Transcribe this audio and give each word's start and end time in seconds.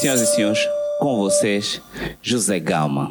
Senhoras 0.00 0.22
e 0.22 0.26
senhores, 0.26 0.68
com 1.00 1.16
vocês, 1.16 1.80
José 2.22 2.60
Galma. 2.60 3.10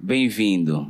Bem-vindo. 0.00 0.86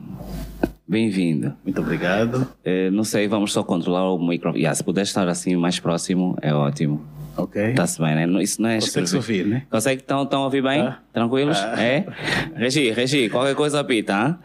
Bem-vindo. 0.86 1.54
Muito 1.64 1.80
obrigado. 1.80 2.46
Eh, 2.64 2.90
não 2.90 3.04
sei, 3.04 3.26
vamos 3.26 3.52
só 3.52 3.62
controlar 3.62 4.12
o 4.12 4.18
microfone. 4.18 4.60
Yeah, 4.60 4.74
se 4.74 4.84
puder 4.84 5.02
estar 5.02 5.26
assim 5.28 5.56
mais 5.56 5.78
próximo, 5.80 6.36
é 6.42 6.52
ótimo. 6.54 7.04
Ok. 7.36 7.70
Está-se 7.70 8.00
bem, 8.00 8.14
né? 8.14 8.42
Isso 8.42 8.62
não 8.62 8.68
é 8.68 8.76
Consegue 8.76 9.04
escrever. 9.04 9.16
ouvir, 9.16 9.46
né? 9.46 9.62
Consegue? 9.70 10.02
Estão 10.02 10.28
a 10.30 10.44
ouvir 10.44 10.62
bem? 10.62 10.82
Ah. 10.82 10.98
Tranquilos? 11.12 11.58
Ah. 11.58 11.82
É? 11.82 12.06
Regi, 12.54 12.90
Regi, 12.92 13.28
qualquer 13.28 13.54
coisa 13.54 13.80
apita, 13.80 14.12
hein? 14.12 14.36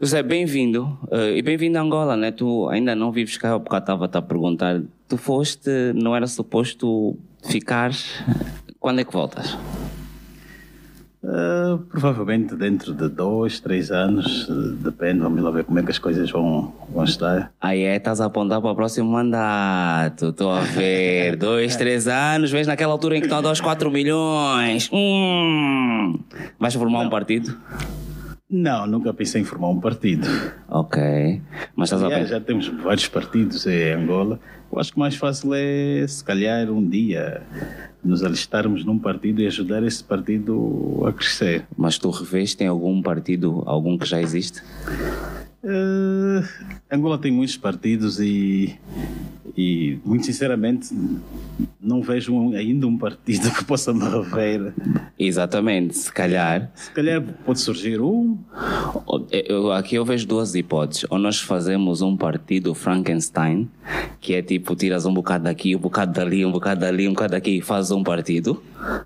José, 0.00 0.22
bem-vindo. 0.22 0.96
Eh, 1.10 1.38
e 1.38 1.42
bem-vindo 1.42 1.76
a 1.76 1.80
Angola, 1.80 2.16
né? 2.16 2.30
Tu 2.30 2.68
ainda 2.68 2.94
não 2.94 3.10
vives 3.10 3.36
cá, 3.36 3.48
eu 3.48 3.78
estava 3.78 4.04
a 4.04 4.22
perguntar. 4.22 4.80
Tu 5.08 5.16
foste, 5.16 5.92
não 5.92 6.14
era 6.14 6.24
suposto 6.28 7.18
ficar. 7.42 7.90
Quando 8.78 9.00
é 9.00 9.04
que 9.04 9.12
voltas? 9.12 9.58
Ah, 11.24 11.80
provavelmente 11.90 12.54
dentro 12.54 12.94
de 12.94 13.08
dois, 13.08 13.58
três 13.58 13.90
anos, 13.90 14.48
depende, 14.80 15.18
vamos 15.18 15.42
lá 15.42 15.50
ver 15.50 15.64
como 15.64 15.80
é 15.80 15.82
que 15.82 15.90
as 15.90 15.98
coisas 15.98 16.30
vão, 16.30 16.72
vão 16.94 17.02
estar. 17.02 17.52
Aí 17.60 17.82
é, 17.82 17.96
estás 17.96 18.20
a 18.20 18.26
apontar 18.26 18.60
para 18.60 18.70
o 18.70 18.76
próximo 18.76 19.10
mandato. 19.10 20.28
Estou 20.28 20.52
a 20.52 20.60
ver. 20.60 21.34
Dois, 21.42 21.74
três 21.74 22.06
anos, 22.06 22.52
vês 22.52 22.68
naquela 22.68 22.92
altura 22.92 23.16
em 23.16 23.20
que 23.20 23.26
estão 23.26 23.40
a 23.40 23.42
dar 23.42 23.50
os 23.50 23.60
4 23.60 23.90
milhões. 23.90 24.88
Hum. 24.92 26.20
Vais 26.56 26.74
formar 26.76 27.00
um 27.00 27.10
partido? 27.10 27.58
Não, 28.50 28.86
nunca 28.86 29.12
pensei 29.12 29.42
em 29.42 29.44
formar 29.44 29.68
um 29.68 29.78
partido. 29.78 30.26
Ok. 30.68 31.42
Mas 31.76 31.88
estás 31.88 32.02
a 32.02 32.06
Aliás, 32.06 32.22
pensar. 32.24 32.38
já 32.38 32.44
temos 32.44 32.68
vários 32.68 33.06
partidos 33.06 33.66
em 33.66 33.92
Angola. 33.92 34.40
Eu 34.70 34.78
acho 34.78 34.92
que 34.92 34.96
o 34.96 35.00
mais 35.00 35.14
fácil 35.16 35.50
é, 35.54 36.06
se 36.06 36.22
calhar, 36.22 36.70
um 36.70 36.86
dia 36.86 37.42
nos 38.04 38.22
alistarmos 38.22 38.84
num 38.84 38.98
partido 38.98 39.40
e 39.42 39.46
ajudar 39.46 39.82
esse 39.82 40.04
partido 40.04 41.02
a 41.06 41.12
crescer. 41.12 41.64
Mas 41.76 41.98
tu 41.98 42.10
revês, 42.10 42.54
tem 42.54 42.66
algum 42.68 43.00
partido, 43.02 43.62
algum 43.66 43.96
que 43.98 44.06
já 44.06 44.20
existe? 44.20 44.62
Eh, 45.64 46.42
Angola 46.92 47.18
tem 47.18 47.32
muitos 47.32 47.56
partidos 47.56 48.20
e, 48.20 48.76
e 49.56 49.98
muito 50.04 50.24
sinceramente, 50.24 50.94
não 51.80 52.00
vejo 52.00 52.54
ainda 52.54 52.86
um 52.86 52.96
partido 52.96 53.50
que 53.56 53.64
possa 53.64 53.92
me 53.92 54.04
rever. 54.08 54.72
Exatamente, 55.18 55.96
se 55.96 56.12
calhar. 56.12 56.70
Se 56.74 56.90
calhar 56.92 57.20
pode 57.44 57.58
surgir 57.60 58.00
um, 58.00 58.38
Eu- 59.30 59.72
aqui 59.72 59.96
eu 59.96 60.04
vejo 60.04 60.26
duas 60.26 60.54
hipóteses. 60.54 61.04
Ou 61.10 61.18
nós 61.18 61.40
fazemos 61.40 62.02
um 62.02 62.16
partido 62.16 62.72
Frankenstein, 62.74 63.68
que 64.20 64.34
é 64.34 64.42
tipo, 64.42 64.57
tiras 64.76 65.06
um 65.06 65.12
bocado 65.12 65.44
daqui, 65.44 65.74
um 65.74 65.78
bocado 65.78 66.12
dali, 66.12 66.44
um 66.44 66.52
bocado 66.52 66.80
dali, 66.80 67.08
um 67.08 67.12
bocado 67.12 67.32
daqui 67.32 67.60
fazes 67.60 67.90
um 67.90 68.02
partido. 68.02 68.62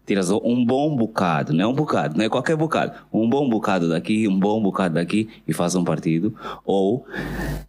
Tiras 0.07 0.31
um 0.31 0.65
bom 0.65 0.95
bocado, 0.97 1.53
não 1.53 1.65
é 1.65 1.67
um 1.67 1.75
bocado, 1.75 2.17
não 2.17 2.25
é 2.25 2.29
qualquer 2.29 2.57
bocado. 2.57 2.93
Um 3.13 3.29
bom 3.29 3.49
bocado 3.49 3.89
daqui, 3.89 4.29
um 4.29 4.39
bom 4.39 4.63
bocado 4.63 4.95
daqui 4.95 5.29
e 5.47 5.53
faz 5.53 5.75
um 5.75 5.85
partido. 5.85 6.35
Ou 6.65 7.07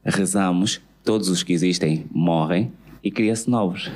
rezamos, 0.03 0.81
todos 1.03 1.29
os 1.29 1.43
que 1.43 1.53
existem 1.53 2.05
morrem 2.11 2.71
e 3.03 3.11
cria-se 3.11 3.49
novos. 3.49 3.91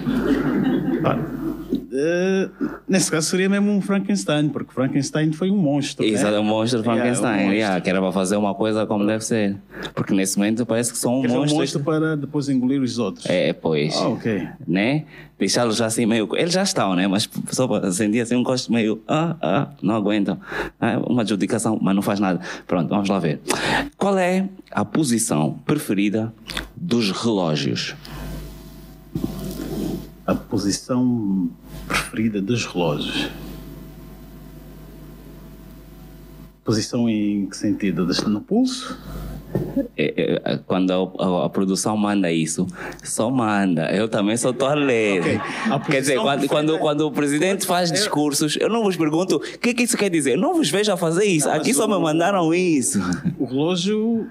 eh, 1.93 2.49
nesse 2.87 3.09
caso 3.09 3.27
seria 3.29 3.47
mesmo 3.49 3.71
um 3.71 3.81
Frankenstein, 3.81 4.49
porque 4.49 4.73
Frankenstein 4.73 5.31
foi 5.31 5.49
um 5.49 5.57
monstro. 5.57 6.05
né? 6.05 6.11
Exato, 6.11 6.35
é 6.35 6.39
o 6.39 6.43
monstro 6.43 6.81
de 6.81 6.87
Yeah, 6.87 7.01
Frankenstein, 7.03 7.31
um 7.33 7.37
monstro. 7.43 7.55
yeah, 7.55 7.81
que 7.81 7.89
era 7.89 8.01
para 8.01 8.11
fazer 8.11 8.35
uma 8.35 8.53
coisa 8.53 8.85
como 8.85 9.05
deve 9.05 9.23
ser. 9.23 9.55
Porque 9.95 10.13
nesse 10.13 10.37
momento 10.37 10.65
parece 10.65 10.91
que 10.91 10.97
são 10.97 11.21
Quer 11.21 11.27
dizer, 11.27 11.39
um 11.39 11.45
monstro 11.57 11.79
para 11.83 12.15
depois 12.17 12.49
engolir 12.49 12.81
os 12.81 12.99
outros. 12.99 13.25
É, 13.27 13.53
pois. 13.53 13.95
Ah, 13.95 14.09
ok. 14.09 14.47
Né? 14.67 15.05
Deixá-los 15.39 15.79
assim 15.81 16.05
meio. 16.05 16.27
Eles 16.35 16.53
já 16.53 16.63
estão, 16.63 16.95
né? 16.95 17.07
Mas 17.07 17.29
só 17.51 17.67
para 17.67 17.91
sentir 17.91 18.21
assim 18.21 18.35
um 18.35 18.43
gosto 18.43 18.71
meio. 18.73 19.01
Ah, 19.07 19.35
ah, 19.41 19.67
não 19.81 19.95
aguentam. 19.95 20.39
Ah, 20.81 20.97
uma 21.07 21.21
adjudicação, 21.21 21.77
mas 21.81 21.95
não 21.95 22.01
faz 22.01 22.19
nada. 22.19 22.39
Pronto, 22.65 22.89
vamos 22.89 23.07
lá 23.07 23.19
ver. 23.19 23.39
Qual 23.97 24.17
é 24.17 24.49
a 24.71 24.83
posição 24.83 25.57
preferida 25.65 26.33
dos 26.75 27.11
relógios? 27.11 27.95
A 30.27 30.35
posição 30.35 31.49
preferida 31.87 32.41
dos 32.41 32.65
relógios. 32.65 33.29
Posição 36.65 37.09
em 37.09 37.45
que 37.45 37.55
sentido? 37.55 38.05
Deixa 38.05 38.27
No 38.27 38.41
pulso? 38.41 38.99
É, 39.97 40.41
é, 40.45 40.57
quando 40.65 40.91
a, 40.91 41.23
a- 41.23 41.45
a 41.45 41.49
produção 41.49 41.95
manda 41.97 42.31
isso, 42.31 42.67
só 43.03 43.29
manda. 43.29 43.91
Eu 43.91 44.07
também 44.07 44.37
só 44.37 44.51
estou 44.51 44.67
a 44.67 44.73
ler. 44.73 45.19
Ok. 45.21 45.39
A 45.71 45.79
Quer 45.79 46.01
dizer, 46.01 46.19
quando, 46.19 46.47
quando, 46.47 46.79
quando 46.79 47.01
o 47.01 47.11
presidente 47.11 47.65
faz 47.65 47.91
discursos, 47.91 48.57
eu 48.59 48.69
não 48.69 48.83
vos 48.83 48.95
pergunto 48.95 49.37
o 49.37 49.39
que, 49.39 49.73
que 49.73 49.83
isso 49.83 49.97
quer 49.97 50.09
dizer. 50.09 50.33
Eu 50.33 50.39
não 50.41 50.53
vos 50.55 50.69
vejo 50.69 50.91
a 50.91 50.97
fazer 50.97 51.25
isso. 51.25 51.49
Aqui 51.49 51.73
só 51.73 51.87
me 51.87 51.93
o- 51.95 52.01
mandaram 52.01 52.53
isso. 52.53 52.99
O 53.39 53.45
relógio 53.45 54.27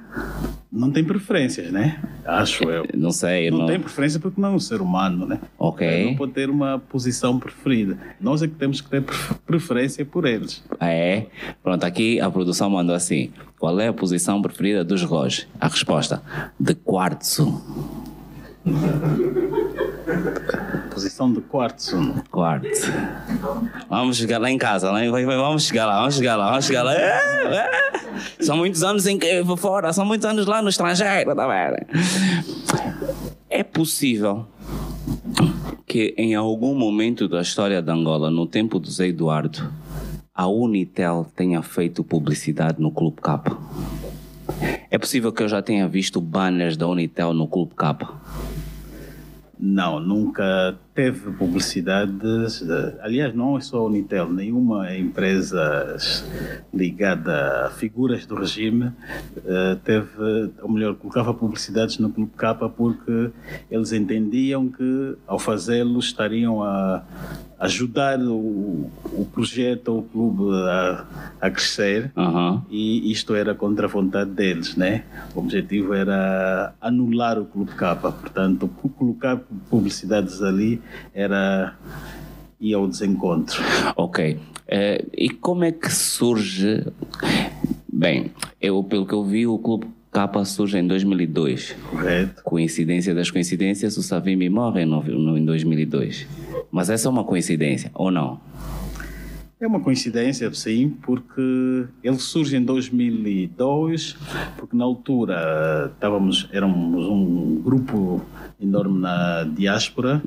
não 0.73 0.91
tem 0.91 1.03
preferências, 1.05 1.71
né? 1.73 2.01
Acho 2.25 2.65
eu. 2.65 2.85
Não 2.95 3.11
sei, 3.13 3.51
Não, 3.51 3.59
não. 3.61 3.67
tem 3.67 3.79
preferência 3.81 4.19
porque 4.21 4.41
não 4.41 4.51
é 4.51 4.53
um 4.53 4.59
ser 4.61 4.81
humano, 4.81 5.27
né? 5.27 5.39
Ok. 5.59 6.07
Não 6.07 6.17
pode 6.17 6.33
ter 6.33 6.51
uma 6.51 6.79
posição 6.79 7.39
preferida. 7.39 7.97
Nós 8.21 8.43
é 8.43 8.49
que 8.49 8.55
temos 8.55 8.81
que 8.81 8.89
ter 8.91 9.01
pref- 9.03 9.35
preferência 9.47 10.05
por 10.05 10.27
eles. 10.27 10.63
Ah, 10.79 10.89
é? 10.91 11.27
Pronto, 11.63 11.85
aqui 11.85 12.21
a 12.21 12.31
produção 12.31 12.69
mandou 12.69 12.95
assim: 12.95 13.31
qual 13.59 13.79
é 13.81 13.89
a 13.89 13.93
posição 13.93 14.41
preferida 14.43 14.85
dos 14.85 15.03
relógios? 15.03 15.47
A 15.61 15.69
resposta: 15.69 16.23
de 16.59 16.75
quartzo. 16.75 17.63
Posição 20.91 21.33
de 21.33 21.41
quartzo. 21.41 22.15
Quartzo. 22.31 22.91
Vamos 23.89 24.17
chegar 24.17 24.39
lá 24.39 24.51
em 24.51 24.59
casa, 24.59 24.91
lá 24.91 25.05
em- 25.05 25.11
vamos 25.11 25.65
chegar 25.67 25.87
lá, 25.87 25.99
vamos 26.01 26.15
chegar 26.17 26.37
lá, 26.37 26.51
vamos 26.51 26.65
chegar 26.67 26.83
lá. 26.83 26.95
É, 26.95 27.57
é. 27.57 27.71
São 28.41 28.57
muitos 28.57 28.83
anos 28.83 29.07
em 29.07 29.19
que 29.19 29.27
eu 29.27 29.45
vou 29.45 29.57
fora, 29.57 29.93
são 29.93 30.05
muitos 30.05 30.27
anos 30.27 30.47
lá 30.47 30.63
no 30.63 30.69
estrangeiro, 30.69 31.35
tá 31.35 31.47
vendo? 31.47 31.87
É 33.51 33.63
possível 33.63 34.47
que 35.87 36.15
em 36.17 36.35
algum 36.35 36.75
momento 36.75 37.29
da 37.29 37.41
história 37.43 37.81
de 37.83 37.91
Angola, 37.91 38.31
no 38.31 38.47
tempo 38.47 38.79
do 38.79 38.91
Zé 38.91 39.09
Eduardo, 39.09 39.71
a 40.37 40.47
Unitel 40.47 41.27
tenha 41.35 41.63
feito 41.63 42.05
publicidade 42.05 42.81
no 42.81 42.91
Clube 42.91 43.23
K. 43.23 43.43
É 44.91 44.99
possível 44.99 45.33
que 45.33 45.43
eu 45.43 45.49
já 45.49 45.63
tenha 45.63 45.89
visto 45.89 46.21
banners 46.21 46.77
da 46.77 46.87
Unitel 46.87 47.33
no 47.33 47.49
Clube 47.49 47.75
K. 47.75 47.97
Não, 49.59 49.99
nunca 49.99 50.79
teve 50.97 51.31
publicidades. 51.33 52.65
Aliás, 53.03 53.35
não 53.35 53.57
é 53.59 53.61
só 53.61 53.77
a 53.79 53.85
Unitel, 53.85 54.33
nenhuma 54.33 54.97
empresa 54.97 55.97
ligada 56.73 57.67
a 57.67 57.71
figuras 57.71 58.25
do 58.27 58.35
regime 58.35 58.91
eh, 59.45 59.77
teve, 59.85 60.51
ou 60.63 60.71
melhor, 60.71 60.95
colocava 60.97 61.35
publicidades 61.35 61.99
no 61.99 62.11
Clube 62.11 62.33
K 62.37 62.55
porque 62.71 63.31
eles 63.71 63.93
entendiam 63.93 64.69
que 64.69 65.17
ao 65.27 65.39
fazê-lo 65.39 65.99
estariam 66.01 66.63
a 66.63 67.03
ajudar 67.59 68.19
o, 68.21 68.91
o 69.13 69.27
projeto 69.33 69.89
ou 69.89 69.99
o 70.01 70.03
clube 70.03 70.55
a, 70.69 71.05
a 71.41 71.51
crescer 71.51 72.13
Aham. 72.15 72.63
e 72.71 73.11
isto 73.11 73.35
era 73.35 73.55
contra 73.55 73.87
a 73.87 73.89
vontade 73.89 74.31
deles, 74.31 74.77
né? 74.77 75.05
O 75.35 75.39
objetivo 75.41 75.95
era 75.95 76.75
anular 76.81 77.39
o 77.39 77.47
Clube 77.47 77.73
K, 77.73 77.97
portanto, 77.97 78.69
co- 78.69 78.91
colocar 78.91 79.39
publicidades 79.71 80.43
ali 80.43 80.83
era 81.15 81.77
ir 82.61 82.75
ao 82.75 82.87
desencontro. 82.87 83.63
Ok. 83.97 84.39
Eh, 84.69 85.05
e 85.17 85.31
como 85.31 85.65
é 85.65 85.73
que 85.73 85.93
surge? 85.93 86.87
Bem, 87.93 88.33
eu, 88.61 88.83
pelo 88.83 89.07
que 89.07 89.15
eu 89.15 89.25
vi, 89.25 89.47
o 89.47 89.59
Clube 89.59 89.87
K 90.11 90.45
surge 90.45 90.79
em 90.79 90.87
2002. 90.87 91.77
Correto? 91.91 92.43
Coincidência 92.43 93.15
das 93.15 93.31
coincidências, 93.31 93.97
o 93.97 94.03
Savimbi 94.03 94.49
morre 94.49 94.85
no, 94.85 95.03
no, 95.03 95.39
em 95.39 95.45
2002. 95.45 96.27
Mas 96.71 96.91
essa 96.91 97.09
é 97.09 97.11
uma 97.11 97.25
coincidência, 97.25 97.91
ou 97.95 98.11
não? 98.11 98.41
É 99.59 99.67
uma 99.67 99.81
coincidência, 99.81 100.53
sim, 100.53 100.95
porque 101.03 101.87
ele 102.03 102.19
surge 102.19 102.57
em 102.57 102.63
2002, 102.63 104.17
porque 104.59 104.77
na 104.77 104.85
altura 104.85 105.91
estávamos, 105.95 106.49
éramos 106.53 107.07
um 107.07 107.63
grupo 107.63 108.21
enorme 108.61 108.99
na 108.99 109.45
diáspora 109.45 110.23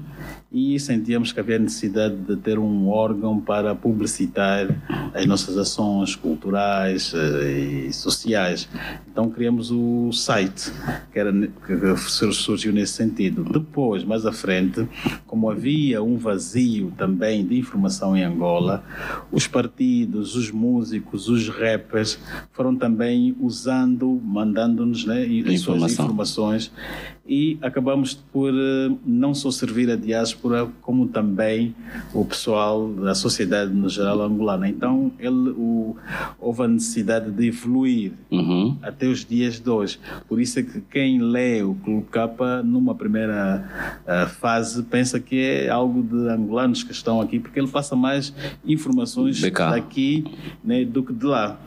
e 0.52 0.80
sentíamos 0.80 1.32
que 1.32 1.40
havia 1.40 1.60
necessidade 1.60 2.16
de 2.16 2.36
ter 2.36 2.58
um 2.58 2.90
órgão 2.90 3.40
para 3.40 3.76
publicitar 3.76 4.68
as 5.14 5.26
nossas 5.26 5.58
ações 5.58 6.16
culturais 6.16 7.14
eh, 7.16 7.88
e 7.88 7.94
sociais. 7.94 8.68
Então 9.12 9.30
criamos 9.30 9.70
o 9.72 10.12
site, 10.12 10.72
que, 11.12 11.20
era, 11.20 11.32
que 11.32 11.98
surgiu 12.34 12.74
nesse 12.74 12.94
sentido. 12.94 13.44
Depois, 13.44 14.04
mais 14.04 14.26
à 14.26 14.32
frente, 14.32 14.88
como 15.28 15.50
havia 15.50 16.02
um 16.02 16.18
vazio 16.18 16.92
também 16.98 17.46
de 17.46 17.58
informação 17.58 18.18
em 18.18 18.24
Angola, 18.24 18.84
os 19.32 19.46
partidos, 19.46 20.36
os 20.36 20.50
músicos, 20.50 21.30
os 21.30 21.48
rappers 21.50 22.20
foram 22.52 22.76
também 22.76 23.36
usando, 23.40 24.20
mandando-nos 24.24 25.06
né, 25.06 25.26
Informação. 25.28 26.06
informações 26.06 26.72
e 27.30 27.60
acabamos 27.62 28.16
por 28.16 28.52
eh, 28.52 28.92
não 29.06 29.36
só 29.36 29.52
servir 29.52 29.90
a 29.92 29.96
diáspora, 29.96 30.68
como 30.82 31.08
também 31.08 31.76
o 32.12 32.26
pessoal 32.26 32.90
da 32.92 33.14
sociedade 33.14 33.72
no 33.72 33.88
geral 33.88 34.20
angolana. 34.24 34.68
Então, 34.68 35.12
ele, 35.20 35.52
o, 35.52 35.96
houve 36.40 36.64
a 36.64 36.68
necessidade 36.68 37.30
de 37.30 37.48
evoluir 37.48 38.14
Uhum. 38.32 38.76
até 38.82 39.06
os 39.08 39.24
dias 39.24 39.60
de 39.60 39.70
hoje. 39.70 40.00
Por 40.28 40.42
isso 40.42 40.60
é 40.60 40.64
que 40.64 40.82
quem 40.90 41.22
lê 41.22 41.62
o 41.62 41.76
Clube 41.76 42.08
Capa, 42.12 42.64
numa 42.64 42.96
primeira 42.96 44.00
ah, 44.08 44.26
fase, 44.26 44.82
pensa 44.84 45.20
que 45.20 45.40
é 45.40 45.70
algo 45.70 46.02
de 46.02 46.30
angolanos 46.30 46.82
que 46.84 46.92
estão 46.92 47.22
aqui, 47.22 47.40
porque 47.40 47.60
ele 47.60 47.68
passa 47.68 47.96
mais 47.96 48.34
informações 48.66 49.40
cá. 49.52 49.70
daqui 49.72 50.24
né, 50.64 50.84
do 50.84 51.04
que 51.04 51.14
de 51.14 51.26
lá. 51.26 51.60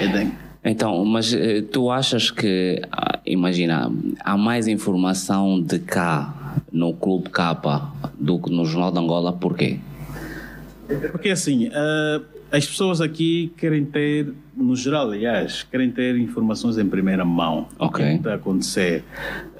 É 0.00 0.06
de- 0.24 0.47
Então, 0.64 1.04
mas 1.04 1.32
eh, 1.32 1.62
tu 1.62 1.90
achas 1.90 2.30
que, 2.30 2.82
ah, 2.90 3.20
imagina, 3.24 3.92
há 4.20 4.36
mais 4.36 4.66
informação 4.66 5.60
de 5.60 5.78
cá 5.78 6.62
no 6.72 6.92
Clube 6.94 7.30
Capa 7.30 7.92
do 8.18 8.38
que 8.38 8.50
no 8.50 8.64
Jornal 8.64 8.92
de 8.92 8.98
Angola, 8.98 9.32
por 9.32 9.56
quê? 9.56 9.78
Porque 11.12 11.30
assim, 11.30 11.70
ah, 11.72 12.20
as 12.50 12.66
pessoas 12.66 13.00
aqui 13.00 13.52
querem 13.56 13.84
ter, 13.84 14.32
no 14.56 14.74
geral, 14.74 15.10
aliás, 15.10 15.62
querem 15.62 15.90
ter 15.90 16.16
informações 16.16 16.76
em 16.76 16.86
primeira 16.86 17.24
mão. 17.24 17.68
Ok. 17.78 17.88
O 17.88 17.90
que 17.92 18.02
é 18.02 18.10
que 18.12 18.16
está 18.16 18.32
a 18.32 18.34
acontecer? 18.34 19.04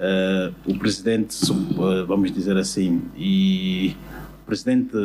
Ah, 0.00 0.50
o 0.66 0.76
presidente, 0.78 1.36
vamos 2.06 2.32
dizer 2.32 2.56
assim, 2.56 3.02
e 3.16 3.94
o 4.42 4.46
presidente 4.46 4.96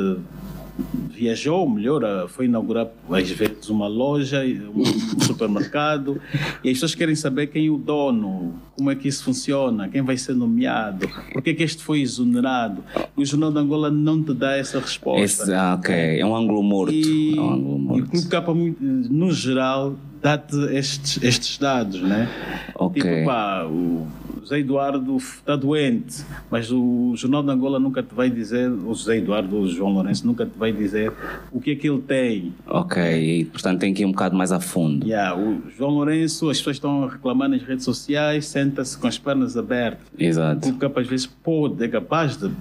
viajou, 1.12 1.70
melhor, 1.70 2.04
ah, 2.04 2.26
foi 2.28 2.46
inaugurar 2.46 2.88
às 3.12 3.30
vezes 3.30 3.70
uma 3.70 3.88
loja, 3.88 4.44
um 4.76 4.84
supermercado, 5.22 6.20
e 6.64 6.70
as 6.70 6.74
pessoas 6.76 6.96
querem 6.96 7.16
saber 7.16 7.48
quem 7.48 7.68
é 7.68 7.70
o 7.70 7.78
dono, 7.78 8.54
como 8.76 8.90
é 8.90 8.96
que 8.96 9.08
isso 9.08 9.24
funciona, 9.24 9.88
quem 9.88 10.02
vai 10.02 10.18
ser 10.18 10.34
nomeado, 10.34 11.08
por 11.32 11.42
que 11.42 11.52
é 11.52 11.54
que 11.54 11.64
este 11.64 11.84
foi 11.84 12.02
exonerado. 12.02 12.84
E 13.16 13.22
o 13.22 13.26
Jornal 13.26 13.52
de 13.52 13.60
Angola 13.60 13.92
não 13.92 14.22
te 14.24 14.34
dá 14.34 14.56
essa 14.58 14.80
resposta. 14.80 15.22
Esse, 15.24 15.54
ah, 15.54 15.76
ok, 15.80 15.94
é 16.20 16.26
um 16.26 16.36
ângulo 16.36 16.64
morto. 16.64 16.94
E, 16.94 17.38
É 17.38 17.42
um 17.42 17.54
ângulo 17.54 17.72
e 17.72 17.76
o 17.76 17.80
morto. 17.80 18.10
Clube 18.10 18.28
Capa, 18.28 18.54
muito- 18.54 18.84
no 18.84 19.32
geral, 19.32 19.96
dá-te 20.22 20.56
estes, 20.76 21.22
estes 21.22 21.58
dados, 21.60 22.02
né? 22.02 22.28
Ok. 22.76 23.02
Tipo, 23.02 23.26
pá, 23.26 23.66
o 23.66 24.08
José 24.44 24.60
Eduardo 24.60 25.16
está 25.16 25.56
doente, 25.56 26.26
mas 26.52 26.70
o 26.70 27.14
Jornal 27.16 27.42
de 27.44 27.50
Angola 27.50 27.80
nunca 27.80 28.04
te 28.04 28.14
vai 28.14 28.30
dizer, 28.30 28.70
o 28.70 28.94
José 28.94 29.18
Eduardo, 29.18 29.58
o 29.58 29.68
João 29.70 29.94
Lourenço, 29.94 30.28
nunca 30.28 30.46
te 30.46 30.58
vai 30.58 30.74
dizer 30.74 31.14
o 31.50 31.62
que 31.62 31.72
é 31.72 31.76
que 31.76 31.90
ele 31.90 32.02
tem. 32.02 32.54
Ok, 32.68 33.02
e, 33.02 33.46
portanto 33.46 33.80
tem 33.80 33.94
que 33.94 34.04
ir 34.04 34.06
um 34.06 34.12
bocado 34.12 34.36
mais 34.36 34.52
a 34.52 34.60
fundo. 34.60 35.08
Yeah, 35.08 35.40
o 35.40 35.62
João 35.78 35.92
Lourenço, 35.92 36.50
as 36.50 36.58
pessoas 36.58 36.76
estão 36.76 37.06
a 37.06 37.12
reclamar 37.12 37.48
nas 37.48 37.64
redes 37.64 37.86
sociais, 37.86 38.46
senta-se 38.46 38.98
com 38.98 39.08
as 39.08 39.18
pernas 39.18 39.56
abertas. 39.56 40.06
O 40.20 40.22
Exato. 40.22 40.62
Clube 40.62 40.78
Capa 40.78 41.00
às 41.00 41.08
vezes 41.08 41.26
pode, 41.26 41.82
é 41.82 41.88
capaz 41.88 42.36
de 42.36 42.52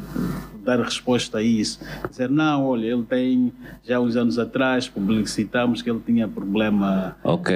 dar 0.64 0.80
resposta 0.80 1.38
a 1.38 1.42
isso. 1.42 1.80
Dizer, 2.10 2.28
não, 2.30 2.66
olha, 2.66 2.86
ele 2.86 3.02
tem, 3.02 3.52
já 3.84 4.00
uns 4.00 4.16
anos 4.16 4.38
atrás, 4.38 4.88
publicitamos 4.88 5.82
que 5.82 5.90
ele 5.90 6.00
tinha 6.04 6.26
problema 6.28 7.16
Ok, 7.24 7.52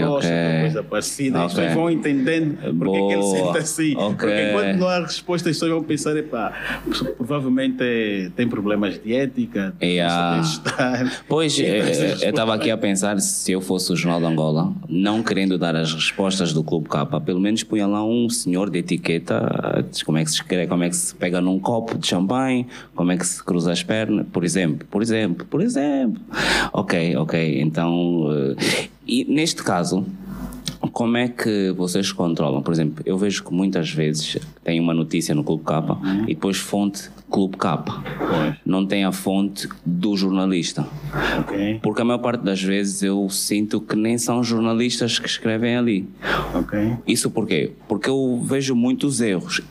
próstata, 0.00 0.34
ok. 0.34 0.60
coisa 0.60 0.82
parecida. 0.82 1.38
As 1.44 1.52
Ok. 1.52 1.56
pessoas 1.64 1.74
vão 1.74 1.90
entendendo 1.90 2.56
porque 2.78 2.96
é 2.96 3.00
que 3.06 3.12
ele 3.12 3.20
Boa. 3.22 3.36
sente 3.36 3.58
assim. 3.58 3.96
Ok. 3.96 4.16
Porque 4.16 4.48
enquanto 4.50 4.76
não 4.78 4.88
há 4.88 4.98
resposta, 5.00 5.48
as 5.50 5.56
pessoas 5.56 5.72
vão 5.72 5.82
pensar, 5.82 6.16
epá, 6.16 6.52
provavelmente 7.16 7.78
é- 7.82 8.30
tem 8.36 8.48
problemas 8.48 8.98
de 9.02 9.14
ética, 9.14 9.74
de 9.78 9.86
Yeah. 9.86 10.32
bem-estar. 10.34 11.22
Pois, 11.28 11.58
eh, 11.60 11.64
eh, 11.64 12.16
eu 12.22 12.30
estava 12.30 12.54
aqui 12.54 12.70
a 12.70 12.76
pensar 12.76 13.20
se 13.20 13.52
eu 13.52 13.60
fosse 13.60 13.92
o 13.92 13.96
Jornal 13.96 14.20
de 14.20 14.26
Angola, 14.26 14.72
não 14.88 15.22
querendo 15.22 15.58
dar 15.58 15.76
as 15.76 15.92
respostas 15.92 16.52
do 16.52 16.62
Clube 16.64 16.88
Capa, 16.88 17.20
pelo 17.20 17.40
menos 17.40 17.62
punha 17.62 17.86
lá 17.86 18.04
um 18.04 18.28
senhor 18.28 18.70
de 18.70 18.78
etiqueta, 18.78 19.84
diz 19.90 20.02
como 20.02 20.18
é 20.18 20.24
que 20.24 20.30
se 20.30 20.36
escreve, 20.36 20.66
como 20.66 20.82
é 20.84 20.88
que 20.88 20.96
se 20.96 21.14
pega 21.14 21.40
num 21.40 21.58
copo 21.58 21.96
de 21.98 22.06
champanhe, 22.06 22.31
como 22.94 23.12
é 23.12 23.16
que 23.16 23.26
se 23.26 23.42
cruza 23.42 23.72
as 23.72 23.82
pernas, 23.82 24.26
por 24.32 24.44
exemplo, 24.44 24.86
por 24.90 25.02
exemplo, 25.02 25.46
por 25.46 25.60
exemplo. 25.60 26.20
Ok, 26.72 27.16
ok, 27.16 27.60
então, 27.60 28.28
eh, 28.58 28.88
e 29.06 29.24
neste 29.24 29.62
caso, 29.62 30.06
como 30.92 31.16
é 31.16 31.28
que 31.28 31.72
vocês 31.72 32.12
controlam? 32.12 32.62
Por 32.62 32.72
exemplo, 32.72 33.02
eu 33.06 33.16
vejo 33.16 33.44
que 33.44 33.52
muitas 33.52 33.90
vezes 33.90 34.38
tem 34.64 34.80
uma 34.80 34.92
notícia 34.92 35.34
no 35.34 35.44
Clube 35.44 35.64
Capa 35.64 35.98
e 36.24 36.34
depois 36.34 36.56
fonte 36.56 37.10
Clube 37.32 37.56
Capa. 37.56 38.04
Pois. 38.18 38.54
Não 38.64 38.86
tem 38.86 39.04
a 39.04 39.10
fonte 39.10 39.66
do 39.84 40.14
jornalista. 40.16 40.86
Ok, 41.40 41.80
Porque 41.82 42.02
a 42.02 42.04
maior 42.04 42.18
parte 42.18 42.42
das 42.44 42.62
vezes 42.62 43.02
eu 43.02 43.28
sinto 43.30 43.80
que 43.80 43.96
nem 43.96 44.18
são 44.18 44.44
jornalistas 44.44 45.18
que 45.18 45.26
escrevem 45.26 45.76
ali. 45.76 46.08
ok. 46.54 46.98
Isso 47.06 47.30
porquê? 47.30 47.72
Porque 47.88 48.10
eu 48.10 48.40
vejo 48.44 48.74
muitos 48.76 49.20
erros. 49.20 49.62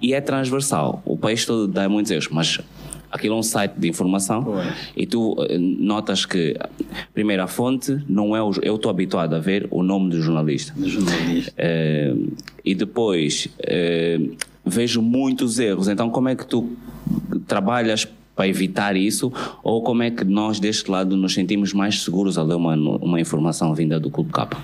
E 0.00 0.14
é 0.14 0.20
transversal. 0.20 1.02
O 1.04 1.16
país 1.16 1.44
todo 1.44 1.68
dá 1.68 1.88
muitos 1.88 2.10
erros, 2.10 2.28
mas 2.30 2.58
aquilo 3.10 3.34
é 3.34 3.38
um 3.38 3.42
site 3.42 3.74
de 3.76 3.88
informação 3.88 4.54
e 4.96 5.06
tu 5.06 5.36
eh, 5.50 5.58
notas 5.58 6.24
que, 6.24 6.56
primeiro, 7.12 7.42
a 7.42 7.46
fonte 7.46 7.98
não 8.08 8.34
é 8.34 8.42
o. 8.42 8.52
Eu 8.62 8.76
estou 8.76 8.90
habituado 8.90 9.34
a 9.34 9.38
ver 9.38 9.68
o 9.70 9.82
nome 9.82 10.08
do 10.10 10.22
jornalista. 10.22 10.72
De 10.74 10.88
jornalista. 10.88 11.52
Eh, 11.58 12.14
e 12.64 12.74
depois 12.74 13.48
eh, 13.60 14.18
vejo 14.64 15.02
muitos 15.02 15.58
erros. 15.58 15.88
Então, 15.88 16.10
como 16.10 16.28
é 16.28 16.36
que 16.36 16.46
tu 16.46 16.70
trabalhas 17.46 18.06
para 18.34 18.48
evitar 18.48 18.96
isso? 18.96 19.32
Ou 19.62 19.82
como 19.82 20.02
é 20.02 20.10
que 20.10 20.24
nós, 20.24 20.58
deste 20.58 20.90
lado, 20.90 21.16
nos 21.16 21.34
sentimos 21.34 21.72
mais 21.72 22.02
seguros 22.02 22.38
a 22.38 22.42
ler 22.42 22.54
uma, 22.54 22.74
uma 22.74 23.20
informação 23.20 23.74
vinda 23.74 23.98
do 24.00 24.10
Clube 24.10 24.32
Capa? 24.32 24.58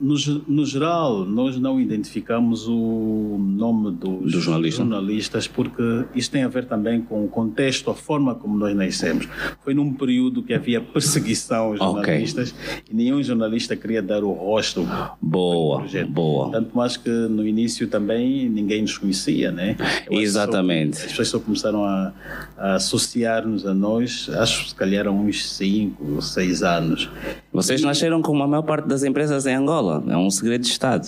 No, 0.00 0.14
no 0.48 0.66
geral, 0.66 1.24
nós 1.24 1.58
não 1.58 1.80
identificamos 1.80 2.68
o 2.68 3.36
nome 3.40 3.90
dos 3.92 4.32
Do 4.32 4.40
jornalista. 4.40 4.78
jornalistas 4.82 5.48
porque 5.48 5.82
isso 6.14 6.30
tem 6.30 6.42
a 6.44 6.48
ver 6.48 6.66
também 6.66 7.00
com 7.00 7.24
o 7.24 7.28
contexto, 7.28 7.90
a 7.90 7.94
forma 7.94 8.34
como 8.34 8.56
nós 8.56 8.74
nascemos. 8.76 9.26
Foi 9.62 9.72
num 9.74 9.92
período 9.92 10.42
que 10.42 10.52
havia 10.54 10.80
perseguição 10.80 11.66
aos 11.66 11.78
jornalistas 11.78 12.54
e 12.90 12.94
nenhum 12.94 13.22
jornalista 13.22 13.74
queria 13.76 14.02
dar 14.02 14.22
o 14.22 14.32
rosto 14.32 14.86
Boa, 15.20 15.84
boa. 16.08 16.50
Tanto 16.50 16.76
mais 16.76 16.96
que 16.96 17.08
no 17.10 17.46
início 17.46 17.88
também 17.88 18.48
ninguém 18.48 18.82
nos 18.82 18.96
conhecia, 18.98 19.50
né? 19.50 19.76
Eu 20.10 20.20
Exatamente. 20.20 20.96
só- 20.96 21.04
as 21.04 21.10
pessoas 21.10 21.28
só 21.28 21.38
começaram 21.40 21.84
a, 21.84 22.12
a 22.58 22.74
associar-nos 22.74 23.66
a 23.66 23.74
nós, 23.74 24.28
acho 24.34 24.64
que 24.64 24.68
se 24.70 24.74
calhar 24.74 25.06
há 25.06 25.10
uns 25.10 25.48
5 25.50 26.14
ou 26.14 26.20
6 26.22 26.62
anos. 26.62 27.08
Vocês 27.54 27.80
nasceram 27.82 28.20
como 28.20 28.42
a 28.42 28.48
maior 28.48 28.62
parte 28.62 28.88
das 28.88 29.04
empresas 29.04 29.46
em 29.46 29.54
Angola. 29.54 30.02
É 30.08 30.16
um 30.16 30.28
segredo 30.28 30.62
de 30.62 30.68
Estado. 30.70 31.06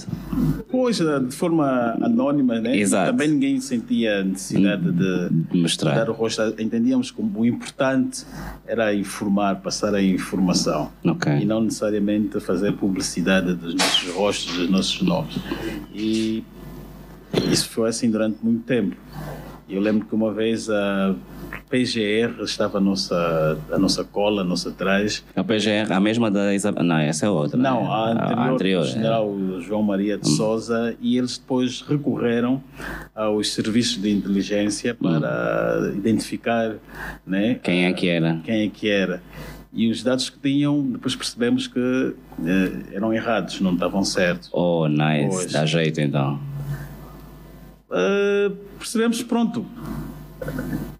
Pois, 0.70 1.00
eh, 1.00 1.19
de 1.19 1.34
forma 1.34 1.98
anónima, 2.00 2.60
né? 2.60 2.76
Exato. 2.76 3.10
Também 3.10 3.29
ninguém 3.31 3.60
sentia 3.60 4.20
a 4.20 4.24
necessidade 4.24 4.93
de 4.93 5.29
De 5.50 5.60
mostrar. 5.60 5.94
dar 5.96 6.08
o 6.08 6.12
rosto. 6.12 6.43
Entendíamos 6.58 7.10
como 7.10 7.41
o 7.41 7.44
importante 7.44 8.24
era 8.65 8.94
informar, 8.94 9.56
passar 9.56 9.93
a 9.93 10.00
informação. 10.00 10.93
Ok. 11.05 11.32
E 11.32 11.44
não 11.44 11.60
necessariamente 11.62 12.38
fazer 12.38 12.72
publicidade 12.74 13.53
dos 13.55 13.74
nossos 13.74 14.08
rostos, 14.12 14.56
dos 14.56 14.70
nossos 14.70 15.03
nomes. 15.03 15.36
E 15.93 16.44
isso 17.50 17.69
foi 17.70 17.88
assim 17.88 18.08
durante 18.08 18.38
muito 18.41 18.62
tempo. 18.62 18.94
Eu 19.69 19.81
lembro 19.81 20.06
que 20.06 20.15
uma 20.15 20.32
vez 20.32 20.70
a 20.70 21.15
PGR 21.69 22.41
estava 22.44 22.79
a 22.79 22.81
nossa, 22.81 23.58
a 23.73 23.79
nossa 23.79 24.05
cola, 24.05 24.43
a 24.43 24.44
nossa 24.44 24.70
traje. 24.70 25.25
A 25.35 25.43
PGR, 25.43 25.91
a 25.93 25.99
mesma 25.99 26.31
da 26.31 26.55
Isabel. 26.55 26.85
Não, 26.85 26.99
essa 26.99 27.27
é 27.27 27.29
outra. 27.29 27.58
Não, 27.58 27.82
né? 27.82 27.89
a 27.91 28.11
anterior, 28.11 28.39
A 28.39 28.51
anterior, 28.53 28.85
é. 28.85 28.87
general 28.89 29.37
João 29.61 29.82
Maria 29.82 30.17
de 30.17 30.29
Souza 30.29 30.96
e 31.01 31.19
eles 31.19 31.37
depois 31.37 31.81
recorreram 31.81 32.63
aos 33.15 33.53
serviços 33.53 34.01
de 34.01 34.11
inteligência 34.11 34.94
para 34.94 35.93
identificar 35.96 36.77
né, 37.27 37.58
Quem 37.63 37.87
é 37.87 37.93
que 37.93 38.08
era? 38.08 38.41
quem 38.44 38.67
é 38.67 38.69
que 38.69 38.89
era. 38.89 39.20
E 39.73 39.91
os 39.91 40.03
dados 40.03 40.31
que 40.31 40.39
tinham, 40.39 40.81
depois 40.93 41.15
percebemos 41.17 41.67
que 41.67 42.15
eh, 42.46 42.70
eram 42.94 43.13
errados, 43.13 43.61
não 43.61 43.75
estavam 43.75 44.03
certos. 44.05 44.49
Oh, 44.53 44.89
nice. 44.89 45.29
Pois. 45.29 45.53
Dá 45.53 45.67
jeito 45.67 46.01
então. 46.01 46.41
Eh, 47.90 48.50
percebemos, 48.78 49.22
pronto, 49.22 49.64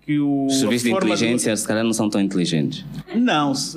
que 0.06 0.20
o. 0.20 0.46
Os 0.46 0.60
serviços 0.60 0.84
de 0.84 0.92
inteligência, 0.92 1.56
se 1.56 1.66
calhar, 1.66 1.82
não 1.84 1.92
são 1.92 2.08
tão 2.08 2.20
inteligentes. 2.20 2.84
Não, 3.14 3.54
se- 3.54 3.76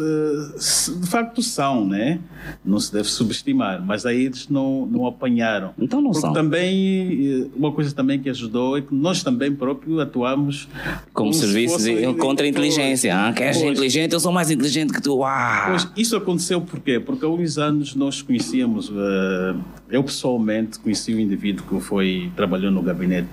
se- 0.58 0.94
de 1.00 1.08
facto 1.08 1.42
são, 1.42 1.86
né? 1.88 2.20
Não 2.64 2.80
se 2.80 2.94
deve 2.94 3.08
subestimar, 3.10 3.84
mas 3.86 4.06
aí 4.06 4.26
eles 4.26 4.48
não, 4.48 4.86
não 4.86 5.08
apanharam. 5.08 5.72
Então 5.80 6.00
não 6.02 6.12
Porque 6.12 6.22
são. 6.28 6.34
também, 6.34 7.44
eh, 7.44 7.48
uma 7.56 7.72
coisa 7.72 7.94
também 7.94 8.20
que 8.20 8.30
ajudou 8.30 8.78
é 8.78 8.82
que 8.82 8.94
nós 8.94 9.24
também 9.24 9.54
próprios 9.54 10.00
atuamos 10.00 10.68
Como 11.14 11.34
se 11.34 11.40
serviço 11.42 11.74
fosse- 11.76 11.96
de, 11.96 12.14
contra 12.16 12.46
a 12.46 12.50
inteligência. 12.50 13.16
Ah, 13.18 13.34
queres 13.34 13.58
ser 13.58 13.64
Pois. 13.64 13.74
inteligente? 13.78 14.14
Eu 14.14 14.20
sou 14.20 14.32
mais 14.32 14.52
inteligente 14.52 14.94
que 14.94 15.02
tu. 15.02 15.24
Ah! 15.24 15.66
Pois, 15.70 15.88
isso 15.98 16.16
aconteceu 16.16 16.62
por 16.62 16.80
quê? 16.80 17.00
Porque 17.00 17.26
há 17.26 17.30
uns 17.30 17.58
anos 17.58 17.96
nós 17.96 18.22
conhecíamos, 18.22 18.92
eh, 18.96 19.56
eu 19.90 20.04
pessoalmente 20.04 20.78
conheci 20.80 21.14
um 21.16 21.20
indivíduo 21.20 21.66
que 21.68 21.80
foi, 21.84 22.32
trabalhou 22.36 22.72
no 22.72 22.82
gabinete 22.84 23.30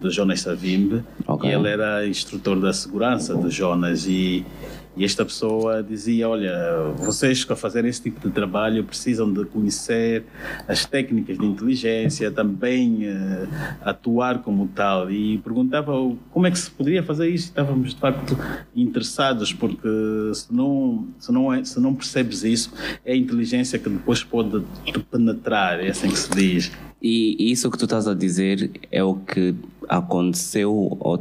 do 0.00 0.10
Jonas 0.10 0.40
Savimbe 0.40 1.02
Ok. 1.26 1.50
e 1.50 1.52
ele 1.52 1.68
era 1.68 2.06
instrutor 2.12 2.60
da 2.60 2.72
segurança 2.72 3.34
do 3.34 3.50
Jonas 3.50 4.06
e 4.06 4.44
E 4.96 5.04
esta 5.04 5.24
pessoa 5.24 5.82
dizia: 5.82 6.28
Olha, 6.28 6.52
vocês 6.98 7.44
que 7.44 7.52
a 7.52 7.56
fazer 7.56 7.84
esse 7.84 8.02
tipo 8.02 8.20
de 8.20 8.32
trabalho 8.32 8.84
precisam 8.84 9.32
de 9.32 9.44
conhecer 9.46 10.24
as 10.68 10.84
técnicas 10.84 11.38
de 11.38 11.46
inteligência, 11.46 12.30
também 12.30 13.08
uh, 13.08 13.48
atuar 13.82 14.42
como 14.42 14.68
tal. 14.68 15.10
E 15.10 15.38
perguntava 15.38 15.92
como 16.30 16.46
é 16.46 16.50
que 16.50 16.58
se 16.58 16.70
poderia 16.70 17.02
fazer 17.02 17.28
isso. 17.30 17.46
Estávamos 17.46 17.94
de 17.94 18.00
facto 18.00 18.36
interessados, 18.76 19.52
porque 19.52 19.88
se 20.34 20.52
não, 20.52 21.08
se 21.18 21.32
não, 21.32 21.52
é, 21.52 21.64
se 21.64 21.80
não 21.80 21.94
percebes 21.94 22.44
isso, 22.44 22.72
é 23.04 23.12
a 23.12 23.16
inteligência 23.16 23.78
que 23.78 23.88
depois 23.88 24.22
pode 24.22 24.62
te 24.84 24.98
penetrar, 24.98 25.82
é 25.82 25.88
assim 25.88 26.08
que 26.08 26.18
se 26.18 26.30
diz. 26.30 26.72
E 27.00 27.50
isso 27.50 27.70
que 27.70 27.78
tu 27.78 27.84
estás 27.84 28.06
a 28.06 28.14
dizer 28.14 28.70
é 28.90 29.02
o 29.02 29.14
que 29.14 29.54
aconteceu 29.88 30.72
ou 31.00 31.18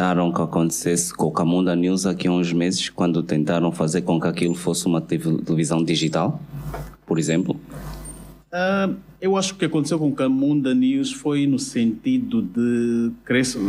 tentaram 0.00 0.32
que 0.32 0.40
acontecesse 0.40 1.12
com 1.12 1.26
o 1.26 1.30
Camunda 1.30 1.76
News 1.76 2.06
aqui 2.06 2.26
há 2.26 2.32
uns 2.32 2.54
meses, 2.54 2.88
quando 2.88 3.22
tentaram 3.22 3.70
fazer 3.70 4.00
com 4.00 4.18
que 4.18 4.26
aquilo 4.26 4.54
fosse 4.54 4.86
uma 4.86 4.98
televisão 4.98 5.84
digital, 5.84 6.40
por 7.04 7.18
exemplo? 7.18 7.54
Uh, 8.50 8.96
eu 9.20 9.36
acho 9.36 9.50
que 9.50 9.56
o 9.56 9.58
que 9.58 9.64
aconteceu 9.66 9.98
com 9.98 10.08
o 10.08 10.14
Camunda 10.14 10.74
News 10.74 11.12
foi 11.12 11.46
no 11.46 11.58
sentido 11.58 12.40
de 12.40 13.12
crescer, 13.26 13.60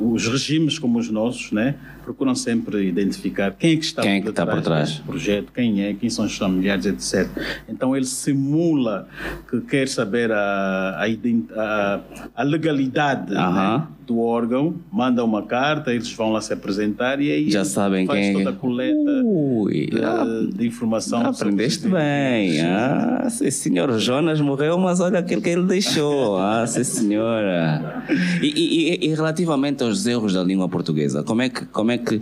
os 0.00 0.26
regimes 0.26 0.80
como 0.80 0.98
os 0.98 1.08
nossos, 1.10 1.52
né, 1.52 1.76
procuram 2.08 2.34
sempre 2.34 2.88
identificar 2.88 3.50
quem 3.52 3.72
é 3.72 3.76
que 3.76 3.84
está, 3.84 4.00
quem 4.00 4.12
é 4.12 4.16
que 4.16 4.22
por, 4.22 4.30
está 4.30 4.46
por 4.46 4.62
trás 4.62 4.96
do 4.96 5.04
projeto, 5.04 5.52
quem 5.52 5.82
é, 5.82 5.92
quem 5.92 6.08
são 6.08 6.24
os 6.24 6.34
familiares, 6.34 6.86
etc. 6.86 7.28
Então 7.68 7.94
ele 7.94 8.06
simula 8.06 9.06
que 9.50 9.60
quer 9.60 9.88
saber 9.88 10.32
a, 10.32 11.04
a, 11.04 12.00
a, 12.34 12.42
legalidade 12.42 13.34
uh 13.34 13.36
-huh. 13.36 13.78
né, 13.80 13.86
do 14.08 14.20
órgão, 14.20 14.74
manda 14.90 15.22
uma 15.22 15.42
carta, 15.42 15.92
eles 15.92 16.10
vão 16.14 16.32
lá 16.32 16.40
se 16.40 16.50
apresentar 16.50 17.20
e 17.20 17.30
aí 17.30 17.50
já 17.50 17.62
sabem 17.62 18.06
faz 18.06 18.18
quem 18.18 18.30
é 18.30 18.32
toda 18.32 18.50
a 18.50 18.52
coleta 18.58 19.22
Ui, 19.22 19.86
de, 19.86 20.02
ah, 20.02 20.24
de, 20.50 20.66
informação. 20.66 21.26
Aprendeste 21.26 21.88
bem. 21.88 22.58
Ah, 22.62 23.28
sim, 23.28 23.50
senhor 23.50 23.98
Jonas 23.98 24.40
morreu, 24.40 24.78
mas 24.78 25.00
olha 25.00 25.18
aquilo 25.18 25.42
que 25.42 25.50
ele 25.50 25.64
deixou. 25.64 26.38
Ah, 26.38 26.66
sim, 26.66 26.84
senhora. 26.84 28.02
E, 28.40 28.46
e, 28.46 29.06
e, 29.06 29.14
relativamente 29.14 29.82
aos 29.82 30.06
erros 30.06 30.32
da 30.32 30.42
língua 30.42 30.68
portuguesa, 30.70 31.22
como 31.22 31.42
é 31.42 31.50
que, 31.50 31.66
como 31.66 31.90
é 31.90 31.97
que 31.98 32.20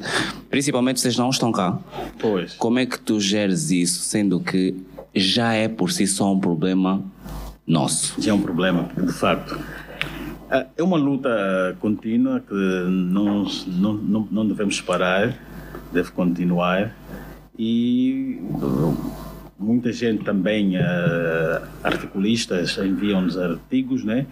principalmente 0.51 1.01
vocês 1.01 1.17
não 1.17 1.31
estão 1.31 1.53
cá? 1.53 1.79
Pois. 2.19 2.55
Como 2.55 2.79
é 2.79 2.87
que 2.87 2.99
tu 2.99 3.21
geres 3.21 3.71
isso, 3.71 4.01
sendo 4.01 4.41
que 4.41 4.75
já 5.15 5.53
é 5.53 5.69
por 5.69 5.91
si 5.91 6.07
só 6.07 6.33
um 6.33 6.41
problema 6.41 7.03
nosso? 7.67 8.21
Já 8.21 8.31
é 8.33 8.35
um 8.35 8.41
problema, 8.41 8.89
de 8.97 9.13
facto. 9.13 9.59
É 10.77 10.83
uma 10.83 10.97
luta 10.97 11.77
contínua 11.81 12.41
que 12.41 12.55
não, 12.55 13.45
não, 13.67 14.29
não 14.31 14.47
devemos 14.47 14.81
parar, 14.81 15.37
deve 15.93 16.11
continuar. 16.13 16.95
E 17.59 18.41
muita 19.59 19.91
gente 19.91 20.23
também, 20.23 20.77
uh, 20.77 21.67
articulistas, 21.83 22.77
enviam-nos 22.79 23.39
artigos, 23.39 24.05
né? 24.05 24.27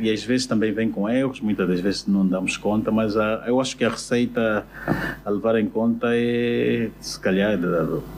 E, 0.00 0.10
às 0.10 0.24
vezes 0.24 0.46
também 0.46 0.72
vem 0.72 0.90
com 0.90 1.08
erros, 1.08 1.40
muitas 1.40 1.68
das 1.68 1.80
vezes 1.80 2.06
não 2.06 2.26
damos 2.26 2.56
conta, 2.56 2.90
mas 2.90 3.16
uh, 3.16 3.42
eu 3.46 3.60
acho 3.60 3.76
que 3.76 3.84
a 3.84 3.90
receita 3.90 4.66
a 5.24 5.30
levar 5.30 5.58
em 5.58 5.66
conta 5.66 6.08
é, 6.10 6.88
se 7.00 7.20
calhar, 7.20 7.58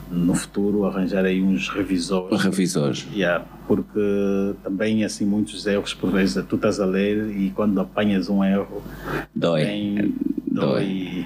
no 0.09 0.33
futuro, 0.33 0.85
arranjar 0.85 1.25
aí 1.25 1.41
uns 1.41 1.67
revisores. 1.69 2.41
Revisores. 2.41 3.07
Yeah, 3.13 3.45
porque 3.67 4.55
também, 4.63 5.03
assim, 5.03 5.25
muitos 5.25 5.67
erros, 5.67 5.93
por 5.93 6.11
vezes, 6.11 6.43
tu 6.47 6.55
estás 6.55 6.79
a 6.79 6.85
ler 6.85 7.29
e 7.35 7.49
quando 7.51 7.79
apanhas 7.81 8.29
um 8.29 8.43
erro, 8.43 8.81
dói. 9.35 9.65
Bem, 9.65 10.15
dói. 10.47 11.25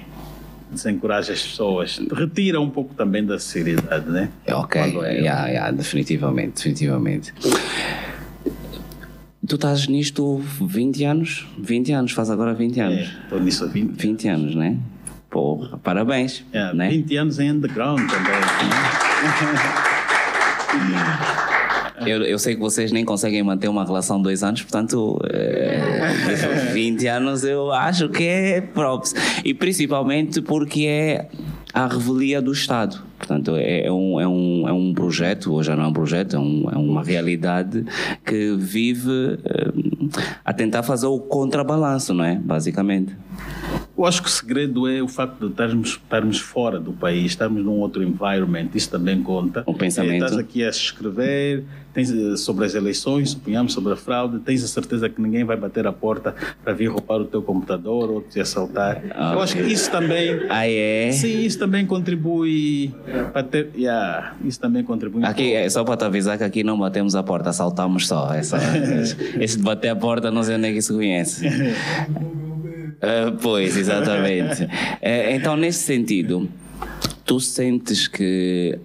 desencoraja 0.74 1.32
as 1.32 1.42
pessoas, 1.42 2.00
retira 2.12 2.60
um 2.60 2.68
pouco 2.68 2.94
também 2.94 3.24
da 3.24 3.38
seriedade, 3.38 4.10
né? 4.10 4.28
É, 4.46 4.54
ok, 4.54 4.80
é... 4.80 5.20
yeah, 5.20 5.46
yeah, 5.46 5.70
definitivamente, 5.70 6.56
definitivamente. 6.56 7.32
Tu 9.46 9.56
estás 9.56 9.86
nisto 9.88 10.42
20 10.60 11.04
anos? 11.04 11.46
20 11.58 11.92
anos, 11.92 12.12
faz 12.12 12.30
agora 12.30 12.54
20 12.54 12.80
anos. 12.80 13.10
Estou 13.24 13.38
é, 13.38 13.42
nisso 13.42 13.64
há 13.64 13.66
20 13.68 13.88
anos. 13.88 14.02
20 14.02 14.28
anos, 14.28 14.54
né? 14.54 14.78
Pô, 15.28 15.66
parabéns. 15.82 16.44
Yeah, 16.52 16.74
né? 16.74 16.88
20 16.90 17.16
anos 17.16 17.38
em 17.38 17.50
underground 17.50 18.08
também. 18.08 18.32
Né? 18.32 18.40
Eu, 22.04 22.22
eu 22.22 22.38
sei 22.38 22.54
que 22.54 22.60
vocês 22.60 22.90
nem 22.90 23.04
conseguem 23.04 23.42
manter 23.42 23.68
uma 23.68 23.84
relação 23.84 24.20
dois 24.20 24.42
anos, 24.42 24.62
portanto, 24.62 25.16
é, 25.30 26.72
20 26.72 27.06
anos 27.06 27.44
eu 27.44 27.70
acho 27.70 28.08
que 28.08 28.24
é 28.24 28.60
próprio. 28.60 29.12
E 29.44 29.54
principalmente 29.54 30.42
porque 30.42 30.86
é 30.86 31.28
a 31.72 31.86
revelia 31.86 32.42
do 32.42 32.52
Estado. 32.52 33.02
Portanto, 33.18 33.56
é, 33.56 33.86
é, 33.86 33.92
um, 33.92 34.20
é, 34.20 34.28
um, 34.28 34.68
é 34.68 34.72
um 34.72 34.92
projeto, 34.92 35.52
ou 35.52 35.62
já 35.62 35.74
não 35.74 35.84
é 35.84 35.86
um 35.88 35.92
projeto, 35.92 36.36
é, 36.36 36.38
um, 36.38 36.68
é 36.70 36.76
uma 36.76 37.02
realidade 37.02 37.84
que 38.24 38.54
vive 38.56 39.38
é, 39.44 39.72
a 40.44 40.52
tentar 40.52 40.82
fazer 40.82 41.06
o 41.06 41.18
contrabalanço, 41.18 42.12
não 42.12 42.24
é? 42.24 42.36
Basicamente. 42.36 43.16
Eu 43.96 44.04
acho 44.04 44.22
que 44.22 44.28
o 44.28 44.30
segredo 44.30 44.88
é 44.88 45.02
o 45.02 45.08
facto 45.08 45.38
de 45.38 45.46
estarmos, 45.46 45.90
estarmos 45.90 46.38
fora 46.38 46.80
do 46.80 46.92
país, 46.92 47.26
estarmos 47.26 47.64
num 47.64 47.78
outro 47.78 48.02
environment, 48.02 48.68
isso 48.74 48.90
também 48.90 49.22
conta. 49.22 49.62
O 49.66 49.74
pensamento. 49.74 50.14
É, 50.14 50.26
estás 50.26 50.36
aqui 50.36 50.64
a 50.64 50.68
escrever 50.68 51.64
tens, 51.94 52.10
eh, 52.10 52.36
sobre 52.36 52.66
as 52.66 52.74
eleições, 52.74 53.30
suponhamos, 53.30 53.72
sobre 53.72 53.92
a 53.92 53.96
fraude, 53.96 54.40
tens 54.40 54.62
a 54.64 54.66
certeza 54.66 55.08
que 55.08 55.22
ninguém 55.22 55.44
vai 55.44 55.56
bater 55.56 55.86
a 55.86 55.92
porta 55.92 56.34
para 56.62 56.72
vir 56.74 56.88
roubar 56.88 57.20
o 57.20 57.24
teu 57.24 57.40
computador 57.40 58.10
ou 58.10 58.20
te 58.20 58.40
assaltar. 58.40 59.00
Eu 59.04 59.40
acho 59.40 59.54
que 59.54 59.62
isso 59.62 59.90
também. 59.90 60.40
Ah, 60.50 60.68
é? 60.68 61.12
Sim, 61.12 61.44
isso 61.44 61.58
também 61.58 61.86
contribui 61.86 62.92
para 63.32 63.44
ter. 63.44 63.70
Yeah, 63.76 64.34
isso 64.44 64.60
também 64.60 64.82
contribui. 64.82 65.24
Aqui, 65.24 65.54
é 65.54 65.68
só 65.70 65.84
para 65.84 65.96
te 65.96 66.04
avisar 66.04 66.36
que 66.36 66.44
aqui 66.44 66.64
não 66.64 66.78
batemos 66.78 67.14
a 67.14 67.22
porta, 67.22 67.50
assaltamos 67.50 68.08
só. 68.08 68.34
Essa, 68.34 68.58
esse 69.40 69.56
de 69.56 69.62
bater 69.62 69.90
a 69.90 69.96
porta, 69.96 70.30
não 70.30 70.42
sei 70.42 70.56
onde 70.56 70.68
é 70.68 70.72
que 70.72 70.78
isso 70.78 70.94
conhece. 70.94 71.46
Uh, 73.04 73.36
pois, 73.40 73.76
exatamente. 73.76 74.64
Uh, 74.64 74.68
então, 75.30 75.56
nesse 75.56 75.80
sentido, 75.80 76.48
tu 77.24 77.38
sentes 77.40 78.08
que 78.08 78.78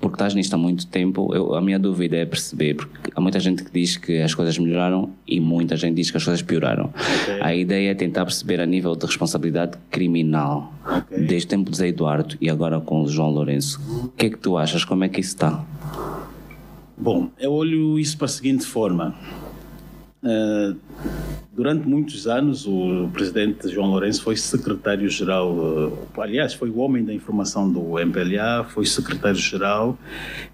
porque 0.00 0.14
estás 0.14 0.34
nisto 0.34 0.54
há 0.54 0.58
muito 0.58 0.86
tempo, 0.86 1.34
eu, 1.34 1.54
a 1.54 1.60
minha 1.60 1.78
dúvida 1.78 2.16
é 2.16 2.24
perceber, 2.24 2.74
porque 2.74 3.10
há 3.14 3.20
muita 3.20 3.38
gente 3.38 3.62
que 3.62 3.70
diz 3.70 3.96
que 3.96 4.20
as 4.22 4.34
coisas 4.34 4.58
melhoraram 4.58 5.10
e 5.26 5.40
muita 5.40 5.76
gente 5.76 5.96
diz 5.96 6.10
que 6.10 6.16
as 6.16 6.24
coisas 6.24 6.42
pioraram. 6.42 6.90
Okay. 7.22 7.40
A 7.40 7.54
ideia 7.54 7.90
é 7.90 7.94
tentar 7.94 8.24
perceber 8.24 8.60
a 8.60 8.66
nível 8.66 8.94
de 8.94 9.04
responsabilidade 9.04 9.76
criminal, 9.90 10.72
okay. 10.84 11.26
desde 11.26 11.46
o 11.46 11.50
tempo 11.50 11.70
de 11.70 11.76
Zé 11.76 11.88
Eduardo 11.88 12.36
e 12.40 12.48
agora 12.48 12.80
com 12.80 13.02
o 13.02 13.08
João 13.08 13.30
Lourenço. 13.30 13.80
O 14.04 14.08
que 14.08 14.26
é 14.26 14.30
que 14.30 14.38
tu 14.38 14.56
achas? 14.56 14.84
Como 14.84 15.04
é 15.04 15.08
que 15.08 15.20
isso 15.20 15.34
está? 15.34 15.64
Bom, 16.96 17.28
eu 17.38 17.52
olho 17.52 17.98
isso 17.98 18.16
para 18.16 18.26
a 18.26 18.28
seguinte 18.28 18.64
forma. 18.64 19.14
Uh, 20.22 20.76
durante 21.56 21.88
muitos 21.88 22.26
anos, 22.26 22.66
o 22.66 23.08
presidente 23.14 23.68
João 23.70 23.88
Lourenço 23.88 24.22
foi 24.22 24.36
secretário-geral, 24.36 25.52
uh, 25.52 26.20
aliás, 26.20 26.52
foi 26.52 26.68
o 26.68 26.76
homem 26.76 27.02
da 27.02 27.14
informação 27.14 27.72
do 27.72 27.98
MPLA, 27.98 28.64
foi 28.68 28.84
secretário-geral, 28.84 29.98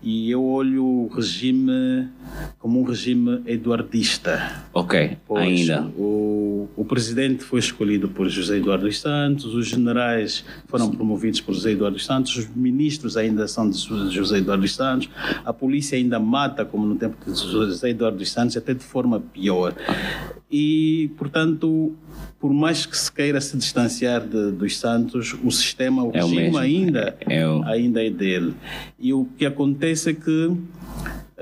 e 0.00 0.30
eu 0.30 0.44
olho 0.44 0.84
o 0.84 1.08
regime 1.08 2.08
como 2.56 2.80
um 2.80 2.84
regime 2.84 3.42
eduardista. 3.46 4.62
Ok, 4.72 5.18
pois 5.26 5.42
ainda. 5.42 5.82
O, 5.98 6.68
o 6.76 6.84
presidente 6.84 7.42
foi 7.42 7.58
escolhido 7.58 8.08
por 8.08 8.28
José 8.28 8.58
Eduardo 8.58 8.84
dos 8.84 9.00
Santos, 9.00 9.46
os 9.46 9.66
generais 9.66 10.44
foram 10.68 10.88
promovidos 10.88 11.40
por 11.40 11.52
José 11.52 11.72
Eduardo 11.72 11.96
dos 11.96 12.06
Santos, 12.06 12.36
os 12.36 12.48
ministros 12.54 13.16
ainda 13.16 13.48
são 13.48 13.68
de 13.68 13.76
José 14.10 14.38
Eduardo 14.38 14.62
dos 14.62 14.74
Santos, 14.74 15.10
a 15.44 15.52
polícia 15.52 15.98
ainda 15.98 16.20
mata, 16.20 16.64
como 16.64 16.86
no 16.86 16.94
tempo 16.94 17.16
de 17.26 17.36
José 17.36 17.90
Eduardo 17.90 18.18
dos 18.18 18.30
Santos, 18.30 18.56
até 18.56 18.72
de 18.72 18.84
forma 18.84 19.18
pior. 19.18 19.74
E, 20.50 21.10
portanto, 21.16 21.92
por 22.38 22.52
mais 22.52 22.84
que 22.84 22.96
se 22.96 23.10
queira 23.10 23.40
se 23.40 23.56
distanciar 23.56 24.20
de, 24.20 24.50
dos 24.52 24.78
Santos, 24.78 25.34
o 25.44 25.50
sistema, 25.50 26.02
o 26.02 26.10
é 26.12 26.20
regime 26.20 26.50
o 26.50 26.58
ainda, 26.58 27.16
é 27.20 27.46
o... 27.46 27.62
ainda 27.64 28.04
é 28.04 28.10
dele. 28.10 28.54
E 28.98 29.12
o 29.12 29.26
que 29.36 29.46
acontece 29.46 30.10
é 30.10 30.14
que 30.14 30.56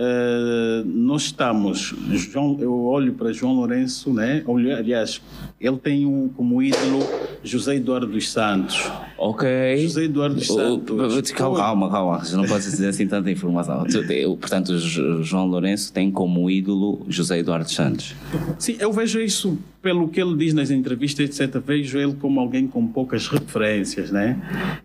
Uh, 0.00 0.82
nós 0.86 1.24
estamos, 1.24 1.94
João, 2.12 2.56
eu 2.58 2.84
olho 2.86 3.12
para 3.12 3.34
João 3.34 3.52
Lourenço, 3.52 4.10
né? 4.14 4.42
aliás, 4.78 5.20
ele 5.60 5.76
tem 5.76 6.06
um, 6.06 6.26
como 6.30 6.62
ídolo 6.62 7.06
José 7.44 7.76
Eduardo 7.76 8.06
dos 8.06 8.30
Santos. 8.32 8.90
Ok. 9.18 9.46
José 9.82 10.04
Eduardo 10.04 10.36
dos 10.36 10.46
Santos. 10.46 11.30
Calma, 11.32 11.58
calma, 11.58 11.90
calma, 11.90 12.24
você 12.24 12.34
não 12.34 12.44
pode 12.46 12.64
dizer 12.64 12.88
assim 12.88 13.06
tanta 13.06 13.30
informação. 13.30 13.84
Portanto, 14.40 14.78
João 14.78 15.46
Lourenço 15.46 15.92
tem 15.92 16.10
como 16.10 16.50
ídolo 16.50 17.04
José 17.06 17.40
Eduardo 17.40 17.66
dos 17.66 17.74
Santos. 17.74 18.14
Sim, 18.58 18.76
eu 18.80 18.90
vejo 18.94 19.20
isso 19.20 19.58
pelo 19.82 20.08
que 20.08 20.20
ele 20.20 20.36
diz 20.36 20.52
nas 20.52 20.70
entrevistas, 20.70 21.40
etc., 21.40 21.60
vejo 21.64 21.98
ele 21.98 22.14
como 22.20 22.38
alguém 22.38 22.66
com 22.66 22.86
poucas 22.86 23.26
referências, 23.28 24.10
né? 24.10 24.38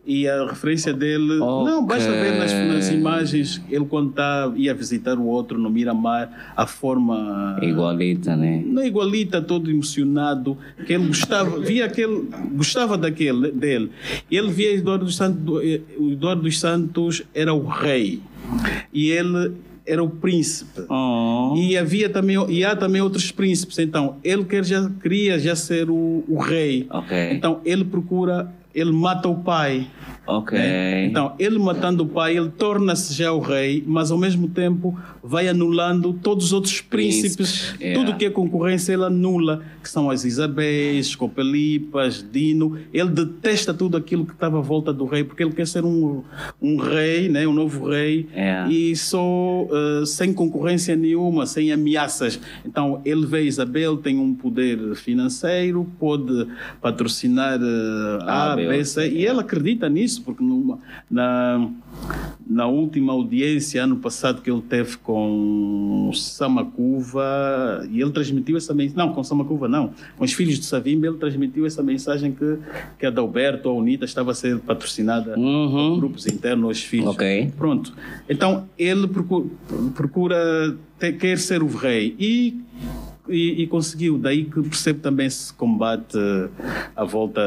E 0.05 0.27
a 0.27 0.45
referência 0.45 0.93
dele, 0.93 1.34
okay. 1.34 1.74
não, 1.74 1.86
basta 1.86 2.10
ver 2.12 2.38
nas, 2.38 2.51
nas 2.51 2.89
imagens, 2.89 3.62
ele 3.69 3.86
quando 3.86 4.12
está, 4.12 4.51
ia 4.55 4.74
visitar 4.74 5.05
o 5.14 5.26
outro 5.26 5.58
no 5.60 5.70
Miramar, 5.70 6.54
a 6.56 6.66
forma... 6.66 7.58
Igualita, 7.62 8.36
né? 8.36 8.64
Não 8.66 8.82
é 8.82 8.88
igualita, 8.88 9.42
todo 9.42 9.70
emocionado, 9.70 10.58
que 10.86 10.94
ele 10.94 11.08
gostava, 11.08 11.60
via 11.60 11.86
aquele, 11.86 12.28
gostava 12.54 12.98
daquele, 12.98 13.52
dele. 13.52 13.92
Ele 14.30 14.52
via 14.52 14.74
Eduardo 14.74 15.06
dos 15.06 15.16
Santos, 15.16 15.62
o 15.98 16.12
Eduardo 16.12 16.42
dos 16.42 16.60
Santos 16.60 17.24
era 17.34 17.54
o 17.54 17.66
rei 17.66 18.22
e 18.94 19.10
ele 19.10 19.54
era 19.86 20.04
o 20.04 20.10
príncipe. 20.10 20.82
Oh. 20.90 21.54
E 21.56 21.78
havia 21.78 22.10
também 22.10 22.36
e 22.50 22.66
há 22.66 22.76
também 22.76 23.02
outros 23.02 23.32
príncipes. 23.32 23.78
Então 23.80 24.18
ele 24.24 24.44
quer 24.44 24.66
já 24.66 24.90
queria 25.02 25.38
já 25.38 25.56
ser 25.56 25.90
o, 25.90 26.24
o 26.28 26.40
rei. 26.40 26.88
Ok. 26.90 27.32
Então 27.32 27.62
ele 27.64 27.86
procura, 27.86 28.52
ele 28.74 28.92
mata 28.92 29.28
o 29.30 29.36
pai. 29.36 29.88
Ok. 30.27 30.58
né? 30.58 31.05
Então 31.05 31.34
ele 31.38 31.58
matando 31.60 32.03
o 32.03 32.08
pai, 32.08 32.38
ele 32.38 32.50
torna-se 32.50 33.13
já 33.13 33.32
o 33.32 33.39
rei, 33.39 33.84
mas 33.86 34.12
ao 34.12 34.17
mesmo 34.17 34.48
tempo 34.48 34.98
vai 35.24 35.48
anulando 35.48 36.13
todos 36.13 36.46
os 36.46 36.53
outros 36.53 36.82
príncipes. 36.82 37.36
Príncipes, 37.36 37.75
yeah. 37.82 38.00
Tudo 38.00 38.17
que 38.17 38.25
é 38.25 38.29
concorrência 38.29 38.94
ele 38.94 39.03
anula, 39.03 39.62
que 39.82 39.89
são 39.89 40.10
as 40.10 40.24
Isabéis, 40.25 41.15
Copelipas, 41.15 42.25
Dino. 42.32 42.77
Ele 42.94 43.10
detesta 43.10 43.74
tudo 43.74 43.98
aquilo 43.98 44.25
que 44.25 44.34
estava 44.34 44.58
à 44.60 44.62
volta 44.62 44.91
do 44.94 45.05
rei, 45.05 45.24
porque 45.24 45.44
ele 45.44 45.51
quer 45.53 45.67
ser 45.67 45.84
um, 45.84 46.24
um 46.62 46.77
rei, 46.77 47.29
né? 47.29 47.48
um 47.48 47.53
novo 47.53 47.89
rei, 47.89 48.27
Yeah. 48.36 48.72
e 48.72 48.96
só 48.96 49.67
eh, 49.72 50.05
sem 50.05 50.34
concorrência 50.34 50.96
nenhuma, 50.96 51.46
sem 51.46 51.72
ameaças. 51.72 52.39
Então 52.65 53.01
ele 53.05 53.25
vê 53.25 53.44
Isabel, 53.44 53.98
tem 53.98 54.17
um 54.20 54.34
poder 54.34 54.96
financeiro, 54.96 55.88
pode 56.00 56.48
patrocinar 56.82 57.60
eh, 57.62 58.17
A, 58.25 58.55
B, 58.55 58.84
C, 58.86 59.10
e 59.10 59.25
ele 59.25 59.39
acredita 59.39 59.89
nisso, 59.89 60.14
porque 60.24 60.43
numa- 60.43 60.79
na, 61.10 61.69
na 62.48 62.67
última 62.67 63.13
audiência, 63.13 63.84
ano 63.84 63.98
passado, 63.98 64.41
que 64.41 64.50
ele 64.51 64.62
teve 64.62 64.98
com 64.98 66.12
Samacuva, 66.13 67.88
e 67.91 68.01
ele 68.01 68.12
transmitiu 68.12 68.57
essa 68.57 68.74
mensagem, 68.74 68.98
não, 68.98 69.13
com 69.13 69.24
Samacuva 69.24 69.67
não, 69.67 69.91
com 70.17 70.24
os 70.25 70.34
filhos 70.34 70.60
de 70.60 70.65
Savimba, 70.65 71.07
ele 71.07 71.17
transmitiu 71.17 71.65
essa 71.65 71.81
mensagem 71.84 72.31
que, 72.31 72.57
que 73.00 73.05
a 73.05 73.10
Adalberto, 73.10 73.69
a 73.69 73.74
Unita, 73.74 74.05
estava 74.05 74.31
a 74.31 74.34
ser 74.36 74.60
patrocinada 74.60 75.38
Uhum. 75.38 75.91
por 75.91 75.98
grupos 76.00 76.27
internos 76.27 76.65
aos 76.65 76.79
filhos. 76.84 77.07
Ok. 77.10 77.51
Pronto. 77.57 77.93
Então, 78.29 78.65
ele 78.77 79.07
procura, 79.07 79.45
procura 79.95 80.75
ter, 81.00 81.13
quer 81.17 81.38
ser 81.38 81.62
o 81.63 81.67
rei 81.67 82.15
e, 82.19 82.60
e, 83.27 83.63
e 83.63 83.67
conseguiu. 83.67 84.17
Daí 84.17 84.46
que 84.46 84.62
percebe 84.62 85.00
também 85.00 85.27
esse 85.27 85.53
combate 85.53 86.17
eh, 86.17 86.50
à 86.96 87.03
volta 87.03 87.41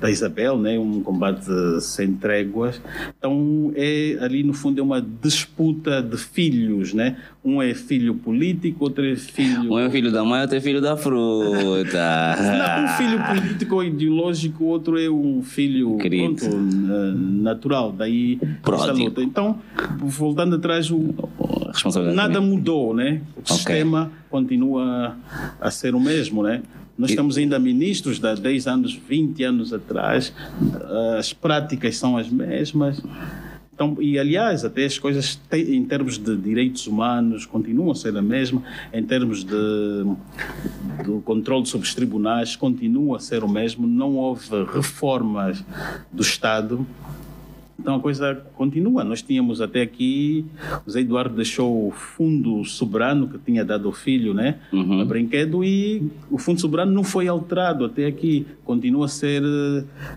da 0.00 0.10
Isabel, 0.10 0.58
né? 0.58 0.78
um 0.78 1.02
combate 1.02 1.44
sem 1.80 2.12
tréguas. 2.14 2.80
Então, 3.18 3.72
é, 3.74 4.18
ali 4.20 4.42
no 4.42 4.52
fundo 4.52 4.80
é 4.80 4.82
uma 4.82 5.00
disputa 5.00 6.02
de 6.02 6.16
filhos. 6.16 6.92
Né? 6.92 7.16
Um 7.44 7.62
é 7.62 7.74
filho 7.74 8.14
político, 8.14 8.84
outro 8.84 9.04
é 9.04 9.16
filho... 9.16 9.72
Um 9.72 9.78
é 9.78 9.90
filho 9.90 10.12
da 10.12 10.24
mãe, 10.24 10.42
outro 10.42 10.56
é 10.56 10.60
filho 10.60 10.80
da 10.80 10.96
fruta. 10.96 12.36
Não, 12.40 12.84
um 12.84 12.88
filho 12.96 13.24
político 13.24 13.74
ou 13.76 13.84
ideológico, 13.84 14.64
outro 14.64 14.98
é 14.98 15.08
um 15.08 15.42
filho 15.42 15.96
pronto, 15.96 16.48
na- 16.58 17.12
natural. 17.42 17.92
Daí 17.92 18.36
Pródigo. 18.62 19.04
luta. 19.06 19.22
Então, 19.22 19.58
voltando 19.98 20.56
atrás, 20.56 20.90
o, 20.90 21.14
nada 22.14 22.40
mudou, 22.40 22.94
né? 22.94 23.22
O 23.36 23.40
Ok. 23.40 23.56
sistema 23.56 24.10
continua 24.30 25.16
a 25.60 25.70
ser 25.70 25.94
o 25.94 26.00
mesmo, 26.00 26.42
né? 26.42 26.62
Nós 26.96 27.10
estamos 27.10 27.38
ainda 27.38 27.58
ministros 27.58 28.18
de 28.18 28.26
há 28.28 28.34
10 28.34 28.66
anos, 28.66 28.94
20 28.94 29.42
anos 29.42 29.72
atrás, 29.72 30.32
as 31.18 31.32
práticas 31.32 31.96
são 31.96 32.16
as 32.16 32.28
mesmas. 32.28 33.02
Então, 33.74 33.96
e 33.98 34.18
aliás, 34.18 34.62
até 34.66 34.84
as 34.84 34.98
coisas 34.98 35.36
te- 35.48 35.74
em 35.74 35.82
termos 35.86 36.18
de 36.18 36.36
direitos 36.36 36.86
humanos 36.86 37.46
continuam 37.46 37.90
a 37.92 37.94
ser 37.94 38.14
a 38.14 38.20
mesma, 38.20 38.62
em 38.92 39.02
termos 39.02 39.42
de, 39.42 39.54
do 41.02 41.22
controle 41.24 41.64
sobre 41.64 41.86
os 41.86 41.94
tribunais 41.94 42.54
continua 42.54 43.16
a 43.16 43.20
ser 43.20 43.42
o 43.42 43.48
mesmo, 43.48 43.86
não 43.86 44.16
houve 44.16 44.48
reformas 44.70 45.64
do 46.12 46.20
Estado. 46.20 46.86
Então 47.80 47.94
a 47.94 48.00
coisa 48.00 48.34
continua. 48.54 49.02
Nós 49.02 49.22
tínhamos 49.22 49.62
até 49.62 49.80
aqui, 49.80 50.44
o 50.86 50.90
Zé 50.90 51.00
Eduardo 51.00 51.34
deixou 51.34 51.88
o 51.88 51.90
fundo 51.90 52.62
soberano 52.64 53.26
que 53.26 53.38
tinha 53.38 53.64
dado 53.64 53.88
ao 53.88 53.92
filho, 53.92 54.34
né? 54.34 54.58
Uhum. 54.70 55.00
A 55.00 55.04
brinquedo 55.04 55.64
e 55.64 56.10
o 56.30 56.36
fundo 56.36 56.60
soberano 56.60 56.92
não 56.92 57.02
foi 57.02 57.26
alterado 57.26 57.86
até 57.86 58.06
aqui. 58.06 58.46
Continua 58.64 59.06
a 59.06 59.08
ser 59.08 59.42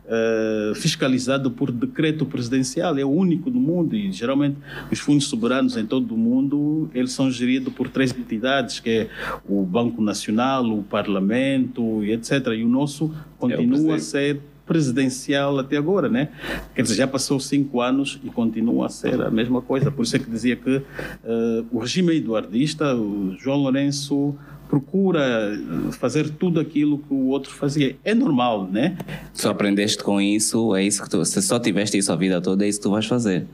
eh, 0.05 0.73
fiscalizado 0.75 1.49
por 1.49 1.71
decreto 1.71 2.25
presidencial. 2.25 2.97
É 2.97 3.05
o 3.05 3.09
único 3.09 3.49
no 3.49 3.61
mundo 3.61 3.95
e 3.95 4.11
geralmente 4.11 4.57
os 4.91 4.99
fundos 4.99 5.27
soberanos 5.27 5.77
em 5.77 5.85
todo 5.85 6.13
o 6.13 6.17
mundo 6.17 6.89
eles 6.93 7.13
são 7.13 7.31
geridos 7.31 7.73
por 7.73 7.87
três 7.87 8.11
entidades, 8.11 8.81
que 8.81 8.89
é 8.89 9.09
o 9.47 9.63
Banco 9.63 10.01
Nacional, 10.01 10.65
o 10.69 10.83
Parlamento 10.83 12.03
e 12.03 12.11
etc. 12.11 12.47
E 12.57 12.63
o 12.63 12.67
nosso 12.67 13.13
continua 13.39 13.77
a 13.77 13.93
presidente. 13.93 14.03
ser 14.03 14.52
presidencial 14.65 15.59
até 15.59 15.77
agora, 15.77 16.09
né? 16.09 16.29
Quer 16.73 16.83
dizer, 16.83 16.95
já 16.95 17.07
passou 17.07 17.39
cinco 17.39 17.81
anos 17.81 18.19
e 18.23 18.29
continua 18.29 18.85
a 18.87 18.89
ser 18.89 19.21
a 19.21 19.29
mesma 19.29 19.61
coisa. 19.61 19.91
Por 19.91 20.03
isso 20.03 20.15
é 20.15 20.19
que 20.19 20.29
dizia 20.29 20.55
que 20.55 20.81
eh, 21.23 21.63
o 21.71 21.79
regime 21.79 22.15
eduardista, 22.15 22.95
o 22.95 23.35
João 23.37 23.57
Lourenço 23.57 24.35
procura 24.69 25.21
eh, 25.53 25.91
fazer 25.91 26.29
tudo 26.29 26.59
aquilo 26.59 26.97
que 26.97 27.13
o 27.13 27.27
outro 27.27 27.53
fazia. 27.53 27.95
É 28.03 28.15
normal, 28.15 28.67
né? 28.71 28.97
Tu 29.39 29.47
aprendeste 29.47 30.03
com 30.03 30.19
isso, 30.19 30.75
é 30.75 30.83
isso 30.83 31.03
que 31.03 31.09
tu. 31.09 31.23
Se 31.25 31.41
só 31.41 31.59
tiveste 31.59 31.97
isso 31.97 32.11
a 32.11 32.15
vida 32.15 32.41
toda, 32.41 32.65
é 32.65 32.69
isso 32.69 32.79
que 32.79 32.83
tu 32.83 32.91
vais 32.91 33.05
fazer. 33.05 33.45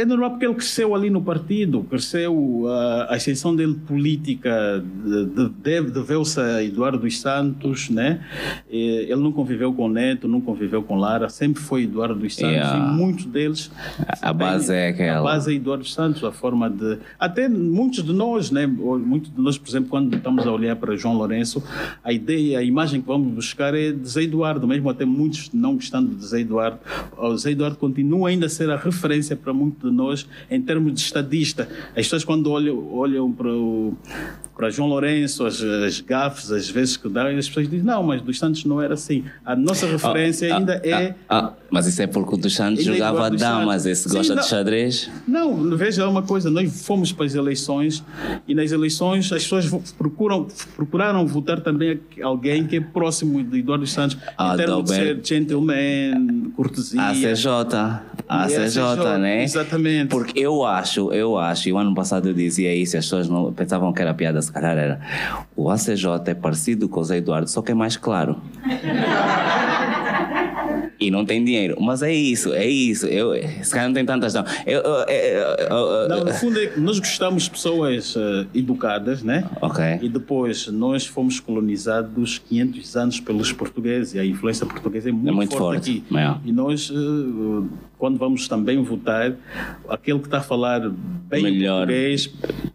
É 0.00 0.04
normal 0.04 0.30
porque 0.30 0.44
ele 0.46 0.54
cresceu 0.54 0.94
ali 0.94 1.10
no 1.10 1.20
partido, 1.20 1.82
cresceu 1.90 2.66
a, 2.68 3.02
a 3.10 3.14
ascensão 3.16 3.54
dele 3.56 3.74
política 3.86 4.82
de- 5.04 5.26
de- 5.26 5.48
deve- 5.62 5.90
deveu-se 5.90 6.38
a 6.40 6.62
Eduardo 6.62 6.98
dos 6.98 7.18
Santos, 7.20 7.90
né? 7.90 8.20
Ele 8.70 9.16
não 9.16 9.32
conviveu 9.32 9.72
com 9.72 9.88
Neto, 9.88 10.28
não 10.28 10.40
conviveu 10.40 10.82
com 10.82 10.94
Lara, 10.96 11.28
sempre 11.28 11.60
foi 11.60 11.82
Eduardo 11.82 12.14
dos 12.14 12.34
Santos 12.34 12.48
Yeah. 12.52 12.78
e 12.92 12.96
muitos 12.96 13.24
deles 13.26 13.70
A 14.22 14.32
base 14.32 14.72
é 14.72 14.88
aquela. 14.88 15.18
A 15.18 15.22
base 15.34 15.52
é 15.52 15.56
Eduardo 15.56 15.82
dos 15.82 15.92
Santos, 15.92 16.22
a 16.22 16.30
forma 16.30 16.70
de. 16.70 16.98
Até 17.18 17.48
muitos 17.48 18.04
de 18.04 18.12
nós, 18.12 18.50
né? 18.52 18.66
Muitos 18.66 19.32
de 19.34 19.40
nós, 19.40 19.58
por 19.58 19.68
exemplo, 19.68 19.88
quando 19.90 20.14
estamos 20.16 20.46
a 20.46 20.52
olhar 20.52 20.76
para 20.76 20.94
João 20.96 21.14
Lourenço, 21.14 21.62
a 22.04 22.12
ideia, 22.12 22.58
a 22.60 22.62
imagem 22.62 23.00
que 23.00 23.06
vamos 23.08 23.32
buscar 23.34 23.74
é 23.74 23.90
de 23.92 24.08
Zé 24.08 24.22
Eduardo, 24.22 24.66
mesmo 24.66 24.88
até 24.88 25.04
muitos 25.04 25.50
não 25.52 25.74
gostando 25.74 26.14
de 26.14 26.24
Zé 26.24 26.40
Eduardo. 26.40 26.78
O 27.16 27.36
Zé 27.36 27.50
Eduardo 27.50 27.76
continua 27.76 28.28
ainda 28.28 28.46
a 28.46 28.48
ser 28.48 28.70
a 28.70 28.76
referência 28.76 29.34
para 29.34 29.52
muitos 29.52 29.87
de 29.88 29.96
nós 29.96 30.26
em 30.50 30.60
termos 30.60 30.92
de 30.92 31.00
estadista. 31.00 31.68
As 31.90 32.04
pessoas, 32.06 32.24
quando 32.24 32.50
olham, 32.50 32.92
olham 32.92 33.32
para 33.32 33.48
o 33.48 33.96
para 34.58 34.70
João 34.70 34.88
Lourenço, 34.88 35.46
as, 35.46 35.62
as 35.62 36.00
gafes, 36.00 36.50
as 36.50 36.68
vezes 36.68 36.96
que 36.96 37.08
dá, 37.08 37.28
as 37.28 37.46
pessoas 37.46 37.70
dizem, 37.70 37.86
não, 37.86 38.02
mas 38.02 38.20
dos 38.20 38.40
Santos 38.40 38.64
não 38.64 38.82
era 38.82 38.94
assim. 38.94 39.24
A 39.44 39.54
nossa 39.54 39.86
referência 39.86 40.52
Ah, 40.52 40.58
ainda 40.58 40.82
ah, 40.84 40.88
é 40.88 41.14
ah, 41.28 41.52
mas 41.70 41.86
isso 41.86 42.00
é 42.02 42.06
porque 42.06 42.34
o 42.34 42.38
dos 42.38 42.54
Santos 42.54 42.80
Ainda 42.80 42.92
é 42.92 42.94
jogava 42.96 43.30
damas. 43.30 43.84
Esse 43.86 44.08
Sim, 44.08 44.16
gosta 44.16 44.34
não. 44.34 44.42
de 44.42 44.48
xadrez? 44.48 45.10
Não, 45.26 45.76
veja 45.76 46.08
uma 46.08 46.22
coisa, 46.22 46.50
nós 46.50 46.84
fomos 46.86 47.12
para 47.12 47.26
as 47.26 47.34
eleições 47.34 48.02
e 48.46 48.54
nas 48.54 48.72
eleições 48.72 49.30
as 49.32 49.42
pessoas 49.42 49.66
procuram, 49.98 50.46
procuraram 50.74 51.26
votar 51.26 51.60
também 51.60 52.00
a- 52.22 52.26
alguém 52.26 52.66
que 52.66 52.76
é 52.76 52.80
próximo 52.80 53.42
de 53.44 53.58
Eduardo 53.58 53.84
dos 53.84 53.92
Santos, 53.92 54.16
Ah, 54.36 54.54
em 54.54 54.56
termos 54.56 54.84
de 54.84 54.94
ser 54.96 55.20
gentleman, 55.24 56.50
cortesia. 56.56 57.00
ACJ. 57.02 57.48
ACJ, 58.28 58.80
ACJ, 58.82 59.18
né? 59.18 59.42
exatamente. 59.44 60.08
Porque 60.08 60.38
eu 60.38 60.64
acho, 60.64 61.12
eu 61.12 61.38
acho, 61.38 61.68
e 61.68 61.72
o 61.72 61.78
ano 61.78 61.94
passado 61.94 62.28
eu 62.28 62.34
dizia 62.34 62.74
isso, 62.74 62.96
e 62.96 62.98
as 62.98 63.04
pessoas 63.04 63.28
não 63.28 63.52
pensavam 63.52 63.92
que 63.92 64.00
era 64.02 64.12
piada, 64.14 64.40
se 64.42 64.50
calhar 64.52 64.76
era. 64.76 65.00
O 65.56 65.70
ACJ 65.70 66.06
é 66.30 66.34
parecido 66.34 66.88
com 66.88 67.00
o 67.00 67.04
Zé 67.04 67.18
Eduardo, 67.18 67.48
só 67.48 67.62
que 67.62 67.72
é 67.72 67.74
mais 67.74 67.96
claro. 67.96 68.36
E 71.00 71.10
não 71.12 71.24
tem 71.24 71.44
dinheiro. 71.44 71.76
Mas 71.80 72.02
é 72.02 72.12
isso, 72.12 72.52
é 72.52 72.66
isso. 72.66 73.06
Eu, 73.06 73.32
esse 73.34 73.70
cara 73.72 73.86
não 73.86 73.94
tem 73.94 74.04
tantas. 74.04 74.34
Não. 74.34 74.44
Eu, 74.66 74.80
eu- 74.80 75.06
eu- 75.06 76.08
Não, 76.08 76.24
no 76.24 76.32
fundo 76.34 76.58
é 76.58 76.66
que 76.66 76.80
nós 76.80 76.98
gostamos 76.98 77.44
de 77.44 77.50
pessoas 77.50 78.14
eh, 78.16 78.46
educadas, 78.52 79.22
né? 79.22 79.48
Ok. 79.62 79.84
E 80.02 80.08
depois 80.08 80.66
nós 80.66 81.06
fomos 81.06 81.38
colonizados 81.38 82.38
500 82.48 82.96
anos 82.96 83.20
pelos 83.20 83.52
portugueses 83.52 84.14
e 84.14 84.18
a 84.18 84.24
influência 84.24 84.66
portuguesa 84.66 85.08
é 85.08 85.12
muito, 85.12 85.34
muito 85.34 85.56
forte, 85.56 85.92
forte, 85.92 86.04
aqui. 86.08 86.16
é. 86.18 86.34
E 86.44 86.52
nós, 86.52 86.90
eh, 86.92 87.66
quando 87.96 88.18
vamos 88.18 88.48
também 88.48 88.82
votar, 88.82 89.34
aquele 89.88 90.18
que 90.18 90.26
está 90.26 90.38
a 90.38 90.42
falar 90.42 90.80
bem 91.28 91.42
Melhor. 91.44 91.86
português, 91.86 92.28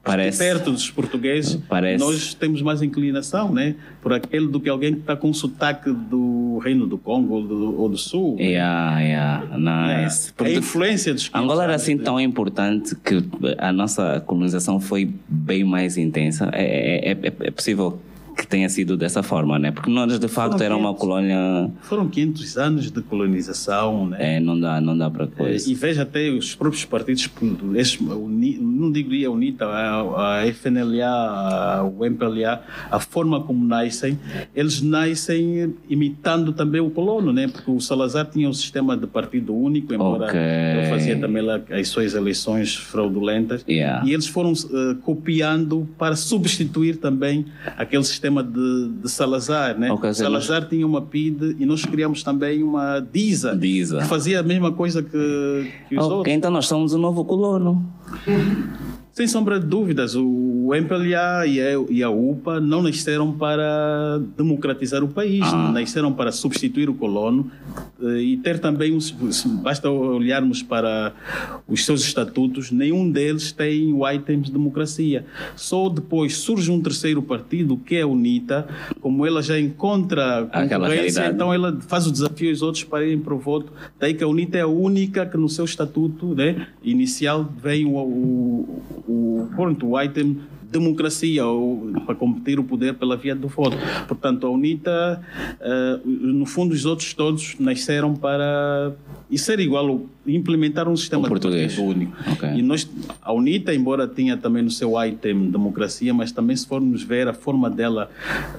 Parece. 0.04 0.38
perto 0.38 0.72
dos 0.72 0.90
portugueses, 0.90 1.60
Parece. 1.68 2.04
nós 2.04 2.34
temos 2.34 2.62
mais 2.62 2.82
inclinação, 2.82 3.52
né? 3.54 3.76
Por 4.04 4.14
aquele 4.14 4.48
do 4.48 4.60
que 4.60 4.70
alguém 4.70 4.94
que 4.94 5.00
está 5.00 5.16
com 5.16 5.34
sotaque 5.34 5.90
do 5.90 6.60
Reino 6.62 6.86
do 6.86 6.98
Congo 6.98 7.36
ou 7.36 7.42
do, 7.42 7.82
ou 7.82 7.90
do 7.90 7.98
Sul. 7.98 8.36
Yeah, 8.38 9.00
yeah, 9.00 9.58
nice. 9.58 10.30
a 10.30 10.34
Porque 10.36 10.56
influência 10.56 11.14
dos 11.14 11.30
500 11.30 11.44
Angola 11.44 11.64
era 11.64 11.76
assim 11.76 11.98
tão 11.98 12.20
importante 12.20 12.96
que 12.98 13.24
a 13.58 13.72
nossa 13.72 14.20
colonização 14.20 14.80
foi 14.80 15.10
bem 15.28 15.64
mais 15.64 15.98
intensa. 15.98 16.50
É, 16.54 17.12
é, 17.12 17.12
é, 17.12 17.34
é 17.48 17.52
possível 17.52 17.98
que 18.36 18.46
tenha 18.48 18.68
sido 18.70 18.96
dessa 18.98 19.22
forma, 19.24 19.58
né? 19.60 19.72
Porque 19.72 19.90
nós 19.90 20.20
de 20.20 20.28
facto 20.28 20.54
Foram 20.54 20.66
era 20.66 20.76
uma 20.76 20.90
500. 20.90 21.00
colónia. 21.02 21.72
Foram 21.82 22.08
500 22.10 22.58
anos 22.58 22.92
de 22.92 23.02
colonização, 23.02 24.08
né? 24.08 24.18
É, 24.36 24.40
não 24.40 24.60
dá, 24.60 24.80
não 24.82 24.98
dá 24.98 25.10
para 25.10 25.28
coisa. 25.28 25.70
E 25.70 25.74
veja 25.74 26.04
até 26.04 26.30
os 26.30 26.56
próprios 26.56 26.86
partidos, 26.86 27.30
esses, 27.76 28.00
uni- 28.00 28.58
não 28.60 28.92
diria 28.92 29.28
a 29.28 29.32
UNITA, 29.32 29.66
a, 29.66 30.40
a 30.42 30.48
FNLA, 30.48 31.84
o 31.84 32.06
MPLA, 32.06 32.62
a 32.90 33.00
forma 33.00 33.42
como 33.42 33.66
nascem, 33.66 34.18
eles 34.56 34.82
nascem 34.82 35.74
imitando 35.90 36.54
também 36.54 36.82
o 36.82 36.90
colono, 36.90 37.32
né? 37.34 37.48
Porque 37.48 37.70
o 37.70 37.80
Salazar 37.80 38.26
tinha 38.30 38.48
um 38.50 38.54
sistema 38.54 38.96
de 38.98 39.08
partido 39.08 39.56
único, 39.56 39.94
embora 39.94 40.26
Ok. 40.26 40.40
ele 40.40 40.90
fazia 40.90 41.20
também 41.20 41.42
lá 41.44 41.60
as 41.72 41.88
suas 41.88 42.14
eleições 42.14 42.76
fraudulentas. 42.76 43.64
Yeah. 43.68 44.06
E 44.08 44.14
eles 44.14 44.28
foram 44.28 44.54
eh, 44.54 44.96
copiando 45.02 45.88
para 45.98 46.16
substituir 46.16 46.98
também 46.98 47.46
aquele 47.78 48.04
sistema 48.04 48.23
de, 48.44 48.90
de 49.02 49.10
Salazar, 49.12 49.78
né? 49.78 49.92
Ok, 49.92 50.02
sim, 50.14 50.24
mas- 50.24 50.46
Salazar 50.46 50.68
tinha 50.70 50.86
uma 50.88 51.02
PID 51.02 51.58
e 51.60 51.66
nós 51.66 51.84
criamos 51.86 52.24
também 52.24 52.64
uma 52.64 53.00
DISA, 53.00 53.56
Disa. 53.56 54.00
que 54.00 54.06
fazia 54.06 54.40
a 54.40 54.44
mesma 54.44 54.72
coisa 54.72 55.02
que, 55.04 55.72
que 55.90 55.98
os 55.98 56.06
Ok, 56.06 56.18
outros. 56.18 56.34
então 56.34 56.50
nós 56.52 56.68
somos 56.68 56.94
o 56.94 56.98
novo 56.98 57.26
colono. 57.26 57.86
Sem 59.14 59.28
sombra 59.28 59.60
de 59.60 59.68
dúvidas, 59.68 60.16
o 60.16 60.74
MPLA 60.74 61.46
e 61.46 61.62
a, 61.62 61.74
e 61.88 62.02
a 62.02 62.10
UPA 62.10 62.60
não 62.60 62.82
nasceram 62.82 63.32
para 63.32 64.20
democratizar 64.36 65.04
o 65.04 65.08
país, 65.08 65.44
Ah. 65.46 65.72
nasceram 65.72 66.12
para 66.12 66.32
substituir 66.32 66.90
o 66.90 66.96
colono 66.96 67.52
eh, 68.02 68.22
e 68.22 68.38
ter 68.38 68.58
também, 68.58 68.98
basta 69.62 69.88
olharmos 69.88 70.64
para 70.64 71.14
os 71.68 71.86
seus 71.86 72.02
estatutos, 72.02 72.72
nenhum 72.72 73.08
deles 73.08 73.52
tem 73.52 73.94
o 73.94 74.10
item 74.10 74.42
de 74.42 74.52
democracia. 74.52 75.24
Só 75.56 75.90
depois 75.90 76.36
surge 76.38 76.72
um 76.72 76.82
terceiro 76.82 77.22
partido, 77.22 77.78
que 77.78 77.98
é 77.98 78.02
a 78.02 78.08
UNITA, 78.08 78.68
como 79.00 79.28
ela 79.28 79.44
já 79.44 79.60
encontra 79.60 80.50
concorrência, 80.88 81.20
então 81.36 81.54
ela 81.54 81.78
faz 81.88 82.08
o 82.08 82.12
desafio 82.12 82.50
aos 82.50 82.64
outros 82.64 82.84
para 82.84 83.06
irem 83.06 83.20
para 83.20 83.36
o 83.36 83.38
voto. 83.38 83.72
Daí 84.00 84.16
que 84.16 84.24
a 84.24 84.28
UNITA 84.28 84.58
é 84.58 84.62
a 84.62 84.68
única 84.68 85.24
que 85.24 85.38
no 85.38 85.48
seu 85.48 85.66
estatuto 85.66 86.34
né, 86.34 86.66
inicial 86.84 87.48
vem 87.62 87.86
o, 87.86 87.96
o, 87.96 89.03
o, 89.08 89.48
o 89.86 90.00
item 90.02 90.42
democracia 90.74 91.46
ou, 91.46 91.92
para 92.06 92.16
competir 92.16 92.60
o 92.60 92.64
poder 92.64 92.96
pela 92.96 93.16
via 93.16 93.36
do 93.36 93.48
voto. 93.48 93.78
Portanto, 94.08 94.48
a 94.48 94.50
UNITA, 94.50 95.22
eh, 95.62 96.00
no 96.06 96.46
fundo, 96.46 96.74
os 96.74 96.86
outros 96.86 97.14
todos 97.14 97.56
nasceram 97.60 98.16
para 98.16 98.94
e 99.34 99.38
ser 99.40 99.60
igual, 99.60 100.06
implementar 100.28 100.88
um 100.88 100.96
sistema 100.96 101.28
português. 101.28 101.72
de 101.72 101.78
partido 101.78 101.90
único. 101.90 102.18
Ok. 102.34 102.50
E 102.50 102.62
nós, 102.62 102.88
a 103.20 103.34
UNITA, 103.34 103.74
embora 103.74 104.08
tenha 104.08 104.38
também 104.38 104.62
no 104.62 104.70
seu 104.70 104.94
item 105.04 105.50
democracia, 105.50 106.14
mas 106.14 106.32
também 106.32 106.56
se 106.56 106.68
formos 106.68 107.02
ver 107.02 107.28
a 107.28 107.34
forma 107.34 107.68
dela 107.68 108.12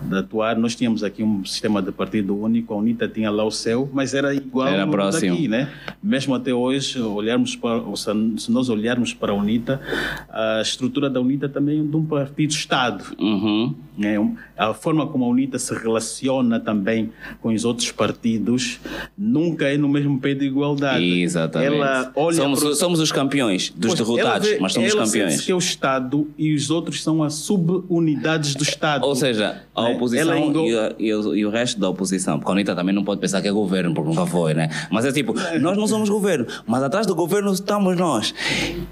de 0.03 0.17
atuar, 0.17 0.59
nós 0.59 0.75
tínhamos 0.75 1.05
aqui 1.05 1.23
um 1.23 1.45
sistema 1.45 1.81
de 1.81 1.93
partido 1.93 2.37
único, 2.37 2.75
a 2.75 2.77
UNITA 2.77 3.07
tinha 3.07 3.31
lá 3.31 3.45
o 3.45 3.53
seu, 3.53 3.89
mas 3.93 4.15
era 4.15 4.35
igual 4.35 4.67
Era 4.67 4.85
próximo. 4.85 5.31
daqui, 5.33 5.47
né? 5.47 5.71
Mesmo 6.03 6.35
até 6.35 6.53
hoje, 6.53 7.01
olharmos 7.01 7.55
para, 7.55 7.81
se 7.95 8.51
nós 8.51 8.69
olharmos 8.69 9.15
para 9.15 9.31
a 9.31 9.35
UNITA, 9.35 9.81
a 10.29 10.61
estrutura 10.61 11.09
da 11.09 11.21
UNITA 11.21 11.49
também 11.49 11.79
é 11.79 11.83
de 11.85 11.97
um 11.97 12.04
partido-Estado. 12.05 13.05
Uhum. 13.19 13.75
Né? 13.97 14.15
A 14.57 14.73
forma 14.75 15.07
como 15.07 15.25
a 15.25 15.29
UNITA 15.29 15.59
se 15.59 15.75
relaciona 15.75 16.59
também 16.61 17.11
com 17.41 17.53
os 17.53 17.65
outros 17.65 17.91
partidos 17.93 18.81
nunca 19.17 19.67
é 19.67 19.77
no 19.77 19.89
mesmo 19.89 20.19
pé 20.21 20.35
de 20.35 20.45
igualdade. 20.47 21.05
Exatamente. 21.23 21.75
Ela 21.75 22.13
olha 22.15 22.37
somos, 22.37 22.61
pro- 22.61 22.75
somos 22.75 23.01
os 23.01 23.11
campeões 23.13 23.71
dos 23.71 23.95
Pois, 23.95 23.99
derrotados, 24.01 24.47
ela 24.49 24.57
vê- 24.57 24.61
mas 24.63 24.73
somos 24.73 24.91
ela 24.93 25.05
campeões. 25.05 25.33
sente 25.35 25.45
que 25.47 25.53
é 25.53 25.55
o 25.55 25.59
Estado 25.59 26.29
e 26.39 26.55
os 26.55 26.71
outros 26.71 27.03
são 27.03 27.23
as 27.23 27.35
subunidades 27.35 28.55
do 28.55 28.63
Estado. 28.63 29.05
Ou 29.05 29.15
seja, 29.15 29.63
a 29.75 29.83
Né? 29.83 29.95
oposição 29.95 30.33
Ela 30.33 30.67
e, 30.69 30.79
a- 30.79 30.95
e 30.99 31.15
o, 31.15 31.35
e 31.37 31.47
o 31.47 31.51
resto 31.51 31.79
da 31.81 31.89
oposição. 31.89 32.39
Porque 32.39 32.51
a 32.51 32.55
UNITA 32.55 32.75
também 32.75 32.95
não 32.95 33.05
pode 33.05 33.21
pensar 33.21 33.41
que 33.43 33.49
é 33.49 33.53
governo, 33.53 33.95
porque 33.95 34.09
nunca 34.11 34.27
foi, 34.27 34.55
né? 34.55 34.69
Mas 34.91 35.05
é 35.05 35.13
tipo, 35.13 35.35
nós 35.61 35.77
não 35.77 35.87
somos 35.87 36.09
governo, 36.09 36.47
mas 36.67 36.83
atrás 36.83 37.07
do 37.07 37.15
governo 37.15 37.53
estamos 37.53 37.97
nós. 37.97 38.35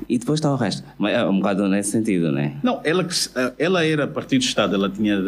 E 0.08 0.18
depois 0.18 0.38
está 0.38 0.52
o 0.52 0.56
resto. 0.56 0.82
Mas 0.98 1.14
é 1.14 1.24
um 1.24 1.38
bocado 1.38 1.68
nesse 1.68 1.90
sentido, 1.90 2.30
né? 2.32 2.56
Não, 2.62 2.80
ela, 2.84 3.06
ela 3.58 3.84
era 3.84 4.06
partido-Estado, 4.06 4.74
ela 4.74 4.91
tinha 4.92 5.20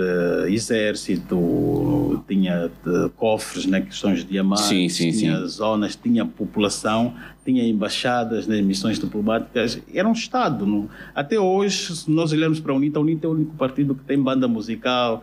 exército, 0.48 2.22
tinha 2.28 2.70
cofres, 3.16 3.66
né, 3.66 3.80
questões 3.80 4.20
de 4.20 4.24
diamantes, 4.26 4.66
Sim, 4.66 4.88
sim, 4.88 5.10
tinha 5.10 5.38
sim. 5.40 5.46
zonas, 5.46 5.96
tinha 5.96 6.24
população, 6.24 7.14
tinha 7.44 7.66
embaixadas, 7.68 8.46
né, 8.46 8.62
missões 8.62 8.98
diplomáticas, 8.98 9.78
era 9.92 10.08
um 10.08 10.12
Estado. 10.12 10.64
Não? 10.66 10.88
Até 11.14 11.38
hoje, 11.38 11.94
se 11.96 12.10
nós 12.10 12.32
olharmos 12.32 12.60
para 12.60 12.72
a 12.72 12.76
UNITA, 12.76 12.98
a 12.98 13.02
UNITA 13.02 13.26
é 13.26 13.30
o 13.30 13.32
único 13.32 13.54
partido 13.56 13.94
que 13.94 14.02
tem 14.04 14.20
banda 14.20 14.48
musical, 14.48 15.22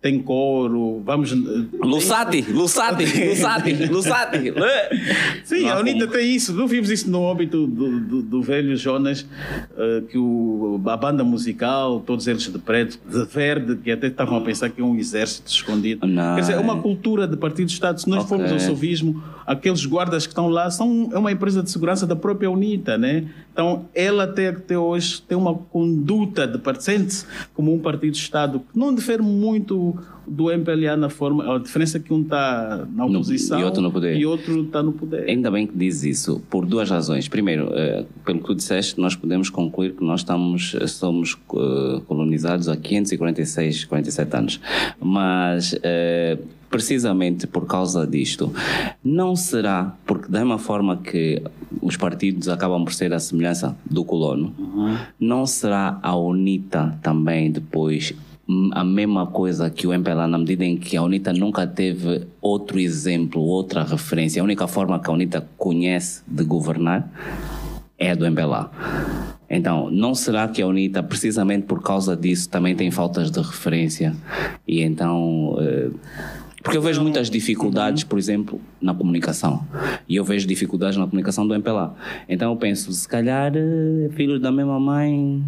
tem 0.00 0.18
coro, 0.20 1.00
vamos... 1.04 1.32
eh, 1.32 1.36
Lusati, 1.82 2.42
Lusati, 2.50 3.04
Lusati, 3.28 3.86
Lusati. 3.86 4.52
Sim, 5.44 5.62
Não 5.62 5.70
a 5.72 5.80
UNITA 5.80 6.06
como. 6.06 6.18
tem 6.18 6.34
isso. 6.34 6.52
Não 6.52 6.66
vimos 6.66 6.90
isso 6.90 7.10
no 7.10 7.30
âmbito 7.30 7.66
do, 7.66 8.00
do, 8.00 8.22
do 8.22 8.42
velho 8.42 8.76
Jonas, 8.76 9.26
eh, 9.76 10.02
que 10.10 10.18
o, 10.18 10.80
a 10.86 10.96
banda 10.96 11.22
musical, 11.24 12.00
todos 12.00 12.26
eles 12.26 12.42
de 12.50 12.58
preto, 12.58 12.98
de 13.08 13.24
verde, 13.26 13.76
que 13.76 13.90
até 13.90 14.08
estavam 14.08 14.36
a 14.38 14.40
pensar 14.40 14.70
que 14.70 14.80
é 14.80 14.84
um 14.84 14.96
exército 14.96 15.50
escondido. 15.50 16.06
Não. 16.06 16.34
Quer 16.34 16.40
dizer, 16.42 16.52
é 16.54 16.58
uma 16.58 16.80
cultura 16.80 17.26
de 17.26 17.36
partido-Estado. 17.36 18.00
Se 18.00 18.08
nós 18.08 18.24
Ok. 18.24 18.28
formos 18.28 18.52
ao 18.52 18.60
sovismo, 18.60 19.22
aqueles 19.46 19.84
guardas 19.86 20.26
que 20.26 20.32
estão 20.32 20.48
lá 20.48 20.70
são 20.70 21.10
é 21.12 21.18
uma 21.18 21.30
empresa 21.32 21.59
de 21.62 21.70
segurança 21.70 22.06
da 22.06 22.16
própria 22.16 22.50
UNITA, 22.50 22.96
né? 22.98 23.26
Então, 23.52 23.86
ela 23.94 24.24
até, 24.24 24.48
até 24.48 24.78
hoje 24.78 25.20
tem 25.22 25.36
uma 25.36 25.54
conduta 25.54 26.46
de 26.46 26.58
partido, 26.58 26.82
sente-se 26.82 27.26
como 27.54 27.74
um 27.74 27.78
partido-Estado 27.78 28.60
que 28.72 28.78
não 28.78 28.94
difere 28.94 29.22
muito 29.22 29.96
do 30.26 30.50
MPLA 30.50 30.96
na 30.96 31.08
forma, 31.10 31.56
a 31.56 31.58
diferença 31.58 31.96
é 31.96 32.00
que 32.00 32.12
um 32.14 32.22
está 32.22 32.86
na 32.94 33.04
No- 33.06 33.16
oposição 33.16 33.58
e 33.58 33.64
outro 33.64 33.82
no 33.82 33.90
poder. 33.90 34.16
e 34.16 34.24
outro 34.24 34.62
está 34.62 34.80
no 34.82 34.92
poder. 34.92 35.28
Ainda 35.28 35.50
bem 35.50 35.66
que 35.66 35.76
diz 35.76 36.04
isso, 36.04 36.40
por 36.48 36.64
duas 36.64 36.88
razões. 36.88 37.26
Primeiro, 37.26 37.68
eh, 37.72 38.04
pelo 38.24 38.38
que 38.38 38.44
tu 38.46 38.54
disseste, 38.54 39.00
nós 39.00 39.16
podemos 39.16 39.50
concluir 39.50 39.94
que 39.94 40.04
nós 40.04 40.20
estamos, 40.20 40.76
eh, 40.80 40.86
somos 40.86 41.36
eh, 41.52 42.00
colonizados 42.06 42.68
há 42.68 42.76
546, 42.76 43.84
47 43.86 44.36
anos. 44.36 44.60
Mas, 45.00 45.74
eh, 45.82 46.38
precisamente 46.70 47.46
por 47.46 47.66
causa 47.66 48.06
disto, 48.06 48.52
não 49.02 49.34
será, 49.34 49.94
porque 50.06 50.30
da 50.30 50.38
mesma 50.38 50.58
forma 50.58 50.96
que 50.96 51.42
os 51.82 51.96
partidos 51.96 52.48
acabam 52.48 52.84
por 52.84 52.94
ser 52.94 53.12
a 53.12 53.18
semelhança 53.18 53.76
do 53.84 54.04
colono, 54.04 54.54
não 55.18 55.44
será 55.44 55.98
a 56.00 56.16
UNITA 56.16 56.98
também 57.02 57.50
depois 57.50 58.14
a 58.72 58.82
mesma 58.82 59.26
coisa 59.26 59.70
que 59.70 59.86
o 59.86 59.92
MPLA 59.92 60.26
na 60.26 60.38
medida 60.38 60.64
em 60.64 60.76
que 60.76 60.96
a 60.96 61.02
UNITA 61.02 61.32
nunca 61.32 61.66
teve 61.66 62.26
outro 62.40 62.80
exemplo, 62.80 63.40
outra 63.40 63.84
referência. 63.84 64.42
A 64.42 64.44
única 64.44 64.66
forma 64.66 64.98
que 64.98 65.08
a 65.08 65.12
UNITA 65.12 65.48
conhece 65.56 66.22
de 66.26 66.42
governar 66.42 67.08
é 67.96 68.10
a 68.10 68.14
do 68.16 68.26
MPLA. 68.26 68.68
Então, 69.48 69.88
não 69.90 70.16
será 70.16 70.48
que 70.48 70.62
a 70.62 70.66
UNITA, 70.66 71.00
precisamente 71.00 71.66
por 71.66 71.80
causa 71.80 72.16
disso, 72.16 72.48
também 72.48 72.74
tem 72.74 72.90
faltas 72.90 73.30
de 73.30 73.40
referência? 73.40 74.16
E 74.66 74.82
então... 74.82 75.56
eh, 75.60 75.90
porque 76.62 76.76
eu 76.76 76.82
vejo 76.82 77.00
muitas 77.00 77.30
dificuldades, 77.30 78.04
por 78.04 78.18
exemplo, 78.18 78.60
na 78.80 78.94
comunicação. 78.94 79.66
E 80.08 80.16
eu 80.16 80.24
vejo 80.24 80.46
dificuldades 80.46 80.98
na 80.98 81.06
comunicação 81.06 81.46
do 81.46 81.54
MPLA. 81.54 81.94
Então 82.28 82.50
eu 82.50 82.56
penso, 82.56 82.92
se 82.92 83.08
calhar, 83.08 83.52
eh, 83.54 84.10
filhos 84.12 84.40
da 84.40 84.52
mesma 84.52 84.78
mãe... 84.78 85.42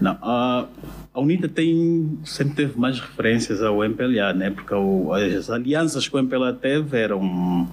Não, 0.00 0.16
a, 0.22 0.66
a 1.12 1.18
UNITA 1.20 1.48
tem, 1.48 2.18
sempre 2.24 2.54
teve 2.54 2.78
mais 2.78 3.00
referências 3.00 3.60
ao 3.62 3.82
MPLA, 3.84 4.32
né? 4.32 4.48
porque 4.50 4.72
o- 4.72 5.12
as 5.12 5.50
alianças 5.50 6.06
que 6.08 6.14
o 6.14 6.18
MPLA 6.20 6.52
teve 6.52 6.96
eram 6.96 7.66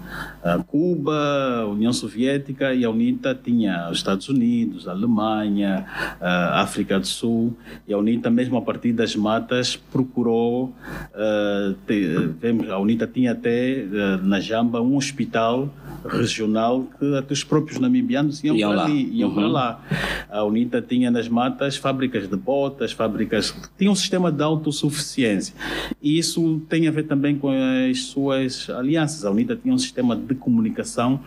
a 0.43 0.57
Cuba, 0.57 1.67
União 1.69 1.93
Soviética 1.93 2.73
e 2.73 2.83
a 2.83 2.89
UNITA 2.89 3.35
tinha 3.41 3.89
os 3.91 3.97
Estados 3.99 4.27
Unidos, 4.27 4.87
a 4.87 4.91
Alemanha, 4.91 5.85
a 6.19 6.61
África 6.61 6.99
do 6.99 7.05
Sul 7.05 7.55
e 7.87 7.93
a 7.93 7.97
UNITA 7.99 8.31
mesmo 8.31 8.57
a 8.57 8.61
partir 8.61 8.91
das 8.91 9.15
matas 9.15 9.75
procurou, 9.75 10.73
eh, 11.13 11.73
ter- 11.85 12.29
vemos, 12.41 12.67
a 12.71 12.79
UNITA 12.79 13.05
tinha 13.05 13.33
até 13.33 13.81
eh, 13.81 13.85
na 14.23 14.39
Jamba 14.39 14.81
um 14.81 14.95
hospital 14.97 15.69
regional 16.05 16.85
que 16.99 17.15
até 17.15 17.33
os 17.33 17.43
próprios 17.43 17.79
namibianos 17.79 18.43
iam, 18.43 18.55
Iam 18.55 18.69
para 18.69 18.77
lá. 18.77 18.85
ali, 18.85 19.09
iam 19.13 19.29
Uhum. 19.29 19.35
para 19.35 19.47
lá. 19.47 19.81
A 20.29 20.43
UNITA 20.43 20.81
tinha 20.81 21.09
nas 21.11 21.27
matas 21.27 21.77
fábricas 21.77 22.29
de 22.29 22.35
botas, 22.35 22.91
fábricas. 22.91 23.55
tinha 23.77 23.89
um 23.91 23.95
sistema 23.95 24.31
de 24.31 24.41
autossuficiência. 24.43 25.53
E 26.01 26.17
isso 26.17 26.61
tem 26.69 26.87
a 26.87 26.91
ver 26.91 27.03
também 27.03 27.37
com 27.37 27.49
as 27.89 28.01
suas 28.05 28.69
alianças. 28.69 29.25
A 29.25 29.31
UNITA 29.31 29.55
tinha 29.55 29.73
um 29.73 29.77
sistema 29.77 30.15
de 30.15 30.35
comunicação, 30.35 31.19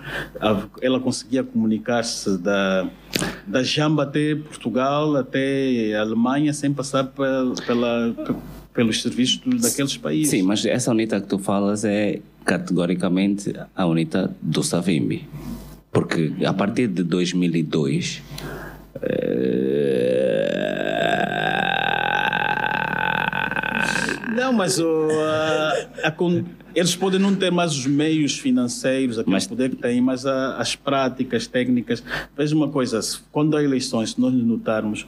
ela 0.80 1.00
conseguia 1.00 1.42
comunicar-se 1.42 2.38
da, 2.38 2.88
da 3.46 3.62
Jamba 3.62 4.04
até 4.04 4.34
Portugal, 4.34 5.16
até 5.16 5.94
Alemanha, 5.96 6.52
sem 6.52 6.72
passar 6.72 7.04
pel- 7.04 7.54
pela. 7.66 8.14
Pelos 8.74 9.02
serviços 9.02 9.40
daqueles 9.60 9.96
países. 9.96 10.30
Sim, 10.30 10.42
mas 10.42 10.64
essa 10.64 10.90
UNITA 10.90 11.20
que 11.20 11.26
tu 11.26 11.38
falas 11.38 11.84
é 11.84 12.20
categoricamente 12.44 13.52
a 13.74 13.86
UNITA 13.86 14.34
do 14.40 14.62
Savimbi. 14.62 15.28
Porque 15.92 16.32
a 16.44 16.52
partir 16.52 16.88
de 16.88 17.02
2002. 17.02 18.22
Não, 24.36 24.52
mas 24.52 24.78
uh, 24.78 25.08
a, 26.02 26.08
a, 26.08 26.12
eles 26.74 26.94
podem 26.94 27.18
não 27.18 27.34
ter 27.34 27.50
mais 27.50 27.72
os 27.72 27.86
meios 27.86 28.38
financeiros, 28.38 29.18
aquele 29.18 29.34
mas... 29.34 29.46
poder 29.46 29.70
que 29.70 29.76
têm, 29.76 30.00
mas 30.00 30.26
a, 30.26 30.56
as 30.56 30.76
práticas 30.76 31.46
técnicas. 31.46 32.02
Veja 32.36 32.54
uma 32.54 32.68
coisa, 32.68 33.00
quando 33.32 33.56
há 33.56 33.62
eleições, 33.62 34.10
se 34.10 34.20
nós 34.20 34.32
notarmos, 34.34 35.06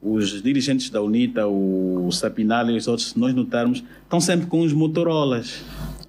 os 0.00 0.42
dirigentes 0.42 0.90
da 0.90 1.00
UNITA, 1.00 1.46
o 1.46 2.10
Sapinal 2.10 2.68
e 2.70 2.76
os 2.76 2.88
outros, 2.88 3.10
se 3.10 3.18
nós 3.18 3.32
notarmos, 3.34 3.84
estão 4.02 4.20
sempre 4.20 4.46
com 4.46 4.60
os 4.60 4.72
Motorolas. 4.72 5.62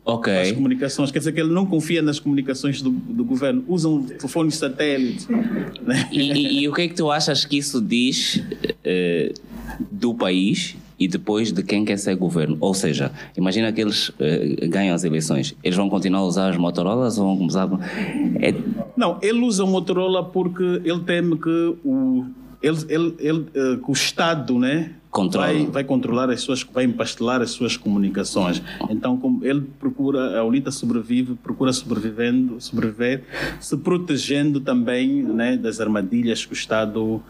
Ok. 0.05 0.33
As 0.33 0.51
comunicações, 0.51 1.11
quer 1.11 1.19
dizer 1.19 1.31
que 1.31 1.39
ele 1.39 1.53
não 1.53 1.65
confia 1.65 2.01
nas 2.01 2.19
comunicações 2.19 2.81
do, 2.81 2.89
do 2.89 3.23
governo, 3.23 3.63
usam 3.67 4.03
telefones 4.03 4.55
satélite. 4.55 5.31
Né? 5.81 6.09
E, 6.11 6.31
e, 6.31 6.61
e, 6.61 6.67
o 6.67 6.73
que 6.73 6.81
é 6.81 6.87
que 6.89 6.93
tu 6.93 7.09
achas 7.09 7.45
que 7.45 7.57
isso 7.57 7.79
diz 7.79 8.35
uh, 8.35 9.33
do 9.89 10.13
país 10.13 10.75
e 10.99 11.07
depois 11.07 11.51
de 11.51 11.63
quem 11.63 11.85
quer 11.85 11.97
ser 11.97 12.15
governo. 12.15 12.57
Ou 12.59 12.73
seja, 12.73 13.11
imagina 13.35 13.71
que 13.71 13.81
eles 13.81 14.09
uh, 14.09 14.13
ganham 14.69 14.95
as 14.95 15.03
eleições. 15.03 15.55
Eles 15.63 15.77
vão 15.77 15.89
continuar 15.89 16.21
a 16.21 16.25
usar 16.25 16.49
as 16.49 16.57
Motorolas 16.57 17.17
ou 17.17 17.35
vão 17.35 17.45
usar. 17.45 17.69
É... 18.39 18.53
Não, 18.95 19.17
ele 19.21 19.39
usa 19.41 19.63
o 19.63 19.67
Motorola 19.67 20.23
porque 20.23 20.63
ele 20.83 20.99
teme 21.01 21.37
que 21.37 21.75
o, 21.83 22.25
ele, 22.61 22.77
ele, 22.89 23.15
ele, 23.19 23.39
uh, 23.39 23.77
que 23.77 23.89
o 23.89 23.93
Estado, 23.93 24.57
né? 24.57 24.91
Vai, 25.63 25.65
vai 25.67 25.83
controlar 25.83 26.29
as 26.31 26.41
suas, 26.41 26.63
vai 26.63 26.85
empastelar 26.85 27.39
as 27.41 27.51
suas 27.51 27.77
comunicações. 27.77 28.61
Então, 28.89 29.15
como 29.15 29.45
ele 29.45 29.61
procura, 29.79 30.39
a 30.39 30.43
UNITA 30.43 30.71
sobrevive, 30.71 31.35
procura 31.35 31.71
sobrevivendo, 31.71 32.59
sobreviver, 32.59 33.23
se 33.59 33.77
protegendo 33.77 34.59
também 34.59 35.21
né, 35.21 35.55
das 35.55 35.79
armadilhas 35.79 36.43
que 36.45 36.53
o 36.53 36.55
Estado 36.55 37.01
uh, 37.01 37.23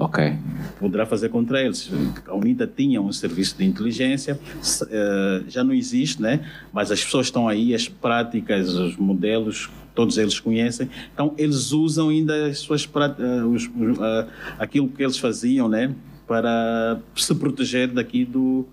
okay. 0.00 0.36
poderá 0.78 1.04
fazer 1.04 1.28
contra 1.30 1.60
eles. 1.60 1.90
A 2.26 2.34
UNITA 2.34 2.70
tinha 2.74 3.02
um 3.02 3.12
serviço 3.12 3.58
de 3.58 3.64
inteligência, 3.64 4.38
uh, 4.38 5.50
já 5.50 5.64
não 5.64 5.74
existe, 5.74 6.22
né? 6.22 6.40
mas 6.72 6.92
as 6.92 7.02
pessoas 7.02 7.26
estão 7.26 7.48
aí, 7.48 7.74
as 7.74 7.88
práticas, 7.88 8.72
os 8.74 8.96
modelos 8.96 9.68
todos 9.92 10.16
eles 10.16 10.38
conhecem. 10.38 10.88
Então, 11.12 11.34
eles 11.36 11.72
usam 11.72 12.10
ainda 12.10 12.46
as 12.46 12.60
suas 12.60 12.84
uh, 12.84 13.48
os, 13.52 13.64
uh, 13.64 14.30
aquilo 14.56 14.88
que 14.88 15.02
eles 15.02 15.18
faziam, 15.18 15.68
né? 15.68 15.92
Para 16.28 17.00
se 17.16 17.34
proteger 17.34 17.88
daqui 17.88 18.24
do, 18.24 18.66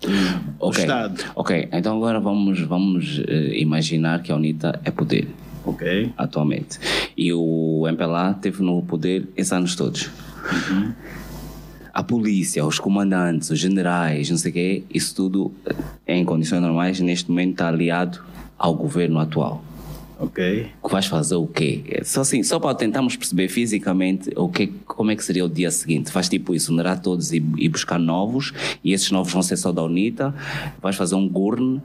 do 0.00 0.08
okay. 0.58 0.82
Estado. 0.82 1.22
Ok, 1.36 1.68
então 1.70 1.94
agora 1.94 2.18
vamos, 2.18 2.58
vamos 2.60 3.18
uh, 3.18 3.52
imaginar 3.54 4.22
que 4.22 4.32
a 4.32 4.36
UNITA 4.36 4.80
é 4.82 4.90
poder. 4.90 5.28
Ok. 5.64 6.12
Atualmente. 6.16 6.80
E 7.16 7.32
o 7.32 7.84
MPLA 7.86 8.34
teve 8.34 8.62
no 8.62 8.82
poder 8.82 9.28
esses 9.36 9.52
anos 9.52 9.76
todos. 9.76 10.10
Uhum. 10.50 10.92
A 11.92 12.02
polícia, 12.02 12.64
os 12.64 12.78
comandantes, 12.78 13.50
os 13.50 13.58
generais, 13.58 14.30
não 14.30 14.38
sei 14.38 14.50
o 14.50 14.54
quê, 14.54 14.82
isso 14.92 15.14
tudo 15.14 15.52
eh, 16.06 16.16
em 16.16 16.24
condições 16.24 16.62
normais 16.62 16.98
neste 17.00 17.30
momento 17.30 17.50
está 17.50 17.68
aliado 17.68 18.20
ao 18.58 18.74
governo 18.74 19.18
atual. 19.20 19.62
Ok. 20.22 20.70
Vais 20.88 21.06
fazer 21.06 21.34
o 21.34 21.48
quê? 21.48 22.00
Só 22.04 22.20
assim, 22.20 22.44
só 22.44 22.60
para 22.60 22.76
tentarmos 22.76 23.16
perceber 23.16 23.48
fisicamente 23.48 24.30
o 24.36 24.48
que, 24.48 24.68
como 24.86 25.10
é 25.10 25.16
que 25.16 25.24
seria 25.24 25.44
o 25.44 25.48
dia 25.48 25.68
seguinte. 25.68 26.12
Vais 26.12 26.28
tipo 26.28 26.54
exonerar 26.54 27.00
todos 27.00 27.32
e, 27.32 27.44
e 27.58 27.68
buscar 27.68 27.98
novos, 27.98 28.52
e 28.84 28.92
esses 28.92 29.10
novos 29.10 29.32
vão 29.32 29.42
ser 29.42 29.56
só 29.56 29.72
da 29.72 29.82
UNITA. 29.82 30.32
Vais 30.80 30.94
fazer 30.94 31.16
um 31.16 31.28
gurn 31.28 31.82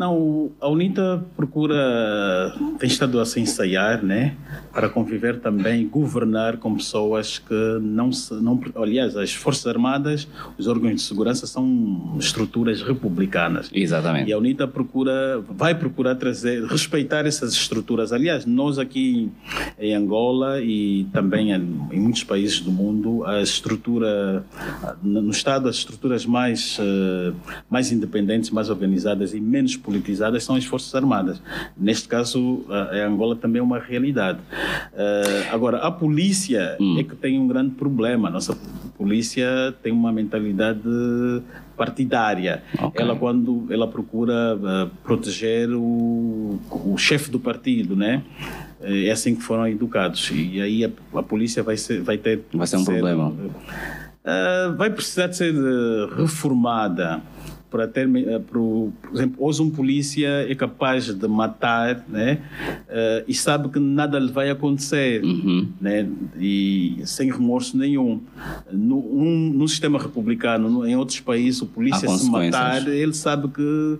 não, 0.00 0.50
a 0.58 0.66
UNITA 0.66 1.22
procura, 1.36 2.54
tem 2.78 2.88
estado 2.88 3.20
a 3.20 3.26
se 3.26 3.38
ensaiar, 3.38 4.02
né, 4.02 4.34
para 4.72 4.88
conviver 4.88 5.40
também, 5.40 5.86
governar 5.86 6.56
com 6.56 6.74
pessoas 6.74 7.38
que 7.38 7.78
não 7.82 8.10
se, 8.10 8.32
não, 8.32 8.58
aliás, 8.76 9.14
as 9.14 9.34
Forças 9.34 9.66
Armadas, 9.66 10.26
os 10.56 10.66
órgãos 10.66 10.94
de 10.94 11.02
segurança 11.02 11.46
são 11.46 12.16
estruturas 12.18 12.80
republicanas. 12.80 13.68
Exatamente. 13.74 14.30
E 14.30 14.32
a 14.32 14.38
UNITA 14.38 14.66
procura, 14.66 15.38
vai 15.50 15.74
procurar 15.74 16.14
trazer, 16.14 16.64
respeitar 16.64 17.26
essas 17.26 17.52
estruturas. 17.52 18.10
Aliás, 18.10 18.46
nós 18.46 18.78
aqui 18.78 19.30
em 19.78 19.94
Angola 19.94 20.62
e 20.62 21.04
também 21.12 21.52
em, 21.52 22.00
muitos 22.00 22.24
países 22.24 22.60
do 22.60 22.72
mundo, 22.72 23.22
a 23.26 23.42
estrutura, 23.42 24.46
no 25.02 25.30
Estado, 25.30 25.68
as 25.68 25.76
estruturas 25.76 26.24
mais, 26.24 26.78
eh, 26.80 27.32
mais 27.68 27.92
independentes, 27.92 28.48
mais 28.48 28.70
organizadas 28.70 29.34
e 29.34 29.40
menos 29.40 29.76
politizadas 29.90 30.44
são 30.44 30.54
as 30.54 30.64
Forças 30.64 30.94
Armadas. 30.94 31.42
Neste 31.76 32.06
caso, 32.06 32.64
a 32.68 32.96
Angola 33.06 33.34
também 33.34 33.58
é 33.58 33.62
uma 33.62 33.78
realidade. 33.78 34.38
Uh, 34.92 35.52
agora, 35.52 35.78
a 35.78 35.90
polícia 35.90 36.76
hum. 36.80 36.96
é 36.98 37.02
que 37.02 37.16
tem 37.16 37.38
um 37.38 37.48
grande 37.48 37.74
problema. 37.74 38.28
A 38.28 38.30
nossa 38.30 38.56
polícia 38.96 39.74
tem 39.82 39.92
uma 39.92 40.12
mentalidade 40.12 40.80
partidária. 41.76 42.62
Okay. 42.80 43.02
Ela 43.02 43.16
quando 43.16 43.66
ela 43.70 43.88
procura 43.88 44.56
uh, 44.56 44.90
proteger 45.02 45.70
o, 45.72 46.60
o 46.70 46.96
chefe 46.96 47.30
do 47.30 47.40
partido, 47.40 47.96
né? 47.96 48.22
É 48.82 49.10
assim 49.10 49.34
que 49.34 49.42
foram 49.42 49.66
educados. 49.66 50.30
E 50.32 50.60
aí 50.60 50.84
a, 50.84 50.90
a 51.18 51.22
polícia 51.22 51.62
vai, 51.62 51.76
ser, 51.76 52.00
vai 52.00 52.16
ter. 52.16 52.44
Vai 52.52 52.66
ser 52.66 52.76
um 52.76 52.84
ser, 52.84 52.92
problema. 52.92 53.28
Uh, 53.28 54.76
vai 54.76 54.90
precisar 54.90 55.26
de 55.26 55.36
ser 55.36 55.54
reformada 56.16 57.22
para 57.70 57.86
ter, 57.86 58.08
eh, 58.16 58.38
por, 58.40 58.92
por 59.00 59.14
exemplo, 59.14 59.36
hoje 59.38 59.62
um 59.62 59.70
polícia 59.70 60.28
é 60.50 60.54
capaz 60.54 61.06
de 61.06 61.28
matar, 61.28 62.04
né? 62.08 62.40
Uh, 62.88 63.24
e 63.28 63.34
sabe 63.34 63.68
que 63.68 63.78
nada 63.78 64.18
lhe 64.18 64.32
vai 64.32 64.50
acontecer, 64.50 65.22
uhum. 65.24 65.68
né? 65.80 66.08
E 66.38 67.00
sem 67.04 67.30
remorso 67.30 67.76
nenhum. 67.76 68.20
No, 68.70 68.98
um, 68.98 69.52
no 69.54 69.68
sistema 69.68 69.98
republicano, 69.98 70.68
no, 70.68 70.86
em 70.86 70.96
outros 70.96 71.20
países, 71.20 71.62
o 71.62 71.66
polícia 71.66 72.08
se 72.08 72.28
matar, 72.28 72.86
ele 72.88 73.14
sabe 73.14 73.48
que 73.48 73.98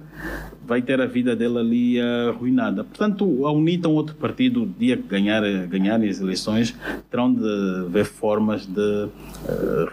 vai 0.67 0.83
ter 0.83 1.01
a 1.01 1.07
vida 1.07 1.35
dele 1.35 1.59
ali 1.59 2.01
arruinada. 2.29 2.85
Portanto, 2.85 3.47
a 3.47 3.53
UNITA, 3.53 3.89
um 3.89 3.93
outro 3.93 4.15
partido, 4.15 4.63
o 4.63 4.67
dia 4.67 4.97
que 4.97 5.03
ganhar, 5.03 5.43
ganharem 5.67 6.09
as 6.09 6.21
eleições, 6.21 6.77
terão 7.11 7.33
de 7.33 7.89
ver 7.89 8.05
formas 8.05 8.67
de 8.67 8.81
uh, 8.81 9.11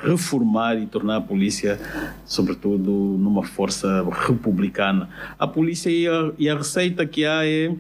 reformar 0.03 0.75
e 0.75 0.85
tornar 0.85 1.17
a 1.17 1.21
polícia, 1.21 1.79
sobretudo, 2.25 2.91
numa 2.91 3.43
força 3.43 4.05
republicana. 4.27 5.09
A 5.39 5.47
polícia 5.47 5.89
e 5.89 6.07
a, 6.07 6.31
e 6.37 6.49
a 6.49 6.55
receita 6.55 7.05
que 7.05 7.25
há 7.25 7.45
é 7.45 7.73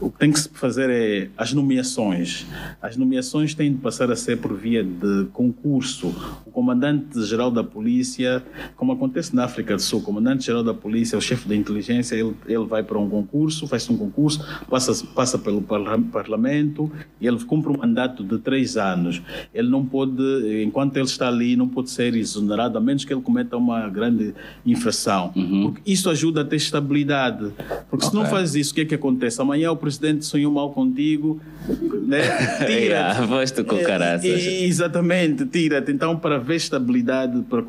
o 0.00 0.10
que 0.10 0.18
tem 0.18 0.32
que 0.32 0.40
se 0.40 0.48
fazer 0.50 0.90
é 0.90 1.28
as 1.36 1.52
nomeações. 1.52 2.46
As 2.80 2.96
nomeações 2.96 3.54
têm 3.54 3.72
de 3.72 3.78
passar 3.78 4.10
a 4.10 4.16
ser 4.16 4.38
por 4.38 4.54
via 4.54 4.82
de 4.84 5.26
concurso. 5.32 6.14
O 6.44 6.50
comandante-geral 6.50 7.50
da 7.50 7.64
polícia, 7.64 8.42
como 8.76 8.92
acontece 8.92 9.34
na 9.34 9.44
África 9.44 9.74
do 9.74 9.82
Sul, 9.82 10.00
o 10.00 10.02
comandante-geral 10.02 10.62
da 10.62 10.74
polícia, 10.74 11.16
o 11.16 11.20
chefe 11.20 11.48
da 11.48 11.54
inteligência, 11.54 12.14
ele, 12.14 12.34
ele 12.46 12.64
vai 12.64 12.82
para 12.82 12.98
um 12.98 13.08
concurso, 13.08 13.66
faz 13.66 13.88
um 13.88 13.96
concurso, 13.96 14.44
passa, 14.68 15.06
passa 15.14 15.38
pelo 15.38 15.62
parlamento 15.62 16.90
e 17.20 17.26
ele 17.26 17.42
cumpre 17.44 17.70
um 17.70 17.78
mandato 17.78 18.22
de 18.24 18.38
três 18.38 18.76
anos. 18.76 19.22
Ele 19.54 19.68
não 19.68 19.84
pode, 19.84 20.62
enquanto 20.62 20.96
ele 20.96 21.06
está 21.06 21.28
ali, 21.28 21.56
não 21.56 21.68
pode 21.68 21.90
ser 21.90 22.14
exonerado, 22.14 22.76
a 22.76 22.80
menos 22.80 23.04
que 23.04 23.12
ele 23.12 23.22
cometa 23.22 23.56
uma 23.56 23.88
grande 23.88 24.34
infração. 24.64 25.32
Uhum. 25.34 25.74
Isso 25.86 26.10
ajuda 26.10 26.42
a 26.42 26.44
ter 26.44 26.56
estabilidade. 26.56 27.52
Porque 27.88 28.06
okay. 28.06 28.08
se 28.08 28.14
não 28.14 28.26
faz 28.26 28.54
isso, 28.54 28.72
o 28.72 28.74
que 28.74 28.80
é 28.82 28.84
que 28.84 28.94
acontece? 28.94 29.40
Amanhã 29.40 29.70
o 29.70 29.76
presidente 29.86 30.24
sonhou 30.24 30.52
mal 30.52 30.72
contigo, 30.72 31.40
né? 31.68 32.20
tira. 32.66 32.74
yeah, 32.74 33.64
com 33.64 33.78
caraças. 33.78 34.24
Exatamente, 34.24 35.46
tira-te. 35.46 35.92
Então, 35.92 36.16
para 36.18 36.38
ver 36.38 36.56
estabilidade, 36.56 37.40
para 37.42 37.62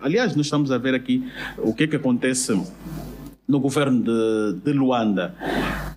aliás, 0.00 0.36
nós 0.36 0.46
estamos 0.46 0.70
a 0.70 0.78
ver 0.78 0.94
aqui 0.94 1.24
o 1.58 1.74
que 1.74 1.84
é 1.84 1.86
que 1.88 1.96
acontece 1.96 2.56
no 3.48 3.58
governo 3.58 4.04
de, 4.04 4.60
de 4.64 4.72
Luanda. 4.72 5.34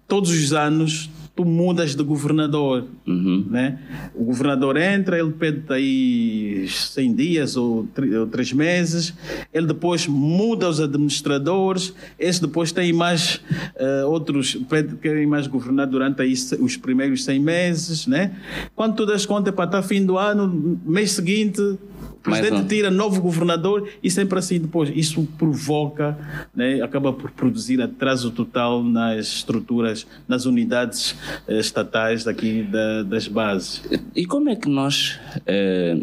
Todos 0.07 0.31
os 0.31 0.51
anos 0.51 1.11
tu 1.37 1.45
mudas 1.45 1.95
de 1.95 2.03
governador, 2.03 2.85
uhum. 3.05 3.45
né? 3.47 3.77
O 4.15 4.23
governador 4.25 4.75
entra, 4.75 5.19
ele 5.19 5.31
pede 5.31 5.61
aí 5.69 6.65
100 6.67 7.13
dias 7.13 7.55
ou 7.55 7.87
3 8.31 8.53
meses, 8.53 9.13
ele 9.53 9.67
depois 9.67 10.07
muda 10.07 10.67
os 10.67 10.79
administradores, 10.79 11.93
esse 12.17 12.41
depois 12.41 12.71
tem 12.71 12.91
mais 12.91 13.35
uh, 13.75 14.07
outros, 14.07 14.55
pede 14.67 14.95
querem 14.95 15.27
mais 15.27 15.45
governar 15.45 15.85
durante 15.85 16.23
aí 16.23 16.33
os 16.59 16.75
primeiros 16.75 17.23
100 17.23 17.39
meses, 17.39 18.07
né? 18.07 18.31
Quando 18.75 18.95
tu 18.95 19.05
das 19.05 19.23
contas 19.23 19.53
para 19.53 19.65
estar 19.65 19.83
fim 19.83 20.03
do 20.03 20.17
ano, 20.17 20.79
mês 20.83 21.11
seguinte 21.11 21.77
o 22.11 22.15
presidente 22.15 22.61
um. 22.61 22.67
tira 22.67 22.91
novo 22.91 23.21
governador 23.21 23.89
e 24.01 24.09
sempre 24.09 24.39
assim 24.39 24.59
depois. 24.59 24.91
Isso 24.95 25.27
provoca, 25.37 26.17
né, 26.55 26.81
acaba 26.81 27.13
por 27.13 27.31
produzir 27.31 27.81
atraso 27.81 28.31
total 28.31 28.83
nas 28.83 29.27
estruturas, 29.27 30.05
nas 30.27 30.45
unidades 30.45 31.15
eh, 31.47 31.59
estatais 31.59 32.23
daqui 32.23 32.63
da, 32.63 33.03
das 33.03 33.27
bases. 33.27 33.81
E 34.15 34.25
como 34.25 34.49
é 34.49 34.55
que 34.55 34.69
nós, 34.69 35.19
eh, 35.45 35.97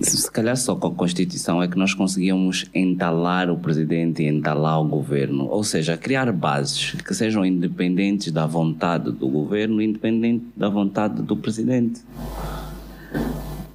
se 0.00 0.30
calhar 0.30 0.56
só 0.56 0.74
com 0.74 0.88
a 0.88 0.94
Constituição, 0.94 1.62
é 1.62 1.68
que 1.68 1.78
nós 1.78 1.94
conseguimos 1.94 2.66
entalar 2.74 3.50
o 3.50 3.56
presidente 3.56 4.22
e 4.22 4.26
entalar 4.26 4.80
o 4.80 4.84
governo? 4.84 5.46
Ou 5.46 5.64
seja, 5.64 5.96
criar 5.96 6.30
bases 6.32 6.92
que 7.02 7.14
sejam 7.14 7.44
independentes 7.44 8.32
da 8.32 8.46
vontade 8.46 9.10
do 9.10 9.28
governo, 9.28 9.80
independente 9.80 10.44
da 10.56 10.68
vontade 10.68 11.22
do 11.22 11.36
presidente. 11.36 12.00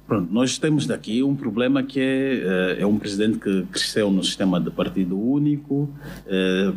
Pronto, 0.08 0.32
nós 0.32 0.56
temos 0.56 0.86
daqui 0.86 1.22
um 1.22 1.36
problema 1.36 1.82
que 1.82 2.00
é, 2.00 2.78
é 2.80 2.86
um 2.86 2.98
presidente 2.98 3.38
que 3.38 3.64
cresceu 3.70 4.10
no 4.10 4.24
sistema 4.24 4.58
de 4.58 4.70
partido 4.70 5.20
único, 5.20 5.86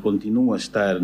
continua 0.01 0.55
a 0.55 0.57
estar, 0.57 0.97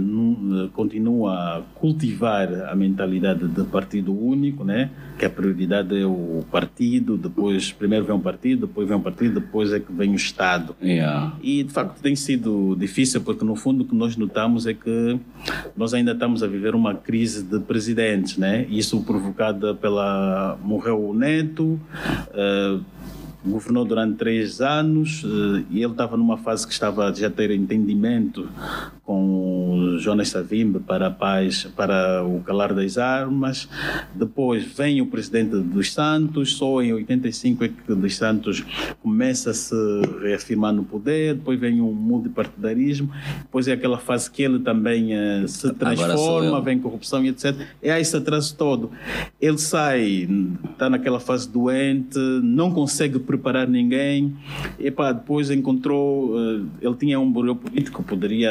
continua 0.74 1.32
a 1.32 1.62
cultivar 1.74 2.54
a 2.70 2.76
mentalidade 2.76 3.48
de 3.48 3.64
partido 3.64 4.14
único, 4.14 4.66
né? 4.66 4.90
Que 5.18 5.26
a 5.26 5.30
prioridade 5.30 6.00
é 6.00 6.06
o 6.06 6.44
partido, 6.52 7.18
depois 7.18 7.72
primeiro 7.72 8.06
vem 8.06 8.16
o 8.16 8.20
partido, 8.20 8.68
depois 8.68 8.88
vem 8.88 8.98
o 8.98 9.02
partido, 9.02 9.40
depois 9.40 9.74
é 9.74 9.80
que 9.80 9.92
vem 9.92 10.12
o 10.12 10.16
Estado. 10.16 10.76
Yeah. 10.82 11.36
E 11.42 11.64
de 11.64 11.72
facto 11.72 12.00
tem 12.02 12.16
sido 12.16 12.76
difícil 12.80 13.22
porque 13.22 13.44
no 13.44 13.56
fundo 13.56 13.84
o 13.84 13.88
que 13.88 13.96
nós 13.96 14.16
notamos 14.16 14.68
é 14.68 14.74
que 14.74 15.20
nós 15.76 15.94
ainda 15.94 16.12
estamos 16.12 16.44
a 16.44 16.48
viver 16.48 16.76
uma 16.76 16.94
crise 16.94 17.44
de 17.44 17.60
presidentes, 17.60 18.38
né? 18.38 18.66
Isso 18.70 19.02
provocada 19.02 19.74
pela 19.74 20.58
morreu 20.64 21.10
o 21.10 21.14
neto. 21.14 21.80
Uh, 22.30 22.84
governou 23.46 23.86
durante 23.86 24.18
três 24.18 24.62
anos 24.62 25.24
uh, 25.24 25.64
e 25.70 25.82
ele 25.82 25.92
estava 25.92 26.18
numa 26.18 26.38
fase 26.38 26.66
que 26.66 26.74
estava 26.74 27.14
já 27.14 27.30
ter 27.30 27.52
entendimento 27.52 28.50
com 29.04 29.98
Jonas 30.00 30.30
Savimbe 30.30 30.80
para 30.80 31.08
a 31.08 31.12
paz, 31.12 31.66
para 31.76 32.24
o 32.26 32.42
calar 32.42 32.74
das 32.74 32.98
armas. 32.98 33.70
Depois 34.14 34.64
vem 34.64 35.02
o 35.02 35.08
presidente 35.08 35.58
dos 35.58 35.94
Santos, 35.94 36.54
só 36.56 36.82
em 36.82 36.94
85 36.94 37.64
é 37.64 37.70
que 37.70 37.96
dos 37.96 38.16
Santos 38.16 38.66
começa 39.02 39.52
a 39.52 39.54
se 39.54 39.76
reafirmar 40.22 40.74
no 40.74 40.84
poder, 40.84 41.36
depois 41.36 41.60
vem 41.60 41.80
um 41.80 41.94
multipartidarismo, 41.94 43.12
depois 43.42 43.68
é 43.68 43.74
aquela 43.74 43.98
fase 43.98 44.30
que 44.30 44.44
ele 44.44 44.60
também 44.60 45.14
uh, 45.14 45.48
se 45.48 45.72
transforma, 45.74 46.60
vem 46.62 46.80
corrupção 46.80 47.24
e 47.24 47.30
etc. 47.30 47.56
É 47.82 48.00
esse 48.00 48.16
atraso 48.16 48.56
todo. 48.56 48.92
Ele 49.40 49.58
sai, 49.58 50.28
está 50.72 50.90
naquela 50.90 51.20
fase 51.20 51.50
doente, 51.50 52.18
não 52.44 52.72
consegue 52.72 53.20
preparar 53.28 53.68
ninguém, 53.68 54.36
e 54.80 54.90
pá, 54.90 55.12
depois 55.12 55.52
encontrou, 55.52 56.36
uh, 56.36 56.66
ele 56.82 56.96
tinha 56.96 57.20
um 57.20 57.32
burô 57.32 57.56
político, 57.56 58.02
poderia 58.02 58.50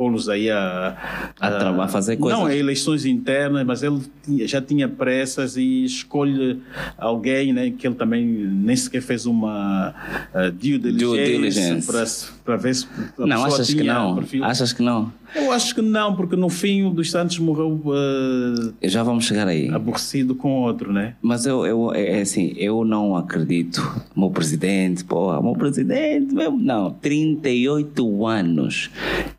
pô-los 0.00 0.30
aí 0.30 0.50
a, 0.50 0.96
a, 1.38 1.46
a, 1.46 1.84
a, 1.84 1.88
fazer 1.88 2.16
coisas. 2.16 2.40
Não, 2.40 2.50
eleições 2.50 3.04
internas, 3.04 3.66
mas 3.66 3.82
ele 3.82 4.00
tinha, 4.24 4.48
já 4.48 4.62
tinha 4.62 4.88
pressas 4.88 5.58
e 5.58 5.84
escolhe 5.84 6.58
alguém 6.96 7.52
né, 7.52 7.70
que 7.70 7.86
ele 7.86 7.96
também 7.96 8.24
nem 8.24 8.74
sequer 8.74 9.02
fez 9.02 9.26
uma 9.26 9.94
uh, 10.34 10.50
due 10.52 10.78
diligence, 10.78 11.86
para, 11.86 12.06
para 12.44 12.56
ver 12.56 12.74
se 12.74 12.86
a 13.18 13.26
Não, 13.26 13.44
achas 13.44 13.72
que 13.72 13.82
não? 13.82 14.14
Perfil. 14.16 14.44
Achas 14.44 14.72
que 14.72 14.82
não? 14.82 15.12
Eu 15.34 15.52
acho 15.52 15.74
que 15.74 15.82
não, 15.82 16.16
porque 16.16 16.34
no 16.34 16.48
fim 16.48 16.82
o 16.84 16.90
dos 16.90 17.10
Santos 17.10 17.38
morreu. 17.38 17.80
Uh, 17.84 18.72
Já 18.82 19.02
vamos 19.02 19.26
chegar 19.26 19.46
aí. 19.46 19.68
Aborrecido 19.68 20.34
com 20.34 20.62
outro, 20.62 20.92
né? 20.92 21.14
Mas 21.22 21.46
eu, 21.46 21.64
eu 21.64 21.94
é, 21.94 22.18
é 22.18 22.20
assim, 22.22 22.52
eu 22.56 22.84
não 22.84 23.16
acredito. 23.16 23.80
Meu 24.16 24.30
presidente, 24.30 25.04
porra, 25.04 25.40
meu 25.40 25.52
presidente, 25.52 26.34
mesmo. 26.34 26.58
Não, 26.58 26.90
38 26.90 28.26
anos. 28.26 28.90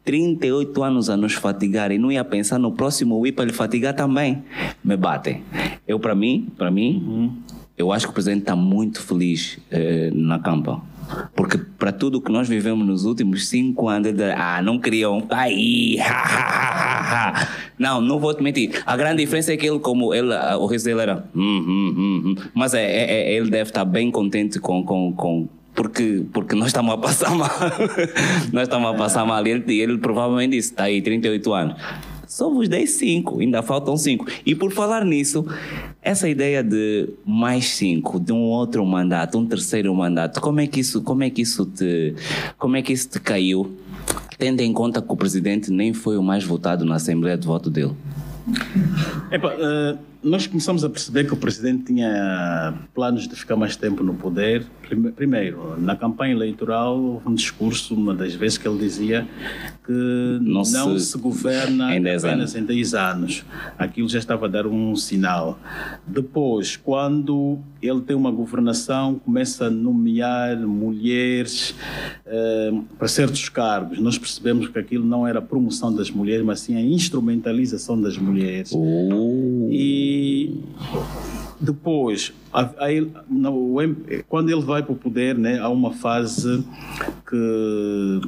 38 0.05 0.83
anos 0.83 1.09
a 1.09 1.17
nos 1.17 1.33
fatigar 1.33 1.91
e 1.91 1.97
não 1.97 2.11
ia 2.11 2.23
pensar 2.23 2.57
no 2.57 2.71
próximo 2.71 3.19
WIP 3.19 3.35
para 3.35 3.45
ele 3.45 3.53
fatigar 3.53 3.93
também. 3.93 4.43
Me 4.83 4.95
batem. 4.95 5.43
Eu, 5.87 5.99
para 5.99 6.15
mim, 6.15 6.47
para 6.57 6.71
mim, 6.71 7.03
uhum. 7.05 7.31
eu 7.77 7.91
acho 7.91 8.05
que 8.05 8.11
o 8.11 8.13
presidente 8.13 8.41
está 8.41 8.55
muito 8.55 9.01
feliz 9.01 9.59
eh, 9.69 10.09
na 10.13 10.39
campa 10.39 10.81
porque 11.35 11.57
para 11.57 11.91
tudo 11.91 12.21
que 12.21 12.31
nós 12.31 12.47
vivemos 12.47 12.85
nos 12.85 13.05
últimos 13.05 13.47
cinco 13.47 13.87
anos, 13.87 14.13
ah, 14.35 14.61
não 14.61 14.79
queriam 14.79 15.21
cair. 15.21 15.99
não, 17.77 18.01
não 18.01 18.19
vou 18.19 18.33
te 18.33 18.43
mentir. 18.43 18.81
A 18.85 18.95
grande 18.95 19.23
diferença 19.23 19.53
é 19.53 19.57
que 19.57 19.67
ele, 19.67 19.79
como 19.79 20.13
ele, 20.13 20.33
o 20.59 20.65
riso 20.65 20.85
dele 20.85 21.01
era. 21.01 21.25
Hum, 21.35 21.41
hum, 21.41 21.95
hum, 21.97 22.23
hum. 22.25 22.35
Mas 22.53 22.73
é, 22.73 22.83
é, 22.83 23.11
é, 23.11 23.33
ele 23.33 23.49
deve 23.49 23.69
estar 23.69 23.85
bem 23.85 24.11
contente 24.11 24.59
com, 24.59 24.83
com, 24.83 25.13
com 25.13 25.49
porque, 25.73 26.25
porque 26.33 26.55
nós 26.55 26.67
estamos 26.67 26.93
a 26.93 26.97
passar 26.97 27.35
mal. 27.35 27.49
nós 28.51 28.63
estamos 28.63 28.89
a 28.89 28.93
passar 28.93 29.25
mal. 29.25 29.45
Ele, 29.45 29.79
ele 29.79 29.97
provavelmente 29.97 30.51
disse: 30.51 30.71
está 30.71 30.83
aí, 30.83 31.01
38 31.01 31.53
anos 31.53 31.75
vos 32.53 32.69
dei 32.69 32.87
cinco, 32.87 33.41
ainda 33.41 33.61
faltam 33.61 33.97
cinco. 33.97 34.25
E 34.45 34.55
por 34.55 34.71
falar 34.71 35.03
nisso, 35.03 35.45
essa 36.01 36.29
ideia 36.29 36.63
de 36.63 37.09
mais 37.25 37.65
cinco, 37.69 38.19
de 38.19 38.31
um 38.31 38.43
outro 38.43 38.85
mandato, 38.85 39.37
um 39.37 39.45
terceiro 39.45 39.93
mandato, 39.93 40.39
como 40.39 40.61
é 40.61 40.67
que 40.67 40.79
isso, 40.79 41.01
como 41.01 41.23
é 41.23 41.29
que 41.29 41.41
isso 41.41 41.65
te, 41.65 42.15
como 42.57 42.77
é 42.77 42.81
que 42.81 42.93
isso 42.93 43.09
te 43.09 43.19
caiu, 43.19 43.77
tendo 44.37 44.61
em 44.61 44.71
conta 44.71 45.01
que 45.01 45.11
o 45.11 45.17
presidente 45.17 45.69
nem 45.71 45.93
foi 45.93 46.17
o 46.17 46.23
mais 46.23 46.43
votado 46.43 46.85
na 46.85 46.95
Assembleia 46.95 47.37
de 47.37 47.45
Voto 47.45 47.69
dele? 47.69 47.93
Epa, 49.29 49.53
uh, 49.53 50.10
nós 50.23 50.45
começamos 50.45 50.83
a 50.83 50.89
perceber 50.89 51.25
que 51.25 51.33
o 51.33 51.37
presidente 51.37 51.85
tinha 51.85 52.73
planos 52.93 53.27
de 53.27 53.35
ficar 53.35 53.55
mais 53.55 53.75
tempo 53.75 54.03
no 54.03 54.13
poder. 54.13 54.65
Primeiro, 55.15 55.79
na 55.79 55.95
campanha 55.95 56.33
eleitoral, 56.33 56.99
houve 56.99 57.29
um 57.29 57.33
discurso, 57.33 57.95
uma 57.95 58.13
das 58.13 58.33
vezes 58.35 58.57
que 58.57 58.67
ele 58.67 58.77
dizia 58.77 59.27
que 59.85 59.91
não, 60.41 60.61
não 60.61 60.99
se, 60.99 61.05
se, 61.07 61.17
governa 61.17 61.95
em 61.95 61.99
apenas 61.99 62.25
anos. 62.25 62.55
em 62.55 62.63
10 62.63 62.93
anos. 62.93 63.45
Aquilo 63.79 64.07
já 64.09 64.19
estava 64.19 64.45
a 64.45 64.49
dar 64.49 64.67
um 64.67 64.95
sinal. 64.95 65.59
Depois, 66.05 66.75
quando 66.75 67.59
ele 67.81 68.01
tem 68.01 68.15
uma 68.15 68.31
governação, 68.31 69.15
começa 69.15 69.67
a 69.67 69.69
nomear 69.69 70.57
mulheres 70.57 71.73
eh, 72.25 72.73
para 72.97 73.07
certos 73.07 73.49
cargos. 73.49 73.97
Nós 73.99 74.17
percebemos 74.17 74.67
que 74.67 74.77
aquilo 74.77 75.05
não 75.05 75.25
era 75.25 75.39
a 75.39 75.41
promoção 75.41 75.93
das 75.93 76.11
mulheres, 76.11 76.45
mas 76.45 76.59
sim 76.59 76.75
a 76.75 76.81
instrumentalização 76.81 77.99
das 77.99 78.17
mulheres. 78.17 78.71
Oh. 78.75 79.67
E 79.71 80.10
depois, 81.59 82.33
no, 83.29 83.75
quando 84.27 84.49
ele 84.49 84.61
vai 84.61 84.81
para 84.81 84.93
o 84.93 84.95
poder, 84.95 85.37
né, 85.37 85.59
há 85.59 85.69
uma 85.69 85.93
fase 85.93 86.63
que 87.29 88.21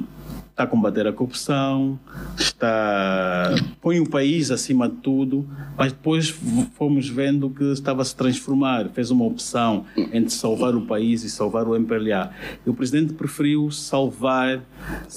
está 0.54 0.62
a 0.62 0.66
combater 0.68 1.04
a 1.04 1.12
corrupção, 1.12 1.98
está 2.38 3.52
põe 3.80 3.98
o 3.98 4.08
país 4.08 4.52
acima 4.52 4.88
de 4.88 4.94
tudo, 4.96 5.44
mas 5.76 5.92
depois 5.92 6.32
fomos 6.74 7.08
vendo 7.08 7.50
que 7.50 7.64
estava 7.72 8.02
a 8.02 8.04
se 8.04 8.14
transformar, 8.14 8.88
fez 8.90 9.10
uma 9.10 9.24
opção 9.24 9.84
entre 9.96 10.30
salvar 10.30 10.76
o 10.76 10.82
país 10.82 11.24
e 11.24 11.28
salvar 11.28 11.66
o 11.66 11.74
MPLA. 11.74 12.30
E 12.64 12.70
o 12.70 12.74
presidente 12.74 13.14
preferiu 13.14 13.68
salvar 13.72 14.62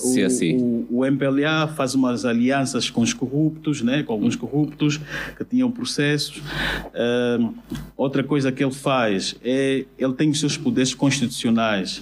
o, 0.03 0.15
o, 0.15 1.01
o, 1.01 1.05
MPLA, 1.05 1.67
faz 1.67 1.93
umas 1.93 2.25
alianças 2.25 2.89
com 2.89 3.01
os 3.01 3.13
corruptos, 3.13 3.83
né, 3.83 4.01
com 4.01 4.13
alguns 4.13 4.35
corruptos 4.35 4.99
que 5.37 5.45
tinham 5.45 5.69
processos. 5.69 6.37
Uh, 6.37 7.53
outra 7.95 8.23
coisa 8.23 8.51
que 8.51 8.63
ele 8.63 8.73
faz 8.73 9.35
é 9.43 9.85
ele 9.99 10.13
tem 10.13 10.31
os 10.31 10.39
seus 10.39 10.57
poderes 10.57 10.95
constitucionais. 10.95 12.01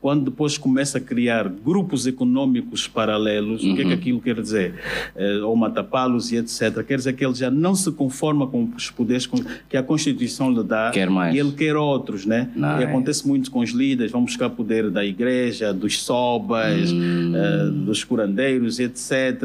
Quando 0.00 0.30
depois 0.30 0.56
começa 0.56 0.98
a 0.98 1.00
criar 1.00 1.48
grupos 1.48 2.06
econômicos 2.06 2.75
grupos 2.76 2.86
paralelos. 2.86 3.64
Uhum. 3.64 3.72
O 3.72 3.74
que 3.74 3.80
é 3.80 3.84
que 3.84 3.90
uhum. 3.90 3.96
aquilo 3.96 4.20
quer 4.20 4.40
dizer? 4.40 4.74
Uh, 5.16 5.46
ou 5.46 5.56
matapalos 5.56 6.30
e 6.30 6.36
etc. 6.36 6.84
Quer 6.86 6.96
dizer 6.98 7.14
que 7.14 7.24
ele 7.24 7.34
já 7.34 7.50
não 7.50 7.74
se 7.74 7.90
conforma 7.90 8.46
com 8.46 8.68
os 8.76 8.90
poderes 8.90 9.28
que 9.68 9.76
a 9.76 9.82
Constituição 9.82 10.52
lhe 10.52 10.62
dá. 10.62 10.90
Quer 10.90 11.08
mais. 11.08 11.34
E 11.34 11.38
ele 11.38 11.52
quer 11.52 11.76
outros, 11.76 12.26
né? 12.26 12.50
Não, 12.54 12.80
e 12.80 12.84
acontece 12.84 13.26
muito 13.26 13.50
com 13.50 13.60
os 13.60 13.70
líderes. 13.70 14.12
Vão 14.12 14.24
buscar 14.24 14.50
poder 14.50 14.90
da 14.90 15.04
igreja, 15.04 15.72
dos 15.72 16.00
sobas, 16.02 16.92
uhum. 16.92 17.32
uh, 17.34 17.70
dos 17.70 18.04
curandeiros, 18.04 18.78
etc. 18.78 19.42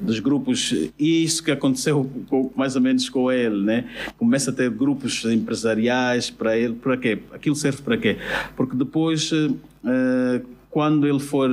Dos 0.00 0.18
grupos. 0.20 0.72
E 0.98 1.24
isso 1.24 1.42
que 1.42 1.50
aconteceu 1.50 2.10
com, 2.28 2.50
mais 2.56 2.74
ou 2.76 2.82
menos 2.82 3.08
com 3.08 3.30
ele, 3.30 3.62
né? 3.62 3.84
Começa 4.16 4.50
a 4.50 4.54
ter 4.54 4.70
grupos 4.70 5.24
empresariais 5.24 6.30
para 6.30 6.56
ele. 6.56 6.74
Para 6.74 6.96
quê? 6.96 7.18
Aquilo 7.32 7.54
serve 7.54 7.82
para 7.82 7.96
quê? 7.96 8.16
Porque 8.56 8.76
depois. 8.76 9.30
Uh, 9.32 10.54
quando 10.74 11.06
ele 11.06 11.20
for 11.20 11.48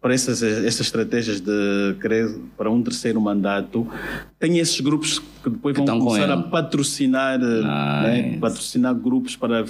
para 0.00 0.14
essas, 0.14 0.42
essas 0.42 0.80
estratégias 0.86 1.40
de 1.40 1.94
querer 2.00 2.34
para 2.56 2.70
um 2.70 2.82
terceiro 2.82 3.20
mandato, 3.20 3.86
tem 4.38 4.58
esses 4.58 4.80
grupos 4.80 5.18
que 5.42 5.50
depois 5.50 5.76
vão 5.76 5.86
começar 5.86 6.30
a 6.30 6.38
patrocinar, 6.38 7.38
né, 7.38 8.38
patrocinar 8.40 8.94
grupos 8.94 9.36
para 9.36 9.64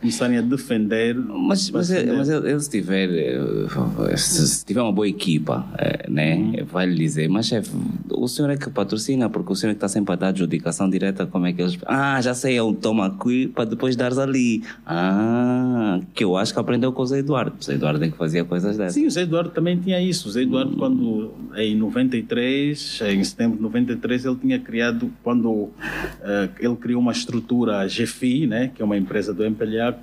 começarem 0.00 0.38
a 0.38 0.40
defender. 0.40 1.16
Mas, 1.16 1.68
mas, 1.70 1.88
defender. 1.88 2.16
mas 2.16 2.28
ele, 2.28 2.60
se 2.60 2.70
tiver, 2.70 3.08
eh, 3.10 4.16
se 4.16 4.64
tiver 4.64 4.82
uma 4.82 4.92
boa 4.92 5.08
equipa, 5.08 5.66
eh, 5.78 6.06
né, 6.08 6.36
uhum. 6.36 6.64
vai 6.66 6.86
lhe 6.86 6.96
dizer, 6.96 7.28
mas 7.28 7.46
chefe, 7.46 7.70
o 8.10 8.28
senhor 8.28 8.50
é 8.50 8.56
que 8.56 8.70
patrocina, 8.70 9.28
porque 9.28 9.52
o 9.52 9.56
senhor 9.56 9.72
é 9.72 9.74
que 9.74 9.78
está 9.78 9.88
sempre 9.88 10.12
a 10.12 10.16
dar 10.16 10.28
adjudicação 10.28 10.88
direta, 10.88 11.26
como 11.26 11.46
é 11.46 11.52
que 11.52 11.60
eles. 11.60 11.76
Ah, 11.86 12.20
já 12.20 12.34
sei, 12.34 12.54
eu 12.54 12.72
tomo 12.72 13.02
aqui 13.02 13.48
para 13.48 13.64
depois 13.64 13.96
dar 13.96 14.16
ali. 14.18 14.62
Ah, 14.86 16.00
que 16.14 16.22
eu 16.22 16.36
acho 16.36 16.52
que 16.52 16.60
aprendeu 16.60 16.92
com 16.92 17.02
o 17.02 17.06
Zé 17.06 17.18
Eduardo. 17.18 17.56
O 17.60 17.64
Zé 17.64 17.74
Eduardo 17.74 18.04
é 18.04 18.08
que 18.08 18.16
fazia 18.16 18.44
coisas 18.44 18.76
dessas. 18.76 18.94
Sim, 18.94 19.06
o 19.06 19.10
Zé 19.10 19.22
Eduardo 19.22 19.50
também 19.50 19.71
tinha 19.76 20.00
isso. 20.00 20.28
O 20.28 20.32
Zé 20.32 20.42
Eduardo, 20.42 20.72
uhum. 20.72 20.78
quando 20.78 21.34
em 21.56 21.76
93, 21.76 23.00
em 23.02 23.24
setembro 23.24 23.56
de 23.56 23.62
93, 23.62 24.24
ele 24.24 24.36
tinha 24.36 24.58
criado, 24.58 25.12
quando 25.22 25.50
uh, 25.50 25.72
ele 26.58 26.76
criou 26.76 27.00
uma 27.00 27.12
estrutura, 27.12 27.80
a 27.80 27.86
GFI, 27.86 28.46
né, 28.46 28.70
que 28.74 28.82
é 28.82 28.84
uma 28.84 28.96
empresa 28.96 29.32
do 29.32 29.44
MPLA, 29.44 29.98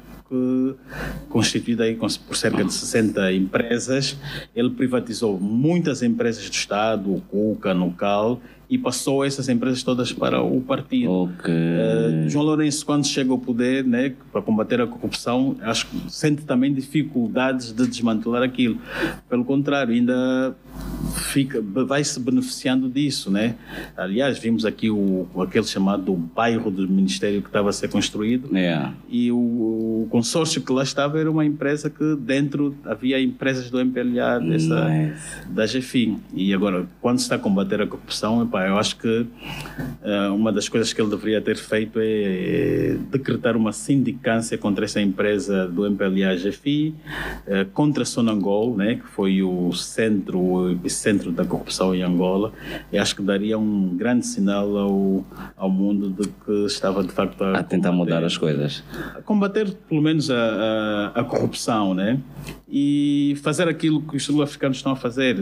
constituída 1.28 1.84
aí 1.84 1.96
por 1.96 2.36
cerca 2.36 2.64
de 2.64 2.74
60 2.74 3.34
empresas. 3.34 4.16
Ele 4.56 4.70
privatizou 4.70 5.40
muitas 5.40 6.04
empresas 6.04 6.48
do 6.48 6.54
Estado, 6.54 7.14
o 7.14 7.22
Cuca, 7.22 7.74
Nucal, 7.74 8.40
e 8.70 8.78
passou 8.78 9.26
essas 9.26 9.50
empresas 9.50 9.82
todas 9.82 10.14
para 10.14 10.42
o 10.44 10.62
partido. 10.62 11.12
Ok. 11.12 11.52
Uh, 11.54 12.30
João 12.30 12.46
Lourenço, 12.46 12.86
quando 12.86 13.06
chega 13.08 13.32
ao 13.32 13.40
poder, 13.40 13.84
né, 13.84 14.14
para 14.32 14.42
combater 14.42 14.80
a 14.80 14.86
corrupção, 14.86 15.56
acho 15.62 15.88
que 15.88 15.98
sente 16.08 16.44
também 16.44 16.72
dificuldades 16.74 17.74
de 17.74 17.88
desmantelar 17.88 18.44
aquilo. 18.44 18.78
Pelo 19.28 19.44
contrário, 19.44 19.94
ainda 19.94 20.56
fica, 21.16 21.62
vai 21.62 22.04
se 22.04 22.20
beneficiando 22.20 22.90
disso, 22.90 23.32
né? 23.32 23.56
Aliás, 23.98 24.38
vimos 24.38 24.66
aqui 24.66 24.90
o, 24.90 25.28
aquele 25.42 25.66
chamado 25.66 26.14
bairro 26.14 26.70
do 26.70 26.88
Ministério 26.88 27.42
que 27.42 27.48
estava 27.48 27.70
a 27.70 27.74
ser 27.74 27.88
construído 27.90 28.50
Yeah. 28.56 28.94
e 29.10 29.32
o, 29.32 29.38
o 29.38 30.08
consórcio 30.10 30.62
que 30.62 30.72
lá 30.72 30.84
estava 30.84 31.20
era 31.20 31.30
uma 31.30 31.46
empresa 31.46 31.90
que 31.90 32.16
dentro 32.16 32.76
havia 32.86 33.22
empresas 33.22 33.70
do 33.70 33.80
MPLA 33.80 34.40
dessa, 34.40 34.90
Nice. 34.90 35.48
da 35.50 35.66
GFIM. 35.66 36.20
E 36.34 36.54
agora, 36.54 36.88
quando 37.02 37.18
se 37.20 37.24
está 37.24 37.36
a 37.36 37.40
combater 37.40 37.82
a 37.82 37.88
corrupção, 37.88 38.42
epá, 38.60 38.68
eu 38.68 38.78
acho 38.78 38.98
que 38.98 39.26
eh, 40.04 40.28
uma 40.30 40.52
das 40.52 40.68
coisas 40.70 40.92
que 40.94 41.02
ele 41.02 41.10
deveria 41.10 41.42
ter 41.42 41.58
feito 41.58 42.00
é, 42.02 42.98
decretar 43.12 43.56
uma 43.56 43.72
sindicância 43.72 44.58
contra 44.58 44.86
essa 44.86 45.02
empresa 45.02 45.68
do 45.68 45.86
MPLA 45.86 46.36
GFI, 46.36 46.94
eh, 47.48 47.66
contra 47.74 48.06
Sonangol, 48.06 48.76
né, 48.76 48.96
que 48.96 49.08
foi 49.08 49.42
o 49.44 49.72
centro, 49.74 50.40
o 50.40 50.72
epicentro 50.72 51.32
da 51.32 51.46
corrupção 51.46 51.94
em 51.96 52.02
Angola. 52.04 52.52
E 52.92 52.98
acho 52.98 53.16
que 53.16 53.22
daria 53.22 53.58
um 53.58 53.96
grande 53.96 54.26
sinal 54.26 54.78
ao, 54.78 55.26
ao 55.58 55.70
mundo 55.70 56.10
de 56.10 56.28
que 56.46 56.66
estava 56.66 57.04
de 57.04 57.12
facto 57.12 57.42
a, 57.44 57.60
A 57.60 57.64
tentar 57.64 57.90
combater- 57.90 58.14
mudar 58.16 58.24
as 58.26 58.38
coisas. 58.38 58.84
a 59.16 59.22
combater 59.22 59.72
pelo 59.88 60.02
menos 60.02 60.30
a, 60.30 60.36
a, 61.16 61.22
a 61.22 61.24
corrupção, 61.24 61.94
né? 61.94 62.20
E 62.72 63.36
fazer 63.42 63.68
aquilo 63.68 64.02
que 64.02 64.16
os 64.16 64.24
sul-africanos 64.24 64.78
estão 64.78 64.92
a 64.92 64.96
fazer. 64.96 65.36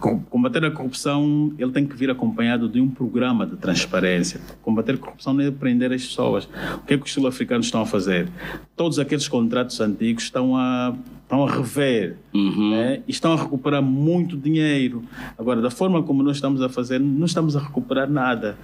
co- 0.00 0.20
combater 0.30 0.64
a 0.64 0.70
corrupção, 0.70 1.52
ele 1.58 1.70
tem 1.70 1.86
que 1.86 1.94
vir 1.96 2.03
acompanhado 2.10 2.68
de 2.68 2.80
um 2.80 2.88
programa 2.88 3.46
de 3.46 3.56
transparência. 3.56 4.40
Combater 4.62 4.94
a 4.94 4.98
corrupção 4.98 5.34
não 5.34 5.44
é 5.44 5.50
prender 5.50 5.92
as 5.92 6.04
pessoas. 6.04 6.48
O 6.76 6.86
que 6.86 6.94
é 6.94 6.98
que 6.98 7.04
os 7.04 7.12
sul-africanos 7.12 7.66
estão 7.66 7.82
a 7.82 7.86
fazer? 7.86 8.28
Todos 8.76 8.98
aqueles 8.98 9.28
contratos 9.28 9.80
antigos 9.80 10.24
estão 10.24 10.56
a 10.56 10.94
estão 11.24 11.46
a 11.46 11.50
rever 11.50 12.16
Uhum. 12.34 12.70
né? 12.70 13.00
e 13.08 13.10
estão 13.10 13.32
a 13.32 13.36
recuperar 13.36 13.82
muito 13.82 14.36
dinheiro. 14.36 15.02
Agora, 15.38 15.62
da 15.62 15.70
forma 15.70 16.02
como 16.02 16.22
nós 16.22 16.36
estamos 16.36 16.60
a 16.60 16.68
fazer, 16.68 17.00
não 17.00 17.26
estamos 17.26 17.56
a 17.56 17.60
recuperar 17.60 18.10
nada. 18.10 18.58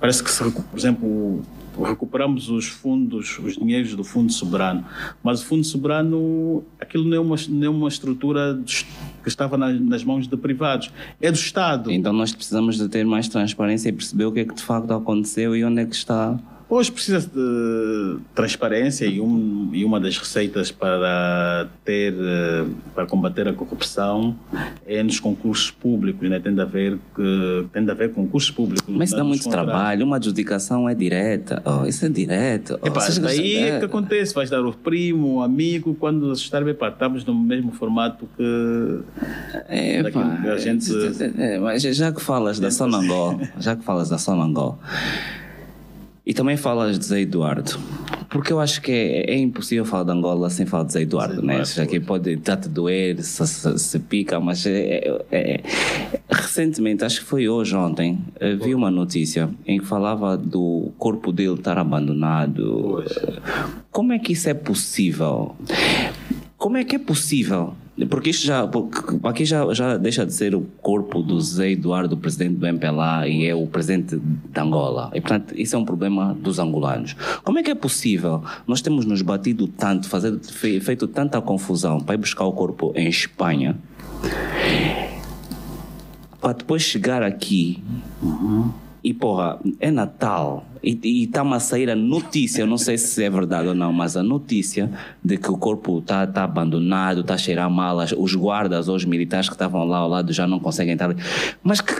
Parece 0.00 0.22
que, 0.22 0.30
se, 0.30 0.42
por 0.50 0.78
exemplo, 0.78 1.42
recuperamos 1.84 2.48
os 2.48 2.66
fundos, 2.68 3.38
os 3.38 3.56
dinheiros 3.56 3.94
do 3.94 4.04
Fundo 4.04 4.32
Soberano, 4.32 4.84
mas 5.22 5.42
o 5.42 5.46
Fundo 5.46 5.64
Soberano, 5.64 6.64
aquilo 6.80 7.04
não 7.04 7.16
é 7.16 7.20
uma, 7.20 7.36
não 7.48 7.66
é 7.66 7.68
uma 7.68 7.88
estrutura 7.88 8.58
dos- 9.26 9.34
que 9.34 9.42
estava 9.42 9.56
nas, 9.58 9.80
nas 9.80 10.04
mãos 10.04 10.26
de 10.28 10.36
privados, 10.36 10.90
é 11.20 11.30
do 11.30 11.34
Estado. 11.36 11.90
Então 11.90 12.12
nós 12.12 12.32
precisamos 12.32 12.76
de 12.78 12.88
ter 12.88 13.04
mais 13.04 13.28
transparência 13.28 13.88
e 13.88 13.92
perceber 13.92 14.24
o 14.26 14.32
que 14.32 14.40
é 14.40 14.44
que 14.44 14.54
de 14.54 14.62
facto 14.62 14.92
aconteceu 14.92 15.54
e 15.56 15.64
onde 15.64 15.82
é 15.82 15.84
que 15.86 15.94
está. 15.94 16.38
Hoje 16.68 16.90
precisa 16.90 17.20
de 17.20 18.18
transparência 18.34 19.06
e, 19.06 19.20
um, 19.20 19.70
e 19.72 19.84
uma 19.84 20.00
das 20.00 20.18
receitas 20.18 20.72
para 20.72 21.68
ter 21.84 22.12
para 22.92 23.06
combater 23.06 23.46
a 23.46 23.52
corrupção 23.52 24.34
é 24.84 25.00
nos 25.00 25.20
concursos 25.20 25.70
públicos, 25.70 26.28
né? 26.28 26.40
tem 26.40 26.52
de 26.52 26.60
haver 26.60 26.98
que 27.14 27.66
tem 27.72 27.84
de 27.84 27.90
haver 27.92 28.12
concursos 28.12 28.50
públicos. 28.50 28.82
Mas 28.88 29.10
isso 29.10 29.16
dá 29.16 29.22
muito 29.22 29.44
contratos. 29.44 29.70
trabalho, 29.70 30.04
uma 30.04 30.16
adjudicação 30.16 30.88
é 30.88 30.94
direta. 30.94 31.62
Oh, 31.64 31.86
isso 31.86 32.04
é 32.04 32.08
direto. 32.08 32.76
Oh, 32.82 32.86
Epá, 32.88 33.06
daí 33.20 33.56
é 33.58 33.78
que 33.78 33.84
acontece, 33.84 34.34
vais 34.34 34.50
dar 34.50 34.64
o 34.66 34.72
primo, 34.72 35.34
o 35.36 35.42
amigo, 35.42 35.94
quando 35.94 36.32
estar 36.32 36.66
epá, 36.66 36.88
estamos 36.88 37.24
no 37.24 37.32
mesmo 37.32 37.70
formato 37.70 38.28
que 38.36 39.00
É, 39.68 40.02
pá, 40.02 40.10
que 40.10 40.48
a 40.48 40.56
gente- 40.56 40.92
é, 41.38 41.60
mas 41.60 41.80
já 41.80 42.10
que 42.10 42.20
falas 42.20 42.58
da 42.58 42.72
Sonangol, 42.72 43.40
já 43.60 43.76
que 43.76 43.84
falas 43.84 44.08
da 44.08 44.18
Sonangol, 44.18 44.80
e 46.26 46.34
também 46.34 46.56
falas 46.56 46.98
de 46.98 47.04
Zé 47.04 47.20
Eduardo, 47.20 47.78
porque 48.28 48.52
eu 48.52 48.58
acho 48.58 48.82
que 48.82 48.90
é, 48.90 49.30
é 49.34 49.38
impossível 49.38 49.84
falar 49.84 50.02
de 50.04 50.10
Angola 50.10 50.50
sem 50.50 50.66
falar 50.66 50.84
de 50.84 50.92
Zé 50.94 51.02
Eduardo, 51.02 51.36
Zé 51.36 51.42
né? 51.42 51.52
Eduardo, 51.54 51.70
Já 51.72 51.86
que 51.86 52.00
pode 52.00 52.32
estar-te 52.32 52.68
doer, 52.68 53.22
se, 53.22 53.46
se, 53.46 53.78
se 53.78 53.98
pica, 54.00 54.40
mas 54.40 54.66
é, 54.66 54.98
é- 54.98 55.24
é- 55.30 55.62
recentemente, 56.28 57.04
acho 57.04 57.20
que 57.20 57.26
foi 57.26 57.48
hoje, 57.48 57.76
ontem, 57.76 58.18
eh, 58.40 58.54
vi 58.56 58.74
uma 58.74 58.90
notícia 58.90 59.48
em 59.64 59.78
que 59.78 59.86
falava 59.86 60.36
do 60.36 60.90
corpo 60.98 61.30
dele 61.30 61.54
estar 61.54 61.78
abandonado. 61.78 63.04
Como 63.92 64.12
é 64.12 64.18
que 64.18 64.32
isso 64.32 64.48
é 64.48 64.54
possível? 64.54 65.54
Como 66.56 66.76
é 66.76 66.84
que 66.84 66.96
é 66.96 66.98
possível? 66.98 67.74
Porque 68.10 68.28
isto 68.30 68.44
já, 68.46 68.66
porque 68.66 69.16
aqui 69.26 69.44
já, 69.46 69.72
já 69.72 69.96
deixa 69.96 70.26
de 70.26 70.32
ser 70.34 70.54
o 70.54 70.60
corpo 70.82 71.22
do 71.22 71.40
Zé 71.40 71.70
Eduardo, 71.70 72.14
presidente 72.16 72.56
do 72.56 72.66
MPLA, 72.66 73.26
e 73.26 73.46
é 73.46 73.54
o 73.54 73.66
presidente 73.66 74.16
de 74.18 74.60
Angola. 74.60 75.10
E, 75.14 75.20
portanto, 75.20 75.54
isso 75.56 75.74
é 75.76 75.78
um 75.78 75.84
problema 75.84 76.34
dos 76.38 76.58
angolanos. 76.58 77.14
Como 77.42 77.58
é 77.58 77.62
que 77.62 77.70
é 77.70 77.74
possível? 77.74 78.42
Nós 78.66 78.82
temos 78.82 79.06
nos 79.06 79.22
batido 79.22 79.66
tanto, 79.66 80.08
fazer, 80.08 80.38
fe- 80.40 80.78
feito 80.80 81.08
tanta 81.08 81.40
confusão 81.40 81.98
para 81.98 82.14
ir 82.16 82.18
buscar 82.18 82.44
o 82.44 82.52
corpo 82.52 82.92
em 82.94 83.08
Espanha, 83.08 83.78
para 86.40 86.52
depois 86.52 86.82
chegar 86.82 87.22
aqui 87.22 87.82
e 89.02 89.14
porra, 89.14 89.58
é 89.80 89.90
Natal 89.90 90.66
e 90.86 91.24
está-me 91.24 91.54
a 91.54 91.60
sair 91.60 91.90
a 91.90 91.96
notícia, 91.96 92.62
eu 92.62 92.66
não 92.66 92.78
sei 92.78 92.96
se 92.96 93.24
é 93.24 93.28
verdade 93.28 93.66
ou 93.66 93.74
não, 93.74 93.92
mas 93.92 94.16
a 94.16 94.22
notícia 94.22 94.88
de 95.22 95.36
que 95.36 95.50
o 95.50 95.58
corpo 95.58 95.98
está 95.98 96.24
tá 96.26 96.44
abandonado, 96.44 97.22
está 97.22 97.34
a 97.34 97.38
cheirar 97.38 97.68
mal, 97.68 97.98
os 98.16 98.34
guardas 98.36 98.88
ou 98.88 98.94
os 98.94 99.04
militares 99.04 99.48
que 99.48 99.54
estavam 99.54 99.84
lá 99.84 99.98
ao 99.98 100.08
lado 100.08 100.32
já 100.32 100.46
não 100.46 100.60
conseguem 100.60 100.92
estar 100.92 101.06
ali. 101.06 101.20
Mas 101.60 101.80
que, 101.80 101.94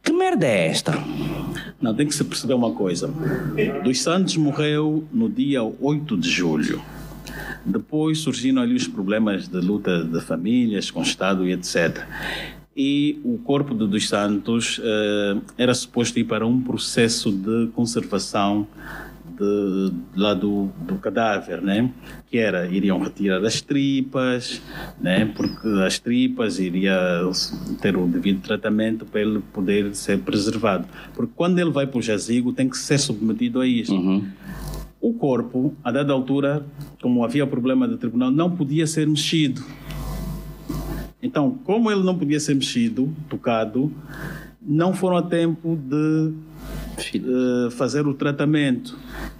que 0.00 0.12
merda 0.12 0.46
é 0.46 0.68
esta? 0.68 0.92
Não, 1.80 1.92
tem 1.92 2.06
que 2.06 2.14
se 2.14 2.22
perceber 2.22 2.54
uma 2.54 2.70
coisa. 2.70 3.12
Dos 3.82 4.00
Santos 4.00 4.36
morreu 4.36 5.04
no 5.12 5.28
dia 5.28 5.62
8 5.62 6.16
de 6.16 6.30
julho. 6.30 6.80
Depois 7.64 8.20
surgiram 8.20 8.62
ali 8.62 8.74
os 8.74 8.86
problemas 8.86 9.48
de 9.48 9.58
luta 9.58 10.04
de 10.04 10.20
famílias, 10.20 10.90
com 10.90 11.00
o 11.00 11.02
Estado 11.02 11.46
e 11.46 11.52
etc. 11.52 12.06
E 12.76 13.20
o 13.24 13.38
corpo 13.38 13.74
de 13.74 13.86
Dos 13.86 14.08
Santos 14.08 14.80
eh, 14.82 15.36
era 15.58 15.74
suposto 15.74 16.18
ir 16.18 16.24
para 16.24 16.46
um 16.46 16.62
processo 16.62 17.32
de 17.32 17.68
conservação 17.74 18.66
de, 19.40 19.92
lá 20.14 20.34
do, 20.34 20.68
do 20.86 20.96
cadáver, 20.96 21.62
né? 21.62 21.90
Que 22.30 22.38
era, 22.38 22.66
iriam 22.68 23.00
retirar 23.00 23.44
as 23.44 23.60
tripas, 23.60 24.60
né? 25.00 25.24
Porque 25.34 25.66
as 25.84 25.98
tripas 25.98 26.58
iria 26.58 26.96
ter 27.80 27.96
o 27.96 28.06
devido 28.06 28.42
tratamento 28.42 29.06
para 29.06 29.22
ele 29.22 29.40
poder 29.52 29.94
ser 29.94 30.20
preservado. 30.20 30.86
Porque 31.14 31.32
quando 31.34 31.58
ele 31.58 31.70
vai 31.70 31.86
para 31.86 31.98
o 31.98 32.02
jazigo 32.02 32.52
tem 32.52 32.68
que 32.68 32.76
ser 32.76 32.98
submetido 32.98 33.60
a 33.60 33.66
isto. 33.66 33.94
Uhum. 33.94 34.28
O 35.00 35.14
corpo, 35.14 35.74
a 35.82 35.90
dada 35.90 36.12
altura, 36.12 36.64
como 37.00 37.24
havia 37.24 37.46
problema 37.46 37.88
do 37.88 37.96
tribunal, 37.96 38.30
não 38.30 38.50
podia 38.50 38.86
ser 38.86 39.08
mexido. 39.08 39.62
Então, 41.22 41.58
como 41.64 41.90
ele 41.90 42.02
não 42.02 42.16
podia 42.16 42.40
ser 42.40 42.54
mexido, 42.54 43.12
tocado, 43.28 43.92
não 44.62 44.92
foram 44.94 45.16
a 45.16 45.22
tempo 45.22 45.76
de 45.76 46.32
eh, 47.14 47.70
fazer 47.72 48.06
o 48.06 48.14
tratamento. 48.14 48.96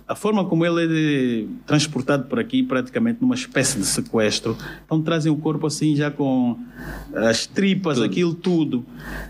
A 0.07 0.15
forma 0.15 0.45
como 0.45 0.67
ele 0.67 1.47
é 1.47 1.67
transportado 1.67 2.25
por 2.25 2.39
aqui, 2.39 2.63
praticamente 2.63 3.19
numa 3.23 3.35
espécie 3.35 3.79
de 3.79 3.85
sequestro, 3.87 4.57
então 4.85 5.01
trazem 5.01 5.31
o 5.31 5.37
corpo 5.37 5.67
assim 5.67 5.95
já 5.95 6.11
com 6.11 6.59
as 7.15 7.47
tripas, 7.47 7.97
Tudo. 7.97 8.07
aquilo 8.07 8.35
tudo. 8.35 8.85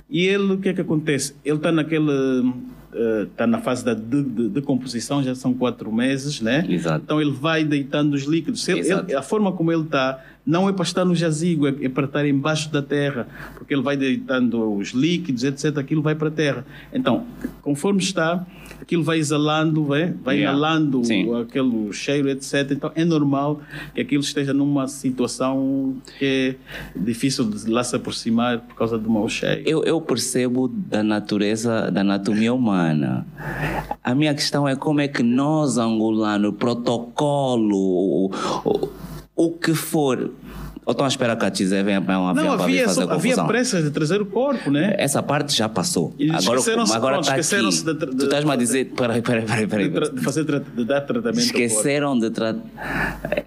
E 0.09 0.25
ele, 0.27 0.55
o 0.55 0.59
que 0.59 0.71
é 0.71 0.73
que 0.73 0.81
acontece? 0.81 1.35
Ele 1.45 1.57
está 1.57 1.71
naquele. 1.71 2.11
Está 3.23 3.47
na 3.47 3.59
fase 3.61 3.85
da 3.85 3.95
de- 3.95 4.21
de- 4.25 4.49
decomposição, 4.49 5.23
já 5.23 5.33
são 5.33 5.55
quatro 5.55 5.93
meses, 5.93 6.41
né? 6.41 6.67
Exato. 6.69 7.03
Então 7.05 7.21
ele 7.21 7.31
vai 7.31 7.63
deitando 7.63 8.15
os 8.15 8.25
líquidos. 8.25 8.67
Ele- 8.69 8.81
ele- 8.81 9.15
a 9.15 9.23
forma 9.23 9.53
como 9.53 9.71
ele 9.71 9.83
está 9.83 10.19
não 10.51 10.69
é 10.69 10.73
para 10.73 10.83
estar 10.83 11.05
no 11.05 11.15
jazigo, 11.15 11.67
é, 11.67 11.75
é 11.83 11.89
para 11.89 12.07
estar 12.07 12.27
embaixo 12.27 12.71
da 12.73 12.83
terra, 12.83 13.29
porque 13.55 13.73
ele 13.73 13.83
vai 13.83 13.97
deitando 13.97 14.75
os 14.75 14.89
líquidos, 14.89 15.45
etc. 15.45 15.79
Aquilo 15.79 16.03
vai 16.03 16.15
para 16.15 16.29
a 16.29 16.31
terra. 16.31 16.67
Então, 16.93 17.25
conforme 17.63 18.01
está, 18.01 18.45
aquilo 18.81 19.05
vai 19.05 19.19
exalando, 19.19 19.85
vai, 19.85 20.13
vai 20.25 20.41
Yeah. 20.41 20.57
inalando 20.57 21.05
Sim. 21.05 21.33
aquele 21.35 21.93
cheiro, 21.93 22.29
etc. 22.31 22.71
Então, 22.71 22.91
é 22.95 23.05
normal 23.05 23.61
que 23.95 24.01
aquilo 24.01 24.23
esteja 24.23 24.55
numa 24.55 24.89
situação 24.89 25.97
que 26.19 26.57
é 26.97 26.99
difícil 26.99 27.45
de 27.45 27.71
lá 27.71 27.85
se 27.85 27.95
aproximar 27.95 28.61
por 28.61 28.75
causa 28.75 28.99
do 28.99 29.11
mau 29.11 29.29
cheiro. 29.29 29.63
Eu, 29.67 29.85
eu 29.85 30.01
percebo 30.01 30.67
da 30.67 31.03
natureza, 31.03 31.91
da 31.91 32.01
anatomia 32.01 32.55
humana. 32.55 33.27
A 34.03 34.15
minha 34.15 34.35
questão 34.35 34.67
é 34.67 34.75
como 34.75 35.01
é 35.01 35.09
que 35.09 35.23
nós, 35.23 35.77
angolanos, 35.77 36.55
protocolo, 36.57 37.77
o, 37.77 38.31
o, 38.65 38.89
o 39.37 39.51
que 39.53 39.75
for. 39.75 40.31
Ou 40.87 40.93
estão 40.93 41.05
à 41.05 41.09
espera 41.09 41.37
que 41.37 41.45
a 41.45 41.51
Tizé 41.51 41.83
venha 41.83 42.01
para 42.01 42.19
um 42.19 42.27
avião 42.27 42.45
Não, 42.47 42.55
para 42.57 42.65
havia, 42.65 42.85
fazer 42.87 43.05
só- 43.05 43.11
havia 43.13 43.45
pressa 43.45 43.83
de 43.83 43.91
trazer 43.91 44.21
o 44.23 44.27
corpo, 44.27 44.71
né? 44.71 44.95
Essa 44.99 45.23
parte 45.23 45.55
já 45.55 45.69
passou. 45.69 46.13
E 46.19 46.31
Agora, 46.31 46.41
esqueceram-se- 46.59 46.93
agora 46.97 47.13
pronto, 47.17 47.29
esqueceram-se 47.29 47.85
de 47.85 47.95
tra- 47.95 48.11
de- 48.11 48.17
tu 48.17 48.25
estás-me 48.25 48.51
a 48.51 48.57
dizer... 48.57 48.87
Peraí, 48.97 49.21
peraí, 49.23 49.45
peraí. 49.47 49.61
De, 49.61 49.67
peraí. 49.69 49.91
tra- 49.91 50.09
de 50.09 50.21
fazer, 50.23 50.45
de 50.45 50.85
dar 50.85 51.03
tratamento. 51.03 51.39
Esqueceram 51.39 52.19
de 52.19 52.31
tratar. 52.31 52.61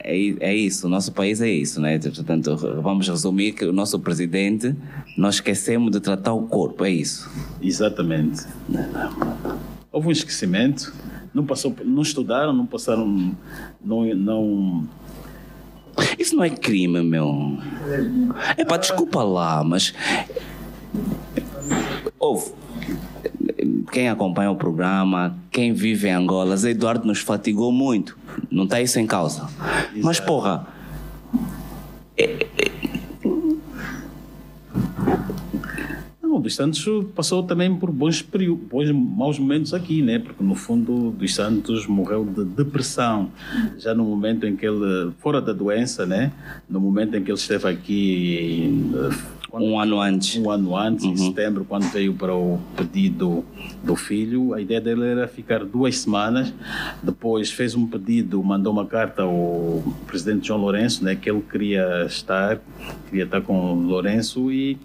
É, 0.03 0.15
é 0.39 0.55
isso, 0.55 0.85
o 0.87 0.89
nosso 0.89 1.11
país 1.11 1.41
é 1.41 1.49
isso, 1.49 1.81
né? 1.81 1.97
Portanto, 1.99 2.55
vamos 2.81 3.09
resumir 3.09 3.51
que 3.53 3.65
o 3.65 3.73
nosso 3.73 3.99
presidente, 3.99 4.73
nós 5.17 5.35
esquecemos 5.35 5.91
de 5.91 5.99
tratar 5.99 6.33
o 6.33 6.43
corpo, 6.43 6.85
é 6.85 6.91
isso. 6.91 7.29
Exatamente. 7.61 8.43
Houve 9.91 10.07
um 10.07 10.11
esquecimento, 10.11 10.93
não, 11.33 11.45
passou, 11.45 11.75
não 11.83 12.03
estudaram, 12.03 12.53
não 12.53 12.65
passaram, 12.65 13.35
não, 13.83 14.05
não 14.15 14.87
isso 16.17 16.35
não 16.35 16.43
é 16.43 16.49
crime, 16.49 17.01
meu. 17.01 17.57
É 18.57 18.65
pá, 18.65 18.77
desculpa 18.77 19.23
lá, 19.23 19.63
mas. 19.63 19.93
Houve. 22.19 22.51
Quem 23.91 24.09
acompanha 24.09 24.49
o 24.49 24.55
programa, 24.55 25.37
quem 25.51 25.73
vive 25.73 26.07
em 26.07 26.11
Angola, 26.11 26.57
Zé 26.57 26.71
Eduardo 26.71 27.05
nos 27.05 27.19
fatigou 27.19 27.71
muito. 27.71 28.17
Não 28.49 28.63
está 28.63 28.81
isso 28.81 28.99
em 28.99 29.05
causa. 29.05 29.47
Mas, 29.95 30.19
porra. 30.19 30.67
É, 32.17 32.47
é, 32.57 32.71
O 36.33 36.39
dos 36.39 36.55
Santos 36.55 36.83
passou 37.13 37.43
também 37.43 37.75
por 37.75 37.91
bons, 37.91 38.21
períodos, 38.23 38.67
bons 38.67 38.91
maus 38.91 39.37
momentos 39.37 39.71
aqui, 39.71 40.01
né? 40.01 40.17
Porque 40.17 40.43
no 40.43 40.55
fundo 40.55 41.11
dos 41.11 41.35
Santos 41.35 41.85
morreu 41.85 42.25
de 42.25 42.43
depressão, 42.43 43.29
já 43.77 43.93
no 43.93 44.03
momento 44.03 44.47
em 44.47 44.55
que 44.55 44.65
ele, 44.65 45.11
fora 45.19 45.39
da 45.39 45.53
doença, 45.53 46.07
né? 46.07 46.31
No 46.67 46.79
momento 46.79 47.15
em 47.15 47.23
que 47.23 47.29
ele 47.29 47.37
esteve 47.37 47.67
aqui 47.67 48.91
quando, 49.53 49.65
um 49.65 49.79
ano 49.79 50.01
antes. 50.01 50.35
Um 50.35 50.49
ano 50.49 50.75
antes, 50.75 51.05
uhum. 51.05 51.11
em 51.11 51.17
setembro, 51.17 51.63
quando 51.63 51.83
veio 51.91 52.11
para 52.11 52.33
o 52.33 52.59
pedido 52.75 53.45
do 53.83 53.95
filho, 53.95 54.51
a 54.55 54.59
ideia 54.59 54.81
dele 54.81 55.05
era 55.05 55.27
ficar 55.27 55.63
duas 55.63 55.95
semanas. 55.99 56.51
Depois 57.03 57.51
fez 57.51 57.75
um 57.75 57.85
pedido, 57.85 58.41
mandou 58.43 58.73
uma 58.73 58.87
carta 58.87 59.21
ao 59.21 59.83
presidente 60.07 60.47
João 60.47 60.59
Lourenço, 60.59 61.03
né, 61.03 61.15
que 61.15 61.29
ele 61.29 61.41
queria 61.41 62.03
estar, 62.07 62.59
queria 63.07 63.25
estar 63.25 63.41
com 63.41 63.73
o 63.73 63.83
Lourenço 63.83 64.51
e 64.51 64.75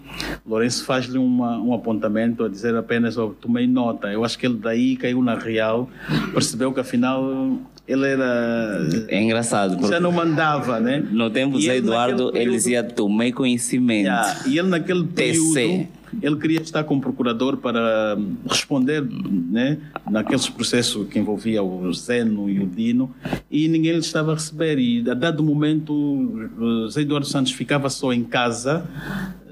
Lourenço 0.45 0.85
faz-lhe 0.85 1.17
um 1.17 1.73
apontamento 1.73 2.43
a 2.43 2.47
dizer 2.47 2.75
apenas, 2.75 3.17
oh, 3.17 3.29
tomei 3.29 3.65
nota. 3.65 4.09
Eu 4.09 4.23
acho 4.23 4.37
que 4.37 4.45
ele 4.45 4.57
daí 4.57 4.95
caiu 4.95 5.23
na 5.23 5.33
real, 5.33 5.89
percebeu 6.31 6.71
que 6.71 6.79
afinal 6.79 7.57
ele 7.89 8.05
era. 8.05 8.87
É 9.07 9.19
engraçado. 9.19 9.87
Já 9.87 9.99
não 9.99 10.11
mandava, 10.11 10.79
né? 10.79 11.03
No 11.09 11.31
tempo 11.31 11.57
do 11.57 11.61
Zé 11.61 11.77
Eduardo, 11.77 12.31
ele 12.35 12.51
dizia: 12.51 12.83
tomei 12.83 13.31
conhecimento. 13.31 14.05
Yeah, 14.05 14.39
e 14.45 14.59
ele, 14.59 14.67
naquele 14.67 15.03
período. 15.05 15.53
TC. 15.53 15.87
Ele 16.23 16.37
queria 16.37 16.59
estar 16.59 16.83
como 16.85 16.99
procurador 16.99 17.57
para 17.57 18.17
responder 18.49 18.99
né, 18.99 19.77
naqueles 20.09 20.49
processos 20.49 21.07
que 21.07 21.19
envolvia 21.19 21.61
o 21.61 21.93
Zeno 21.93 22.49
e 22.49 22.59
o 22.59 22.65
Dino 22.65 23.13
e 23.49 23.67
ninguém 23.67 23.91
lhe 23.91 23.99
estava 23.99 24.31
a 24.31 24.33
receber. 24.33 24.79
E 24.79 25.07
a 25.07 25.13
dado 25.13 25.43
momento, 25.43 26.49
Zé 26.89 27.01
Eduardo 27.01 27.27
Santos 27.27 27.51
ficava 27.51 27.91
só 27.91 28.11
em 28.11 28.23
casa 28.23 28.89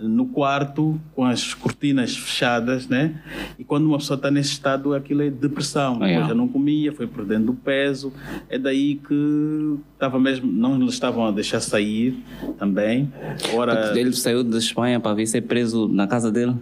no 0.02 0.28
quarto 0.28 1.00
com 1.16 1.24
as 1.24 1.54
cortinas 1.54 2.16
fechadas, 2.16 2.88
né? 2.88 3.16
E 3.58 3.64
quando 3.64 3.86
uma 3.86 3.98
pessoa 3.98 4.16
está 4.16 4.30
nesse 4.30 4.52
estado, 4.52 4.94
aquilo 4.94 5.22
é 5.22 5.30
depressão. 5.30 6.00
Ah, 6.02 6.10
é. 6.10 6.28
Já 6.28 6.34
não 6.34 6.48
comia, 6.48 6.92
foi 6.92 7.08
perdendo 7.08 7.54
peso. 7.54 8.14
É 8.50 8.58
daí 8.58 8.96
que 8.96 9.78
estava 9.94 10.20
mesmo, 10.20 10.52
não 10.52 10.78
lhe 10.78 10.86
estavam 10.86 11.26
a 11.26 11.32
deixar 11.32 11.60
sair 11.60 12.18
também. 12.58 13.12
Ora, 13.54 13.98
ele 13.98 14.14
saiu 14.14 14.44
da 14.44 14.58
Espanha 14.58 15.00
para 15.00 15.14
vir 15.14 15.28
ser 15.28 15.42
preso 15.42 15.88
na 15.88 16.08
casa 16.08 16.32
dele. 16.32 16.56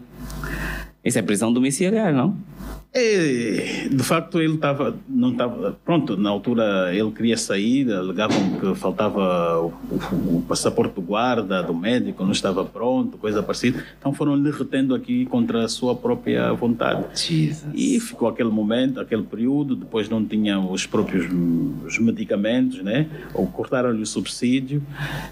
Isso 1.03 1.19
é 1.19 1.21
prisão 1.21 1.53
domiciliar, 1.53 2.13
não? 2.13 2.35
É, 2.97 3.89
de 3.91 4.03
facto, 4.03 4.39
ele 4.39 4.53
estava, 4.53 4.95
não 5.09 5.33
estava, 5.33 5.77
pronto, 5.83 6.15
na 6.15 6.29
altura 6.29 6.95
ele 6.95 7.11
queria 7.11 7.35
sair, 7.35 7.91
alegavam 7.91 8.57
que 8.57 8.73
faltava 8.73 9.59
o, 9.59 9.67
o, 9.67 10.37
o, 10.37 10.45
passaporte 10.47 10.95
do 10.95 11.01
guarda, 11.01 11.61
do 11.61 11.73
médico, 11.73 12.23
não 12.23 12.31
estava 12.31 12.63
pronto, 12.63 13.17
coisa 13.17 13.43
parecida. 13.43 13.83
Então 13.99 14.13
foram 14.13 14.37
lhe 14.37 14.49
retendo 14.49 14.95
aqui 14.95 15.25
contra 15.25 15.65
a 15.65 15.67
sua 15.67 15.93
própria 15.93 16.53
vontade. 16.53 17.03
Jesus. 17.21 17.65
E 17.73 17.99
ficou 17.99 18.29
aquele 18.29 18.49
momento, 18.49 19.01
aquele 19.01 19.23
período, 19.23 19.75
depois 19.75 20.07
não 20.07 20.23
tinha 20.23 20.57
os 20.57 20.85
próprios 20.85 21.25
os 21.85 21.99
medicamentos, 21.99 22.81
né? 22.81 23.09
Ou 23.33 23.45
cortaram-lhe 23.45 24.03
o 24.03 24.05
subsídio. 24.05 24.81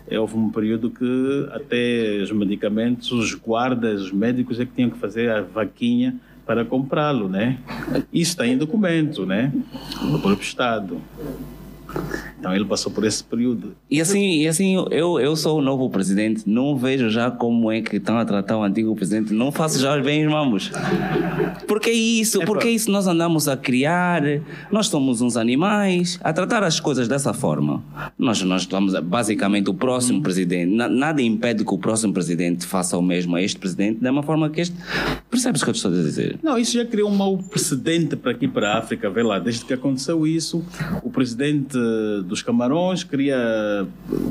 É, 0.10 0.20
houve 0.20 0.36
um 0.36 0.50
período 0.50 0.90
que 0.90 1.48
até 1.54 2.20
os 2.22 2.32
medicamentos, 2.34 3.10
os 3.14 3.34
guardas, 3.34 4.02
os 4.02 4.12
médicos 4.12 4.60
é 4.60 4.66
que 4.66 4.74
tinham 4.74 4.90
que 4.90 4.98
fazer 4.98 5.30
a 5.32 5.42
vaquinha 5.42 6.20
para 6.46 6.66
comprá-lo, 6.66 7.30
né? 7.30 7.58
Isso 8.12 8.32
está 8.32 8.46
em 8.46 8.58
documento, 8.58 9.26
né? 9.26 9.52
Do 10.02 10.20
próprio 10.20 10.46
Estado. 10.46 11.02
Então 12.40 12.54
ele 12.54 12.66
passou 12.66 12.92
por 12.92 13.06
esse 13.06 13.24
período. 13.24 13.76
E 13.90 14.02
assim, 14.02 14.42
e 14.42 14.48
assim 14.48 14.76
eu, 14.92 15.20
eu 15.20 15.36
sou 15.36 15.60
o 15.60 15.62
novo 15.62 15.90
presidente, 15.90 16.44
não 16.46 16.76
vejo 16.76 17.10
já 17.10 17.32
como 17.32 17.72
é 17.72 17.82
que 17.82 17.98
estão 17.98 18.18
a 18.18 18.26
tratar 18.26 18.58
o 18.58 18.64
antigo 18.64 18.94
presidente, 18.96 19.34
não 19.34 19.52
faço 19.52 19.80
já 19.80 19.98
os 19.98 20.04
bens 20.04 20.28
mamos. 20.30 20.72
Porque 21.68 21.92
isso, 21.92 22.42
é 22.42 22.46
porque 22.46 22.70
isso 22.70 22.92
nós 22.92 23.08
andamos 23.08 23.48
a 23.48 23.56
criar, 23.56 24.22
nós 24.72 24.88
somos 24.88 25.22
uns 25.22 25.38
animais, 25.38 26.20
a 26.24 26.34
tratar 26.34 26.64
as 26.64 26.80
coisas 26.80 27.08
dessa 27.08 27.34
forma. 27.34 27.84
Nós, 28.18 28.42
nós 28.42 28.64
estamos, 28.64 28.94
basicamente, 29.00 29.70
o 29.70 29.74
próximo 29.74 30.20
hum. 30.20 30.22
presidente, 30.22 30.74
na, 30.74 30.90
nada 30.90 31.22
impede 31.22 31.64
que 31.64 31.74
o 31.74 31.78
próximo 31.78 32.14
presidente 32.14 32.66
faça 32.66 32.98
o 32.98 33.02
mesmo 33.02 33.36
a 33.36 33.42
este 33.42 33.58
presidente, 33.58 34.00
da 34.00 34.12
mesma 34.12 34.24
forma 34.24 34.50
que 34.50 34.62
este. 34.62 34.76
Percebes 35.30 35.62
o 35.62 35.66
que 35.66 35.70
eu 35.70 35.74
estou 35.74 35.92
a 35.92 35.96
dizer? 35.96 36.40
Não, 36.44 36.58
isso 36.58 36.74
já 36.74 36.86
criou 36.86 37.10
um 37.10 37.16
mau 37.16 37.38
precedente 37.38 38.16
para 38.16 38.32
aqui, 38.32 38.48
para 38.48 38.74
a 38.74 38.80
África, 38.80 39.10
vê 39.10 39.24
lá, 39.24 39.40
desde 39.40 39.66
que 39.66 39.74
aconteceu 39.74 40.28
isso, 40.28 40.64
o 41.02 41.10
presidente 41.10 41.78
dos 42.26 42.42
Camarões, 42.42 43.04
queria, 43.04 43.88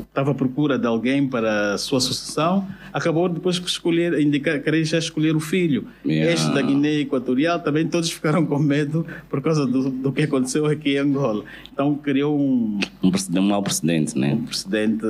estava 0.07 0.31
à 0.31 0.33
procura 0.33 0.77
de 0.77 0.87
alguém 0.87 1.27
para 1.27 1.73
a 1.73 1.77
sua 1.77 1.99
sucessão, 1.99 2.67
acabou 2.91 3.27
depois 3.29 3.59
de 3.59 3.67
escolher, 3.67 4.19
indicar, 4.19 4.61
querer 4.61 4.83
já 4.85 4.97
escolher 4.97 5.35
o 5.35 5.39
filho. 5.39 5.87
Yeah. 6.05 6.33
Este 6.33 6.53
da 6.53 6.61
Guiné 6.61 7.01
Equatorial 7.01 7.59
também 7.59 7.87
todos 7.87 8.11
ficaram 8.11 8.45
com 8.45 8.59
medo 8.59 9.05
por 9.29 9.41
causa 9.41 9.65
do, 9.65 9.89
do 9.89 10.11
que 10.11 10.23
aconteceu 10.23 10.65
aqui 10.65 10.95
em 10.95 10.99
Angola. 10.99 11.43
Então 11.71 11.95
criou 11.95 12.39
um... 12.39 12.79
Um, 13.01 13.11
precedente, 13.11 13.39
um 13.39 13.47
mau 13.49 13.63
precedente, 13.63 14.17
né? 14.17 14.33
Um 14.33 14.45
precedente 14.45 15.05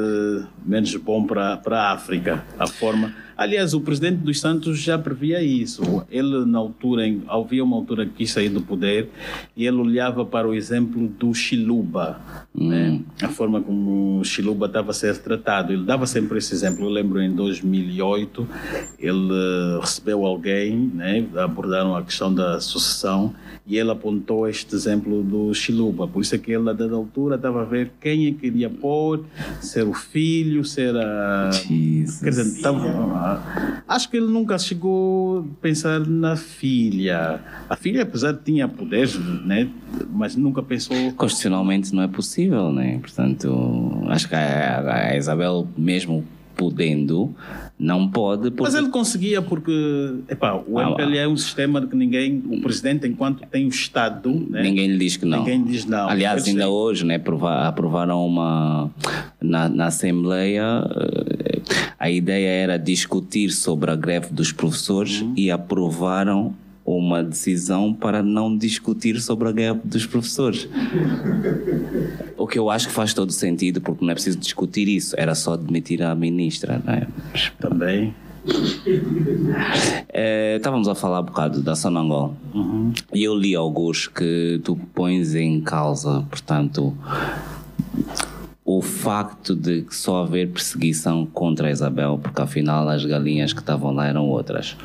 menos 0.65 0.95
bom 0.95 1.25
para, 1.25 1.57
para 1.57 1.81
a 1.81 1.91
África, 1.93 2.43
a 2.57 2.67
forma 2.67 3.13
Aliás, 3.35 3.73
o 3.73 3.81
presidente 3.81 4.17
dos 4.17 4.39
Santos 4.39 4.79
já 4.79 4.97
previa 4.97 5.41
isso. 5.41 6.03
Ele, 6.09 6.45
na 6.45 6.59
altura, 6.59 7.03
havia 7.27 7.63
uma 7.63 7.75
altura 7.75 8.05
que 8.05 8.13
quis 8.13 8.31
sair 8.31 8.49
do 8.49 8.61
poder 8.61 9.09
e 9.55 9.65
ele 9.65 9.77
olhava 9.77 10.25
para 10.25 10.47
o 10.47 10.53
exemplo 10.53 11.07
do 11.07 11.33
Chiluba, 11.33 12.21
hum. 12.55 12.69
né? 12.69 13.01
a 13.21 13.27
forma 13.29 13.61
como 13.61 14.19
o 14.19 14.23
Chiluba 14.23 14.67
estava 14.67 14.91
a 14.91 14.93
ser 14.93 15.17
tratado. 15.17 15.73
Ele 15.73 15.83
dava 15.83 16.05
sempre 16.05 16.37
esse 16.37 16.53
exemplo. 16.53 16.85
Eu 16.85 16.89
lembro 16.89 17.21
em 17.21 17.33
2008, 17.33 18.47
ele 18.99 19.79
recebeu 19.81 20.25
alguém, 20.25 20.91
né? 20.93 21.25
abordaram 21.37 21.95
a 21.95 22.03
questão 22.03 22.33
da 22.33 22.59
sucessão 22.59 23.33
e 23.65 23.77
ele 23.77 23.91
apontou 23.91 24.47
este 24.47 24.75
exemplo 24.75 25.23
do 25.23 25.53
Chiluba. 25.53 26.07
Por 26.07 26.21
isso 26.21 26.35
é 26.35 26.37
que 26.37 26.51
ele, 26.51 26.69
a 26.69 26.73
dada 26.73 26.95
altura, 26.95 27.35
estava 27.35 27.61
a 27.61 27.65
ver 27.65 27.91
quem 27.99 28.27
é 28.27 28.31
que 28.31 28.43
queria 28.43 28.69
pôr, 28.69 29.23
ser 29.61 29.87
o 29.87 29.93
filho, 29.93 30.65
ser 30.65 30.95
a. 30.95 31.49
Jesus. 31.51 32.19
Quer 32.19 32.29
dizer, 32.29 32.45
estava, 32.45 32.79
acho 33.87 34.09
que 34.09 34.17
ele 34.17 34.27
nunca 34.27 34.57
chegou 34.57 35.39
a 35.39 35.61
pensar 35.61 35.99
na 35.99 36.35
filha. 36.35 37.39
A 37.69 37.75
filha, 37.75 38.03
apesar 38.03 38.33
de 38.33 38.43
tinha 38.43 38.67
poderes, 38.67 39.17
né? 39.45 39.69
mas 40.09 40.35
nunca 40.35 40.61
pensou. 40.61 40.95
Constitucionalmente 41.13 41.93
não 41.93 42.03
é 42.03 42.07
possível, 42.07 42.71
né? 42.71 42.97
Portanto, 42.99 44.03
acho 44.07 44.27
que 44.27 44.35
a, 44.35 45.11
a 45.11 45.17
Isabel, 45.17 45.67
mesmo 45.77 46.25
podendo, 46.55 47.33
não 47.77 48.07
pode. 48.07 48.51
Porque... 48.51 48.63
Mas 48.63 48.75
ele 48.75 48.89
conseguia 48.89 49.41
porque 49.41 50.15
epá, 50.29 50.61
o 50.67 50.79
ah, 50.79 50.91
MPLA 50.91 51.17
é 51.17 51.27
um 51.27 51.35
sistema 51.35 51.85
que 51.85 51.95
ninguém, 51.95 52.41
o 52.47 52.61
presidente, 52.61 53.07
enquanto 53.07 53.45
tem 53.47 53.65
o 53.65 53.69
Estado, 53.69 54.29
né? 54.49 54.61
ninguém 54.61 54.87
lhe 54.87 54.97
diz 54.97 55.17
que 55.17 55.25
não. 55.25 55.39
Ninguém 55.39 55.63
diz 55.63 55.85
não. 55.85 56.07
Aliás, 56.07 56.47
ainda 56.47 56.69
hoje 56.69 57.05
né, 57.05 57.21
aprovaram 57.65 58.25
uma 58.25 58.89
na, 59.41 59.67
na 59.67 59.85
Assembleia. 59.87 60.63
Eh, 60.63 61.61
a 61.99 62.09
ideia 62.09 62.47
era 62.47 62.77
discutir 62.77 63.49
sobre 63.49 63.91
a 63.91 63.95
greve 63.95 64.27
dos 64.31 64.51
professores 64.51 65.21
uhum. 65.21 65.33
e 65.35 65.49
aprovaram 65.49 66.53
uma 66.85 67.23
decisão 67.23 67.93
para 67.93 68.21
não 68.21 68.55
discutir 68.57 69.19
sobre 69.21 69.47
a 69.47 69.51
guerra 69.51 69.79
dos 69.83 70.05
professores. 70.05 70.67
o 72.37 72.45
que 72.45 72.59
eu 72.59 72.69
acho 72.69 72.87
que 72.87 72.93
faz 72.93 73.13
todo 73.13 73.31
sentido, 73.31 73.79
porque 73.81 74.03
não 74.03 74.11
é 74.11 74.13
preciso 74.13 74.37
discutir 74.37 74.87
isso, 74.87 75.15
era 75.17 75.33
só 75.33 75.55
demitir 75.55 76.01
a 76.01 76.13
ministra, 76.13 76.81
não 76.85 76.93
é? 76.93 77.07
Também. 77.59 78.13
É, 80.09 80.57
estávamos 80.57 80.89
a 80.89 80.95
falar 80.95 81.21
um 81.21 81.25
bocado 81.25 81.61
da 81.61 81.77
Sonangol 81.77 82.35
uhum. 82.53 82.91
e 83.13 83.23
eu 83.23 83.33
li 83.33 83.55
alguns 83.55 84.07
que 84.07 84.59
tu 84.65 84.75
pões 84.93 85.33
em 85.33 85.61
causa, 85.61 86.25
portanto, 86.29 86.93
o 88.65 88.81
facto 88.81 89.55
de 89.55 89.85
só 89.89 90.23
haver 90.23 90.49
perseguição 90.49 91.25
contra 91.25 91.69
a 91.69 91.71
Isabel, 91.71 92.19
porque 92.21 92.41
afinal 92.41 92.89
as 92.89 93.05
galinhas 93.05 93.53
que 93.53 93.61
estavam 93.61 93.93
lá 93.93 94.07
eram 94.07 94.27
outras 94.27 94.75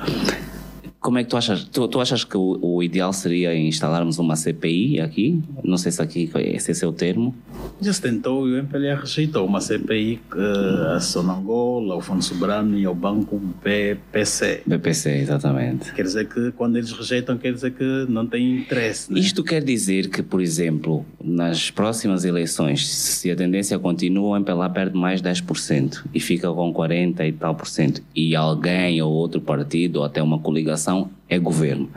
como 1.01 1.19
é 1.19 1.25
que 1.25 1.31
tu 1.31 1.37
achas? 1.37 1.65
Tu, 1.65 1.87
tu 1.89 2.01
achas 2.01 2.25
que 2.25 2.37
o, 2.37 2.59
o, 2.61 2.83
ideal 2.83 3.13
seria 3.13 3.55
instalarmos 3.57 4.19
uma 4.19 4.35
CPI 4.35 5.01
aqui? 5.01 5.41
Não 5.63 5.77
sei 5.77 5.93
se 5.93 6.03
aqui 6.03 6.31
esse 6.35 6.73
é 6.73 6.75
seu 6.75 6.93
termo. 6.93 7.35
Já 7.81 7.93
se 7.93 8.03
tentou 8.03 8.49
e 8.49 8.55
o 8.55 8.59
MPLA 8.59 8.97
rejeitou 8.97 9.47
uma 9.47 9.61
CPI 9.61 10.21
que 10.31 10.93
a 10.95 10.99
Sonangol, 10.99 11.93
ao 11.93 12.01
Fundo 12.01 12.23
Soberano 12.23 12.77
e 12.77 12.85
ao 12.85 12.95
Banco 12.95 13.41
BPC. 13.63 14.63
BPC, 14.67 15.11
exatamente. 15.11 15.93
Quer 15.93 16.03
dizer 16.03 16.29
que 16.29 16.51
quando 16.53 16.77
eles 16.77 16.91
rejeitam, 16.91 17.39
quer 17.39 17.53
dizer 17.53 17.73
que 17.73 18.07
não 18.09 18.27
tem 18.27 18.59
interesse. 18.59 19.13
Né? 19.13 19.21
Isto 19.21 19.45
quer 19.45 19.63
dizer 19.63 20.11
que, 20.11 20.23
por 20.23 20.41
exemplo, 20.41 21.07
nas 21.23 21.71
próximas 21.71 22.25
eleições, 22.25 22.89
se 22.89 23.31
a 23.31 23.37
tendência 23.37 23.79
continua, 23.79 24.31
o 24.31 24.37
MPLA 24.37 24.69
perde 24.69 24.97
mais 24.97 25.23
10% 25.23 26.05
e 26.13 26.19
fica 26.19 26.53
com 26.53 26.73
40 26.73 27.25
e 27.25 27.33
tal 27.33 27.55
por 27.55 27.69
cento. 27.69 28.03
E 28.15 28.35
alguém 28.35 29.01
ou 29.01 29.13
outro 29.13 29.41
partido 29.41 30.01
ou 30.01 30.05
até 30.05 30.21
uma 30.21 30.41
coligação 30.41 30.88
é 31.29 31.39
governo. 31.39 31.91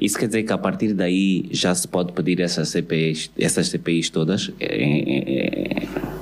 Isso 0.00 0.18
quer 0.18 0.26
dizer 0.26 0.42
que 0.42 0.52
a 0.52 0.58
partir 0.58 0.92
daí 0.94 1.48
já 1.50 1.74
se 1.74 1.88
pode 1.88 2.12
pedir 2.12 2.40
essas 2.40 2.68
CPIs, 2.68 3.30
essas 3.38 3.68
CPIs 3.68 4.10
todas? 4.10 4.52
É, 4.60 4.66
é, 4.66 5.82
é... 5.82 6.16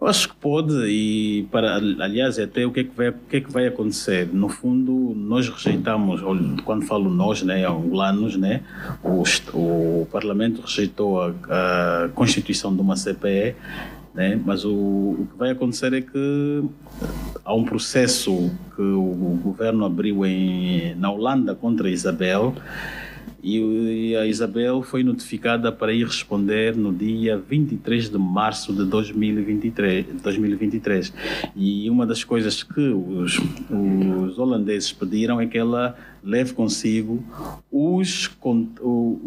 Eu 0.00 0.08
acho 0.08 0.28
que 0.28 0.34
pode 0.34 0.74
e 0.86 1.46
para 1.50 1.76
aliás 1.76 2.38
até 2.38 2.66
o 2.66 2.70
que 2.70 2.80
é 2.80 2.84
que 2.84 2.94
vai 2.94 3.08
o 3.08 3.14
que 3.26 3.36
é 3.38 3.40
que 3.40 3.50
vai 3.50 3.66
acontecer 3.66 4.28
no 4.30 4.50
fundo 4.50 5.14
nós 5.16 5.48
rejeitamos 5.48 6.20
quando 6.62 6.84
falo 6.84 7.08
nós 7.08 7.42
né 7.42 7.66
angolanos 7.66 8.36
né 8.36 8.60
o, 9.02 9.22
o 9.54 10.06
parlamento 10.12 10.60
rejeitou 10.60 11.22
a, 11.22 11.32
a 11.48 12.08
constituição 12.10 12.74
de 12.74 12.82
uma 12.82 12.96
CPE 12.96 13.54
né? 14.14 14.40
Mas 14.44 14.64
o, 14.64 14.72
o 14.72 15.28
que 15.30 15.36
vai 15.36 15.50
acontecer 15.50 15.92
é 15.92 16.00
que 16.00 16.64
há 17.44 17.52
um 17.52 17.64
processo 17.64 18.50
que 18.74 18.82
o, 18.82 19.38
governo 19.42 19.84
abriu 19.84 20.24
em, 20.24 20.94
na 20.94 21.10
Holanda 21.10 21.54
contra 21.54 21.90
Isabel 21.90 22.54
e 23.46 24.16
a 24.16 24.26
Isabel 24.26 24.82
foi 24.82 25.02
notificada 25.02 25.70
para 25.70 25.92
ir 25.92 26.06
responder 26.06 26.74
no 26.74 26.94
dia 26.94 27.36
23 27.36 28.08
de 28.08 28.16
março 28.16 28.72
de 28.72 28.86
2023. 28.86 30.06
2023. 30.22 31.12
E 31.54 31.90
uma 31.90 32.06
das 32.06 32.24
coisas 32.24 32.62
que 32.62 32.80
os, 32.80 33.38
os 33.68 34.38
holandeses 34.38 34.92
pediram 34.92 35.38
é 35.38 35.46
que 35.46 35.58
ela 35.58 35.94
leve 36.24 36.54
consigo 36.54 37.22
os, 37.70 38.30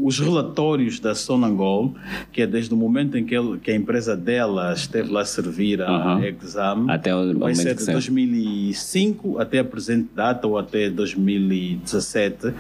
os 0.02 0.20
relatórios 0.20 1.00
da 1.00 1.14
Sonangol, 1.14 1.94
que 2.32 2.42
é 2.42 2.48
desde 2.48 2.74
o 2.74 2.78
momento 2.78 3.18
em 3.18 3.26
que, 3.26 3.36
ele, 3.36 3.60
que 3.60 3.70
a 3.72 3.76
empresa 3.76 4.16
dela 4.16 4.74
esteve 4.74 5.12
lá 5.12 5.22
a 5.22 5.26
servir 5.26 5.82
a 5.82 6.16
uhum. 6.16 6.24
exame, 6.24 6.92
até 6.92 7.16
o 7.16 7.38
vai 7.38 7.54
ser 7.54 7.76
de 7.76 7.86
2005 7.86 9.40
até 9.40 9.60
a 9.60 9.64
presente 9.64 10.10
data 10.16 10.48
ou 10.48 10.58
até 10.58 10.90
2017. 10.90 12.54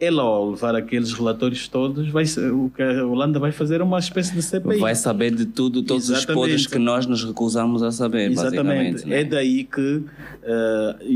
Ela, 0.00 0.22
ao 0.22 0.50
levar 0.50 0.74
aqueles 0.74 1.12
relatórios 1.12 1.68
todos, 1.68 2.08
vai 2.08 2.24
o 2.52 2.70
que 2.74 2.82
a 2.82 3.04
Holanda 3.04 3.38
vai 3.38 3.52
fazer 3.52 3.80
é 3.80 3.84
uma 3.84 3.98
espécie 3.98 4.32
de 4.32 4.42
CPI. 4.42 4.78
Vai 4.78 4.94
saber 4.94 5.34
de 5.34 5.46
tudo, 5.46 5.82
todos 5.82 6.08
Exatamente. 6.08 6.28
os 6.28 6.34
podres 6.34 6.66
que 6.66 6.78
nós 6.78 7.06
nos 7.06 7.24
recusamos 7.24 7.82
a 7.82 7.90
saber, 7.90 8.30
Exatamente. 8.30 9.06
Né? 9.06 9.20
É 9.20 9.24
daí 9.24 9.64
que, 9.64 9.96
uh, 9.96 10.04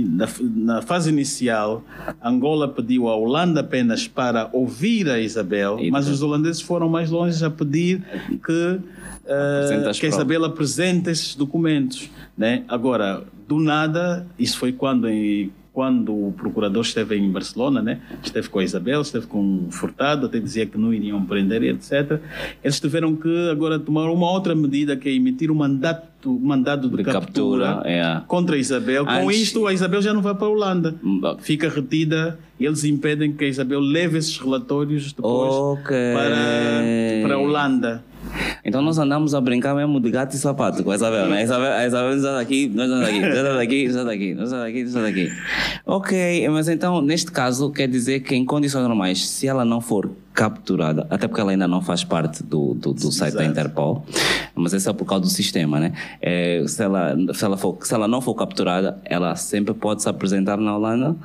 na, 0.09 0.29
na 0.41 0.83
fase 0.83 1.11
inicial, 1.11 1.85
Angola 2.23 2.66
Pediu 2.69 3.09
à 3.09 3.17
Holanda 3.17 3.61
apenas 3.61 4.07
para 4.09 4.49
ouvir 4.53 5.09
a 5.09 5.19
Isabel, 5.21 5.79
e 5.81 5.91
mas 5.91 6.09
os 6.09 6.23
holandeses 6.23 6.61
foram 6.61 6.89
mais 6.89 7.11
longe 7.11 7.45
a 7.45 7.51
pedir 7.51 8.03
que, 8.45 8.53
uh, 8.53 9.93
que 9.99 10.07
a 10.07 10.09
Isabel 10.09 10.45
apresente 10.45 11.11
esses 11.11 11.35
documentos. 11.35 12.11
Né? 12.37 12.65
Agora, 12.69 13.25
do 13.47 13.59
nada, 13.59 14.27
isso 14.39 14.59
foi 14.59 14.73
quando 14.73 15.09
em 15.09 15.51
quando 15.77 16.29
o 16.29 16.33
procurador 16.33 16.81
esteve 16.81 17.19
em 17.19 17.31
Barcelona, 17.31 17.83
né? 17.83 18.01
esteve 18.25 18.49
com 18.49 18.61
a 18.61 18.65
Isabel, 18.65 19.03
esteve 19.03 19.27
com 19.27 19.67
o 19.69 19.71
Furtado, 19.71 20.25
até 20.25 20.41
dizia 20.41 20.65
que 20.65 20.79
não 20.79 20.91
iriam 20.91 21.23
prender, 21.27 21.63
etc. 21.65 22.19
Eles 22.65 22.81
tiveram 22.81 23.15
que 23.15 23.51
agora 23.51 23.79
tomar 23.79 24.09
uma 24.09 24.33
outra 24.33 24.55
medida, 24.55 24.97
que 24.97 25.07
é 25.07 25.13
emitir 25.13 25.51
um 25.51 25.55
mandato, 25.55 26.31
um 26.31 26.39
mandado 26.39 26.89
de, 26.89 26.97
de 26.97 27.05
captura, 27.05 27.75
captura 27.75 27.91
é. 27.91 28.23
contra 28.27 28.57
a 28.57 28.59
Isabel. 28.59 29.05
Com 29.05 29.31
isto, 29.31 29.67
a 29.67 29.75
Isabel 29.75 30.01
já 30.01 30.15
não 30.15 30.23
vai 30.23 30.35
para 30.35 30.47
a 30.47 30.51
Holanda. 30.51 30.95
Hum, 31.05 31.21
Fica 31.41 31.69
retida 31.69 32.39
e 32.59 32.65
eles 32.65 32.83
impedem 32.83 33.35
que 33.35 33.45
a 33.45 33.49
Isabel 33.49 33.81
leve 33.81 34.17
esses 34.17 34.39
relatórios 34.39 35.13
depois 35.13 35.53
okay. 35.79 36.15
para, 36.15 37.23
para 37.23 37.35
a 37.35 37.39
Holanda. 37.39 38.03
Então 38.65 38.83
nós 38.83 38.99
andamos 38.99 39.35
a 39.35 39.41
brincar 39.41 39.75
mesmo 39.75 40.01
de 40.01 40.11
gato 40.11 40.35
e 40.35 40.39
sapato 40.39 40.83
com 40.83 40.91
a 40.91 40.95
Isabel, 40.95 41.29
né? 41.29 41.43
Isabel, 41.43 41.73
a 41.73 41.87
Isabel 41.87 42.17
está 42.17 42.41
aqui, 42.41 42.69
nós 42.75 42.87
estamos 42.87 43.09
aqui, 43.09 43.21
nós 43.21 43.37
estamos 43.37 43.59
aqui, 43.61 43.85
nós 43.85 43.91
estamos 43.91 44.13
aqui, 44.13 44.35
nós 44.35 44.45
estamos 44.45 44.65
aqui, 44.65 44.79
nós 44.81 44.89
estamos 44.89 45.09
aqui. 45.09 45.33
Ok, 45.85 46.49
mas 46.49 46.69
então 46.69 47.01
neste 47.01 47.31
caso 47.31 47.71
quer 47.71 47.89
dizer 47.89 48.21
que 48.21 48.35
em 48.35 48.45
condições 48.45 48.83
normais, 48.83 49.29
se 49.29 49.47
ela 49.47 49.65
não 49.65 49.81
for 49.81 50.11
capturada, 50.37 51.07
até 51.09 51.27
porque 51.27 51.41
ela 51.41 51.51
ainda 51.51 51.67
não 51.67 51.81
faz 51.81 52.05
parte 52.05 52.43
do, 52.43 52.75
do, 52.75 52.93
do 52.93 53.11
site 53.11 53.35
da 53.35 53.45
Interpol, 53.45 54.05
mas 54.55 54.75
isso 54.75 54.91
é 54.91 54.93
por 54.93 55.07
causa 55.07 55.23
do 55.23 55.31
sistema, 55.31 55.81
né? 55.81 55.93
É, 56.21 56.63
se, 56.67 56.83
ela, 56.83 57.17
se, 57.33 57.45
ela 57.45 57.57
for, 57.57 57.79
se 57.81 57.95
ela 57.95 58.07
não 58.07 58.21
for 58.21 58.35
capturada, 58.35 59.01
ela 59.05 59.35
sempre 59.35 59.73
pode 59.73 60.03
se 60.03 60.09
apresentar 60.09 60.59
na 60.59 60.77
Holanda 60.77 61.17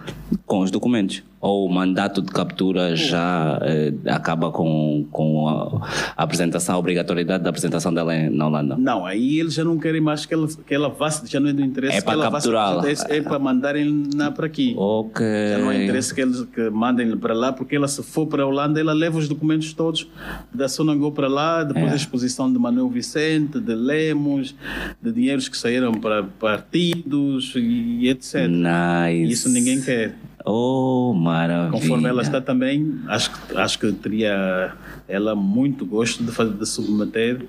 com 0.45 0.59
os 0.59 0.71
documentos. 0.71 1.23
Ou 1.41 1.65
o 1.65 1.73
mandato 1.73 2.21
de 2.21 2.31
captura 2.31 2.95
já 2.95 3.59
eh, 3.63 3.93
acaba 4.05 4.51
com, 4.51 5.07
com 5.11 5.47
a, 5.47 5.87
a, 6.15 6.23
apresentação, 6.23 6.75
a 6.75 6.77
obrigatoriedade 6.77 7.43
da 7.43 7.49
apresentação 7.49 7.91
dela 7.91 8.13
na 8.29 8.47
Holanda? 8.47 8.77
Não, 8.77 9.05
aí 9.05 9.39
eles 9.39 9.55
já 9.55 9.63
não 9.63 9.79
querem 9.79 9.99
mais 9.99 10.23
que 10.25 10.35
ela, 10.35 10.47
que 10.47 10.73
ela 10.73 10.89
vá, 10.89 11.09
já 11.25 11.39
não 11.39 11.49
é 11.49 11.53
do 11.53 11.63
interesse 11.63 11.97
é 11.97 12.01
para 12.01 12.29
capturá-la. 12.29 12.83
É 13.09 13.21
para 13.21 13.39
mandarem 13.39 14.03
para 14.35 14.45
aqui. 14.45 14.75
Ok. 14.77 15.25
Já 15.25 15.57
não 15.57 15.71
é 15.71 15.83
interesse 15.83 16.13
que 16.13 16.21
eles 16.21 16.45
que 16.53 16.69
mandem 16.69 17.17
para 17.17 17.33
lá, 17.33 17.51
porque 17.51 17.75
ela 17.75 17.87
se 17.87 18.03
for 18.03 18.27
para 18.27 18.43
a 18.43 18.45
Holanda, 18.45 18.79
ela 18.79 18.93
leva 18.93 19.17
os 19.17 19.27
documentos 19.27 19.73
todos 19.73 20.07
da 20.53 20.69
Sonangol 20.69 21.11
para 21.11 21.27
lá, 21.27 21.63
depois 21.63 21.87
é. 21.87 21.93
a 21.93 21.95
exposição 21.95 22.51
de 22.51 22.59
Manuel 22.59 22.89
Vicente, 22.89 23.59
de 23.59 23.73
Lemos, 23.73 24.55
de 25.01 25.11
dinheiros 25.11 25.49
que 25.49 25.57
saíram 25.57 25.93
para 25.93 26.23
partidos 26.23 27.53
e 27.55 28.07
etc. 28.09 28.47
Nice. 28.47 29.31
Isso 29.31 29.49
ninguém 29.49 29.81
quer. 29.81 30.15
Oh, 30.45 31.13
maravilha. 31.13 31.71
Conforme 31.71 32.07
ela 32.07 32.21
está 32.21 32.41
também, 32.41 32.99
acho, 33.07 33.31
acho 33.55 33.79
que 33.79 33.91
teria 33.91 34.73
ela 35.07 35.35
muito 35.35 35.85
gosto 35.85 36.23
de, 36.23 36.31
fazer, 36.31 36.53
de 36.53 36.65
submeter 36.65 37.39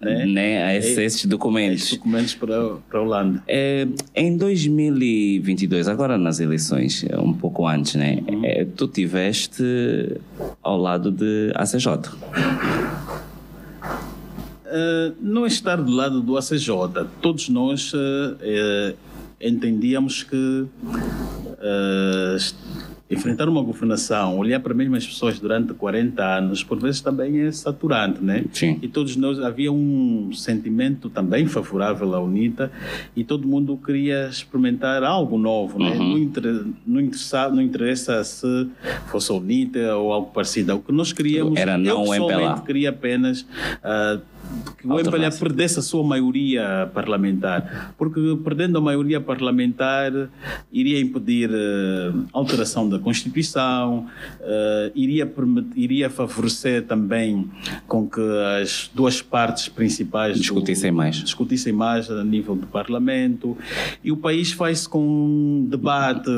né, 0.00 0.26
né, 0.26 0.64
a 0.64 0.76
esses, 0.76 0.98
esses 0.98 1.24
documentos. 1.26 1.82
Esses 1.82 1.98
documentos 1.98 2.34
para, 2.34 2.76
para 2.88 2.98
a 2.98 3.02
Holanda. 3.02 3.42
É, 3.46 3.86
em 4.14 4.36
2022, 4.36 5.88
agora 5.88 6.16
nas 6.16 6.40
eleições, 6.40 7.04
um 7.18 7.32
pouco 7.32 7.66
antes, 7.66 7.94
né, 7.96 8.22
uhum. 8.28 8.44
é, 8.44 8.64
tu 8.64 8.86
tiveste 8.86 9.62
ao 10.62 10.78
lado 10.78 11.10
de 11.10 11.52
ACJ. 11.54 11.88
Uh, 14.68 15.16
não 15.20 15.46
estar 15.46 15.76
do 15.76 15.90
lado 15.90 16.20
do 16.20 16.36
ACJ, 16.36 16.70
todos 17.22 17.48
nós 17.48 17.92
uh, 17.94 17.96
uh, 17.96 19.07
entendíamos 19.40 20.22
que 20.22 20.66
enfrentar 23.10 23.48
uma 23.48 23.62
governação, 23.62 24.36
olhar 24.36 24.60
para 24.60 24.72
as 24.72 24.76
mesmas 24.76 25.06
pessoas 25.06 25.40
durante 25.40 25.72
40 25.72 26.22
anos, 26.22 26.62
por 26.62 26.78
vezes 26.78 27.00
também 27.00 27.40
é 27.40 27.50
saturante, 27.50 28.22
né? 28.22 28.44
Sim. 28.52 28.78
E 28.82 28.88
todos 28.88 29.16
nós, 29.16 29.40
havia 29.40 29.72
um 29.72 30.30
sentimento 30.32 31.08
também 31.08 31.46
favorável 31.46 32.14
à 32.14 32.20
UNITA 32.20 32.70
e 33.16 33.24
todo 33.24 33.48
mundo 33.48 33.78
queria 33.78 34.28
experimentar 34.28 35.02
algo 35.02 35.38
novo, 35.38 35.78
né? 35.78 35.92
Uhum. 35.92 36.10
Não, 36.10 36.18
inter, 36.18 36.64
não, 36.86 37.00
interessa, 37.00 37.48
não 37.48 37.62
interessa 37.62 38.22
se 38.24 38.68
fosse 39.06 39.32
a 39.32 39.34
UNITA 39.34 39.96
ou 39.96 40.12
algo 40.12 40.30
parecido. 40.30 40.74
O 40.74 40.80
que 40.80 40.92
nós 40.92 41.12
queríamos, 41.12 41.58
Era 41.58 41.78
não 41.78 42.14
eu 42.14 42.26
pessoalmente 42.26 42.62
queria 42.62 42.90
apenas... 42.90 43.42
Uh, 43.42 44.37
que 44.78 44.86
o 44.86 44.98
MPLA 44.98 45.30
perdesse 45.30 45.78
a 45.78 45.82
sua 45.82 46.04
maioria 46.04 46.90
parlamentar, 46.92 47.94
porque 47.96 48.20
perdendo 48.42 48.78
a 48.78 48.80
maioria 48.80 49.20
parlamentar 49.20 50.12
iria 50.72 51.00
impedir 51.00 51.50
uh, 51.50 52.26
alteração 52.32 52.88
da 52.88 52.98
Constituição, 52.98 54.06
uh, 54.40 54.92
iria, 54.94 55.30
iria 55.74 56.10
favorecer 56.10 56.84
também 56.86 57.50
com 57.86 58.08
que 58.08 58.20
as 58.62 58.90
duas 58.94 59.20
partes 59.20 59.68
principais 59.68 60.38
discutissem 60.38 60.90
do, 60.90 60.96
mais, 60.96 61.16
discutissem 61.16 61.72
mais 61.72 62.10
a 62.10 62.24
nível 62.24 62.54
do 62.54 62.66
Parlamento. 62.66 63.56
E 64.02 64.12
o 64.12 64.16
país 64.16 64.52
faz-se 64.52 64.88
com 64.88 65.00
um 65.00 65.66
debate 65.68 66.30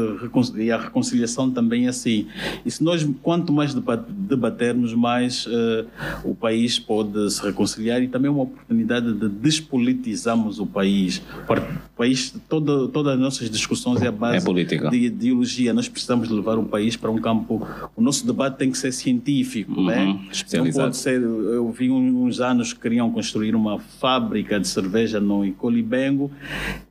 e 0.56 0.70
a 0.70 0.78
reconciliação 0.78 1.50
também 1.50 1.88
assim. 1.88 2.26
E 2.64 2.70
se 2.70 2.82
nós 2.82 3.06
quanto 3.22 3.52
mais 3.52 3.74
debatermos 3.74 4.94
mais 4.94 5.46
uh, 5.46 5.86
o 6.24 6.34
país 6.34 6.78
pode 6.78 7.30
se 7.30 7.42
reconciliar 7.42 7.99
e 8.02 8.08
também 8.08 8.30
uma 8.30 8.42
oportunidade 8.42 9.12
de 9.12 9.28
despolitizarmos 9.28 10.58
o 10.58 10.66
país. 10.66 11.22
O 11.48 11.96
país, 11.96 12.34
todo, 12.48 12.88
todas 12.88 13.14
as 13.14 13.20
nossas 13.20 13.50
discussões 13.50 14.02
é 14.02 14.08
a 14.08 14.12
base 14.12 14.46
É 14.48 14.90
de 14.90 14.96
ideologia. 14.96 15.72
Nós 15.72 15.88
precisamos 15.88 16.28
levar 16.28 16.58
o 16.58 16.64
país 16.64 16.96
para 16.96 17.10
um 17.10 17.18
campo. 17.18 17.66
O 17.96 18.00
nosso 18.00 18.26
debate 18.26 18.56
tem 18.56 18.70
que 18.70 18.78
ser 18.78 18.92
científico, 18.92 19.80
Uhum, 19.80 19.86
né? 19.86 20.18
Não 20.52 20.70
pode 20.70 20.96
ser. 20.96 21.20
Eu 21.20 21.70
vi 21.70 21.90
uns 21.90 22.40
anos 22.40 22.72
que 22.72 22.80
queriam 22.80 23.10
construir 23.10 23.54
uma 23.54 23.78
fábrica 23.78 24.58
de 24.58 24.66
cerveja 24.68 25.20
no 25.20 25.44
Icolibengo 25.44 26.30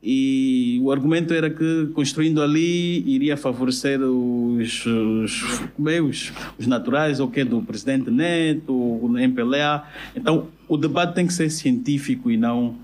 e 0.01 0.80
o 0.82 0.91
argumento 0.91 1.34
era 1.34 1.49
que 1.49 1.88
construindo 1.93 2.41
ali 2.41 3.03
iria 3.07 3.36
favorecer 3.36 3.99
os, 4.01 4.86
os, 4.86 5.62
é, 5.88 6.01
os, 6.01 6.32
os 6.57 6.68
naturais, 6.68 7.20
o 7.20 7.28
que 7.28 7.43
do 7.43 7.62
presidente 7.62 8.10
Neto, 8.10 8.74
o 8.74 9.18
MPLA. 9.18 9.84
Então 10.16 10.47
o 10.70 10.78
debate 10.78 11.16
tem 11.16 11.26
que 11.28 11.34
ser 11.34 11.50
científico 11.50 12.30
e 12.30 12.38
não 12.38 12.76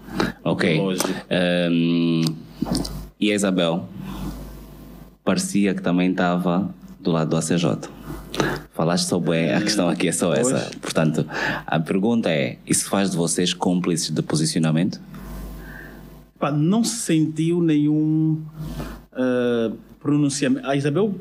Ok. 0.43 0.69
ideológico. 0.69 1.09
Ahm, 1.29 2.23
e 3.19 3.31
a 3.31 3.35
Isabel 3.35 3.87
parecia 5.23 5.73
que 5.73 5.81
também 5.81 6.11
estava 6.11 6.73
do 6.99 7.11
lado 7.11 7.29
do 7.29 7.37
ACJ. 7.37 7.89
Falaste 8.73 9.07
sobre 9.07 9.53
a 9.53 9.61
questão 9.61 9.87
aqui 9.87 10.07
é 10.09 10.11
só 10.11 10.33
essa. 10.33 10.49
Pois. 10.59 10.75
Portanto, 10.81 11.25
a 11.65 11.79
pergunta 11.79 12.29
é: 12.29 12.57
isso 12.67 12.89
faz 12.89 13.11
de 13.11 13.15
vocês 13.15 13.53
cúmplices 13.53 14.09
de 14.09 14.21
posicionamento? 14.21 14.99
Pá, 16.37 16.51
não 16.51 16.83
se 16.83 16.97
sentiu 16.97 17.61
nenhum 17.61 18.41
ah, 19.13 19.71
pronunciamento. 19.99 20.67
A 20.67 20.75
Isabel 20.75 21.15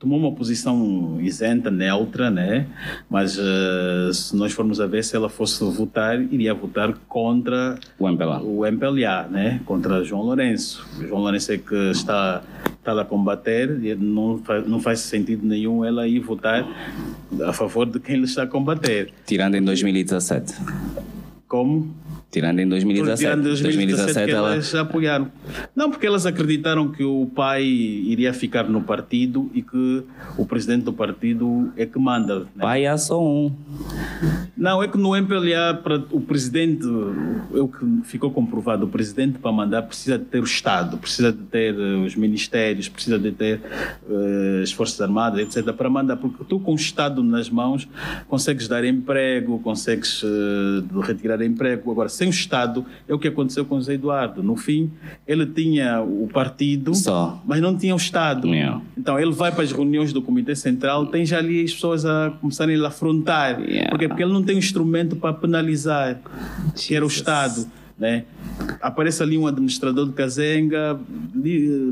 tomou 0.00 0.18
uma 0.18 0.32
posição 0.32 1.18
isenta, 1.20 1.70
neutra, 1.70 2.30
né? 2.30 2.66
Mas 3.08 3.38
ah, 3.38 4.10
se 4.12 4.34
nós 4.34 4.50
formos 4.50 4.80
a 4.80 4.86
ver, 4.86 5.04
se 5.04 5.14
ela 5.14 5.28
fosse 5.28 5.62
votar, 5.62 6.20
iria 6.20 6.54
votar 6.54 6.94
contra 7.06 7.78
O 7.98 8.08
MPLA. 8.08 8.42
o 8.42 8.66
MPLA, 8.66 9.28
né? 9.28 9.60
Contra 9.66 10.02
João 10.02 10.22
Lourenço. 10.22 10.88
João 11.06 11.20
Lourenço 11.20 11.52
é 11.52 11.58
que 11.58 11.90
está, 11.90 12.42
está 12.78 12.98
a 12.98 13.04
combater 13.04 13.78
e 13.84 13.94
não 13.94 14.38
faz, 14.38 14.66
não 14.66 14.80
faz 14.80 15.00
sentido 15.00 15.46
nenhum 15.46 15.84
ela 15.84 16.08
ir 16.08 16.20
votar 16.20 16.66
a 17.46 17.52
favor 17.52 17.84
de 17.84 18.00
quem 18.00 18.16
ele 18.16 18.24
está 18.24 18.44
a 18.44 18.46
combater. 18.46 19.12
Tirando 19.26 19.54
em 19.56 19.62
2017. 19.62 20.54
Como? 21.46 21.94
Tirando 22.30 22.60
em 22.60 22.68
2017. 22.68 23.18
Tirando 23.18 23.42
2017 23.42 24.24
que 24.24 24.30
ela. 24.30 24.52
elas 24.52 24.74
apoiaram. 24.74 25.32
Não, 25.74 25.90
porque 25.90 26.06
elas 26.06 26.26
acreditaram 26.26 26.88
que 26.88 27.02
o 27.02 27.26
pai 27.34 27.64
iria 27.64 28.32
ficar 28.32 28.68
no 28.68 28.82
partido 28.82 29.50
e 29.52 29.62
que 29.62 30.04
o 30.38 30.46
presidente 30.46 30.84
do 30.84 30.92
partido 30.92 31.72
é 31.76 31.84
que 31.84 31.98
manda. 31.98 32.40
né? 32.40 32.46
Pai 32.60 32.86
há 32.86 32.96
só 32.96 33.20
um. 33.20 33.52
Não, 34.56 34.80
é 34.82 34.86
que 34.86 34.96
no 34.96 35.16
MPLA, 35.16 35.82
o 36.12 36.20
presidente, 36.20 36.86
é 37.54 37.60
o 37.60 37.66
que 37.66 37.84
ficou 38.04 38.30
comprovado, 38.30 38.86
o 38.86 38.88
presidente 38.88 39.38
para 39.38 39.50
mandar 39.50 39.82
precisa 39.82 40.18
de 40.18 40.26
ter 40.26 40.40
o 40.40 40.44
Estado, 40.44 40.98
precisa 40.98 41.32
de 41.32 41.42
ter 41.44 41.74
eh, 41.74 41.96
os 42.04 42.14
ministérios, 42.14 42.88
precisa 42.88 43.18
de 43.18 43.32
ter 43.32 43.60
eh, 44.08 44.60
as 44.62 44.70
Forças 44.70 45.00
Armadas, 45.00 45.40
etc., 45.40 45.72
para 45.72 45.88
mandar, 45.88 46.16
porque 46.16 46.44
tu 46.44 46.60
com 46.60 46.72
o 46.72 46.76
Estado 46.76 47.24
nas 47.24 47.50
mãos 47.50 47.88
consegues 48.28 48.68
dar 48.68 48.84
emprego, 48.84 49.58
consegues 49.60 50.22
eh, 50.22 51.00
retirar 51.02 51.42
emprego. 51.42 51.90
Agora, 51.90 52.08
sem 52.20 52.28
o 52.28 52.30
Estado, 52.30 52.84
é 53.08 53.14
o 53.14 53.18
que 53.18 53.28
aconteceu 53.28 53.64
com 53.64 53.76
o 53.76 53.80
Zé 53.80 53.94
Eduardo. 53.94 54.42
No 54.42 54.54
fim, 54.54 54.90
ele 55.26 55.46
tinha 55.46 56.02
o 56.02 56.28
partido, 56.30 56.94
Só. 56.94 57.42
mas 57.46 57.62
não 57.62 57.74
tinha 57.74 57.94
o 57.94 57.96
Estado. 57.96 58.46
Yeah. 58.48 58.82
Então 58.96 59.18
ele 59.18 59.32
vai 59.32 59.50
para 59.50 59.64
as 59.64 59.72
reuniões 59.72 60.12
do 60.12 60.20
Comitê 60.20 60.54
Central, 60.54 61.06
tem 61.06 61.24
já 61.24 61.38
ali 61.38 61.64
as 61.64 61.72
pessoas 61.72 62.04
a 62.04 62.30
começarem 62.38 62.78
a 62.84 62.88
afrontar. 62.88 63.58
Yeah. 63.62 63.88
Porque, 63.88 64.06
porque 64.06 64.22
ele 64.22 64.32
não 64.32 64.42
tem 64.42 64.58
instrumento 64.58 65.16
para 65.16 65.32
penalizar, 65.32 66.20
que 66.76 66.94
era 66.94 67.06
o 67.06 67.08
Jesus. 67.08 67.26
Estado. 67.26 67.79
Né? 68.00 68.24
Aparece 68.80 69.22
ali 69.22 69.36
um 69.36 69.46
administrador 69.46 70.06
de 70.06 70.12
Kazenga, 70.12 70.98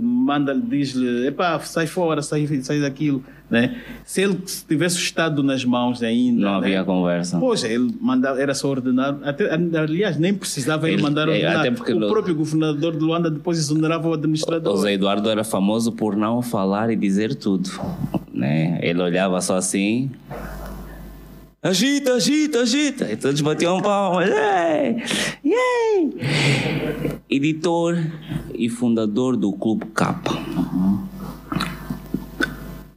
manda, 0.01 0.59
diz-lhe: 0.59 1.27
epá, 1.27 1.61
sai 1.61 1.87
fora, 1.87 2.23
sai, 2.23 2.47
sai 2.63 2.81
daquilo. 2.81 3.23
Né? 3.51 3.77
Se 4.05 4.23
ele 4.23 4.39
tivesse 4.67 4.97
o 4.97 5.01
Estado 5.01 5.43
nas 5.43 5.65
mãos 5.67 6.03
ainda. 6.03 6.41
Não 6.41 6.61
né? 6.61 6.67
havia 6.69 6.85
conversa. 6.85 7.39
Pois, 7.39 7.63
ele 7.63 7.95
mandava, 8.01 8.41
era 8.41 8.55
só 8.55 8.69
ordenar. 8.69 9.19
Até, 9.23 9.53
aliás, 9.53 10.19
nem 10.19 10.33
precisava 10.33 10.87
ele, 10.87 10.97
Ele- 10.97 11.03
mandar 11.03 11.29
é, 11.29 11.33
ordenar. 11.33 11.61
até 11.61 11.71
porque 11.71 11.93
o 11.93 12.09
próprio 12.09 12.35
governador 12.35 12.97
de 12.97 13.05
Luanda 13.05 13.31
depois 13.31 13.59
exonerava 13.59 14.09
o 14.09 14.15
administrador. 14.15 14.73
O 14.73 14.77
Zé 14.79 14.95
Eduardo 14.95 15.29
era 15.29 15.45
famoso 15.45 15.93
por 15.93 16.17
não 16.17 16.41
falar 16.41 16.91
e 16.91 16.97
dizer 16.97 17.35
tudo. 17.35 17.71
Né? 18.33 18.79
Ele 18.83 19.03
olhava 19.03 19.41
só 19.43 19.57
assim. 19.57 20.11
Agita, 21.61 22.15
agita, 22.15 22.61
agita. 22.61 23.11
E 23.13 23.17
todos 23.17 23.41
batiam 23.41 23.81
palmas. 23.81 24.29
Yay! 24.29 25.03
Yay! 25.45 27.19
Editor 27.29 27.97
e 28.55 28.69
fundador 28.69 29.37
do 29.37 29.53
Clube 29.53 29.87
Capa. 29.87 30.39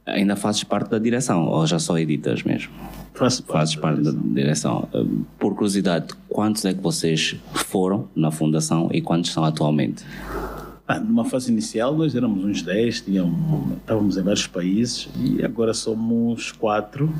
Ainda 0.06 0.36
fazes 0.36 0.62
parte 0.62 0.90
da 0.90 0.98
direção 0.98 1.46
ou 1.46 1.66
já 1.66 1.78
só 1.80 1.98
editas 1.98 2.44
mesmo? 2.44 2.72
Faço 3.14 3.42
parte 3.42 3.52
Fazes 3.52 3.74
da 3.76 3.80
parte 3.82 4.02
da 4.02 4.12
direção. 4.12 4.88
Eh, 4.94 5.04
Por 5.40 5.54
curiosidade, 5.54 6.08
quantos 6.28 6.64
é 6.64 6.72
que 6.72 6.80
vocês 6.80 7.34
foram 7.52 8.08
na 8.14 8.30
fundação 8.30 8.88
e 8.92 9.00
quantos 9.02 9.32
são 9.32 9.44
atualmente? 9.44 10.04
Ah, 10.86 10.98
numa 10.98 11.24
fase 11.24 11.50
inicial 11.52 11.94
nós 11.96 12.14
éramos 12.14 12.44
uns 12.44 12.60
10, 12.60 13.02
tínhamos, 13.02 13.76
estávamos 13.78 14.16
em 14.16 14.22
vários 14.22 14.46
países 14.48 15.08
e 15.16 15.44
agora 15.44 15.72
somos 15.72 16.50
quatro, 16.52 17.12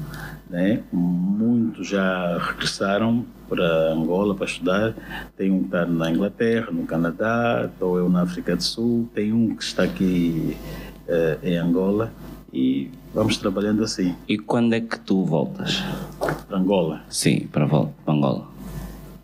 né? 0.50 0.82
Muitos 0.92 1.88
já 1.88 2.38
regressaram 2.38 3.24
para 3.48 3.92
Angola 3.92 4.34
para 4.34 4.46
estudar. 4.46 4.94
Tem 5.36 5.50
um 5.50 5.60
que 5.60 5.66
está 5.66 5.86
na 5.86 6.10
Inglaterra, 6.10 6.70
no 6.72 6.84
Canadá, 6.84 7.70
estou 7.72 7.96
eu 7.98 8.08
na 8.08 8.22
África 8.22 8.56
do 8.56 8.62
Sul, 8.62 9.08
tem 9.14 9.32
um 9.32 9.54
que 9.54 9.62
está 9.62 9.84
aqui 9.84 10.56
eh, 11.06 11.38
em 11.42 11.56
Angola 11.56 12.12
e 12.52 12.90
vamos 13.14 13.36
trabalhando 13.38 13.82
assim, 13.84 14.14
E 14.28 14.36
quando 14.38 14.74
é 14.74 14.80
que 14.80 14.98
tu 14.98 15.24
voltas? 15.24 15.82
para 16.48 16.58
Angola. 16.58 17.02
Sim, 17.08 17.46
para 17.50 17.66
para 17.66 17.88
Angola. 18.08 18.46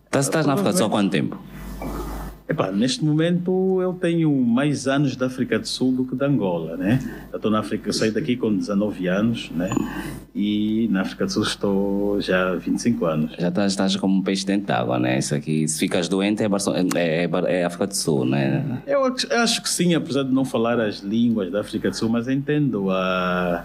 Estás, 0.07 0.27
estás 0.27 0.47
na 0.47 0.55
África 0.55 0.73
do 0.73 0.79
Sul 0.79 0.87
há 0.87 0.91
quanto 0.91 1.11
tempo? 1.11 1.37
Epá, 2.49 2.73
neste 2.73 3.05
momento 3.05 3.79
eu 3.83 3.93
tenho 3.93 4.33
mais 4.35 4.89
anos 4.89 5.15
da 5.17 5.27
África 5.27 5.59
do 5.59 5.69
Sul 5.69 5.93
do 5.93 6.05
que 6.07 6.17
da 6.17 6.27
Angola, 6.27 6.79
né? 6.79 6.99
Eu 7.31 7.37
estou 7.37 7.51
na 7.51 7.59
África, 7.61 7.91
eu 7.91 7.93
saí 7.93 8.11
daqui 8.11 8.37
com 8.37 8.57
19 8.57 9.07
anos, 9.07 9.51
né? 9.51 9.69
E 10.35 10.89
na 10.91 11.03
África 11.03 11.27
do 11.27 11.33
Sul 11.33 11.43
estou 11.43 12.21
já 12.23 12.53
há 12.53 12.55
25 12.55 13.05
anos. 13.05 13.33
Já 13.39 13.49
estás, 13.49 13.73
estás 13.73 13.97
como 13.97 14.17
um 14.19 14.23
peixe 14.23 14.47
dentro 14.47 14.69
d'água, 14.69 14.99
né? 14.99 15.19
Isso 15.19 15.35
aqui, 15.35 15.69
se 15.69 15.79
ficas 15.79 16.09
doente 16.09 16.43
é, 16.43 16.47
é, 16.97 17.23
é, 17.25 17.29
Bar- 17.29 17.45
é 17.47 17.65
África 17.65 17.87
do 17.87 17.95
Sul, 17.95 18.25
né? 18.25 18.81
Eu 18.87 19.03
acho 19.43 19.63
que 19.63 19.69
sim, 19.69 19.95
apesar 19.95 20.23
de 20.23 20.33
não 20.33 20.45
falar 20.47 20.81
as 20.81 21.01
línguas 21.01 21.53
da 21.53 21.61
África 21.61 21.91
do 21.91 21.97
Sul, 21.97 22.09
mas 22.09 22.29
entendo 22.29 22.91
a, 22.91 23.63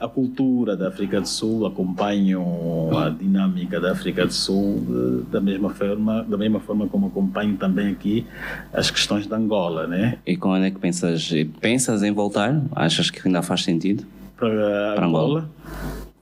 a 0.00 0.08
cultura 0.08 0.76
da 0.76 0.88
África 0.88 1.20
do 1.20 1.28
Sul, 1.28 1.66
acompanho 1.66 2.90
a 2.96 3.10
dinâmica 3.10 3.78
da 3.78 3.92
África 3.92 4.26
do 4.26 4.32
Sul 4.32 5.26
da 5.30 5.40
mesma 5.40 5.70
forma, 5.70 6.24
da 6.24 6.38
mesma 6.38 6.58
forma 6.58 6.88
como 6.88 7.08
acompanho 7.08 7.56
também 7.56 7.88
aqui 7.88 8.26
as 8.72 8.90
questões 8.90 9.26
da 9.26 9.36
Angola, 9.36 9.86
né? 9.86 10.18
E 10.26 10.36
quando 10.36 10.64
é 10.64 10.70
que 10.70 10.78
pensas, 10.78 11.30
pensas 11.60 12.02
em 12.02 12.12
voltar? 12.12 12.62
Achas 12.72 13.10
que 13.10 13.20
ainda 13.26 13.42
faz 13.42 13.62
sentido? 13.62 14.04
para 14.40 14.94
Para 14.94 15.06
Angola. 15.06 15.40
Angola. 15.40 15.50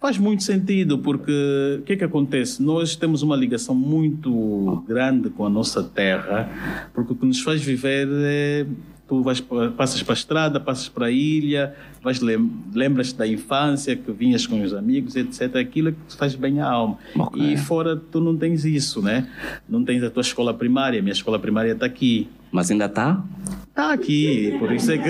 Faz 0.01 0.17
muito 0.17 0.45
sentido, 0.45 0.99
porque 0.99 1.79
o 1.81 1.83
que 1.83 1.95
é 1.95 1.97
que 1.97 2.05
acontece? 2.05 2.63
Nós 2.63 2.95
temos 2.95 3.23
uma 3.23 3.35
ligação 3.35 3.75
muito 3.75 4.85
grande 4.87 5.29
com 5.29 5.45
a 5.45 5.51
nossa 5.51 5.83
terra, 5.83 6.49
porque 6.95 7.13
o 7.13 7.17
que 7.17 7.27
nos 7.27 7.41
faz 7.41 7.61
viver 7.63 8.09
é. 8.11 8.67
Tu 9.09 9.23
vais, 9.23 9.41
pa- 9.41 9.71
passas 9.75 10.03
para 10.03 10.13
a 10.13 10.17
estrada, 10.17 10.61
passas 10.61 10.87
para 10.89 11.07
a 11.07 11.11
ilha, 11.11 11.75
vais 12.03 12.21
lem- 12.21 12.51
lembras-te 12.75 13.17
da 13.17 13.27
infância, 13.27 13.97
que 13.97 14.13
vinhas 14.13 14.47
com 14.47 14.63
os 14.63 14.75
amigos, 14.75 15.17
etc. 15.17 15.57
Aquilo 15.57 15.89
é 15.89 15.93
que 15.93 16.17
faz 16.17 16.35
bem 16.35 16.61
à 16.61 16.69
alma. 16.71 16.99
Ok. 17.17 17.43
E 17.43 17.57
fora 17.57 17.97
tu 17.97 18.21
não 18.21 18.37
tens 18.37 18.67
isso, 18.67 19.01
né? 19.01 19.27
Não 19.67 19.83
tens 19.83 20.03
a 20.03 20.11
tua 20.11 20.21
escola 20.21 20.53
primária, 20.53 21.01
minha 21.01 21.13
escola 21.15 21.39
primária 21.39 21.73
está 21.73 21.87
aqui. 21.87 22.29
Mas 22.53 22.71
ainda 22.71 22.85
está? 22.85 23.23
Está 23.69 23.93
aqui, 23.95 24.55
por 24.59 24.71
isso 24.73 24.91
é 24.93 24.99
que. 24.99 25.09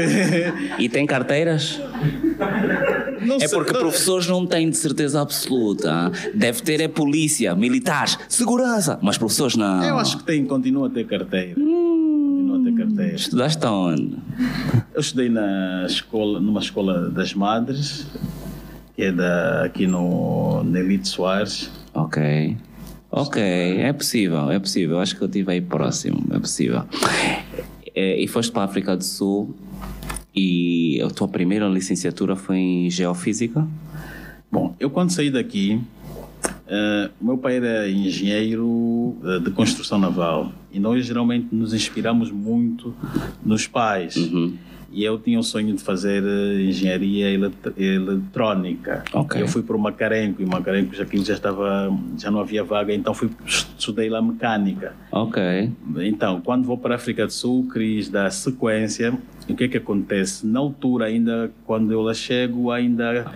E 0.82 0.88
tem 0.88 1.04
carteiras? 1.04 1.80
Não 3.20 3.36
É 3.40 3.48
porque 3.48 3.72
não- 3.72 3.80
professores 3.80 4.28
não 4.28 4.46
têm 4.46 4.70
de 4.70 4.76
certeza 4.76 5.20
absoluta. 5.20 6.12
Deve 6.34 6.62
ter 6.62 6.80
é 6.80 6.86
polícia, 6.88 7.54
militares, 7.56 8.16
segurança. 8.28 8.96
Mas 9.02 9.18
professores 9.18 9.56
não. 9.56 9.82
Eu 9.82 9.98
acho 9.98 10.18
que 10.18 10.24
tem, 10.24 10.44
continua 10.44 10.86
a 10.86 10.90
ter 10.90 11.04
carteira. 11.06 11.54
Continua 11.54 11.97
carteira. 12.98 13.14
Estudaste 13.14 13.66
onde? 13.66 14.16
Eu 14.92 15.00
estudei 15.00 15.28
na 15.28 15.86
escola, 15.86 16.40
numa 16.40 16.60
escola 16.60 17.08
das 17.08 17.32
madres, 17.32 18.06
que 18.96 19.04
é 19.04 19.12
da, 19.12 19.64
aqui 19.64 19.86
no 19.86 20.62
Nelito 20.64 21.08
Soares. 21.08 21.70
Ok. 21.94 22.56
Ok, 23.10 23.42
é 23.42 23.92
possível, 23.92 24.50
é 24.50 24.58
possível. 24.58 24.98
Acho 24.98 25.16
que 25.16 25.22
eu 25.22 25.26
estive 25.26 25.52
aí 25.52 25.60
próximo, 25.60 26.26
é 26.30 26.38
possível. 26.38 26.82
É, 27.94 28.20
e 28.20 28.28
foste 28.28 28.52
para 28.52 28.62
a 28.62 28.64
África 28.66 28.96
do 28.96 29.04
Sul 29.04 29.56
e 30.34 31.00
a 31.02 31.08
tua 31.08 31.26
primeira 31.26 31.66
licenciatura 31.68 32.36
foi 32.36 32.58
em 32.58 32.90
Geofísica? 32.90 33.66
Bom, 34.52 34.74
eu 34.78 34.90
quando 34.90 35.10
saí 35.10 35.30
daqui, 35.30 35.80
Uh, 36.68 37.10
o 37.18 37.24
meu 37.24 37.38
pai 37.38 37.56
era 37.56 37.88
engenheiro 37.88 38.66
uh, 38.66 39.40
de 39.42 39.50
construção 39.52 39.98
naval 39.98 40.52
e 40.70 40.78
nós 40.78 41.06
geralmente 41.06 41.48
nos 41.50 41.72
inspiramos 41.72 42.30
muito 42.30 42.94
nos 43.42 43.66
pais. 43.66 44.16
Uhum. 44.16 44.54
E 44.90 45.04
eu 45.04 45.18
tinha 45.18 45.38
o 45.38 45.42
sonho 45.42 45.74
de 45.74 45.82
fazer 45.82 46.22
uh, 46.22 46.60
engenharia 46.60 47.30
elet 47.30 47.54
eletrónica. 47.76 49.04
Okay. 49.12 49.42
Eu 49.42 49.48
fui 49.48 49.62
para 49.62 49.76
o 49.76 49.78
Macarenco 49.78 50.40
e 50.40 50.44
o 50.44 50.48
Macarenco 50.48 50.94
já, 50.94 51.04
já 51.04 51.34
estava, 51.34 51.94
já 52.18 52.30
não 52.30 52.40
havia 52.40 52.64
vaga, 52.64 52.94
então 52.94 53.12
fui 53.12 53.30
estudei 53.46 54.08
lá 54.08 54.22
mecânica. 54.22 54.94
Ok. 55.12 55.70
Então, 55.98 56.40
quando 56.40 56.64
vou 56.64 56.78
para 56.78 56.94
a 56.94 56.96
África 56.96 57.26
do 57.26 57.32
Sul, 57.32 57.68
quis 57.72 58.08
dar 58.08 58.30
sequência 58.30 59.18
o 59.48 59.56
que 59.56 59.64
é 59.64 59.68
que 59.68 59.78
acontece? 59.78 60.46
Na 60.46 60.60
altura, 60.60 61.06
ainda, 61.06 61.50
quando 61.64 61.90
eu 61.90 62.02
lá 62.02 62.12
chego, 62.12 62.70
ainda. 62.70 63.26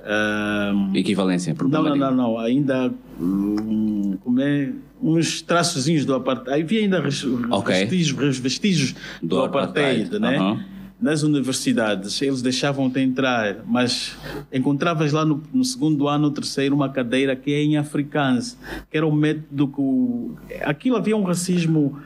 Uh, 0.00 0.96
Equivalência, 0.96 1.54
por 1.54 1.68
Não, 1.68 1.82
não, 1.82 1.96
não, 1.96 2.14
não. 2.14 2.38
Ainda. 2.38 2.92
Um, 3.20 4.16
como 4.22 4.40
é? 4.40 4.72
Uns 5.02 5.42
traçozinhos 5.42 6.04
do 6.04 6.14
apartheid. 6.14 6.62
Havia 6.62 6.80
ainda 6.80 7.00
res, 7.00 7.24
okay. 7.24 7.86
vestígios, 7.86 8.38
vestígios 8.38 8.94
do, 9.20 9.28
do 9.28 9.42
apartheid, 9.42 10.16
apartheid, 10.16 10.20
né? 10.20 10.64
Nas 11.00 11.22
universidades 11.22 12.20
eles 12.20 12.42
deixavam-te 12.42 12.98
entrar, 12.98 13.58
mas 13.64 14.16
encontravas 14.52 15.12
lá 15.12 15.24
no, 15.24 15.42
no, 15.52 15.64
segundo 15.64 16.08
ano, 16.08 16.24
no 16.24 16.30
terceiro, 16.32 16.74
uma 16.74 16.88
cadeira 16.88 17.36
que 17.36 17.52
é 17.52 17.62
em 17.62 17.76
africans, 17.76 18.58
que 18.90 18.96
era 18.96 19.06
o 19.06 19.12
método 19.12 19.68
que. 19.68 19.80
O, 19.80 20.36
aquilo 20.62 20.96
havia 20.96 21.16
um 21.16 21.22
racismo 21.22 21.98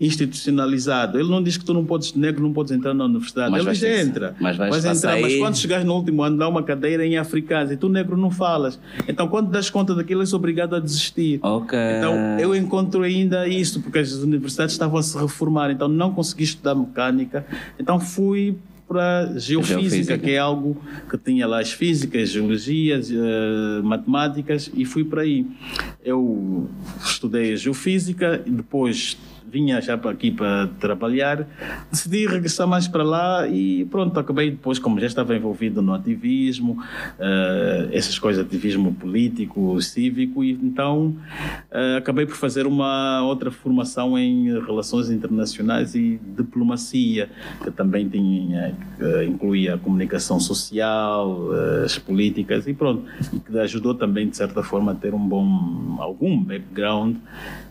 institucionalizado. 0.00 1.18
Ele 1.18 1.28
não 1.28 1.42
diz 1.42 1.56
que 1.56 1.64
tu 1.64 1.74
não 1.74 1.84
podes, 1.84 2.14
negro 2.14 2.42
não 2.42 2.52
podes 2.52 2.72
entrar 2.72 2.94
na 2.94 3.04
universidade. 3.04 3.50
Mas 3.50 3.62
ele 3.62 3.72
diz 3.72 4.06
entra. 4.06 4.36
Mas 4.38 4.56
vais, 4.56 4.70
vais 4.70 4.84
entrar, 4.84 5.12
sair... 5.12 5.22
mas 5.22 5.36
quando 5.36 5.56
chegares 5.56 5.84
no 5.84 5.94
último 5.94 6.22
ano, 6.22 6.36
dá 6.36 6.48
uma 6.48 6.62
cadeira 6.62 7.04
em 7.04 7.18
africans 7.18 7.72
e 7.72 7.76
tu, 7.76 7.88
negro, 7.88 8.16
não 8.16 8.30
falas. 8.30 8.78
Então, 9.08 9.26
quando 9.26 9.50
das 9.50 9.68
conta 9.70 9.94
daquilo, 9.94 10.20
és 10.20 10.32
obrigado 10.32 10.76
a 10.76 10.80
desistir. 10.80 11.40
Ok. 11.42 11.76
Então, 11.76 12.14
eu 12.38 12.54
encontro 12.54 13.02
ainda 13.02 13.48
isso, 13.48 13.80
porque 13.80 13.98
as 13.98 14.12
universidades 14.12 14.74
estavam 14.74 14.98
a 14.98 15.02
se 15.02 15.18
reformar, 15.18 15.70
então 15.70 15.88
não 15.88 16.12
consegui 16.12 16.44
estudar 16.44 16.74
mecânica. 16.74 17.44
Então, 17.78 17.98
fui 17.98 18.35
fui 18.36 18.58
para 18.86 19.32
geofísica, 19.36 19.80
geofísica, 19.80 20.18
que 20.18 20.30
é 20.30 20.38
algo 20.38 20.80
que 21.10 21.18
tinha 21.18 21.46
lá 21.46 21.60
as 21.60 21.72
físicas, 21.72 22.28
geologias, 22.28 23.10
uh, 23.10 23.82
matemáticas, 23.82 24.70
e 24.74 24.84
fui 24.84 25.04
para 25.04 25.22
aí. 25.22 25.46
Eu 26.04 26.68
estudei 27.02 27.54
a 27.54 27.56
geofísica 27.56 28.42
e 28.46 28.50
depois 28.50 29.16
vinha 29.50 29.80
já 29.80 29.96
para 29.96 30.10
aqui 30.10 30.30
para 30.30 30.66
trabalhar, 30.80 31.46
decidi 31.90 32.26
regressar 32.26 32.66
mais 32.66 32.88
para 32.88 33.02
lá 33.02 33.48
e 33.48 33.84
pronto, 33.86 34.18
acabei 34.18 34.50
depois, 34.50 34.78
como 34.78 34.98
já 34.98 35.06
estava 35.06 35.34
envolvido 35.36 35.80
no 35.80 35.94
ativismo, 35.94 36.72
uh, 37.18 37.88
essas 37.92 38.18
coisas, 38.18 38.44
ativismo 38.44 38.92
político, 38.94 39.80
cívico, 39.80 40.42
e 40.42 40.52
então 40.52 41.16
uh, 41.70 41.96
acabei 41.98 42.26
por 42.26 42.36
fazer 42.36 42.66
uma 42.66 43.22
outra 43.22 43.50
formação 43.50 44.18
em 44.18 44.52
relações 44.60 45.10
internacionais 45.10 45.94
e 45.94 46.20
diplomacia, 46.36 47.30
que 47.62 47.70
também 47.70 48.08
tinha, 48.08 48.74
que 48.98 49.24
incluía 49.24 49.74
a 49.74 49.78
comunicação 49.78 50.40
social, 50.40 51.50
as 51.84 51.98
políticas 51.98 52.66
e 52.66 52.74
pronto, 52.74 53.04
e 53.32 53.38
que 53.38 53.58
ajudou 53.58 53.94
também 53.94 54.28
de 54.28 54.36
certa 54.36 54.62
forma 54.62 54.92
a 54.92 54.94
ter 54.94 55.14
um 55.14 55.28
bom, 55.28 55.96
algum 56.00 56.42
background 56.42 57.16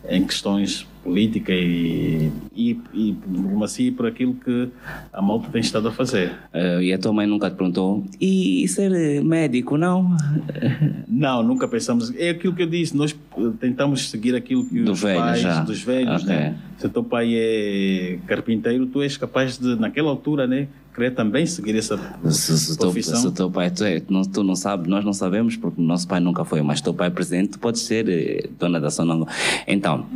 em 0.08 0.24
questões 0.24 0.86
política 1.06 1.52
e, 1.52 2.32
e, 2.54 2.78
e 2.92 3.12
diplomacia 3.12 3.92
por 3.92 4.06
aquilo 4.06 4.34
que 4.34 4.68
a 5.12 5.22
malta 5.22 5.48
tem 5.52 5.60
estado 5.60 5.86
a 5.86 5.92
fazer. 5.92 6.32
Uh, 6.52 6.82
e 6.82 6.92
a 6.92 6.98
tua 6.98 7.12
mãe 7.12 7.26
nunca 7.26 7.48
te 7.48 7.56
perguntou, 7.56 8.04
e 8.20 8.66
ser 8.66 9.22
médico, 9.22 9.78
não? 9.78 10.16
Não, 11.08 11.42
nunca 11.42 11.68
pensamos. 11.68 12.14
É 12.16 12.30
aquilo 12.30 12.54
que 12.54 12.62
eu 12.62 12.66
disse, 12.66 12.96
nós 12.96 13.16
tentamos 13.60 14.10
seguir 14.10 14.34
aquilo 14.34 14.66
que 14.68 14.82
Do 14.82 14.92
os 14.92 15.00
velho, 15.00 15.20
pais 15.20 15.40
já. 15.40 15.60
dos 15.60 15.80
velhos, 15.82 16.24
okay. 16.24 16.34
né? 16.34 16.58
Se 16.76 16.86
o 16.86 16.90
teu 16.90 17.04
pai 17.04 17.32
é 17.34 18.18
carpinteiro, 18.26 18.86
tu 18.86 19.00
és 19.00 19.16
capaz 19.16 19.56
de, 19.56 19.76
naquela 19.76 20.10
altura, 20.10 20.46
né? 20.46 20.68
Querer 20.96 21.10
também 21.10 21.44
seguir 21.44 21.76
essa 21.76 21.98
se, 22.30 22.58
se 22.58 22.78
profissão. 22.78 23.16
Se 23.16 23.26
o 23.26 23.30
teu 23.30 23.50
pai, 23.50 23.70
tu, 23.70 23.84
é, 23.84 24.02
não, 24.08 24.22
tu 24.22 24.42
não 24.42 24.56
sabes, 24.56 24.88
nós 24.88 25.04
não 25.04 25.12
sabemos 25.12 25.54
porque 25.54 25.78
o 25.78 25.84
nosso 25.84 26.08
pai 26.08 26.20
nunca 26.20 26.42
foi, 26.42 26.62
mas 26.62 26.80
teu 26.80 26.94
pai 26.94 27.10
presente, 27.10 27.50
tu 27.50 27.58
podes 27.58 27.82
ser 27.82 28.08
eh, 28.08 28.48
dona 28.58 28.80
da 28.80 28.90
Sonango. 28.90 29.28
Então, 29.66 30.06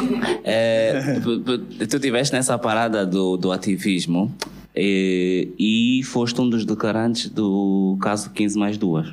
é, 0.42 1.20
tu 1.20 1.96
estiveste 1.96 2.34
nessa 2.34 2.58
parada 2.58 3.04
do, 3.04 3.36
do 3.36 3.52
ativismo 3.52 4.34
e, 4.74 5.48
eh, 5.50 5.54
e 5.58 6.02
foste 6.04 6.40
um 6.40 6.48
dos 6.48 6.64
declarantes 6.64 7.28
do 7.28 7.98
caso 8.00 8.30
15 8.30 8.58
mais 8.58 8.78
2. 8.78 9.08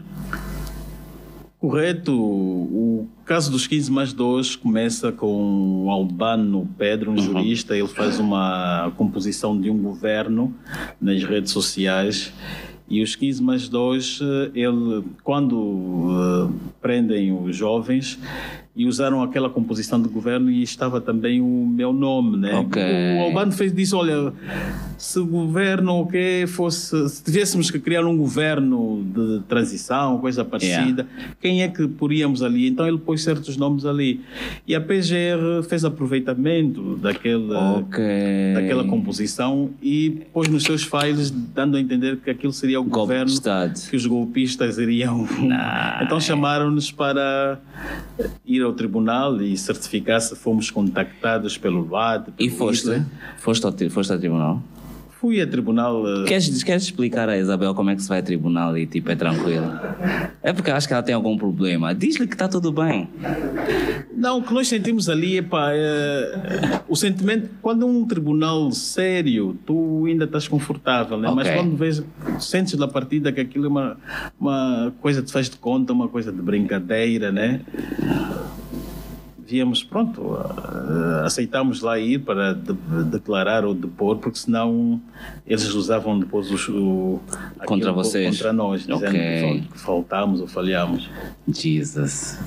Correto. 1.60 2.14
O 2.14 3.08
caso 3.26 3.51
dos 3.51 3.66
15 3.66 3.91
mais 3.91 4.14
2 4.14 4.55
começa 4.55 5.12
com 5.12 5.86
o 5.86 5.89
Albano 5.89 6.70
Pedro, 6.78 7.12
um 7.12 7.16
uhum. 7.16 7.22
jurista. 7.22 7.76
Ele 7.76 7.88
faz 7.88 8.20
uma 8.20 8.91
composição 8.95 9.60
de 9.60 9.70
um 9.70 9.78
governo 9.78 10.53
nas 11.01 11.24
redes 11.24 11.51
sociais. 11.51 12.32
E 12.89 13.01
os 13.01 13.16
15 13.16 13.43
mais 13.43 13.68
2, 13.68 14.20
eh, 14.22 14.51
ele, 14.55 15.03
quando 15.22 15.60
uh, 15.60 16.53
prendem 16.80 17.34
os 17.34 17.53
jovens, 17.53 18.18
e 18.78 18.86
usaram 18.86 19.24
aquela 19.24 19.50
composição 19.50 20.00
de 20.00 20.08
governo 20.08 20.52
e 20.52 20.62
estava 20.62 21.02
também 21.02 21.42
o 21.42 21.66
meu 21.66 21.92
nome, 21.92 22.38
né? 22.38 22.60
Okay. 22.60 23.18
O 23.18 23.24
Albano 23.24 23.52
fez 23.52 23.74
disse, 23.74 23.96
olha, 23.96 24.32
se 25.00 25.18
o 25.18 25.26
governo 25.26 26.06
que 26.06 26.46
fosse, 26.46 27.10
se 27.10 27.24
tivéssemos 27.24 27.72
que 27.72 27.80
criar 27.80 28.06
um 28.06 28.16
governo 28.16 29.04
de 29.04 29.42
transição, 29.50 30.20
coisa 30.20 30.46
parecida, 30.46 31.08
yeah. 31.10 31.36
quem 31.42 31.64
é 31.64 31.68
que 31.68 31.88
poríamos 31.88 32.44
ali? 32.44 32.68
Então 32.68 32.88
ele 32.88 33.00
pôs 33.00 33.24
certos 33.24 33.58
nomes 33.58 33.84
ali. 33.84 34.22
E 34.68 34.76
a 34.76 34.80
PGR 34.80 35.64
fez 35.68 35.84
aproveitamento 35.84 36.98
daquela, 36.98 37.80
okay. 37.80 38.54
daquela 38.54 38.84
composição 38.84 39.72
e 39.82 40.22
pôs 40.32 40.48
nos 40.50 40.62
seus 40.62 40.84
files 40.84 41.32
dando 41.32 41.78
a 41.78 41.80
entender 41.80 42.18
que 42.18 42.30
aquilo 42.30 42.54
seria 42.54 42.80
o 42.80 42.84
Golpe 42.84 43.08
governo 43.08 43.32
que 43.90 43.96
os 43.96 44.06
golpistas 44.06 44.78
iriam. 44.78 45.28
Nah. 45.42 46.02
Então 46.04 46.20
chamaram-nos 46.20 46.92
para 46.92 47.60
ir 48.46 48.66
ao 48.68 48.74
tribunal 48.74 49.41
e 49.41 49.57
certificar 49.57 50.22
se 50.22 50.36
fomos 50.36 50.70
contactados 50.70 51.57
pelo 51.57 51.82
LUAD. 51.82 52.34
E 52.38 52.49
foste? 52.49 53.03
Foste 53.38 53.65
ao, 53.65 53.89
foste 53.89 54.13
ao 54.13 54.20
tribunal? 54.20 54.61
Fui 55.20 55.41
a 55.41 55.47
tribunal. 55.47 56.03
Uh... 56.03 56.26
Queres, 56.26 56.63
queres 56.63 56.84
explicar 56.84 57.28
a 57.28 57.38
Isabel 57.38 57.74
como 57.74 57.89
é 57.89 57.95
que 57.95 58.01
se 58.03 58.09
vai 58.09 58.20
a 58.20 58.24
tribunal 58.24 58.78
e 58.78 58.86
tipo 58.86 59.09
é 59.11 59.15
tranquilo? 59.15 59.65
É 60.43 60.53
porque 60.53 60.70
acho 60.70 60.88
que 60.88 60.93
ela 60.93 61.01
tem 61.01 61.15
algum 61.15 61.38
problema. 61.38 61.93
Diz-lhe 61.93 62.28
que 62.28 62.36
está 62.36 62.47
tudo 62.47 62.72
bem. 62.72 63.09
Não, 64.15 64.39
o 64.39 64.43
que 64.43 64.53
nós 64.53 64.68
sentimos 64.68 65.09
ali 65.09 65.38
epá, 65.38 65.72
é 65.74 66.82
o 66.88 66.95
sentimento. 66.95 67.49
Quando 67.61 67.84
é 67.84 67.86
um 67.86 68.05
tribunal 68.05 68.72
sério, 68.72 69.57
tu 69.65 70.05
ainda 70.07 70.26
estás 70.26 70.47
confortável, 70.47 71.18
né? 71.18 71.30
Okay. 71.30 71.43
mas 71.43 71.55
quando 71.55 71.76
vês, 71.76 72.03
sentes 72.39 72.76
da 72.76 72.88
partida 72.88 73.32
que 73.32 73.41
aquilo 73.41 73.65
é 73.65 73.70
uma, 73.70 73.97
uma 74.39 74.93
coisa 75.01 75.22
te 75.22 75.32
faz 75.32 75.49
de 75.49 75.57
conta, 75.57 75.93
uma 75.93 76.07
coisa 76.07 76.32
de 76.32 76.41
brincadeira, 76.41 77.32
né? 77.32 77.61
Víamos, 79.48 79.84
pronto, 79.84 80.22
uh, 80.22 81.24
aceitámos 81.26 81.82
lá 81.82 81.98
ir 81.98 82.20
para 82.20 82.54
de, 82.54 82.74
declarar 83.06 83.64
ou 83.64 83.74
depor, 83.74 84.18
porque 84.18 84.38
senão 84.38 85.02
eles 85.45 85.74
usavam 85.74 86.20
depois 86.20 86.52
o, 86.70 87.20
contra 87.66 87.93
vocês, 87.93 88.36
contra 88.36 88.52
nós, 88.52 88.82
dizendo 88.82 88.98
okay. 88.98 89.62
que 89.62 89.80
faltámos 89.80 90.41
ou 90.41 90.48
falhámos. 90.48 91.10
Jesus, 91.48 92.38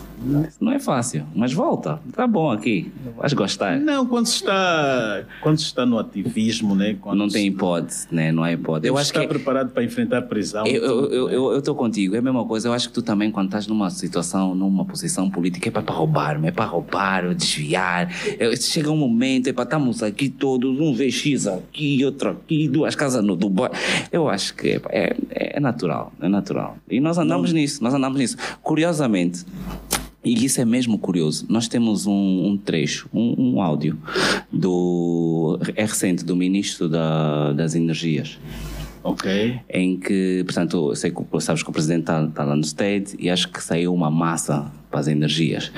não 0.60 0.72
é 0.72 0.78
fácil, 0.78 1.24
mas 1.34 1.52
volta, 1.54 1.98
tá 2.12 2.26
bom 2.26 2.50
aqui, 2.50 2.92
vais 3.16 3.32
gostar. 3.32 3.80
Não, 3.80 4.04
quando 4.06 4.26
se 4.26 4.34
está, 4.34 5.24
quando 5.40 5.58
se 5.58 5.64
está 5.64 5.86
no 5.86 5.98
ativismo, 5.98 6.74
né? 6.74 6.96
Quando 7.00 7.18
não 7.18 7.28
tem 7.28 7.46
hipótese, 7.46 8.06
né? 8.10 8.30
Não 8.30 8.42
há 8.42 8.52
hipótese. 8.52 8.88
Eu 8.88 8.98
acho 8.98 9.06
está 9.06 9.20
que 9.20 9.28
preparado 9.28 9.70
para 9.70 9.82
enfrentar 9.82 10.22
prisão. 10.22 10.66
Eu 10.66 11.58
estou 11.58 11.74
contigo, 11.74 12.14
é 12.14 12.18
a 12.18 12.22
mesma 12.22 12.44
coisa. 12.44 12.68
Eu 12.68 12.72
acho 12.74 12.88
que 12.88 12.94
tu 12.94 13.00
também, 13.00 13.30
quando 13.30 13.46
estás 13.46 13.66
numa 13.66 13.88
situação, 13.88 14.54
numa 14.54 14.84
posição 14.84 15.30
política, 15.30 15.68
é 15.68 15.72
para 15.72 15.92
roubar-me, 15.92 16.48
é 16.48 16.50
para 16.50 16.66
roubar, 16.66 16.89
desviar. 17.36 18.10
É, 18.38 18.54
chega 18.56 18.90
um 18.90 18.96
momento, 18.96 19.52
para 19.54 19.64
estamos 19.64 20.02
aqui 20.02 20.28
todos, 20.28 20.78
um 20.80 20.92
VX 20.92 21.46
aqui, 21.46 22.04
outro 22.04 22.30
aqui, 22.30 22.68
duas 22.68 22.94
casas 22.94 23.24
no 23.24 23.36
Dubai. 23.36 23.70
Eu 24.12 24.28
acho 24.28 24.54
que 24.54 24.80
é, 24.88 25.14
é, 25.30 25.56
é 25.56 25.60
natural, 25.60 26.12
é 26.20 26.28
natural. 26.28 26.76
E 26.90 27.00
nós 27.00 27.18
andamos 27.18 27.52
não. 27.52 27.60
nisso, 27.60 27.82
nós 27.82 27.94
andamos 27.94 28.18
nisso. 28.18 28.36
Curiosamente, 28.62 29.44
e 30.24 30.44
isso 30.44 30.60
é 30.60 30.64
mesmo 30.64 30.98
curioso. 30.98 31.46
Nós 31.48 31.66
temos 31.66 32.06
um, 32.06 32.46
um 32.46 32.56
trecho, 32.58 33.08
um, 33.12 33.54
um, 33.54 33.62
áudio 33.62 33.98
do 34.52 35.58
é 35.74 35.84
recente 35.84 36.24
do 36.24 36.36
ministro 36.36 36.88
da, 36.88 37.52
das 37.52 37.74
Energias. 37.74 38.38
Ok. 39.02 39.58
Em 39.70 39.98
que, 39.98 40.42
portanto, 40.44 40.94
sei 40.94 41.10
que 41.10 41.40
sabes 41.40 41.62
que 41.62 41.70
o 41.70 41.72
presidente 41.72 42.00
está 42.00 42.26
tá 42.26 42.44
lá 42.44 42.54
no 42.54 42.60
State 42.62 43.16
e 43.18 43.30
acho 43.30 43.48
que 43.48 43.62
saiu 43.62 43.94
uma 43.94 44.10
massa 44.10 44.70
para 44.90 45.00
as 45.00 45.08
energias. 45.08 45.72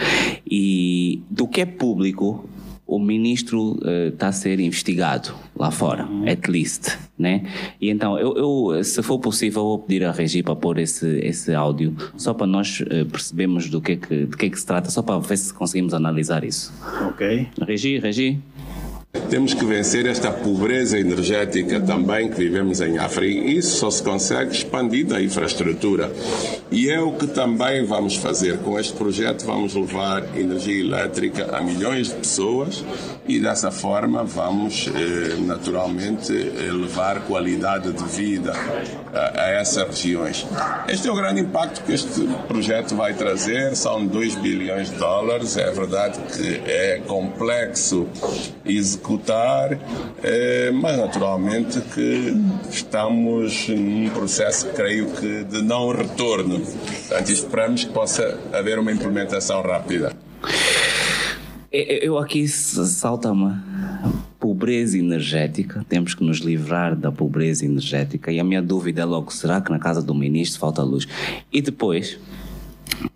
E 0.54 1.22
do 1.30 1.48
que 1.48 1.62
é 1.62 1.64
público, 1.64 2.46
o 2.86 2.98
ministro 2.98 3.80
está 4.12 4.28
a 4.28 4.32
ser 4.32 4.60
investigado 4.60 5.32
lá 5.56 5.70
fora, 5.70 6.06
at 6.30 6.46
least, 6.46 6.98
né? 7.18 7.50
E 7.80 7.88
então, 7.88 8.18
eu, 8.18 8.36
eu, 8.36 8.84
se 8.84 9.02
for 9.02 9.18
possível, 9.18 9.62
vou 9.62 9.78
pedir 9.78 10.04
à 10.04 10.12
Regi 10.12 10.42
para 10.42 10.54
pôr 10.54 10.78
esse, 10.78 11.06
esse 11.20 11.54
áudio, 11.54 11.96
só 12.18 12.34
para 12.34 12.46
nós 12.46 12.84
eh, 12.90 13.04
percebermos 13.04 13.70
do 13.70 13.80
que, 13.80 13.92
é 13.92 13.96
que, 13.96 14.26
de 14.26 14.36
que 14.36 14.44
é 14.44 14.50
que 14.50 14.60
se 14.60 14.66
trata, 14.66 14.90
só 14.90 15.00
para 15.00 15.18
ver 15.20 15.38
se 15.38 15.54
conseguimos 15.54 15.94
analisar 15.94 16.44
isso. 16.44 16.70
Ok. 17.08 17.48
Regi, 17.66 17.98
Regi. 17.98 18.38
Temos 19.28 19.52
que 19.52 19.64
vencer 19.66 20.06
esta 20.06 20.30
pobreza 20.30 20.98
energética 20.98 21.78
também 21.78 22.30
que 22.30 22.36
vivemos 22.36 22.80
em 22.80 22.96
África. 22.96 23.46
Isso 23.46 23.76
só 23.76 23.90
se 23.90 24.02
consegue 24.02 24.52
expandindo 24.52 25.14
a 25.14 25.22
infraestrutura. 25.22 26.10
E 26.70 26.88
é 26.88 26.98
o 26.98 27.12
que 27.12 27.26
também 27.26 27.84
vamos 27.84 28.16
fazer. 28.16 28.56
Com 28.60 28.78
este 28.78 28.94
projeto, 28.94 29.44
vamos 29.44 29.74
levar 29.74 30.24
energia 30.34 30.80
elétrica 30.80 31.54
a 31.54 31.60
milhões 31.60 32.08
de 32.08 32.14
pessoas 32.14 32.82
e 33.28 33.38
dessa 33.38 33.70
forma 33.70 34.24
vamos, 34.24 34.88
eh, 34.88 35.36
naturalmente, 35.40 36.32
levar 36.32 37.20
qualidade 37.26 37.92
de 37.92 38.04
vida 38.04 38.54
a, 39.12 39.42
a 39.42 39.50
essas 39.50 39.88
regiões. 39.88 40.46
Este 40.88 41.06
é 41.06 41.12
o 41.12 41.14
grande 41.14 41.42
impacto 41.42 41.84
que 41.84 41.92
este 41.92 42.26
projeto 42.48 42.96
vai 42.96 43.12
trazer. 43.12 43.76
São 43.76 44.06
2 44.06 44.36
bilhões 44.36 44.90
de 44.90 44.96
dólares. 44.96 45.58
É 45.58 45.70
verdade 45.70 46.18
que 46.34 46.62
é 46.64 47.02
complexo 47.06 48.08
executar 48.64 49.01
executar, 49.02 49.78
eh, 50.22 50.70
mas 50.72 50.96
naturalmente 50.96 51.80
que 51.80 52.34
estamos 52.70 53.68
num 53.68 54.08
processo, 54.10 54.68
creio 54.68 55.10
que, 55.10 55.44
de 55.44 55.60
não 55.62 55.90
retorno. 55.90 56.60
Portanto, 56.60 57.30
esperamos 57.30 57.84
que 57.84 57.92
possa 57.92 58.38
haver 58.52 58.78
uma 58.78 58.92
implementação 58.92 59.60
rápida. 59.60 60.12
Eu 61.70 62.18
aqui 62.18 62.46
salta-me 62.46 63.54
pobreza 64.38 64.98
energética, 64.98 65.84
temos 65.88 66.14
que 66.14 66.22
nos 66.22 66.38
livrar 66.38 66.94
da 66.94 67.10
pobreza 67.10 67.64
energética. 67.64 68.30
E 68.30 68.38
a 68.38 68.44
minha 68.44 68.60
dúvida 68.60 69.02
é 69.02 69.04
logo: 69.04 69.32
será 69.32 69.60
que 69.60 69.70
na 69.70 69.78
casa 69.78 70.02
do 70.02 70.14
ministro 70.14 70.60
falta 70.60 70.82
luz? 70.82 71.08
E 71.50 71.62
depois, 71.62 72.18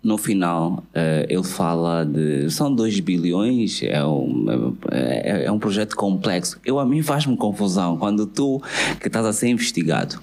no 0.03 0.17
final, 0.17 0.83
uh, 0.89 1.25
ele 1.27 1.43
fala 1.43 2.05
de. 2.05 2.49
São 2.49 2.73
2 2.73 2.99
bilhões, 2.99 3.81
é 3.83 4.03
um, 4.05 4.75
é, 4.91 5.45
é, 5.45 5.51
um 5.51 5.59
projeto 5.59 5.95
complexo. 5.95 6.59
Eu, 6.65 6.79
a 6.79 6.85
mim 6.85 7.01
faz-me 7.01 7.35
confusão 7.35 7.97
quando 7.97 8.25
tu, 8.25 8.61
que 8.99 9.07
estás 9.07 9.25
a 9.25 9.33
ser 9.33 9.47
investigado, 9.47 10.19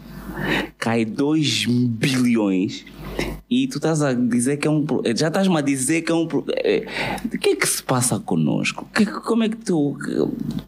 cai 0.79 1.05
2 1.05 1.67
bilhões 1.67 2.85
e 3.49 3.67
tu 3.69 3.77
estás 3.77 4.03
a 4.03 4.13
dizer 4.13 4.57
que 4.57 4.67
é 4.67 4.71
um. 4.71 4.85
Já 5.17 5.29
estás-me 5.29 5.57
a 5.57 5.61
dizer 5.61 6.03
que 6.03 6.11
é 6.11 6.15
um. 6.15 6.27
Eh, 6.57 6.87
o 7.27 7.39
que 7.39 7.51
é 7.51 7.57
que 7.57 7.67
se 7.67 7.83
passa 7.83 8.19
connosco? 8.19 8.87
Que, 8.95 9.07
como 9.07 9.45
é 9.45 9.49
que 9.49 9.57
tu. 9.57 9.97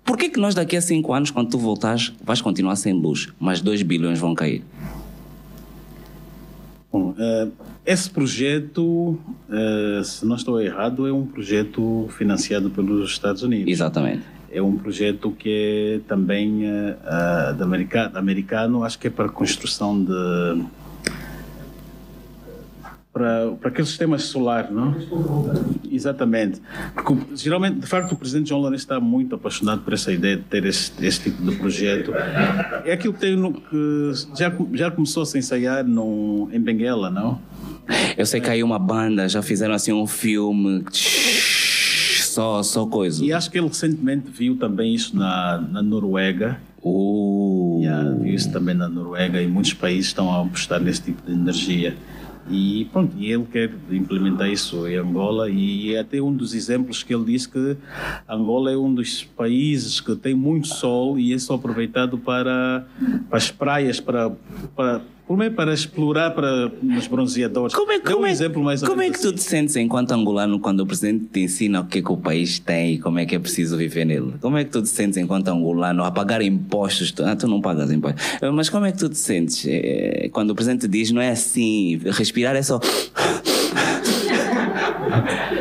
Por 0.05 0.17
que, 0.17 0.29
que 0.29 0.39
nós 0.39 0.55
daqui 0.55 0.77
a 0.77 0.81
5 0.81 1.13
anos, 1.13 1.31
quando 1.31 1.51
tu 1.51 1.59
voltares, 1.59 2.13
vais 2.23 2.41
continuar 2.41 2.77
sem 2.77 2.93
luz, 2.93 3.33
mas 3.41 3.61
2 3.61 3.83
bilhões 3.83 4.19
vão 4.19 4.35
cair? 4.35 4.63
Bom, 6.93 7.11
uh, 7.11 7.53
esse 7.87 8.11
projeto, 8.11 9.18
uh, 9.49 10.05
se 10.05 10.26
não 10.26 10.34
estou 10.34 10.61
errado, 10.61 11.07
é 11.07 11.12
um 11.12 11.24
projeto 11.24 12.09
financiado 12.18 12.68
pelos 12.68 13.11
Estados 13.11 13.43
Unidos. 13.43 13.72
Exatamente. 13.72 14.24
É 14.51 14.61
um 14.61 14.76
projeto 14.76 15.30
que 15.30 16.01
é 16.03 16.09
também 16.09 16.64
uh, 16.64 17.55
de 17.55 17.62
americano, 17.62 18.18
americano, 18.18 18.84
acho 18.84 18.99
que 18.99 19.07
é 19.07 19.11
para 19.11 19.28
construção 19.28 20.03
de 20.03 20.64
para, 23.16 23.53
para 23.53 23.70
aquele 23.70 23.87
sistema 23.87 24.18
solar, 24.18 24.70
não? 24.70 24.95
Exatamente. 25.91 26.61
Porque, 26.93 27.34
geralmente, 27.34 27.78
de 27.78 27.87
facto, 27.87 28.12
o 28.12 28.16
presidente 28.16 28.51
João 28.51 28.61
Lourenço 28.61 28.84
está 28.84 29.01
muito 29.01 29.34
apaixonado 29.34 29.80
por 29.80 29.95
essa 29.95 30.12
ideia 30.12 30.37
de 30.37 30.43
ter 30.43 30.66
este, 30.66 31.07
este 31.07 31.30
tipo 31.30 31.43
de 31.43 31.57
projeto. 31.57 32.12
É 32.84 32.93
aquilo 32.93 33.14
que, 33.14 33.20
tem 33.20 33.34
no, 33.34 33.55
que 33.55 34.12
já, 34.37 34.53
já 34.74 34.91
começou 34.91 35.22
a 35.22 35.26
se 35.26 35.39
ensaiar 35.39 35.82
no, 35.82 36.51
em 36.53 36.61
Benguela, 36.61 37.09
não? 37.09 37.41
Eu 38.16 38.26
sei 38.26 38.41
que 38.41 38.51
aí 38.51 38.62
uma 38.62 38.78
banda, 38.78 39.28
já 39.28 39.43
fizeram 39.43 39.74
assim 39.74 39.93
um 39.93 40.07
filme 40.07 40.84
só, 42.37 42.62
só 42.62 42.87
coisa. 42.87 43.24
E 43.24 43.32
acho 43.32 43.51
que 43.51 43.59
ele 43.59 43.68
recentemente 43.68 44.30
viu 44.30 44.57
também 44.57 44.95
isso 44.95 45.16
na, 45.16 45.59
na 45.59 45.82
Noruega. 45.82 46.61
Uh. 46.82 47.80
Yeah, 47.82 48.11
viu 48.11 48.34
isso 48.34 48.53
também 48.53 48.74
na 48.74 48.89
Noruega 48.89 49.41
e 49.41 49.47
muitos 49.47 49.72
países 49.72 50.07
estão 50.07 50.30
a 50.30 50.43
apostar 50.43 50.80
nesse 50.80 51.03
tipo 51.03 51.22
de 51.26 51.32
energia. 51.32 51.97
E 52.49 52.84
pronto, 52.93 53.12
e 53.18 53.32
ele 53.32 53.45
quer 53.51 53.72
implementar 53.91 54.49
isso 54.49 54.87
em 54.87 54.97
Angola 54.97 55.51
e 55.51 55.95
é 55.95 55.99
até 55.99 56.20
um 56.20 56.32
dos 56.32 56.55
exemplos 56.55 57.03
que 57.03 57.12
ele 57.12 57.24
disse 57.24 57.49
que 57.49 57.76
Angola 58.28 58.70
é 58.70 58.76
um 58.76 58.95
dos 58.95 59.24
países 59.24 60.01
que 60.01 60.14
tem 60.14 60.32
muito 60.34 60.68
sol 60.68 61.18
e 61.18 61.32
é 61.32 61.39
só 61.39 61.55
aproveitado 61.55 62.16
para, 62.18 62.87
para 63.28 63.37
as 63.37 63.51
praias, 63.51 63.99
para, 63.99 64.30
para 64.76 65.03
como 65.27 65.43
é 65.43 65.51
para 65.51 65.74
explorar 65.74 66.31
para 66.31 66.70
os 66.97 67.07
bronzeadores? 67.09 67.74
Como 67.74 67.91
é, 67.91 67.99
como 67.99 68.22
um 68.22 68.27
é, 68.27 68.31
exemplo 68.31 68.62
mais 68.62 68.81
como 68.83 69.03
é 69.03 69.11
que 69.11 69.20
tu 69.20 69.33
te 69.33 69.43
sentes 69.43 69.74
enquanto 69.77 70.12
angolano 70.12 70.61
quando 70.61 70.81
o 70.81 70.87
presidente 70.87 71.24
te 71.33 71.41
ensina 71.41 71.81
o 71.81 71.87
que 71.87 71.99
é 71.99 72.03
que 72.03 72.12
o 72.12 72.16
país 72.16 72.61
tem 72.61 72.95
e 72.95 72.99
como 72.99 73.18
é 73.18 73.27
que 73.27 73.35
é 73.35 73.39
preciso 73.39 73.77
viver 73.77 74.05
nele? 74.05 74.35
Como 74.41 74.57
é 74.57 74.64
que 74.64 74.70
tu 74.70 74.83
te 74.83 74.89
sentes 74.89 75.16
enquanto 75.16 75.49
angolano 75.49 76.05
a 76.05 76.12
pagar 76.12 76.43
impostos? 76.43 77.12
Ah, 77.24 77.35
tu 77.35 77.49
não 77.49 77.61
pagas 77.61 77.91
impostos. 77.91 78.22
Mas 78.55 78.68
como 78.68 78.87
é 78.87 78.93
que 78.93 78.99
tu 78.99 79.09
te 79.09 79.18
sentes 79.18 79.64
é, 79.66 80.29
quando 80.33 80.51
o 80.51 80.55
presidente 80.55 80.83
te 80.83 80.89
diz 80.89 81.11
não 81.11 81.20
é 81.20 81.31
assim, 81.31 82.01
respirar 82.05 82.55
é 82.55 82.62
só... 82.62 82.79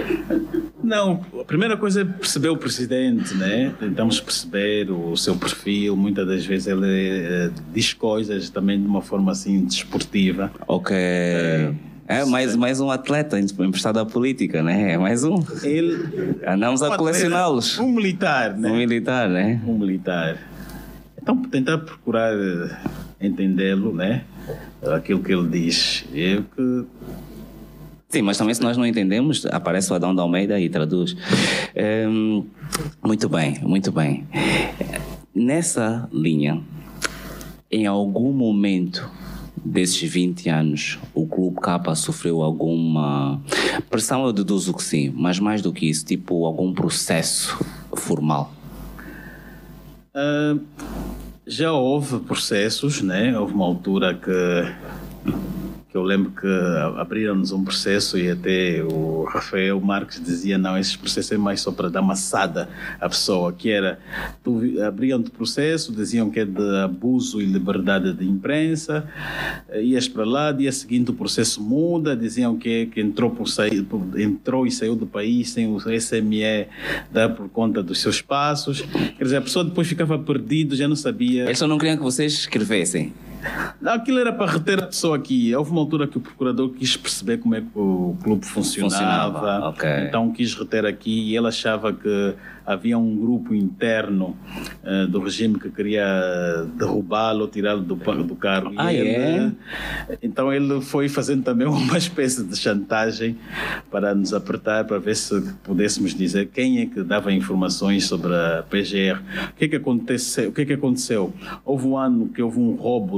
Não, 0.86 1.26
a 1.42 1.44
primeira 1.44 1.76
coisa 1.76 2.02
é 2.02 2.06
perceber 2.06 2.50
o 2.50 2.58
presidente, 2.58 3.34
né? 3.34 3.74
Tentamos 3.80 4.20
perceber 4.20 4.92
o 4.92 5.18
seu 5.18 5.36
perfil. 5.36 5.98
Muitas 5.98 6.28
das 6.28 6.46
vezes 6.46 6.68
ele 6.68 7.26
é, 7.26 7.50
diz 7.74 7.92
coisas 7.94 8.52
também 8.52 8.80
de 8.80 8.86
uma 8.86 9.02
forma 9.02 9.32
assim 9.32 9.66
desportiva. 9.66 10.52
Ok. 10.68 10.96
É. 10.96 11.74
É 12.08 12.24
mais, 12.24 12.56
mais 12.56 12.80
um 12.80 12.92
atleta 12.92 13.40
emprestado 13.40 13.98
à 13.98 14.06
política, 14.06 14.62
né? 14.62 14.92
É 14.92 14.98
mais 14.98 15.24
um. 15.24 15.44
Ele. 15.64 16.38
Andamos 16.48 16.84
um 16.84 16.86
a 16.86 16.98
colecioná-los. 16.98 17.80
Um 17.80 17.92
militar, 17.92 18.56
né? 18.56 18.70
Um 18.72 18.76
militar, 18.76 19.28
né? 19.28 19.60
Um 19.66 19.80
militar. 19.80 20.38
Então, 21.20 21.36
tentar 21.46 21.80
procurar 21.80 22.32
entendê-lo, 23.20 23.92
né? 23.92 24.24
Aquilo 24.94 25.24
que 25.24 25.34
ele 25.34 25.48
diz. 25.48 26.06
É 26.14 26.44
que 26.56 26.86
Sim, 28.16 28.22
mas 28.22 28.38
também 28.38 28.56
se 28.56 28.62
nós 28.62 28.78
não 28.78 28.86
entendemos, 28.86 29.46
aparece 29.48 29.92
o 29.92 29.94
Adão 29.94 30.16
da 30.16 30.22
Almeida 30.22 30.58
e 30.58 30.70
traduz. 30.70 31.18
Um, 32.10 32.46
muito 33.04 33.28
bem, 33.28 33.60
muito 33.62 33.92
bem. 33.92 34.26
Nessa 35.36 36.08
linha, 36.14 36.62
em 37.70 37.86
algum 37.86 38.32
momento 38.32 39.06
desses 39.66 40.10
20 40.10 40.48
anos, 40.48 40.98
o 41.14 41.28
Clube 41.28 41.60
Capa 41.60 41.94
sofreu 41.94 42.42
alguma 42.42 43.42
pressão, 43.90 44.26
eu 44.26 44.32
deduzo 44.32 44.74
que 44.74 44.82
sim, 44.82 45.12
mas 45.14 45.38
mais 45.38 45.62
do 45.62 45.74
que 45.74 45.90
isso, 45.90 46.06
tipo 46.06 46.46
algum 46.46 46.74
processo 46.74 47.60
formal? 47.98 48.54
Uh, 50.16 50.62
já 51.46 51.74
houve 51.74 52.20
processos, 52.20 53.02
né? 53.02 53.38
Houve 53.38 53.54
uma 53.54 53.66
altura 53.66 54.14
que 54.14 54.32
eu 55.98 56.04
lembro 56.04 56.32
que 56.32 56.48
abriram-nos 56.98 57.52
um 57.52 57.64
processo 57.64 58.18
e 58.18 58.30
até 58.30 58.84
o 58.84 59.24
Rafael 59.24 59.80
Marques 59.80 60.22
dizia 60.22 60.58
não, 60.58 60.78
esse 60.78 60.98
processo 60.98 61.34
é 61.34 61.38
mais 61.38 61.62
só 61.62 61.72
para 61.72 61.90
dar 61.90 62.02
maçada 62.02 62.70
à 63.00 63.08
pessoa, 63.08 63.54
que 63.54 63.70
era, 63.70 64.00
abriam-te 64.86 65.32
processo, 65.32 65.94
diziam 65.94 66.30
que 66.30 66.42
é 66.42 66.46
de 66.46 66.78
abuso 66.84 67.42
e 67.42 67.46
liberdade 67.46 68.14
de 68.14 68.26
imprensa, 68.26 69.08
ias 69.74 70.08
para 70.08 70.26
lá, 70.26 70.52
dia 70.52 70.72
seguinte 70.72 71.12
o 71.12 71.14
processo 71.14 71.62
muda, 71.62 72.16
diziam 72.16 72.58
que, 72.58 72.88
que 72.88 73.00
entrou, 73.00 73.32
por 73.32 73.48
sair, 73.48 73.86
entrou 74.18 74.68
e 74.68 74.72
saiu 74.72 74.96
do 74.96 75.06
país 75.06 75.50
sem 75.50 75.74
o 75.74 75.80
SME 75.80 76.68
dar 77.12 77.30
por 77.30 77.48
conta 77.50 77.82
dos 77.82 78.02
seus 78.02 78.22
passos, 78.22 78.82
quer 79.18 79.24
dizer, 79.24 79.38
a 79.38 79.42
pessoa 79.42 79.64
depois 79.64 79.88
ficava 79.88 80.20
perdida, 80.20 80.76
já 80.76 80.88
não 80.88 80.96
sabia. 80.96 81.44
Eles 81.46 81.58
só 81.58 81.68
não 81.68 81.78
queriam 81.78 81.98
que 81.98 82.04
vocês 82.04 82.34
escrevessem. 82.34 83.14
Aquilo 83.86 84.20
era 84.20 84.34
para 84.34 84.52
reter 84.52 84.84
a 84.84 84.88
pessoa 84.88 85.18
aqui. 85.18 85.54
Houve 85.56 85.72
uma 85.72 85.82
altura 85.82 86.08
que 86.08 86.18
o 86.18 86.22
procurador 86.22 86.70
quis 86.70 86.98
perceber 86.98 87.38
como 87.38 87.56
é 87.56 87.62
que 87.62 87.68
o 87.76 88.18
clube 88.24 88.46
funcionava. 88.46 89.34
funcionava. 89.34 89.70
Okay. 89.70 90.08
Então 90.08 90.32
quis 90.32 90.54
reter 90.54 90.86
aqui 90.86 91.32
e 91.32 91.38
ele 91.38 91.48
achava 91.48 91.94
que 91.94 92.36
havia 92.66 92.98
um 92.98 93.16
grupo 93.16 93.54
interno 93.54 94.36
uh, 94.84 95.08
do 95.08 95.20
regime 95.20 95.60
que 95.60 95.70
queria 95.70 96.66
derrubá-lo, 96.76 97.48
tirá-lo 97.48 97.82
do, 97.82 97.96
do 97.96 98.36
cargo. 98.36 98.74
Ah, 98.76 98.94
ele, 98.94 99.10
é? 99.10 99.52
Então 100.22 100.52
ele 100.52 100.82
foi 100.82 101.08
fazendo 101.08 101.44
também 101.44 101.68
uma 101.70 101.98
espécie 101.98 102.44
de 102.44 102.56
chantagem 102.58 103.38
para 103.92 104.16
nos 104.16 104.34
apertar, 104.34 104.86
para 104.86 104.98
ver 104.98 105.16
se 105.16 105.40
pudéssemos 105.64 106.16
dizer 106.16 106.48
quem 106.48 106.80
é 106.80 106.86
que 106.86 107.04
dava 107.04 107.32
informações 107.32 108.06
sobre 108.06 108.34
a 108.34 108.64
PGR. 108.70 109.22
O 109.52 109.54
que 109.56 109.66
é 109.66 109.68
que 109.68 109.76
aconteceu? 109.76 110.50
O 110.50 110.52
que 110.52 110.62
é 110.62 110.66
que 110.66 110.74
aconteceu? 110.74 111.34
Houve 111.64 111.88
um 111.88 111.98
ano 111.98 112.30
que 112.30 112.42
houve 112.42 112.60
um 112.60 112.76
roubo 112.76 113.18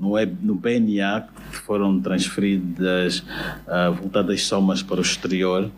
no, 0.00 0.14
no 0.42 0.54
BNA, 0.54 1.28
que 1.50 1.58
foram 1.58 2.00
transferidas, 2.00 3.20
uh, 3.20 3.92
voltadas 3.92 4.42
somas 4.42 4.82
para 4.82 4.98
o 4.98 5.02
exterior, 5.02 5.70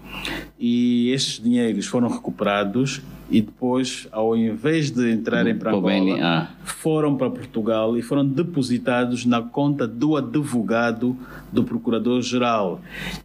e 0.58 1.10
estes 1.10 1.42
dinheiros 1.42 1.86
foram 1.86 2.08
recuperados 2.08 2.85
e 3.28 3.40
depois, 3.40 4.06
ao 4.12 4.36
invés 4.36 4.90
de 4.90 5.12
entrarem 5.12 5.56
para 5.56 5.70
Pro 5.70 5.88
Angola, 5.88 6.18
ah. 6.22 6.48
foram 6.64 7.16
para 7.16 7.28
Portugal 7.28 7.96
e 7.96 8.02
foram 8.02 8.24
depositados 8.24 9.26
na 9.26 9.42
conta 9.42 9.86
do 9.86 10.16
advogado 10.16 11.16
do 11.52 11.64
Procurador-Geral. 11.64 12.80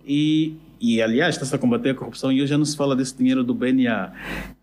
E, 0.05 0.55
e, 0.80 1.01
aliás, 1.01 1.36
está-se 1.36 1.53
a 1.55 1.59
combater 1.59 1.91
a 1.91 1.93
corrupção 1.93 2.32
e 2.32 2.41
hoje 2.41 2.49
já 2.49 2.57
não 2.57 2.66
se 2.66 2.76
fala 2.76 2.95
desse 2.95 3.16
dinheiro 3.16 3.43
do 3.43 3.53
BNA. 3.53 4.12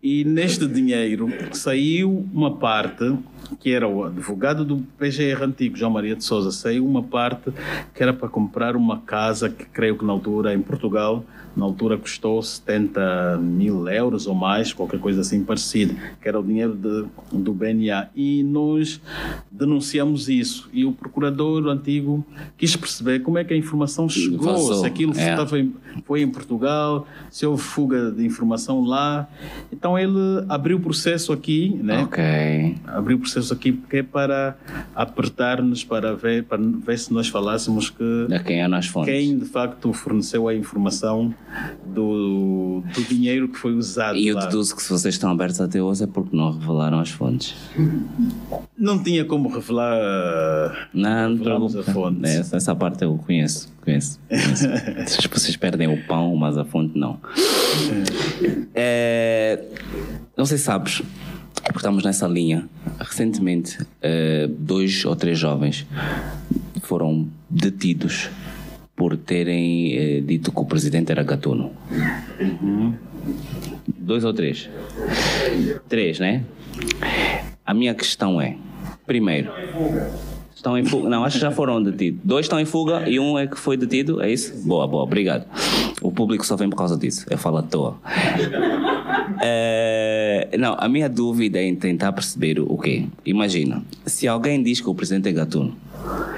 E 0.03 0.25
neste 0.25 0.67
dinheiro 0.67 1.31
saiu 1.53 2.27
uma 2.33 2.57
parte 2.57 3.15
que 3.59 3.71
era 3.71 3.87
o 3.87 4.03
advogado 4.05 4.63
do 4.63 4.77
PGR 4.97 5.43
antigo, 5.43 5.75
João 5.75 5.91
Maria 5.91 6.15
de 6.15 6.23
Souza, 6.23 6.51
saiu 6.51 6.85
uma 6.85 7.01
parte 7.03 7.51
que 7.93 8.01
era 8.03 8.13
para 8.13 8.27
comprar 8.29 8.75
uma 8.75 8.99
casa 8.99 9.49
que 9.49 9.65
creio 9.65 9.97
que 9.97 10.05
na 10.05 10.13
altura 10.13 10.53
em 10.53 10.61
Portugal 10.61 11.23
na 11.57 11.65
altura 11.65 11.97
custou 11.97 12.41
70 12.41 13.37
mil 13.41 13.85
euros 13.89 14.27
ou 14.27 14.35
mais, 14.35 14.71
qualquer 14.71 14.99
coisa 14.99 15.21
assim 15.21 15.43
parecida, 15.43 15.93
que 16.21 16.27
era 16.29 16.39
o 16.39 16.43
dinheiro 16.43 16.73
de, 16.73 17.05
do 17.37 17.51
BNA. 17.53 18.07
E 18.15 18.43
nós 18.43 19.01
denunciamos 19.51 20.29
isso. 20.29 20.69
E 20.71 20.85
o 20.85 20.91
procurador 20.93 21.67
antigo 21.67 22.25
quis 22.57 22.75
perceber 22.75 23.19
como 23.21 23.37
é 23.39 23.43
que 23.43 23.53
a 23.53 23.57
informação 23.57 24.07
chegou, 24.07 24.39
Vazou, 24.53 24.75
se 24.75 24.85
aquilo 24.85 25.11
é. 25.17 25.35
em- 25.59 25.73
foi 26.05 26.21
em 26.21 26.29
Portugal, 26.29 27.05
se 27.31 27.45
houve 27.45 27.61
fuga 27.61 28.11
de 28.11 28.23
informação 28.25 28.83
lá. 28.83 29.27
Então 29.73 29.97
ele 29.97 30.45
abriu 30.47 30.77
o 30.77 30.79
processo 30.79 31.33
aqui, 31.33 31.77
né? 31.83 32.03
Ok. 32.03 32.75
Abriu 32.87 33.17
o 33.17 33.19
processo 33.33 33.53
aqui 33.53 33.71
porque 33.71 33.97
é 33.97 34.03
para 34.03 34.57
apertar-nos 34.95 35.83
para 35.83 36.15
ver, 36.15 36.43
para 36.43 36.61
ver 36.61 36.97
se 36.99 37.13
nós 37.13 37.27
falássemos 37.27 37.89
que 37.89 38.27
A 38.33 38.39
quem 38.39 38.61
é 38.61 38.67
nas 38.67 38.87
fontes? 38.87 39.13
quem 39.13 39.37
de 39.37 39.45
facto 39.45 39.91
forneceu 39.93 40.47
a 40.47 40.55
informação 40.55 41.33
do, 41.85 42.83
do 42.93 43.01
dinheiro 43.03 43.47
que 43.49 43.57
foi 43.57 43.73
usado 43.73 44.17
E 44.17 44.27
eu 44.27 44.35
lá. 44.35 44.45
deduzo 44.45 44.75
que 44.75 44.81
se 44.81 44.89
vocês 44.89 45.15
estão 45.15 45.31
abertos 45.31 45.59
até 45.61 45.81
hoje 45.81 46.03
é 46.03 46.07
porque 46.07 46.35
não 46.35 46.51
revelaram 46.57 46.99
as 46.99 47.09
fontes. 47.09 47.55
Não 48.77 49.01
tinha 49.03 49.25
como 49.25 49.49
revelar. 49.49 50.89
Não, 50.93 51.29
não 51.29 51.65
a 51.67 51.83
fonte. 51.83 52.25
Essa, 52.25 52.57
essa 52.57 52.75
parte 52.75 53.03
eu 53.03 53.17
conheço. 53.17 53.71
conheço, 53.83 54.19
conheço. 54.29 54.67
Vocês- 55.05 55.25
Vocês 55.31 55.55
perdem 55.57 55.87
o 55.87 56.05
pão, 56.07 56.35
mas 56.35 56.57
a 56.57 56.65
fonte 56.65 56.97
não. 56.97 57.19
É, 58.73 59.63
não 60.37 60.45
sei 60.45 60.57
se 60.57 60.63
sabes, 60.65 61.01
estamos 61.77 62.03
nessa 62.03 62.27
linha. 62.27 62.67
Recentemente, 62.99 63.77
eh, 64.01 64.47
dois 64.49 65.05
ou 65.05 65.15
três 65.15 65.37
jovens 65.37 65.85
foram 66.81 67.27
detidos 67.49 68.29
por 68.95 69.15
terem 69.15 69.95
eh, 69.95 70.21
dito 70.21 70.51
que 70.51 70.59
o 70.59 70.65
presidente 70.65 71.11
era 71.11 71.23
gatuno. 71.23 71.71
Dois 73.87 74.23
ou 74.23 74.33
três? 74.33 74.69
Três, 75.87 76.19
né? 76.19 76.43
A 77.65 77.73
minha 77.73 77.93
questão 77.93 78.41
é: 78.41 78.57
primeiro, 79.05 79.51
estão 80.55 80.77
em 80.77 80.83
fuga? 80.83 81.07
Não, 81.07 81.23
acho 81.23 81.37
que 81.37 81.41
já 81.41 81.51
foram 81.51 81.81
detidos. 81.81 82.19
Dois 82.23 82.45
estão 82.45 82.59
em 82.59 82.65
fuga 82.65 83.07
e 83.07 83.19
um 83.19 83.37
é 83.37 83.47
que 83.47 83.57
foi 83.57 83.77
detido, 83.77 84.21
é 84.21 84.31
isso? 84.31 84.67
Boa, 84.67 84.87
boa, 84.87 85.03
obrigado. 85.03 85.45
O 86.01 86.11
público 86.11 86.45
só 86.45 86.55
vem 86.55 86.69
por 86.69 86.75
causa 86.75 86.97
disso, 86.97 87.25
eu 87.29 87.37
falo 87.37 87.57
à 87.57 87.63
toa. 87.63 87.97
É, 89.41 90.18
não, 90.57 90.75
a 90.77 90.87
minha 90.87 91.09
dúvida 91.09 91.59
é 91.59 91.63
em 91.65 91.75
tentar 91.75 92.11
perceber 92.11 92.59
o 92.59 92.77
quê? 92.77 93.05
Imagina, 93.25 93.83
se 94.05 94.27
alguém 94.27 94.61
diz 94.61 94.81
que 94.81 94.89
o 94.89 94.95
presidente 94.95 95.29
é 95.29 95.31
gatuno, 95.31 95.75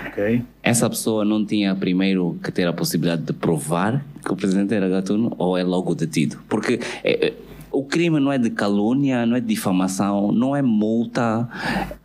Ok? 0.08 0.44
essa 0.64 0.90
pessoa 0.90 1.24
não 1.24 1.46
tinha 1.46 1.76
primeiro 1.76 2.38
que 2.44 2.52
ter 2.52 2.68
a 2.68 2.74
possibilidade 2.74 3.24
de 3.24 3.34
provar 3.34 4.06
que 4.24 4.32
o 4.32 4.36
presidente 4.36 4.74
era 4.74 4.88
gatuno 4.88 5.34
ou 5.38 5.58
é 5.58 5.64
logo 5.64 5.96
detido? 5.96 6.40
Porque 6.48 6.80
é, 7.04 7.28
é, 7.28 7.34
o 7.72 7.84
crime 7.84 8.20
não 8.20 8.32
é 8.32 8.38
de 8.38 8.50
calúnia, 8.50 9.26
não 9.26 9.36
é 9.36 9.40
de 9.40 9.48
difamação, 9.48 10.32
não 10.32 10.56
é 10.56 10.62
multa, 10.62 11.48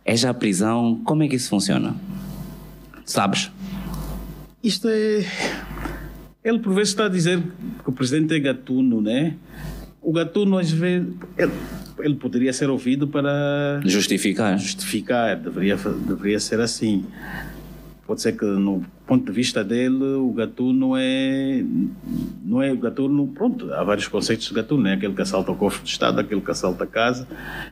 é 0.05 0.15
já 0.15 0.33
prisão. 0.33 0.99
Como 1.03 1.23
é 1.23 1.27
que 1.27 1.35
isso 1.35 1.49
funciona? 1.49 1.95
Sabes? 3.05 3.51
Isto 4.63 4.87
é. 4.89 5.25
Ele 6.43 6.59
por 6.59 6.73
vezes 6.73 6.89
está 6.89 7.05
a 7.05 7.09
dizer 7.09 7.41
que 7.83 7.89
o 7.89 7.91
presidente 7.91 8.33
é 8.33 8.39
gatuno, 8.39 9.01
né? 9.01 9.35
O 10.07 10.13
gatuno 10.13 10.57
às 10.57 10.71
vezes. 10.71 11.09
Ele, 11.37 11.51
ele 11.99 12.15
poderia 12.15 12.53
ser 12.53 12.69
ouvido 12.69 13.09
para 13.09 13.81
Justificar. 13.83 14.57
justificar, 14.57 15.35
deveria, 15.35 15.75
deveria 15.75 16.39
ser 16.39 16.61
assim. 16.61 17.03
Pode 18.05 18.21
ser 18.21 18.31
que 18.37 18.45
no 18.45 18.85
ponto 19.07 19.25
de 19.25 19.31
vista 19.31 19.63
dele 19.63 20.03
o 20.03 20.31
gatuno 20.33 20.93
é 20.97 21.63
não 22.45 22.61
é 22.61 22.71
o 22.71 22.77
gatuno, 22.77 23.27
pronto, 23.27 23.73
há 23.73 23.83
vários 23.83 24.07
conceitos 24.07 24.47
de 24.47 24.53
gatuno, 24.53 24.83
né? 24.83 24.93
aquele 24.93 25.13
que 25.13 25.21
assalta 25.21 25.51
o 25.51 25.55
cofre 25.55 25.81
do 25.83 25.87
Estado, 25.87 26.19
aquele 26.19 26.41
que 26.41 26.51
assalta 26.51 26.83
a 26.83 26.87
casa. 26.87 27.27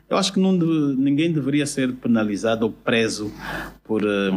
Eu 0.08 0.16
acho 0.16 0.32
que 0.32 0.40
não 0.40 0.52
ninguém 0.52 1.32
deveria 1.32 1.64
ser 1.66 1.92
penalizado 1.94 2.66
ou 2.66 2.72
preso 2.72 3.30
por, 3.84 4.02
eh, 4.02 4.30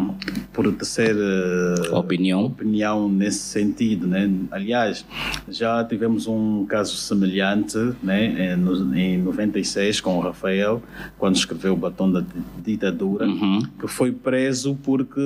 por 0.53 0.71
tecer 0.73 1.15
eh, 1.17 1.89
Opinião. 1.95 2.45
opinião 2.45 3.09
nesse 3.09 3.39
sentido, 3.39 4.07
né? 4.07 4.29
Aliás, 4.51 5.05
já 5.49 5.83
tivemos 5.83 6.27
um 6.27 6.65
caso 6.65 6.95
semelhante, 6.95 7.77
né? 8.03 8.53
Em, 8.53 8.55
no- 8.57 8.95
em 8.95 9.17
96 9.17 9.99
com 10.01 10.17
o 10.17 10.21
Rafael, 10.21 10.81
quando 11.17 11.35
escreveu 11.35 11.73
o 11.73 11.77
Batom 11.77 12.11
da 12.11 12.21
Di- 12.21 12.27
Ditadura, 12.63 13.25
Uhum. 13.25 13.61
que 13.79 13.87
foi 13.87 14.11
preso 14.11 14.77
porque 14.83 15.19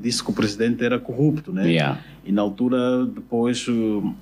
disse 0.00 0.22
que 0.24 0.30
o 0.30 0.34
presidente 0.34 0.84
era 0.84 0.98
corrupto, 0.98 1.13
né? 1.52 1.70
Yeah. 1.70 1.98
E 2.24 2.32
na 2.32 2.42
altura, 2.42 3.04
depois, 3.06 3.66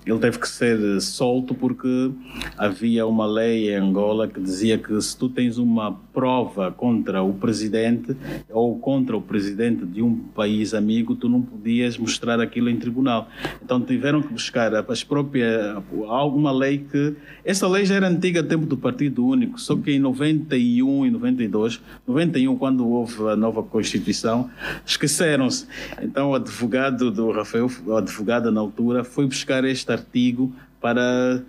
ele 0.04 0.18
teve 0.18 0.38
que 0.38 0.48
ser 0.48 1.00
solto 1.00 1.54
porque 1.54 2.10
havia 2.58 3.06
uma 3.06 3.26
lei 3.26 3.70
em 3.70 3.76
Angola 3.76 4.26
que 4.26 4.40
dizia 4.40 4.76
que 4.76 5.00
se 5.00 5.16
tu 5.16 5.28
tens 5.28 5.56
uma 5.58 5.92
prova 6.12 6.70
contra 6.72 7.22
o 7.22 7.32
presidente 7.32 8.16
ou 8.50 8.78
contra 8.78 9.16
o 9.16 9.22
presidente 9.22 9.84
de 9.86 10.02
um 10.02 10.16
país 10.16 10.74
amigo, 10.74 11.14
tu 11.14 11.28
não 11.28 11.40
podias 11.40 11.96
mostrar 11.96 12.40
aquilo 12.40 12.68
em 12.68 12.76
tribunal. 12.76 13.28
Então 13.62 13.80
tiveram 13.80 14.20
que 14.20 14.32
buscar 14.32 14.74
as 14.74 15.04
próprias. 15.04 15.76
alguma 16.08 16.52
lei 16.52 16.78
que. 16.78 17.14
Essa 17.44 17.68
lei 17.68 17.84
já 17.84 17.96
era 17.96 18.08
antiga, 18.08 18.42
tempo 18.42 18.66
do 18.66 18.76
Partido 18.76 19.24
Único, 19.24 19.60
só 19.60 19.76
que 19.76 19.92
em 19.92 19.98
91 19.98 21.06
e 21.06 21.10
92, 21.10 21.80
91, 22.06 22.56
quando 22.56 22.88
houve 22.88 23.28
a 23.28 23.36
nova 23.36 23.62
Constituição, 23.62 24.50
esqueceram-se. 24.84 25.66
Então 26.02 26.30
o 26.30 26.34
advogado 26.34 27.10
do 27.10 27.30
Rafael, 27.30 27.68
o 27.92 27.96
advogado 27.96 28.50
na 28.50 28.60
altura, 28.60 29.04
foi 29.04 29.26
buscar 29.26 29.64
este 29.64 29.90
artigo 29.92 30.52
para 30.80 31.40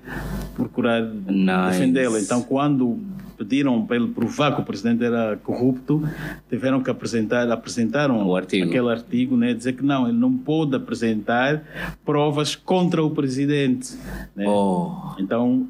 procurar 0.56 1.02
Nice. 1.02 1.72
defendê-lo. 1.80 2.18
Então 2.20 2.42
quando 2.42 3.00
pediram 3.44 3.86
para 3.86 3.98
ele 3.98 4.08
provar 4.08 4.56
que 4.56 4.62
o 4.62 4.64
presidente 4.64 5.04
era 5.04 5.38
corrupto, 5.44 6.02
tiveram 6.50 6.82
que 6.82 6.90
apresentar, 6.90 7.50
apresentaram 7.52 8.26
O 8.26 8.36
artigo. 8.36 8.68
aquele 8.68 8.90
artigo, 8.90 9.36
né, 9.36 9.54
dizer 9.54 9.74
que 9.74 9.84
não, 9.84 10.08
ele 10.08 10.18
não 10.18 10.36
pôde 10.38 10.76
apresentar 10.76 11.64
provas 12.06 12.56
contra 12.56 13.04
o 13.04 13.12
presidente. 13.12 13.94
Né? 14.36 14.46
Oh. 14.48 14.92
Então, 15.20 15.68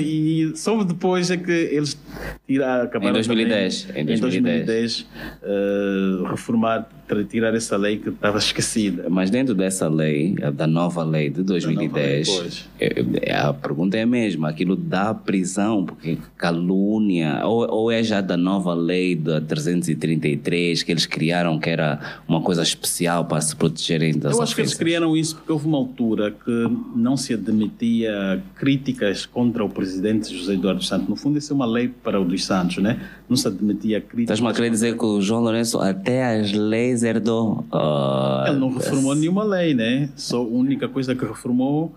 e 0.00 0.52
só 0.54 0.82
depois 0.84 1.30
é 1.30 1.36
que 1.36 1.50
eles 1.50 1.98
tira, 2.46 2.82
acabaram 2.84 3.10
Em 3.10 3.14
2010, 3.14 3.82
também, 3.84 4.02
em 4.02 4.20
2010, 4.20 5.06
eh, 5.42 6.28
reformar, 6.30 6.88
tirar 7.28 7.54
essa 7.54 7.76
lei 7.76 7.98
que 7.98 8.08
estava 8.08 8.38
esquecida. 8.38 9.06
Mas 9.08 9.30
dentro 9.30 9.54
dessa 9.54 9.88
lei, 9.88 10.34
da 10.54 10.66
nova 10.66 11.04
lei 11.04 11.30
de 11.30 11.42
2010, 11.42 12.28
pois. 12.28 12.68
é- 12.80 13.04
é- 13.22 13.36
a 13.36 13.52
pergunta 13.52 13.96
é 13.96 14.02
a 14.02 14.06
mesma: 14.06 14.48
aquilo 14.48 14.74
dá 14.76 15.14
prisão, 15.14 15.84
porque 15.84 16.18
calúnia, 16.36 17.15
ou, 17.44 17.68
ou 17.70 17.90
é 17.90 18.02
já 18.02 18.20
da 18.20 18.36
nova 18.36 18.74
lei 18.74 19.14
da 19.14 19.40
333 19.40 20.82
que 20.82 20.92
eles 20.92 21.06
criaram, 21.06 21.58
que 21.58 21.70
era 21.70 22.18
uma 22.28 22.40
coisa 22.40 22.62
especial 22.62 23.24
para 23.24 23.40
se 23.40 23.54
protegerem 23.54 24.18
das 24.18 24.34
Eu 24.36 24.42
acho 24.42 24.54
que 24.54 24.60
eles 24.60 24.72
ofensas? 24.72 24.78
criaram 24.78 25.16
isso 25.16 25.36
porque 25.36 25.52
houve 25.52 25.66
uma 25.66 25.78
altura 25.78 26.30
que 26.30 26.68
não 26.94 27.16
se 27.16 27.34
admitia 27.34 28.42
críticas 28.56 29.26
contra 29.26 29.64
o 29.64 29.68
presidente 29.68 30.34
José 30.36 30.54
Eduardo 30.54 30.82
Santos. 30.82 31.08
No 31.08 31.16
fundo, 31.16 31.38
isso 31.38 31.52
é 31.52 31.56
uma 31.56 31.66
lei 31.66 31.88
para 31.88 32.20
o 32.20 32.24
dos 32.24 32.44
Santos, 32.44 32.78
né? 32.78 33.00
Não 33.28 33.36
se 33.36 33.46
admitia 33.48 34.00
críticas. 34.00 34.36
Estás-me 34.38 34.48
a 34.48 34.54
querer 34.54 34.70
dizer 34.70 34.96
que 34.96 35.04
o 35.04 35.20
João 35.20 35.40
Lourenço 35.42 35.78
até 35.78 36.36
as 36.40 36.52
leis 36.52 37.02
herdou? 37.02 37.64
Ah, 37.72 38.44
Ele 38.48 38.58
não 38.58 38.70
reformou 38.72 39.14
nenhuma 39.14 39.44
lei, 39.44 39.74
né? 39.74 40.08
Só 40.16 40.38
a 40.38 40.46
única 40.46 40.88
coisa 40.88 41.14
que 41.14 41.24
reformou 41.24 41.94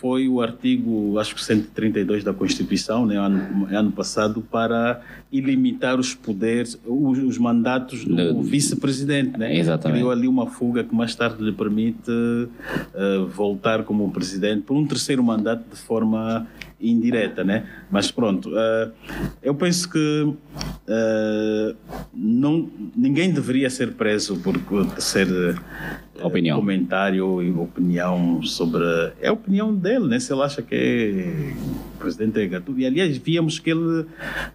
foi 0.00 0.28
o 0.28 0.40
artigo, 0.40 1.18
acho 1.18 1.34
que 1.34 1.44
132 1.44 2.24
da 2.24 2.32
Constituição, 2.32 3.06
né? 3.06 3.16
Ano, 3.16 3.66
ano 3.70 3.92
passado, 3.92 4.42
para 4.52 5.00
ilimitar 5.32 5.98
os 5.98 6.14
poderes, 6.14 6.78
os, 6.86 7.18
os 7.18 7.38
mandatos 7.38 8.04
do 8.04 8.14
Do- 8.14 8.42
vice-presidente, 8.42 9.38
né? 9.38 9.56
Exatamente. 9.56 9.98
Criou 9.98 10.12
ali 10.12 10.28
uma 10.28 10.46
fuga 10.46 10.84
que 10.84 10.94
mais 10.94 11.14
tarde 11.14 11.42
lhe 11.42 11.52
permite 11.52 12.10
eh, 12.94 13.18
voltar 13.34 13.82
como 13.84 14.10
presidente 14.12 14.60
por 14.62 14.76
um 14.76 14.86
terceiro 14.86 15.22
mandato 15.24 15.64
de 15.70 15.76
forma 15.80 16.46
indireta, 16.80 17.42
né? 17.44 17.64
Mas 17.90 18.10
pronto, 18.10 18.50
eh, 18.56 18.90
eu 19.42 19.54
penso 19.54 19.88
que 19.88 20.32
eh, 20.86 21.74
não, 22.14 22.68
ninguém 22.94 23.32
deveria 23.32 23.70
ser 23.70 23.92
preso 23.92 24.36
por 24.40 24.54
ser 25.00 25.28
Opinião. 26.20 26.58
comentário 26.58 27.42
e 27.42 27.50
opinião 27.50 28.42
sobre 28.42 28.84
é 29.20 29.28
a 29.28 29.32
opinião 29.32 29.74
dele, 29.74 30.08
né? 30.08 30.20
Se 30.20 30.32
ele 30.32 30.42
acha 30.42 30.60
que 30.60 30.74
é 30.74 31.54
presidente 32.02 32.40
é 32.40 32.46
Gatuno. 32.46 32.80
E 32.80 32.86
aliás, 32.86 33.16
víamos 33.16 33.60
que 33.60 33.70
ele, 33.70 34.04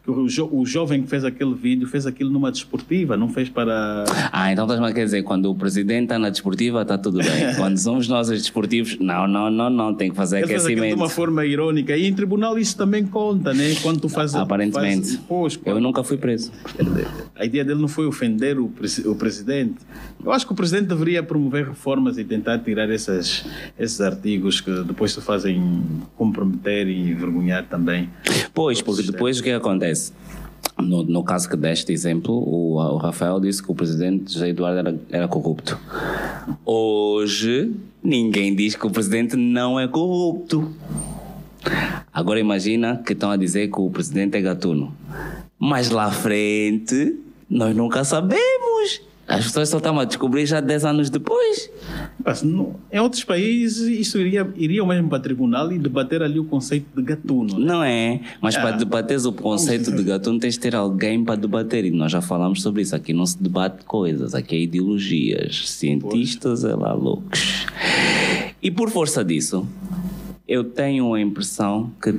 que 0.04 0.12
o, 0.12 0.28
jo, 0.28 0.50
o 0.52 0.66
jovem 0.66 1.02
que 1.02 1.08
fez 1.08 1.24
aquele 1.24 1.54
vídeo, 1.54 1.88
fez 1.88 2.06
aquilo 2.06 2.30
numa 2.30 2.52
desportiva, 2.52 3.16
não 3.16 3.30
fez 3.30 3.48
para. 3.48 4.04
Ah, 4.32 4.52
então 4.52 4.66
estás 4.66 4.94
quer 4.94 5.06
dizer, 5.06 5.24
quando 5.24 5.50
o 5.50 5.56
presidente 5.56 6.04
está 6.04 6.20
na 6.20 6.30
desportiva, 6.30 6.82
está 6.82 6.98
tudo 6.98 7.20
bem. 7.20 7.56
quando 7.56 7.78
somos 7.78 8.08
nós 8.08 8.30
os 8.30 8.42
desportivos, 8.42 8.98
não, 9.00 9.28
não, 9.28 9.50
não, 9.50 9.70
não, 9.70 9.96
tem 9.96 10.10
que 10.10 10.16
fazer 10.16 10.38
ele 10.38 10.46
aquecimento. 10.46 10.80
Fez 10.80 10.96
de 10.96 11.02
uma 11.02 11.10
forma 11.10 11.46
irónica. 11.46 11.96
E 11.96 12.06
em 12.06 12.14
tribunal 12.14 12.60
isso 12.60 12.76
também 12.76 13.06
conta, 13.06 13.54
né? 13.54 13.76
Quando 13.82 14.02
tu 14.02 14.10
fazes. 14.10 14.36
Aparentemente. 14.36 15.18
Faz, 15.18 15.20
pois, 15.28 15.60
Eu 15.66 15.80
nunca 15.80 16.04
fui 16.04 16.18
preso. 16.18 16.52
A 17.36 17.46
ideia 17.46 17.64
dele 17.64 17.80
não 17.80 17.88
foi 17.88 18.06
ofender 18.06 18.60
o, 18.60 18.72
o 19.06 19.16
presidente. 19.16 19.76
Eu 20.24 20.32
acho 20.32 20.46
que 20.46 20.52
o 20.52 20.56
presidente 20.56 20.88
deveria 20.88 21.22
promover 21.24 21.68
reformas 21.68 22.18
e 22.18 22.24
tentar 22.24 22.60
tirar 22.60 22.90
essas, 22.90 23.46
esses 23.80 24.02
artigos 24.02 24.60
que 24.60 24.72
depois 24.84 25.14
se 25.14 25.22
fazem 25.22 25.84
comprometer 26.16 26.88
e 26.88 27.12
envergonhar 27.12 27.66
também. 27.66 28.10
Pois, 28.54 28.82
porque 28.82 29.04
depois 29.04 29.40
o 29.40 29.44
que 29.44 29.52
acontece? 29.52 30.12
No, 30.78 31.04
no 31.04 31.24
caso 31.24 31.50
que 31.50 31.56
deste 31.56 31.92
exemplo, 31.92 32.34
o, 32.34 32.76
o 32.76 32.98
Rafael 32.98 33.40
disse 33.40 33.64
que 33.64 33.72
o 33.72 33.76
presidente 33.76 34.34
José 34.34 34.50
Eduardo 34.50 34.80
era, 34.80 35.00
era 35.10 35.28
corrupto. 35.28 35.80
Hoje, 36.66 37.72
ninguém 38.04 38.56
diz 38.56 38.76
que 38.76 38.86
o 38.86 38.90
presidente 38.90 39.36
não 39.36 39.80
é 39.80 39.88
corrupto. 39.88 40.72
Agora 42.14 42.40
imagina 42.40 42.98
que 42.98 43.14
estão 43.14 43.32
a 43.32 43.38
dizer 43.38 43.70
que 43.70 43.80
o 43.80 43.90
presidente 43.90 44.38
é 44.38 44.42
gatuno. 44.42 44.96
Mas 45.60 45.90
lá 45.90 46.06
à 46.06 46.12
frente, 46.12 47.16
nós 47.50 47.76
nunca 47.76 48.04
sabemos. 48.04 49.07
As 49.28 49.44
pessoas 49.44 49.68
só 49.68 49.78
estão 49.78 50.00
a 50.00 50.06
descobrir 50.06 50.46
já 50.46 50.62
10 50.62 50.86
anos 50.86 51.10
depois. 51.10 51.70
Mas, 52.24 52.44
no, 52.44 52.76
em 52.90 53.00
outros 53.00 53.26
países, 53.26 53.86
isso 53.88 54.18
iria, 54.20 54.50
iria 54.56 54.86
mesmo 54.86 55.10
para 55.10 55.18
o 55.18 55.22
tribunal 55.22 55.70
e 55.72 55.78
debater 55.78 56.24
ali 56.24 56.40
o 56.40 56.46
conceito 56.46 56.86
de 56.96 57.02
gatuno. 57.02 57.60
Né? 57.60 57.66
Não 57.66 57.84
é? 57.84 58.22
Mas 58.42 58.56
ah. 58.56 58.62
para 58.62 58.78
debater 58.78 59.18
o 59.26 59.34
conceito 59.34 59.92
de 59.92 60.02
gatuno, 60.02 60.40
tens 60.40 60.54
de 60.54 60.62
ter 60.62 60.74
alguém 60.74 61.26
para 61.26 61.36
debater. 61.36 61.84
E 61.84 61.92
nós 61.92 62.10
já 62.10 62.22
falamos 62.22 62.62
sobre 62.62 62.84
isso. 62.84 62.96
Aqui 62.96 63.12
não 63.12 63.26
se 63.26 63.42
debate 63.42 63.84
coisas, 63.84 64.34
aqui 64.34 64.56
é 64.56 64.60
ideologias. 64.62 65.70
Cientistas, 65.72 66.64
é 66.64 66.74
lá 66.74 66.94
loucos. 66.94 67.66
E 68.64 68.72
por 68.72 68.90
força 68.90 69.26
disso, 69.26 69.68
eu 70.48 70.64
tenho 70.64 71.14
a 71.14 71.20
impressão 71.20 71.92
que 72.02 72.16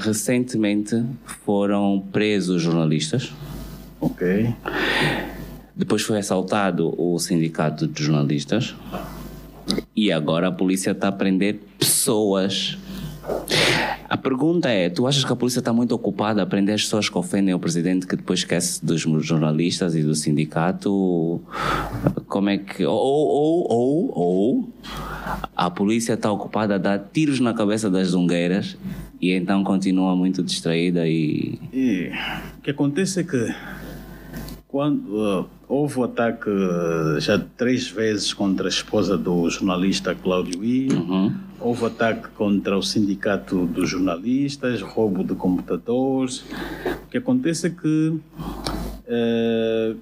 recentemente 0.00 1.04
foram 1.44 2.02
presos 2.10 2.60
jornalistas. 2.62 3.32
Ok. 4.00 4.52
Depois 5.76 6.02
foi 6.02 6.18
assaltado 6.18 6.94
o 6.96 7.18
sindicato 7.18 7.86
de 7.86 8.02
jornalistas. 8.02 8.74
E 9.96 10.12
agora 10.12 10.48
a 10.48 10.52
polícia 10.52 10.90
está 10.90 11.08
a 11.08 11.12
prender 11.12 11.60
pessoas. 11.78 12.78
A 14.08 14.16
pergunta 14.16 14.68
é: 14.68 14.88
tu 14.88 15.06
achas 15.06 15.24
que 15.24 15.32
a 15.32 15.36
polícia 15.36 15.58
está 15.58 15.72
muito 15.72 15.92
ocupada 15.94 16.42
a 16.42 16.46
prender 16.46 16.74
as 16.74 16.82
pessoas 16.82 17.08
que 17.08 17.16
ofendem 17.16 17.54
o 17.54 17.58
presidente, 17.58 18.06
que 18.06 18.16
depois 18.16 18.40
esquece 18.40 18.84
dos 18.84 19.00
jornalistas 19.00 19.94
e 19.94 20.02
do 20.02 20.14
sindicato? 20.14 21.40
Como 22.28 22.50
é 22.50 22.58
que. 22.58 22.84
Ou, 22.84 22.96
ou, 22.96 23.72
ou, 23.72 24.12
ou 24.14 24.72
a 25.56 25.70
polícia 25.70 26.14
está 26.14 26.30
ocupada 26.30 26.74
a 26.74 26.78
dar 26.78 26.98
tiros 26.98 27.40
na 27.40 27.54
cabeça 27.54 27.90
das 27.90 28.08
zungueiras 28.08 28.76
e 29.20 29.32
então 29.32 29.64
continua 29.64 30.14
muito 30.14 30.42
distraída 30.42 31.08
e. 31.08 31.58
E 31.72 32.10
o 32.58 32.62
que 32.62 32.70
acontece 32.70 33.20
é 33.20 33.24
que 33.24 33.54
quando 34.68 35.06
uh, 35.16 35.46
houve 35.68 35.98
o 35.98 36.04
ataque 36.04 36.48
uh, 36.48 37.20
já 37.20 37.38
três 37.56 37.88
vezes 37.88 38.32
contra 38.32 38.66
a 38.66 38.68
esposa 38.68 39.16
do 39.16 39.48
jornalista 39.48 40.14
Cláudio 40.14 40.64
I, 40.64 40.88
uhum. 40.92 41.34
houve 41.60 41.86
ataque 41.86 42.28
contra 42.36 42.76
o 42.76 42.82
sindicato 42.82 43.66
dos 43.66 43.88
jornalistas, 43.88 44.80
roubo 44.82 45.24
de 45.24 45.34
computadores. 45.34 46.44
O 47.06 47.10
que 47.10 47.18
acontece 47.18 47.68
é 47.68 47.70
que 47.70 48.08
uh, 49.08 49.96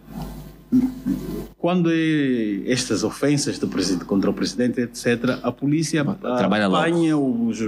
quando 1.63 1.91
é 1.93 2.63
estas 2.67 3.05
ofensas 3.05 3.57
do 3.57 3.69
presidente, 3.69 4.05
contra 4.05 4.29
o 4.29 4.35
presidente, 4.35 4.81
etc., 4.81 5.39
a 5.43 5.53
polícia 5.53 6.05
Trabalha 6.05 6.67
apanha 6.67 7.17
os, 7.17 7.61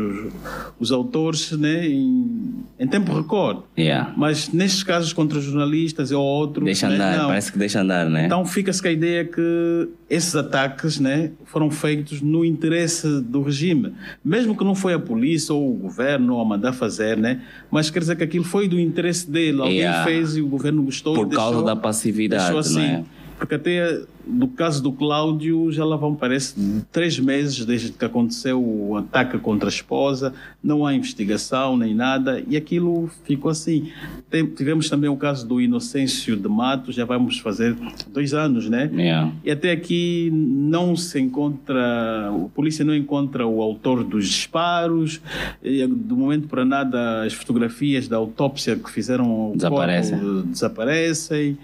os, 0.80 0.90
autores 0.90 1.52
né, 1.52 1.86
em, 1.86 2.54
em 2.76 2.88
tempo 2.88 3.14
recorde. 3.14 3.60
Yeah. 3.78 4.12
Mas 4.16 4.48
nestes 4.52 4.82
casos 4.82 5.12
contra 5.12 5.40
jornalistas 5.40 6.10
ou 6.10 6.24
outros. 6.24 6.64
Deixa 6.64 6.88
né, 6.88 6.96
andar, 6.96 7.18
não. 7.18 7.26
parece 7.28 7.52
que 7.52 7.58
deixa 7.58 7.82
andar, 7.82 8.08
né? 8.10 8.26
Então 8.26 8.44
fica-se 8.44 8.82
com 8.82 8.88
a 8.88 8.90
ideia 8.90 9.24
que 9.24 9.88
esses 10.10 10.34
ataques 10.34 10.98
né, 10.98 11.30
foram 11.44 11.70
feitos 11.70 12.20
no 12.20 12.44
interesse 12.44 13.20
do 13.20 13.42
regime. 13.42 13.92
Mesmo 14.24 14.56
que 14.56 14.64
não 14.64 14.74
foi 14.74 14.94
a 14.94 14.98
polícia 14.98 15.54
ou 15.54 15.70
o 15.70 15.74
governo 15.74 16.40
a 16.40 16.44
mandar 16.44 16.72
fazer, 16.72 17.16
né, 17.16 17.42
mas 17.70 17.90
quer 17.90 18.00
dizer 18.00 18.16
que 18.16 18.24
aquilo 18.24 18.44
foi 18.44 18.66
do 18.66 18.78
interesse 18.78 19.30
dele. 19.30 19.60
Alguém 19.60 19.74
Yeah. 19.84 20.04
fez 20.04 20.36
e 20.36 20.40
o 20.40 20.46
governo 20.46 20.82
gostou. 20.82 21.14
Por 21.14 21.28
causa 21.28 21.50
deixou- 21.50 21.64
da 21.64 21.76
passividade, 21.76 22.42
deixou 22.44 22.58
assim. 22.58 22.93
Porque 23.38 23.54
até 23.56 24.00
no 24.26 24.48
caso 24.48 24.82
do 24.82 24.90
Cláudio 24.92 25.70
já 25.72 25.84
lá 25.84 25.96
vão, 25.96 26.14
parece, 26.14 26.54
três 26.90 27.18
meses 27.18 27.64
desde 27.64 27.92
que 27.92 28.04
aconteceu 28.04 28.62
o 28.62 28.96
ataque 28.96 29.38
contra 29.38 29.68
a 29.68 29.72
esposa, 29.72 30.32
não 30.62 30.86
há 30.86 30.94
investigação 30.94 31.76
nem 31.76 31.94
nada, 31.94 32.42
e 32.48 32.56
aquilo 32.56 33.10
ficou 33.24 33.50
assim. 33.50 33.90
Tem- 34.30 34.46
tivemos 34.46 34.88
também 34.88 35.10
o 35.10 35.16
caso 35.16 35.46
do 35.46 35.60
Inocêncio 35.60 36.36
de 36.36 36.48
Matos, 36.48 36.94
já 36.94 37.04
vamos 37.04 37.38
fazer 37.38 37.76
dois 38.12 38.32
anos, 38.34 38.68
né? 38.68 38.90
Yeah. 38.94 39.32
E 39.44 39.50
até 39.50 39.70
aqui 39.72 40.30
não 40.32 40.96
se 40.96 41.20
encontra, 41.20 42.28
a 42.30 42.48
polícia 42.54 42.84
não 42.84 42.94
encontra 42.94 43.46
o 43.46 43.60
autor 43.60 44.04
dos 44.04 44.26
disparos, 44.28 45.20
e 45.62 45.86
do 45.86 46.16
momento 46.16 46.48
para 46.48 46.64
nada 46.64 47.24
as 47.24 47.32
fotografias 47.32 48.08
da 48.08 48.16
autópsia 48.16 48.76
que 48.76 48.90
fizeram 48.90 49.30
ao 49.30 49.52
Desaparecem. 49.56 50.18
corpo 50.18 50.42
desaparecem. 50.48 51.58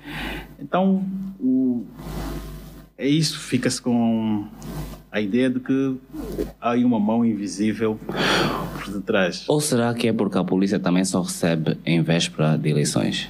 Então, 0.61 1.03
o, 1.41 1.85
é 3.01 3.09
isso, 3.09 3.39
fica-se 3.39 3.81
com 3.81 4.47
a 5.11 5.21
ideia 5.23 5.49
de 5.49 5.59
que 5.59 5.97
há 6.61 6.75
uma 6.75 7.01
mão 7.01 7.25
invisível 7.25 7.99
por 8.77 8.93
detrás. 8.93 9.45
Ou 9.49 9.59
será 9.59 9.95
que 9.95 10.07
é 10.07 10.13
porque 10.13 10.37
a 10.37 10.45
polícia 10.45 10.79
também 10.79 11.03
só 11.05 11.23
recebe 11.23 11.79
em 11.87 12.03
véspera 12.03 12.59
de 12.59 12.69
eleições? 12.69 13.29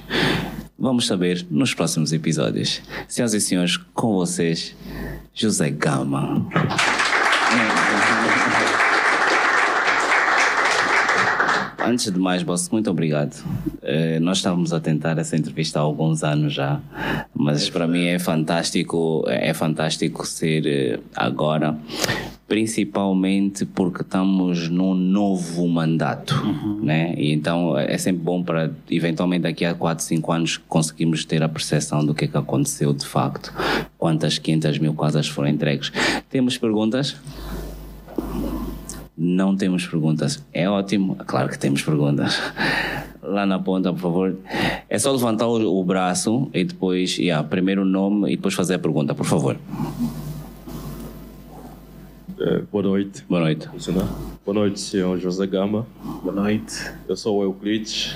Vamos 0.77 1.07
saber 1.07 1.45
nos 1.49 1.73
próximos 1.73 2.11
episódios. 2.11 2.81
Senhoras 3.07 3.33
e 3.33 3.39
senhores, 3.39 3.77
com 3.77 4.13
vocês, 4.13 4.75
José 5.33 5.69
Gama. 5.69 6.49
Antes 11.91 12.09
de 12.09 12.17
mais, 12.17 12.41
boss, 12.41 12.69
muito 12.69 12.89
obrigado. 12.89 13.35
Eh, 13.81 14.17
nós 14.21 14.37
estávamos 14.37 14.71
a 14.71 14.79
tentar 14.79 15.17
essa 15.17 15.35
entrevista 15.35 15.77
há 15.77 15.81
alguns 15.81 16.23
anos 16.23 16.53
já, 16.53 16.79
mas 17.35 17.69
para 17.69 17.85
mim 17.85 18.05
é 18.05 18.17
fantástico, 18.17 19.25
é 19.27 19.53
fantástico 19.53 20.25
ser 20.25 20.65
eh, 20.65 20.99
agora, 21.13 21.77
principalmente 22.47 23.65
porque 23.65 24.03
estamos 24.03 24.69
num 24.69 24.93
novo 24.93 25.67
mandato, 25.67 26.33
né? 26.81 27.13
E 27.17 27.33
então 27.33 27.77
é 27.77 27.97
sempre 27.97 28.23
bom 28.23 28.41
para 28.41 28.71
eventualmente 28.89 29.43
daqui 29.43 29.65
a 29.65 29.73
4, 29.73 30.01
5 30.01 30.31
anos 30.31 30.55
conseguirmos 30.69 31.25
ter 31.25 31.43
a 31.43 31.49
percepção 31.49 32.05
do 32.05 32.15
que 32.15 32.23
é 32.23 32.27
que 32.29 32.37
aconteceu 32.37 32.93
de 32.93 33.05
facto, 33.05 33.53
quantas 33.97 34.37
500 34.37 34.79
mil 34.79 34.93
casas 34.93 35.27
foram 35.27 35.49
entregues. 35.49 35.91
Temos 36.29 36.57
perguntas? 36.57 37.17
Não 39.23 39.55
temos 39.55 39.85
perguntas. 39.85 40.43
É 40.51 40.67
ótimo. 40.67 41.15
Claro 41.27 41.47
que 41.47 41.59
temos 41.59 41.83
perguntas. 41.83 42.41
Lá 43.21 43.45
na 43.45 43.59
ponta, 43.59 43.93
por 43.93 43.99
favor. 43.99 44.35
É 44.89 44.97
só 44.97 45.11
levantar 45.11 45.45
o, 45.45 45.79
o 45.79 45.83
braço 45.83 46.49
e 46.51 46.63
depois, 46.63 47.19
yeah, 47.19 47.47
primeiro 47.47 47.83
o 47.83 47.85
nome 47.85 48.33
e 48.33 48.35
depois 48.35 48.55
fazer 48.55 48.73
a 48.73 48.79
pergunta, 48.79 49.13
por 49.13 49.27
favor. 49.27 49.57
É, 52.39 52.61
boa 52.71 52.83
noite. 52.83 53.23
Boa 53.29 53.41
noite. 53.41 53.67
Funcionar? 53.67 54.07
Boa 54.43 54.55
noite, 54.55 54.79
senhor 54.79 55.19
José 55.19 55.45
Gama. 55.45 55.85
Boa 56.23 56.33
noite. 56.33 56.91
Eu 57.07 57.15
sou 57.15 57.41
o 57.41 57.43
Euclides. 57.43 58.15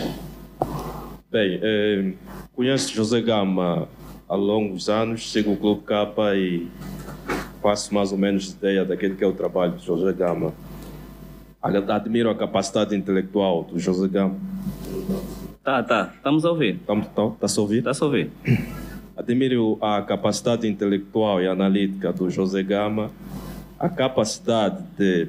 Bem, 1.32 1.60
é, 1.62 2.14
conheço 2.56 2.92
José 2.92 3.22
Gama 3.22 3.88
há 4.28 4.34
longos 4.34 4.90
anos, 4.90 5.32
sigo 5.32 5.52
o 5.52 5.58
Clube 5.58 5.84
Capa 5.84 6.36
e 6.36 6.68
faço 7.62 7.94
mais 7.94 8.12
ou 8.12 8.18
menos 8.18 8.54
ideia 8.54 8.84
daquele 8.84 9.14
que 9.14 9.24
é 9.24 9.28
o 9.28 9.34
trabalho 9.34 9.74
de 9.74 9.86
José 9.86 10.12
Gama. 10.12 10.52
Admiro 11.66 12.30
a 12.30 12.36
capacidade 12.36 12.96
intelectual 12.96 13.64
do 13.64 13.80
José 13.80 14.08
Gama. 14.08 14.36
Tá, 15.64 15.82
tá. 15.82 16.14
Estamos 16.16 16.46
a 16.46 16.52
ouvir. 16.52 16.76
Está-se 16.76 17.58
a 17.58 17.62
ouvir? 17.64 17.78
Está 17.80 17.92
a 17.92 18.06
ouvir. 18.06 18.32
Admiro 19.18 19.80
a 19.82 20.00
capacidade 20.04 20.68
intelectual 20.68 21.42
e 21.42 21.48
analítica 21.48 22.14
do 22.14 22.30
José 22.30 22.62
Gama, 22.62 23.10
a 23.80 23.90
capacidade 23.90 24.84
de 24.96 25.28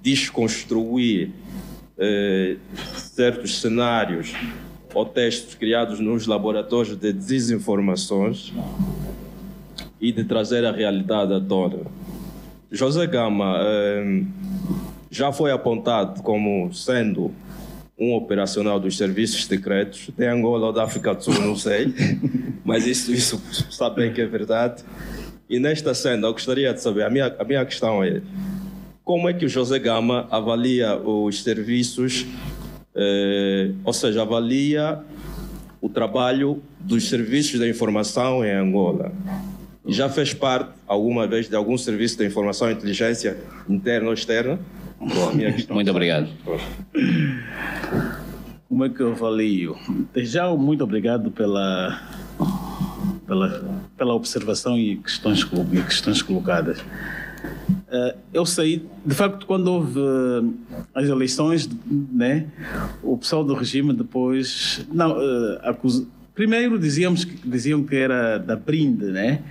desconstruir 0.00 1.30
eh, 1.98 2.58
certos 2.94 3.60
cenários 3.60 4.34
ou 4.94 5.04
textos 5.04 5.56
criados 5.56 5.98
nos 5.98 6.28
laboratórios 6.28 6.96
de 6.96 7.12
desinformações 7.12 8.52
e 10.00 10.12
de 10.12 10.22
trazer 10.22 10.64
a 10.64 10.70
realidade 10.70 11.32
à 11.34 11.40
tona. 11.40 11.78
José 12.70 13.04
Gama, 13.06 13.56
eh, 13.58 14.22
já 15.12 15.30
foi 15.30 15.52
apontado 15.52 16.22
como 16.22 16.72
sendo 16.72 17.30
um 17.98 18.14
operacional 18.14 18.80
dos 18.80 18.96
serviços 18.96 19.44
secretos 19.44 20.08
de 20.08 20.26
Angola 20.26 20.68
ou 20.68 20.72
da 20.72 20.84
África 20.84 21.14
do 21.14 21.22
Sul, 21.22 21.34
não 21.34 21.54
sei, 21.54 21.94
mas 22.64 22.86
isso, 22.86 23.12
isso 23.12 23.40
sabe 23.70 23.96
bem 23.96 24.12
que 24.12 24.22
é 24.22 24.26
verdade. 24.26 24.82
E 25.50 25.58
nesta 25.58 25.92
cena, 25.92 26.26
eu 26.26 26.32
gostaria 26.32 26.72
de 26.72 26.80
saber, 26.80 27.04
a 27.04 27.10
minha, 27.10 27.26
a 27.38 27.44
minha 27.44 27.62
questão 27.66 28.02
é, 28.02 28.22
como 29.04 29.28
é 29.28 29.34
que 29.34 29.44
o 29.44 29.48
José 29.48 29.78
Gama 29.78 30.26
avalia 30.30 30.96
os 30.96 31.42
serviços, 31.42 32.24
eh, 32.94 33.72
ou 33.84 33.92
seja, 33.92 34.22
avalia 34.22 35.00
o 35.82 35.90
trabalho 35.90 36.62
dos 36.80 37.10
serviços 37.10 37.60
de 37.60 37.68
informação 37.68 38.42
em 38.42 38.50
Angola? 38.50 39.12
Já 39.86 40.08
fez 40.08 40.32
parte 40.32 40.70
alguma 40.86 41.26
vez 41.26 41.50
de 41.50 41.56
algum 41.56 41.76
serviço 41.76 42.16
de 42.16 42.24
informação 42.24 42.70
e 42.70 42.72
inteligência 42.72 43.36
interna 43.68 44.06
ou 44.06 44.14
externa? 44.14 44.58
Bom, 45.02 45.74
muito 45.74 45.90
obrigado. 45.90 46.28
Como 48.68 48.84
é 48.84 48.88
que 48.88 49.00
eu 49.00 49.12
avalio? 49.12 49.76
Já 50.16 50.48
muito 50.54 50.84
obrigado 50.84 51.30
pela, 51.30 52.00
pela, 53.26 53.64
pela 53.96 54.14
observação 54.14 54.78
e 54.78 54.96
questões, 54.96 55.42
e 55.42 55.82
questões 55.82 56.22
colocadas. 56.22 56.80
Uh, 56.80 58.16
eu 58.32 58.46
sei, 58.46 58.86
de 59.04 59.14
facto, 59.14 59.44
quando 59.44 59.66
houve 59.66 59.98
uh, 59.98 60.54
as 60.94 61.08
eleições, 61.08 61.68
né, 61.84 62.46
o 63.02 63.18
pessoal 63.18 63.44
do 63.44 63.54
regime 63.54 63.92
depois 63.92 64.86
não, 64.90 65.18
uh, 65.18 65.58
acusa, 65.62 66.06
Primeiro 66.34 66.78
dizíamos 66.78 67.26
que, 67.26 67.46
diziam 67.46 67.84
que 67.84 67.94
era 67.94 68.38
da 68.38 68.56
Brinde, 68.56 69.04
né? 69.04 69.42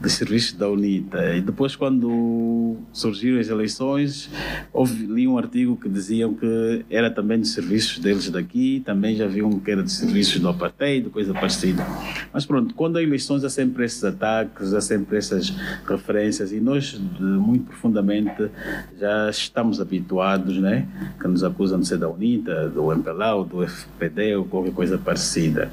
Dos 0.00 0.12
serviços 0.14 0.54
da 0.54 0.70
UNITA. 0.70 1.36
E 1.36 1.42
depois, 1.42 1.76
quando 1.76 2.78
surgiram 2.94 3.38
as 3.38 3.48
eleições, 3.48 4.30
houve, 4.72 5.04
li 5.04 5.28
um 5.28 5.36
artigo 5.36 5.76
que 5.76 5.86
diziam 5.86 6.32
que 6.32 6.82
era 6.88 7.10
também 7.10 7.38
dos 7.38 7.52
serviços 7.52 7.98
deles 7.98 8.30
daqui, 8.30 8.82
também 8.86 9.16
já 9.16 9.26
viam 9.26 9.50
que 9.60 9.70
era 9.70 9.82
dos 9.82 9.92
serviços 9.92 10.40
do 10.40 10.48
apartheid, 10.48 11.10
coisa 11.10 11.34
parecida. 11.34 11.84
Mas 12.32 12.46
pronto, 12.46 12.74
quando 12.74 12.96
há 12.96 13.02
eleições 13.02 13.44
há 13.44 13.50
sempre 13.50 13.84
esses 13.84 14.02
ataques, 14.02 14.72
há 14.72 14.80
sempre 14.80 15.18
essas 15.18 15.50
referências 15.86 16.52
e 16.52 16.60
nós, 16.60 16.98
muito 17.20 17.66
profundamente, 17.66 18.50
já 18.98 19.28
estamos 19.28 19.78
habituados, 19.78 20.56
né? 20.56 20.88
Que 21.20 21.28
nos 21.28 21.44
acusam 21.44 21.80
de 21.80 21.86
ser 21.86 21.98
da 21.98 22.08
UNITA, 22.08 22.70
do 22.70 22.90
MPLA, 22.90 23.44
do 23.44 23.62
FPD 23.62 24.36
ou 24.36 24.46
qualquer 24.46 24.72
coisa 24.72 24.96
parecida. 24.96 25.70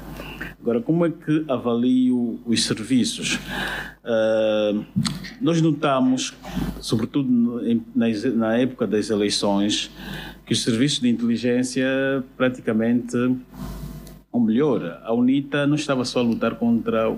Agora, 0.60 0.80
como 0.80 1.06
é 1.06 1.10
que 1.10 1.44
avalio 1.48 2.40
os 2.46 2.64
serviços? 2.64 3.38
Uh, 4.04 4.84
nós 5.40 5.60
notamos, 5.62 6.34
sobretudo 6.80 7.60
na, 7.94 8.56
época 8.58 8.86
das 8.86 9.10
eleições, 9.10 9.90
que 10.44 10.52
os 10.52 10.62
serviços 10.62 11.00
de 11.00 11.08
inteligência 11.08 11.86
praticamente, 12.36 13.16
ou 14.32 14.40
melhor, 14.40 15.00
a 15.04 15.12
UNITA 15.12 15.66
não 15.66 15.76
estava 15.76 16.04
só 16.04 16.20
a 16.20 16.22
lutar 16.22 16.54
contra 16.56 17.14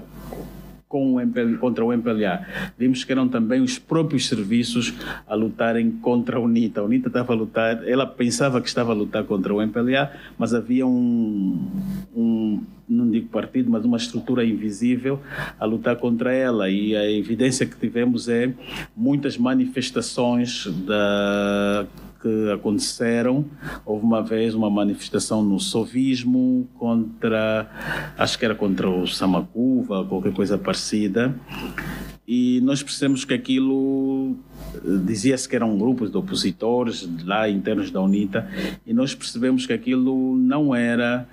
com 0.90 1.14
o 1.14 1.20
MPL, 1.20 1.56
contra 1.58 1.84
o 1.84 1.92
MPLA. 1.92 2.44
Vimos 2.76 3.04
que 3.04 3.12
eram 3.12 3.28
também 3.28 3.60
os 3.60 3.78
próprios 3.78 4.26
serviços 4.26 4.92
a 5.24 5.36
lutarem 5.36 5.88
contra 5.88 6.36
a 6.36 6.40
UNITA. 6.40 6.80
A 6.80 6.84
UNITA 6.84 7.06
estava 7.06 7.32
a 7.32 7.36
lutar, 7.36 7.88
ela 7.88 8.04
pensava 8.04 8.60
que 8.60 8.66
estava 8.66 8.90
a 8.90 8.94
lutar 8.94 9.22
contra 9.22 9.54
o 9.54 9.62
MPLA, 9.62 10.10
mas 10.36 10.52
havia 10.52 10.84
um, 10.84 11.70
um 12.12 12.60
não 12.90 13.08
digo 13.08 13.28
partido, 13.28 13.70
mas 13.70 13.84
uma 13.84 13.96
estrutura 13.96 14.44
invisível 14.44 15.20
a 15.58 15.64
lutar 15.64 15.96
contra 15.96 16.32
ela. 16.32 16.68
E 16.68 16.96
a 16.96 17.10
evidência 17.10 17.64
que 17.64 17.76
tivemos 17.76 18.28
é 18.28 18.52
muitas 18.96 19.38
manifestações 19.38 20.66
da 20.86 21.86
que 22.20 22.50
aconteceram. 22.52 23.46
Houve 23.84 24.04
uma 24.04 24.22
vez 24.22 24.54
uma 24.54 24.68
manifestação 24.68 25.42
no 25.42 25.58
sovismo 25.58 26.68
contra, 26.78 27.70
acho 28.16 28.38
que 28.38 28.44
era 28.44 28.54
contra 28.54 28.88
o 28.88 29.06
Samacuva, 29.06 30.04
qualquer 30.04 30.32
coisa 30.32 30.58
parecida. 30.58 31.34
E 32.28 32.60
nós 32.60 32.82
percebemos 32.82 33.24
que 33.24 33.34
aquilo 33.34 34.36
dizia-se 35.04 35.48
que 35.48 35.56
eram 35.56 35.76
grupos 35.76 36.10
de 36.10 36.16
opositores 36.16 37.08
lá 37.24 37.48
internos 37.48 37.90
da 37.90 38.00
UNITA 38.00 38.48
e 38.86 38.92
nós 38.92 39.14
percebemos 39.14 39.66
que 39.66 39.72
aquilo 39.72 40.36
não 40.36 40.74
era 40.74 41.26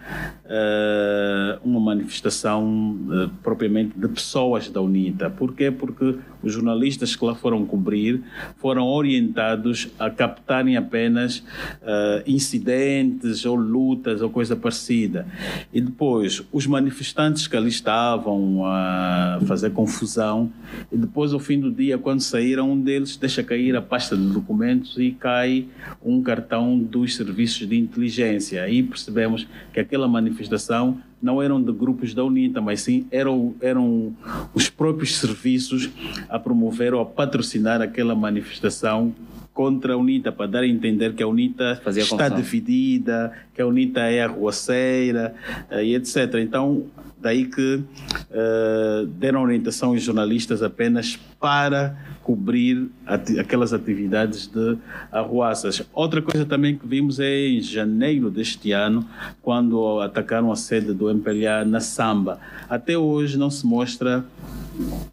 uh, 0.45 1.67
uma 1.67 1.79
manifestação 1.79 2.97
uh, 3.09 3.29
propriamente 3.43 3.97
de 3.97 4.07
pessoas 4.07 4.69
da 4.69 4.81
UNITA. 4.81 5.29
Por 5.29 5.53
quê? 5.53 5.71
Porque 5.71 6.17
os 6.41 6.53
jornalistas 6.53 7.15
que 7.15 7.25
lá 7.25 7.35
foram 7.35 7.65
cobrir 7.65 8.23
foram 8.57 8.87
orientados 8.87 9.89
a 9.99 10.09
captarem 10.09 10.77
apenas 10.77 11.39
uh, 11.39 12.23
incidentes 12.25 13.45
ou 13.45 13.55
lutas 13.55 14.21
ou 14.21 14.29
coisa 14.29 14.55
parecida. 14.55 15.27
E 15.73 15.81
depois, 15.81 16.43
os 16.51 16.65
manifestantes 16.65 17.47
que 17.47 17.55
ali 17.55 17.69
estavam 17.69 18.65
a 18.65 19.39
fazer 19.45 19.71
confusão, 19.71 20.51
e 20.91 20.97
depois, 20.97 21.33
ao 21.33 21.39
fim 21.39 21.59
do 21.59 21.71
dia, 21.71 21.97
quando 21.97 22.21
saíram, 22.21 22.71
um 22.71 22.79
deles 22.79 23.16
deixa 23.19 23.43
cair 23.43 23.75
a 23.75 23.81
pasta 23.81 24.15
de 24.15 24.27
documentos 24.27 24.97
e 24.97 25.11
cai 25.11 25.67
um 26.03 26.21
cartão 26.21 26.77
dos 26.77 27.15
serviços 27.15 27.67
de 27.67 27.77
inteligência. 27.77 28.63
Aí 28.63 28.83
percebemos 28.83 29.47
que 29.73 29.79
aquela 29.79 30.07
manifestação 30.07 30.99
não 31.21 31.41
eram 31.41 31.61
de 31.61 31.71
grupos 31.71 32.13
da 32.13 32.23
UNITA, 32.23 32.61
mas 32.61 32.81
sim 32.81 33.07
eram, 33.11 33.55
eram 33.61 34.15
os 34.53 34.69
próprios 34.69 35.17
serviços 35.17 35.89
a 36.29 36.37
promover 36.37 36.93
ou 36.93 37.01
a 37.01 37.05
patrocinar 37.05 37.81
aquela 37.81 38.15
manifestação 38.15 39.13
contra 39.57 39.93
a 39.93 39.97
UNITA, 39.97 40.31
para 40.31 40.45
dar 40.45 40.59
a 40.59 40.67
entender 40.67 41.15
que 41.15 41.23
a 41.23 41.27
UNITA 41.27 41.81
Fazia 41.83 42.03
está 42.03 42.15
confusão. 42.15 42.37
dividida, 42.37 43.33
que 43.55 43.59
a 43.59 43.65
UNITA 43.65 44.01
é 44.01 44.21
arruaceira 44.21 45.33
uh, 45.71 45.79
e 45.79 45.95
etc. 45.95 46.35
Então, 46.35 46.85
daí 47.19 47.45
que 47.45 47.77
uh, 47.77 49.07
deram 49.07 49.41
orientação 49.41 49.89
aos 49.89 50.03
jornalistas 50.03 50.61
apenas 50.61 51.17
para 51.39 51.97
cobrir 52.27 52.89
ati 53.05 53.39
aquelas 53.39 53.71
atividades 53.71 54.47
de 54.47 54.77
arruaças. 55.09 55.81
Outra 55.93 56.21
coisa 56.21 56.45
também 56.45 56.77
que 56.77 56.85
vimos 56.85 57.21
é 57.21 57.47
em 57.47 57.61
janeiro 57.61 58.29
deste 58.29 58.73
ano, 58.73 59.07
quando 59.41 60.01
atacaram 60.01 60.51
a 60.51 60.57
sede 60.57 60.93
do 60.93 61.09
MPLA 61.09 61.63
na 61.63 61.79
Samba. 61.79 62.37
Até 62.69 62.97
hoje 62.97 63.37
não 63.37 63.49
se 63.49 63.65
mostra 63.65 64.25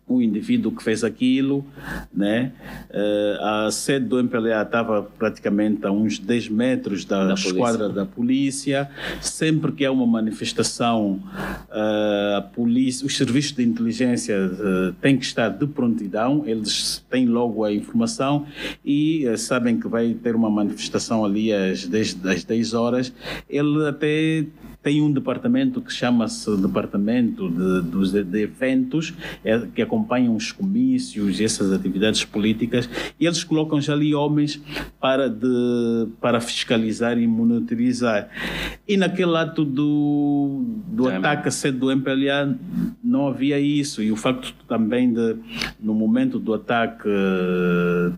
o 0.07 0.20
indivíduo 0.20 0.73
que 0.73 0.82
fez 0.82 1.03
aquilo, 1.03 1.65
né? 2.12 2.53
Uh, 2.91 3.66
a 3.66 3.70
sede 3.70 4.07
do 4.07 4.19
MPLA 4.19 4.62
estava 4.62 5.03
praticamente 5.03 5.86
a 5.86 5.91
uns 5.91 6.19
10 6.19 6.49
metros 6.49 7.05
da, 7.05 7.28
da 7.28 7.35
esquadra 7.35 7.89
polícia. 7.89 7.89
da 7.89 8.07
polícia. 8.07 8.91
Sempre 9.20 9.73
que 9.73 9.85
há 9.85 9.91
uma 9.91 10.07
manifestação, 10.07 11.23
uh, 11.70 12.36
a 12.36 12.43
polícia, 12.43 13.07
os 13.07 13.16
serviços 13.16 13.53
de 13.53 13.62
inteligência 13.62 14.36
uh, 14.36 14.93
têm 15.01 15.16
que 15.16 15.24
estar 15.24 15.49
de 15.49 15.66
prontidão, 15.66 16.43
eles 16.47 17.03
têm 17.15 17.27
logo 17.27 17.62
a 17.62 17.73
informação 17.73 18.45
e 18.85 19.24
sabem 19.39 19.78
que 19.78 19.86
vai 19.86 20.15
ter 20.15 20.35
uma 20.35 20.51
manifestação 20.51 21.24
ali 21.24 21.53
às 21.53 21.86
10, 21.86 22.27
às 22.27 22.43
10 22.43 22.74
horas. 22.74 23.12
Ele 23.49 23.86
até 23.86 24.45
tem 24.85 25.01
um 25.01 25.11
departamento 25.11 25.81
que 25.81 25.90
chama-se 25.90 26.55
Departamento 26.59 27.48
de, 27.48 28.12
de, 28.12 28.23
de 28.23 28.43
Eventos, 28.43 29.15
é, 29.43 29.59
que 29.74 29.81
acompanham 29.81 30.36
os 30.36 30.52
comícios 30.52 31.40
e 31.40 31.44
essas 31.44 31.73
atividades 31.73 32.23
políticas, 32.23 32.89
e 33.19 33.24
eles 33.24 33.43
colocam 33.43 33.81
já 33.81 33.94
ali 33.94 34.15
homens 34.15 34.62
para, 35.01 35.28
de, 35.31 36.06
para 36.20 36.39
fiscalizar 36.39 37.19
e 37.19 37.27
monitorizar. 37.27 38.28
E 38.86 38.98
naquele 38.98 39.35
ato 39.39 39.65
do, 39.65 40.62
do 40.89 41.09
é, 41.09 41.16
ataque 41.16 41.48
a 41.48 41.51
sede 41.51 41.78
do 41.78 41.90
MPLA 41.90 42.55
não 43.02 43.28
havia 43.28 43.59
isso, 43.59 44.02
e 44.02 44.12
o 44.12 44.16
facto 44.16 44.55
também 44.69 45.15
de, 45.15 45.36
no 45.81 45.94
momento 45.94 46.39
do 46.39 46.52
ataque, 46.52 47.09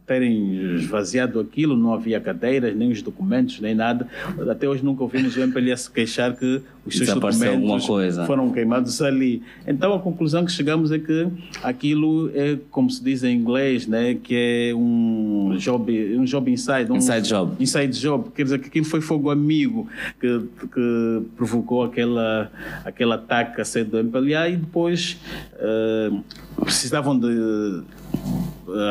terem 0.04 0.74
esvaziado 0.74 1.38
aquilo, 1.38 1.76
não 1.76 1.94
havia 1.94 2.20
cadeiras, 2.20 2.74
nem 2.74 2.90
os 2.90 3.02
documentos, 3.02 3.60
nem 3.60 3.74
nada. 3.74 4.08
Até 4.50 4.68
hoje 4.68 4.84
nunca 4.84 5.04
ouvimos 5.04 5.36
o 5.36 5.40
MPLA 5.40 5.76
se 5.76 5.88
queixar 5.88 6.34
que 6.36 6.55
os 6.84 6.96
seus 6.96 7.08
documentos 7.08 7.86
foram 8.26 8.50
queimados 8.50 9.02
ali. 9.02 9.42
Então 9.66 9.92
a 9.94 9.98
conclusão 9.98 10.44
que 10.44 10.52
chegamos 10.52 10.92
é 10.92 10.98
que 10.98 11.28
aquilo 11.62 12.30
é, 12.34 12.58
como 12.70 12.90
se 12.90 13.02
diz 13.02 13.24
em 13.24 13.36
inglês, 13.36 13.86
né, 13.86 14.14
que 14.14 14.34
é 14.70 14.74
um 14.74 15.56
job, 15.58 16.16
um 16.16 16.24
job 16.24 16.50
inside. 16.50 16.90
Um 16.90 16.96
inside 16.96 17.28
job. 17.28 17.56
Inside 17.58 18.00
job. 18.00 18.30
Quer 18.34 18.44
dizer 18.44 18.58
que 18.60 18.68
aquilo 18.68 18.86
foi 18.86 19.00
fogo 19.00 19.30
amigo 19.30 19.88
que, 20.20 20.42
que 20.72 21.22
provocou 21.36 21.84
aquela, 21.84 22.50
aquele 22.84 23.12
ataque 23.12 23.60
a 23.60 23.64
sede 23.64 23.90
do 23.90 23.98
MPLA 23.98 24.48
e 24.50 24.56
depois 24.56 25.18
uh, 25.54 26.22
precisavam 26.60 27.18
de 27.18 27.82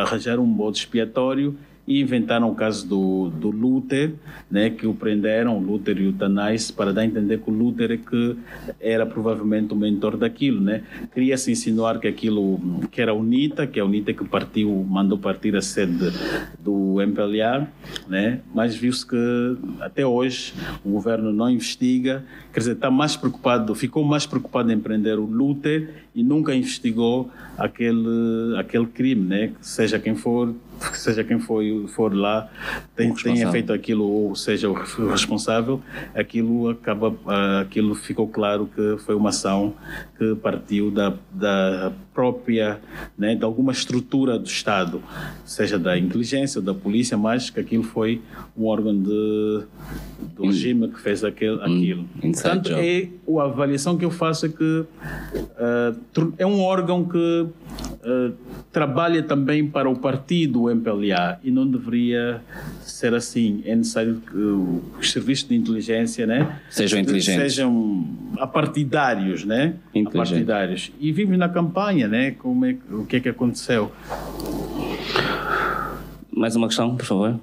arranjar 0.02 0.40
um 0.40 0.46
bode 0.46 0.80
expiatório 0.80 1.58
e 1.88 2.02
inventaram 2.02 2.50
o 2.50 2.56
caso 2.56 2.88
do, 2.88 3.30
do 3.30 3.52
Luther, 3.52 4.14
né, 4.50 4.70
que 4.70 4.88
o 4.88 4.94
prenderam, 4.94 5.60
Luther 5.60 5.98
e 6.00 6.08
o 6.08 6.14
Tanais, 6.14 6.72
para 6.72 6.92
dar 6.92 7.02
a 7.02 7.06
entender 7.06 7.40
que 7.40 7.50
o 7.50 7.54
Luther 7.54 7.92
é 7.92 7.98
que 7.98 8.38
era 8.80 9.06
provavelmente 9.06 9.74
o 9.74 9.76
mentor 9.76 10.18
daquilo. 10.18 10.62
Né? 10.62 10.84
Queria-se 11.14 11.52
insinuar 11.52 12.00
que 12.00 12.08
aquilo, 12.08 12.60
que 12.92 13.02
era 13.02 13.12
a 13.12 13.14
UNITA, 13.14 13.68
que 13.68 13.80
é 13.80 13.82
a 13.82 13.86
UNITA 13.86 14.14
que 14.14 14.26
partiu, 14.26 14.86
mandou 14.90 15.18
partir 15.18 15.56
a 15.56 15.62
sede 15.62 16.12
do 16.60 17.02
MPLA, 17.02 17.68
né? 18.08 18.40
mas 18.54 18.76
viu-se 18.76 19.06
que 19.06 19.58
até 19.80 20.06
hoje 20.06 20.54
o 20.84 20.90
governo 20.90 21.32
não 21.32 21.50
investiga, 21.50 22.26
quer 22.56 22.60
dizer, 22.60 22.72
está 22.72 22.90
mais 22.90 23.18
preocupado, 23.18 23.76
ficou 23.76 24.02
mais 24.06 24.26
preocupado 24.26 24.72
em 24.72 24.80
prender 24.80 25.20
o 25.20 25.26
Luther 25.26 26.06
e 26.16 26.24
nunca 26.24 26.56
investigou 26.56 27.30
aquele, 27.58 28.56
aquele 28.58 28.86
crime, 28.86 29.28
né? 29.28 29.52
seja 29.60 30.00
quem 30.00 30.16
for, 30.16 30.56
seja 30.94 31.22
quem 31.22 31.38
for, 31.38 31.62
for 31.90 32.16
lá, 32.16 32.50
tem, 32.96 33.14
tenha 33.14 33.52
feito 33.52 33.74
aquilo 33.74 34.10
ou 34.10 34.36
seja 34.38 34.70
o 34.70 34.74
responsável, 35.10 35.82
aquilo 36.16 36.70
acaba, 36.70 37.14
aquilo 37.60 37.94
ficou 37.94 38.26
claro 38.26 38.70
que 38.74 39.00
foi 39.00 39.16
uma 39.16 39.32
ação 39.32 39.74
que 40.18 40.34
partiu 40.36 40.90
da, 40.90 41.14
da 41.34 41.92
própria, 42.14 42.80
né, 43.18 43.36
de 43.36 43.44
alguma 43.44 43.74
estrutura 43.74 44.40
do 44.40 44.48
Estado, 44.48 45.04
seja 45.44 45.78
da 45.78 45.98
inteligência, 45.98 46.62
da 46.62 46.74
polícia, 46.74 47.18
mas 47.18 47.50
que 47.50 47.60
aquilo 47.60 47.84
foi 47.84 48.22
um 48.58 48.66
órgão 48.66 48.98
de, 48.98 49.66
do 50.34 50.46
regime 50.46 50.88
que 50.88 51.02
fez 51.02 51.26
aquele, 51.26 51.62
aquilo. 51.62 52.08
Portanto, 52.46 52.72
é, 52.74 53.10
a 53.40 53.44
avaliação 53.44 53.98
que 53.98 54.06
eu 54.06 54.12
faço 54.12 54.46
é 54.46 54.50
que 54.50 54.64
uh, 54.64 56.34
é 56.38 56.46
um 56.46 56.62
órgão 56.62 57.04
que 57.06 57.18
uh, 57.18 58.34
trabalha 58.72 59.24
também 59.24 59.68
para 59.68 59.90
o 59.90 59.96
partido 59.96 60.70
MPLA 60.70 61.40
e 61.44 61.50
não 61.50 61.68
deveria 61.68 62.42
ser 62.82 63.14
assim. 63.16 63.64
É 63.66 63.76
necessário 63.76 64.22
que 64.22 64.38
os 65.00 65.12
serviços 65.12 65.48
de 65.48 65.56
inteligência 65.56 66.28
né, 66.28 66.60
sejam 66.70 67.00
inteligentes. 67.00 67.54
Sejam 67.54 68.06
apartidários, 68.38 69.44
né? 69.44 69.76
Apartidários. 70.06 70.92
E 71.00 71.12
vivem 71.12 71.38
na 71.38 71.50
campanha, 71.50 72.08
né? 72.08 72.32
Como 72.32 72.66
é, 72.66 72.76
o 72.92 73.06
que 73.06 73.16
é 73.16 73.20
que 73.20 73.30
aconteceu? 73.30 73.92
Mais 76.32 76.56
uma 76.56 76.68
questão, 76.68 76.96
por 76.96 77.06
favor. 77.06 77.40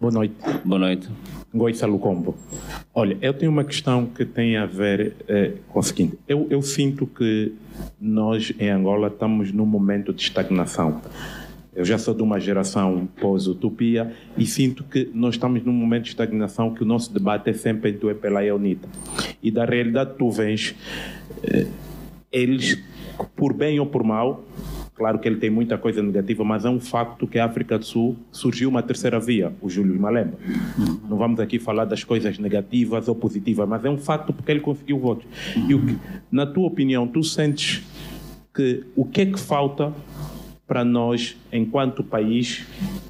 Boa 0.00 0.12
noite. 0.12 0.34
Boa 0.64 0.78
noite. 0.78 1.08
Goiça 1.54 1.86
Lucombo. 1.86 2.34
Olha, 2.94 3.16
eu 3.20 3.34
tenho 3.34 3.52
uma 3.52 3.64
questão 3.64 4.06
que 4.06 4.24
tem 4.24 4.56
a 4.56 4.64
ver 4.64 5.14
é, 5.28 5.52
com 5.68 5.80
o 5.80 5.82
seguinte. 5.82 6.18
Eu, 6.26 6.46
eu 6.48 6.62
sinto 6.62 7.06
que 7.06 7.52
nós, 8.00 8.52
em 8.58 8.70
Angola, 8.70 9.08
estamos 9.08 9.52
num 9.52 9.66
momento 9.66 10.12
de 10.12 10.22
estagnação. 10.22 11.00
Eu 11.74 11.84
já 11.84 11.96
sou 11.96 12.14
de 12.14 12.22
uma 12.22 12.38
geração 12.38 13.08
pós-utopia 13.20 14.12
e 14.36 14.46
sinto 14.46 14.84
que 14.84 15.10
nós 15.14 15.34
estamos 15.34 15.62
num 15.64 15.72
momento 15.72 16.04
de 16.04 16.10
estagnação 16.10 16.74
que 16.74 16.82
o 16.82 16.86
nosso 16.86 17.12
debate 17.12 17.48
é 17.48 17.54
sempre 17.54 17.90
entre 17.90 18.06
o 18.06 18.10
EPLA 18.10 18.44
e 18.44 18.48
a 18.50 18.54
UNITA. 18.54 18.88
E 19.42 19.50
da 19.50 19.64
realidade 19.64 20.14
tu 20.18 20.30
vens, 20.30 20.74
eh, 21.42 21.66
eles, 22.30 22.78
por 23.34 23.54
bem 23.54 23.80
ou 23.80 23.86
por 23.86 24.04
mal, 24.04 24.44
Claro 24.94 25.18
que 25.18 25.26
ele 25.26 25.36
tem 25.36 25.48
muita 25.48 25.78
coisa 25.78 26.02
negativa, 26.02 26.44
mas 26.44 26.64
é 26.64 26.68
um 26.68 26.78
facto 26.78 27.26
que 27.26 27.38
a 27.38 27.46
África 27.46 27.78
do 27.78 27.84
Sul 27.84 28.16
surgiu 28.30 28.68
uma 28.68 28.82
terceira 28.82 29.18
via, 29.18 29.50
o 29.62 29.68
Júlio 29.68 29.98
Malemba. 29.98 30.38
Não 31.08 31.16
vamos 31.16 31.40
aqui 31.40 31.58
falar 31.58 31.86
das 31.86 32.04
coisas 32.04 32.38
negativas 32.38 33.08
ou 33.08 33.14
positivas, 33.14 33.66
mas 33.66 33.84
é 33.84 33.90
um 33.90 33.96
facto 33.96 34.32
porque 34.32 34.52
ele 34.52 34.60
conseguiu 34.60 34.98
votos. 34.98 35.24
E 35.56 35.74
que, 35.78 35.98
na 36.30 36.46
tua 36.46 36.66
opinião, 36.66 37.06
tu 37.06 37.24
sentes 37.24 37.82
que 38.54 38.84
o 38.94 39.04
que 39.04 39.22
é 39.22 39.26
que 39.26 39.40
falta 39.40 39.92
para 40.66 40.84
nós, 40.84 41.36
enquanto 41.50 42.04
país, 42.04 42.66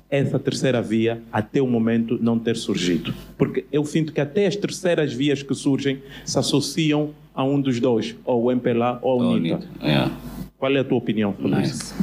essa 0.09 0.38
terceira 0.38 0.80
via, 0.80 1.20
até 1.32 1.60
o 1.60 1.66
momento, 1.66 2.18
não 2.22 2.38
ter 2.38 2.56
surgido? 2.56 3.12
Porque 3.36 3.64
eu 3.72 3.84
sinto 3.84 4.12
que 4.12 4.20
até 4.20 4.46
as 4.46 4.54
terceiras 4.54 5.12
vias 5.12 5.42
que 5.42 5.54
surgem 5.54 6.00
se 6.24 6.38
associam 6.38 7.10
a 7.34 7.42
um 7.44 7.60
dos 7.60 7.80
dois, 7.80 8.14
ou 8.24 8.44
o 8.44 8.52
MPLA 8.52 8.98
ou 9.02 9.22
a 9.22 9.26
UNITA. 9.26 9.66
Yeah. 9.82 10.12
Qual 10.62 10.76
é 10.76 10.78
a 10.78 10.84
tua 10.84 10.98
opinião 10.98 11.34
sobre 11.34 11.56
nice. 11.56 11.72
isso? 11.72 11.94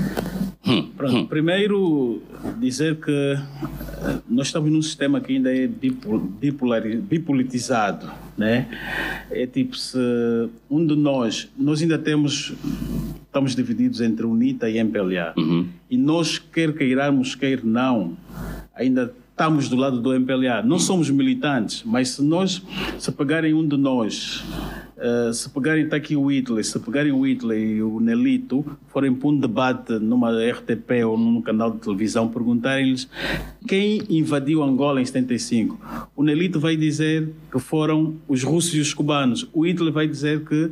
Hum, 0.68 0.90
Pronto, 0.98 1.28
primeiro 1.30 2.22
dizer 2.60 2.98
que 2.98 3.10
eh, 3.10 4.18
nós 4.28 4.48
estamos 4.48 4.70
num 4.70 4.82
sistema 4.82 5.22
que 5.22 5.38
ainda 5.38 5.56
é 5.56 5.66
bipolar, 5.66 6.82
bipolitizado, 6.98 8.12
né? 8.38 8.68
É 9.32 9.48
tipo 9.48 9.78
se 9.78 9.98
um 10.70 10.86
de 10.86 10.94
nós, 10.94 11.50
nós 11.58 11.82
ainda 11.82 11.98
temos, 11.98 12.54
estamos 13.24 13.56
divididos 13.56 14.02
entre 14.02 14.26
UNITA 14.26 14.70
e 14.70 14.78
MPLA. 14.78 15.36
Uhum. 15.38 15.66
E 15.90 15.96
nós, 15.98 16.38
quer 16.38 16.74
queiramos, 16.74 17.36
quer 17.36 17.64
não, 17.64 18.18
ainda 18.76 19.14
estamos 19.32 19.70
do 19.70 19.78
lado 19.78 20.02
do 20.02 20.14
MPLA. 20.14 20.62
Não 20.64 20.80
somos 20.80 21.10
militantes, 21.10 21.82
mas 21.86 22.10
se 22.10 22.22
nós, 22.22 22.62
se 22.98 23.10
pegarem 23.14 23.54
um 23.54 23.66
de 23.66 23.78
nós 23.78 24.44
Uh, 25.00 25.34
se 25.34 25.50
pegarem, 25.50 25.86
está 25.86 25.96
aqui 25.96 26.14
o 26.14 26.24
Whitley, 26.24 26.62
se 26.62 26.78
pegarem 26.78 27.14
o 27.14 27.20
Whitley 27.20 27.78
e 27.78 27.82
o 27.82 28.02
Nelito, 28.02 28.66
forem 28.90 29.16
para 29.16 29.30
um 29.30 29.40
debate 29.40 29.94
numa 29.94 30.30
RTP 30.30 31.06
ou 31.06 31.18
num 31.18 31.42
canal 31.42 31.72
de 31.72 31.78
televisão, 31.78 32.28
perguntarem-lhes 32.28 33.08
quem 33.66 34.02
invadiu 34.10 34.62
Angola 34.62 35.02
em 35.02 35.06
75. 35.06 36.10
O 36.18 36.22
Nelito 36.22 36.60
vai 36.60 36.76
dizer 36.76 37.30
que 37.50 37.60
foram 37.60 38.16
os 38.28 38.44
russos 38.44 38.76
e 38.76 38.80
os 38.82 38.94
cubanos. 38.94 39.48
O 39.54 39.62
Whitley 39.62 39.92
vai 39.92 40.06
dizer 40.06 40.44
que 40.44 40.70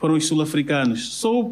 foram 0.00 0.14
os 0.14 0.26
sul-africanos. 0.26 1.14
Só 1.14 1.50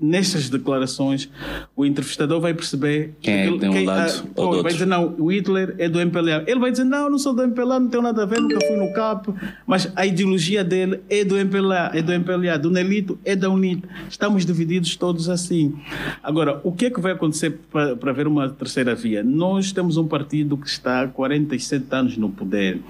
nestas 0.00 0.48
declarações 0.48 1.28
o 1.74 1.84
entrevistador 1.84 2.40
vai 2.40 2.54
perceber 2.54 3.14
quem, 3.20 3.34
é, 3.34 3.58
tem 3.58 3.68
um 3.68 3.72
quem, 3.72 3.86
lado 3.86 4.28
ah, 4.36 4.40
ou 4.40 4.62
vai 4.62 4.72
dizer 4.72 4.86
não, 4.86 5.14
o 5.18 5.32
Hitler 5.32 5.74
é 5.78 5.88
do 5.88 6.00
MPLA. 6.00 6.44
Ele 6.46 6.60
vai 6.60 6.70
dizer 6.70 6.84
não, 6.84 7.10
não 7.10 7.18
sou 7.18 7.34
do 7.34 7.42
MPLA, 7.42 7.80
não 7.80 7.88
tenho 7.88 8.02
nada 8.02 8.22
a 8.22 8.26
ver, 8.26 8.40
nunca 8.40 8.60
fui 8.66 8.76
no 8.76 8.92
CAP, 8.92 9.28
mas 9.66 9.90
a 9.96 10.06
ideologia 10.06 10.62
dele 10.62 11.00
é 11.08 11.24
do 11.24 11.36
MPLA, 11.36 11.90
é 11.94 12.02
do 12.02 12.12
MPLA, 12.12 12.58
do 12.58 12.70
Nelito 12.70 13.18
é 13.24 13.34
da 13.34 13.50
UNIT. 13.50 13.82
Estamos 14.08 14.44
divididos 14.44 14.96
todos 14.96 15.28
assim. 15.28 15.74
Agora, 16.22 16.60
o 16.62 16.72
que 16.72 16.86
é 16.86 16.90
que 16.90 17.00
vai 17.00 17.12
acontecer 17.12 17.58
para, 17.70 17.96
para 17.96 18.10
haver 18.10 18.26
uma 18.26 18.48
terceira 18.48 18.94
via? 18.94 19.22
Nós 19.22 19.72
temos 19.72 19.96
um 19.96 20.06
partido 20.06 20.56
que 20.56 20.68
está 20.68 21.02
há 21.02 21.08
47 21.08 21.86
anos 21.90 22.16
no 22.16 22.28
poder, 22.28 22.80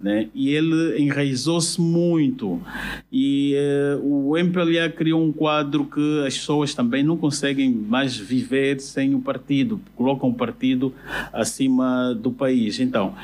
né? 0.00 0.28
E 0.34 0.50
ele 0.50 0.98
enraizou-se 1.02 1.80
muito. 1.80 2.60
E 3.12 3.54
uh, 3.96 4.30
o 4.30 4.38
MPLA 4.38 4.88
criou 4.90 5.22
um 5.22 5.32
quadro 5.32 5.84
que 5.84 6.24
as 6.26 6.36
pessoas 6.36 6.74
também 6.74 7.02
não 7.02 7.16
conseguem 7.16 7.70
mais 7.70 8.16
viver 8.16 8.80
sem 8.80 9.14
o 9.14 9.20
partido, 9.20 9.80
colocam 9.94 10.30
o 10.30 10.34
partido 10.34 10.94
acima 11.32 12.14
do 12.14 12.30
país. 12.30 12.80
Então, 12.80 13.14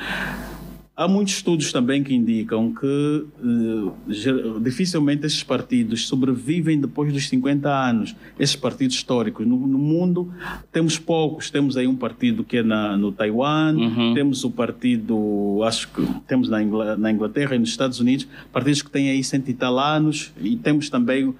Há 0.99 1.07
muitos 1.07 1.35
estudos 1.35 1.71
também 1.71 2.03
que 2.03 2.11
indicam 2.11 2.73
que 2.73 3.23
uh, 3.43 4.59
dificilmente 4.59 5.27
esses 5.27 5.43
partidos 5.43 6.07
sobrevivem 6.07 6.81
depois 6.81 7.13
dos 7.13 7.29
50 7.29 7.69
anos. 7.69 8.15
Esses 8.39 8.55
partidos 8.55 8.95
históricos. 8.95 9.45
No, 9.45 9.55
no 9.67 9.77
mundo 9.77 10.33
temos 10.71 10.97
poucos. 10.97 11.51
Temos 11.51 11.77
aí 11.77 11.85
um 11.85 11.95
partido 11.95 12.43
que 12.43 12.57
é 12.57 12.63
na, 12.63 12.97
no 12.97 13.11
Taiwan, 13.11 13.75
uhum. 13.75 14.13
temos 14.15 14.43
o 14.43 14.49
partido, 14.49 15.61
acho 15.63 15.87
que 15.89 16.03
temos 16.27 16.49
na, 16.49 16.63
Ingl 16.63 16.97
na, 16.97 17.11
Inglaterra 17.11 17.55
e 17.55 17.59
nos 17.59 17.69
Estados 17.69 17.99
Unidos, 17.99 18.27
partidos 18.51 18.81
que 18.81 18.89
têm 18.89 19.11
aí 19.11 19.23
cento 19.23 19.49
e 19.49 19.53
tal 19.53 19.77
anos, 19.77 20.33
e 20.41 20.55
temos 20.55 20.89
também 20.89 21.25
uh, 21.25 21.35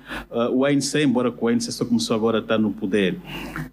o 0.53 0.65
ANC, 0.65 1.01
embora 1.03 1.33
o 1.35 1.47
ANC 1.47 1.63
só 1.63 1.83
começou 1.83 2.15
agora 2.15 2.37
a 2.37 2.41
estar 2.41 2.59
no 2.59 2.69
poder. 2.69 3.17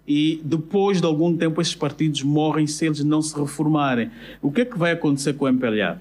E 0.07 0.41
depois 0.43 0.99
de 0.99 1.05
algum 1.05 1.37
tempo 1.37 1.61
esses 1.61 1.75
partidos 1.75 2.23
morrem 2.23 2.65
se 2.65 2.87
eles 2.87 3.03
não 3.03 3.21
se 3.21 3.39
reformarem. 3.39 4.09
O 4.41 4.51
que 4.51 4.61
é 4.61 4.65
que 4.65 4.79
vai 4.79 4.91
acontecer 4.91 5.33
com 5.33 5.45
o 5.45 5.47
MPLA? 5.47 5.74
Trabalhar. 5.75 5.99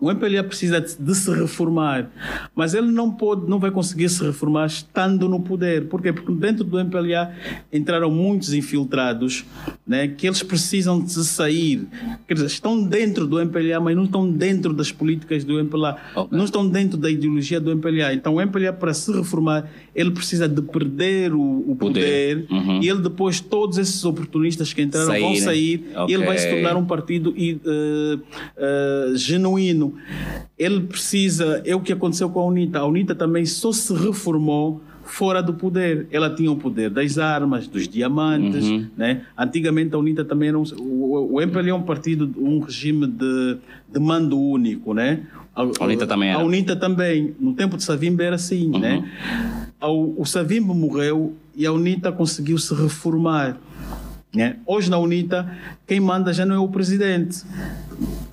O 0.00 0.10
MPLA 0.10 0.42
precisa 0.42 0.80
de 0.80 1.14
se 1.14 1.30
reformar, 1.30 2.10
mas 2.54 2.72
ele 2.72 2.90
não 2.90 3.10
pode, 3.10 3.48
não 3.48 3.58
vai 3.58 3.70
conseguir 3.70 4.08
se 4.08 4.24
reformar 4.24 4.64
estando 4.64 5.28
no 5.28 5.40
poder. 5.40 5.88
Por 5.88 6.00
quê? 6.00 6.10
Porque 6.10 6.32
dentro 6.32 6.64
do 6.64 6.80
MPLA 6.80 7.34
entraram 7.70 8.10
muitos 8.10 8.54
infiltrados, 8.54 9.44
né, 9.86 10.08
que 10.08 10.26
eles 10.26 10.42
precisam 10.42 10.98
de 10.98 11.12
sair. 11.12 11.86
Quer 12.26 12.34
dizer, 12.34 12.46
estão 12.46 12.82
dentro 12.82 13.26
do 13.26 13.38
MPLA, 13.38 13.78
mas 13.78 13.94
não 13.94 14.04
estão 14.04 14.30
dentro 14.30 14.72
das 14.72 14.90
políticas 14.90 15.44
do 15.44 15.58
MPLA, 15.58 15.98
okay. 16.16 16.38
não 16.38 16.46
estão 16.46 16.66
dentro 16.66 16.96
da 16.96 17.10
ideologia 17.10 17.60
do 17.60 17.70
MPLA. 17.70 18.14
Então 18.14 18.36
o 18.36 18.40
MPLA 18.40 18.72
para 18.72 18.94
se 18.94 19.12
reformar, 19.12 19.68
ele 19.94 20.12
precisa 20.12 20.48
de 20.48 20.62
perder 20.62 21.34
o, 21.34 21.40
o 21.40 21.76
poder, 21.76 22.46
poder. 22.46 22.46
Uhum. 22.50 22.82
e 22.82 22.88
ele 22.88 23.02
depois 23.02 23.38
todos 23.38 23.76
esses 23.76 24.02
oportunistas 24.02 24.72
que 24.72 24.80
entraram 24.80 25.08
sair, 25.08 25.20
vão 25.20 25.36
sair 25.36 25.84
okay. 25.90 26.04
e 26.08 26.14
ele 26.14 26.24
vai 26.24 26.38
se 26.38 26.48
tornar 26.48 26.76
um 26.76 26.86
partido 26.86 27.30
uh, 27.30 28.16
uh, 28.16 29.16
genuíno 29.16 29.89
ele 30.58 30.80
precisa. 30.80 31.62
É 31.64 31.74
o 31.74 31.80
que 31.80 31.92
aconteceu 31.92 32.28
com 32.30 32.40
a 32.40 32.44
UNITA. 32.44 32.78
A 32.80 32.86
UNITA 32.86 33.14
também 33.14 33.46
só 33.46 33.72
se 33.72 33.92
reformou 33.94 34.80
fora 35.10 35.42
do 35.42 35.54
poder. 35.54 36.06
Ela 36.10 36.34
tinha 36.34 36.50
o 36.50 36.56
poder 36.56 36.90
das 36.90 37.18
armas, 37.18 37.66
dos 37.66 37.88
diamantes. 37.88 38.64
Uhum. 38.64 38.86
Né? 38.96 39.22
Antigamente 39.36 39.94
a 39.94 39.98
UNITA 39.98 40.24
também 40.24 40.50
era 40.50 40.58
um, 40.58 40.64
o, 40.78 41.34
o 41.34 41.40
MPL 41.40 41.68
é 41.68 41.74
um 41.74 41.82
partido, 41.82 42.32
um 42.38 42.60
regime 42.60 43.06
de, 43.06 43.58
de 43.92 44.00
mando 44.00 44.38
único. 44.38 44.94
Né? 44.94 45.26
A, 45.54 45.62
a 45.62 45.84
UNITA 45.84 46.06
também 46.06 46.30
era. 46.30 46.38
A 46.38 46.44
UNITA 46.44 46.76
também. 46.76 47.34
No 47.38 47.54
tempo 47.54 47.76
de 47.76 47.82
Savimba 47.82 48.22
era 48.22 48.36
assim. 48.36 48.70
Uhum. 48.72 48.78
Né? 48.78 49.10
O, 49.82 50.22
o 50.22 50.24
Savimba 50.24 50.72
morreu 50.72 51.34
e 51.54 51.66
a 51.66 51.72
UNITA 51.72 52.12
conseguiu 52.12 52.58
se 52.58 52.74
reformar. 52.74 53.58
Né? 54.32 54.56
Hoje 54.64 54.88
na 54.88 54.98
UNITA, 54.98 55.50
quem 55.86 55.98
manda 55.98 56.32
já 56.32 56.46
não 56.46 56.54
é 56.54 56.58
o 56.58 56.68
presidente 56.68 57.44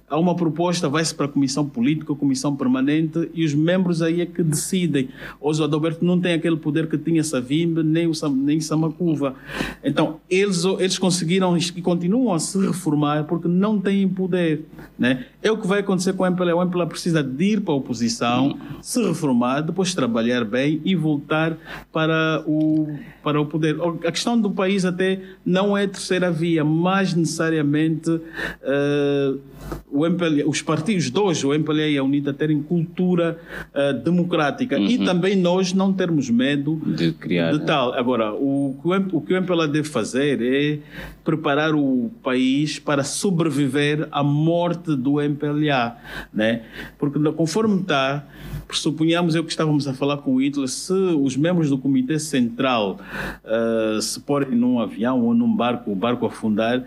há 0.09 0.17
uma 0.17 0.35
proposta, 0.35 0.87
vai-se 0.87 1.13
para 1.13 1.25
a 1.25 1.29
Comissão 1.29 1.67
Política, 1.67 2.15
Comissão 2.15 2.55
Permanente, 2.55 3.29
e 3.33 3.43
os 3.43 3.53
membros 3.53 4.01
aí 4.01 4.21
é 4.21 4.25
que 4.25 4.41
decidem. 4.41 5.09
Hoje 5.39 5.61
o 5.61 5.65
Adalberto 5.65 6.03
não 6.03 6.19
tem 6.19 6.33
aquele 6.33 6.55
poder 6.55 6.87
que 6.87 6.97
tinha 6.97 7.23
Savimbe, 7.23 7.83
nem, 7.83 8.07
o, 8.07 8.11
nem 8.29 8.61
Samacuva. 8.61 9.35
Então, 9.83 10.19
eles, 10.29 10.63
eles 10.63 10.97
conseguiram 10.97 11.57
e 11.57 11.81
continuam 11.81 12.33
a 12.33 12.39
se 12.39 12.57
reformar 12.57 13.25
porque 13.25 13.47
não 13.47 13.79
têm 13.79 14.07
poder. 14.07 14.65
Né? 14.97 15.25
É 15.43 15.51
o 15.51 15.57
que 15.57 15.67
vai 15.67 15.79
acontecer 15.79 16.13
com 16.13 16.23
o 16.23 16.25
MPLA. 16.25 16.55
O 16.55 16.61
MPLA 16.61 16.87
precisa 16.87 17.21
de 17.21 17.43
ir 17.43 17.61
para 17.61 17.73
a 17.73 17.77
oposição, 17.77 18.57
se 18.81 19.03
reformar, 19.05 19.61
depois 19.61 19.93
trabalhar 19.93 20.45
bem 20.45 20.81
e 20.85 20.95
voltar 20.95 21.57
para 21.91 22.43
o, 22.47 22.87
para 23.21 23.41
o 23.41 23.45
poder. 23.45 23.75
A 24.05 24.11
questão 24.11 24.39
do 24.39 24.51
país 24.51 24.85
até 24.85 25.21
não 25.45 25.77
é 25.77 25.85
terceira 25.85 26.31
via, 26.31 26.63
mas 26.63 27.13
necessariamente... 27.13 28.09
Uh, 28.09 29.39
o 29.97 30.05
MPLA, 30.05 30.47
os 30.47 30.61
partidos 30.61 31.09
dois, 31.09 31.43
o 31.43 31.51
MPLA 31.51 31.87
e 31.87 31.97
a 31.97 32.03
UNITA, 32.03 32.31
terem 32.31 32.61
cultura 32.61 33.39
uh, 33.73 33.93
democrática 34.03 34.77
uhum. 34.77 34.85
e 34.85 35.03
também 35.03 35.35
nós 35.35 35.73
não 35.73 35.91
termos 35.91 36.29
medo 36.29 36.79
de 36.85 37.13
criar 37.13 37.51
de 37.51 37.65
tal. 37.65 37.93
Agora, 37.95 38.31
o, 38.31 38.77
o 39.11 39.21
que 39.21 39.33
o 39.33 39.37
MPLA 39.37 39.67
deve 39.67 39.87
fazer 39.87 40.39
é 40.41 40.79
preparar 41.23 41.73
o 41.73 42.11
país 42.21 42.77
para 42.77 43.03
sobreviver 43.03 44.07
à 44.11 44.21
morte 44.23 44.95
do 44.95 45.19
MPLA, 45.19 45.97
né? 46.31 46.61
Porque 46.99 47.19
conforme 47.31 47.81
está, 47.81 48.23
pressuponhamos 48.67 49.33
eu 49.33 49.43
que 49.43 49.49
estávamos 49.49 49.87
a 49.87 49.95
falar 49.95 50.17
com 50.17 50.35
o 50.35 50.41
Hitler, 50.41 50.67
se 50.67 50.93
os 50.93 51.35
membros 51.35 51.69
do 51.71 51.77
Comitê 51.77 52.19
Central 52.19 52.99
uh, 53.43 53.99
se 53.99 54.19
porem 54.19 54.51
num 54.51 54.79
avião 54.79 55.23
ou 55.23 55.33
num 55.33 55.53
barco, 55.53 55.91
o 55.91 55.95
barco 55.95 56.25
afundar, 56.25 56.85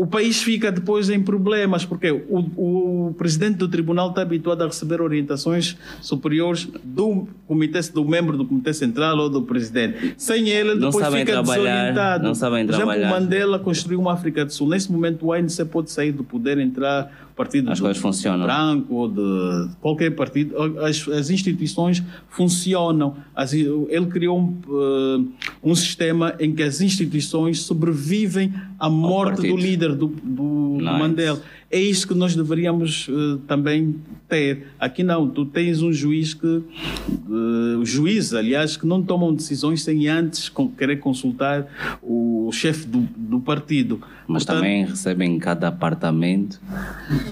o 0.00 0.06
país 0.06 0.42
fica 0.42 0.72
depois 0.72 1.10
em 1.10 1.20
problemas, 1.20 1.84
porque 1.84 2.10
o, 2.10 3.08
o 3.08 3.14
presidente 3.18 3.56
do 3.56 3.68
tribunal 3.68 4.08
está 4.08 4.22
habituado 4.22 4.62
a 4.62 4.66
receber 4.66 4.98
orientações 4.98 5.76
superiores 6.00 6.66
do 6.82 7.28
comitê, 7.46 7.80
do 7.92 8.02
membro 8.06 8.38
do 8.38 8.46
comitê 8.46 8.72
central 8.72 9.18
ou 9.18 9.28
do 9.28 9.42
presidente. 9.42 10.14
Sem 10.16 10.48
ele, 10.48 10.74
não 10.74 10.88
depois 10.88 11.06
fica 11.06 11.42
desorientado. 11.42 12.24
Não 12.24 12.34
sabem 12.34 12.66
trabalhar. 12.66 12.86
Por 12.86 12.98
exemplo, 12.98 13.20
Mandela 13.20 13.58
construiu 13.58 14.00
uma 14.00 14.14
África 14.14 14.42
do 14.42 14.50
Sul. 14.50 14.70
Nesse 14.70 14.90
momento, 14.90 15.26
o 15.26 15.34
ANC 15.34 15.62
pode 15.70 15.90
sair 15.90 16.12
do 16.12 16.24
poder, 16.24 16.56
entrar 16.56 17.12
partido 17.40 17.70
as 17.70 17.80
coisas 17.80 18.00
funcionam. 18.00 18.44
branco 18.44 18.94
ou 18.94 19.08
de 19.08 19.70
qualquer 19.80 20.10
partido, 20.10 20.54
as, 20.84 21.08
as 21.08 21.30
instituições 21.30 22.02
funcionam. 22.28 23.16
As, 23.34 23.54
ele 23.54 24.06
criou 24.10 24.38
um, 24.38 24.58
uh, 24.68 25.28
um 25.62 25.74
sistema 25.74 26.34
em 26.38 26.54
que 26.54 26.62
as 26.62 26.80
instituições 26.82 27.62
sobrevivem 27.62 28.52
à 28.78 28.90
morte 28.90 29.48
do 29.48 29.56
líder, 29.56 29.94
do, 29.94 30.08
do, 30.08 30.76
nice. 30.78 30.84
do 30.84 30.98
Mandela. 30.98 31.42
É 31.70 31.78
isso 31.78 32.08
que 32.08 32.14
nós 32.14 32.34
deveríamos 32.34 33.06
uh, 33.06 33.38
também 33.46 33.94
ter. 34.28 34.66
Aqui 34.78 35.04
não, 35.04 35.28
tu 35.30 35.44
tens 35.44 35.80
um 35.80 35.92
juiz 35.92 36.34
que, 36.34 36.46
uh, 36.46 37.84
juiz, 37.84 38.34
aliás, 38.34 38.76
que 38.76 38.84
não 38.84 39.00
tomam 39.00 39.32
decisões 39.32 39.84
sem 39.84 40.08
antes 40.08 40.48
com, 40.48 40.68
querer 40.68 40.96
consultar 40.96 41.66
o 42.02 42.50
chefe 42.52 42.86
do, 42.88 43.06
do 43.16 43.38
partido. 43.38 44.00
Mas 44.26 44.44
Portanto, 44.44 44.62
também 44.62 44.84
recebem 44.84 45.38
cada 45.38 45.68
apartamento. 45.68 46.60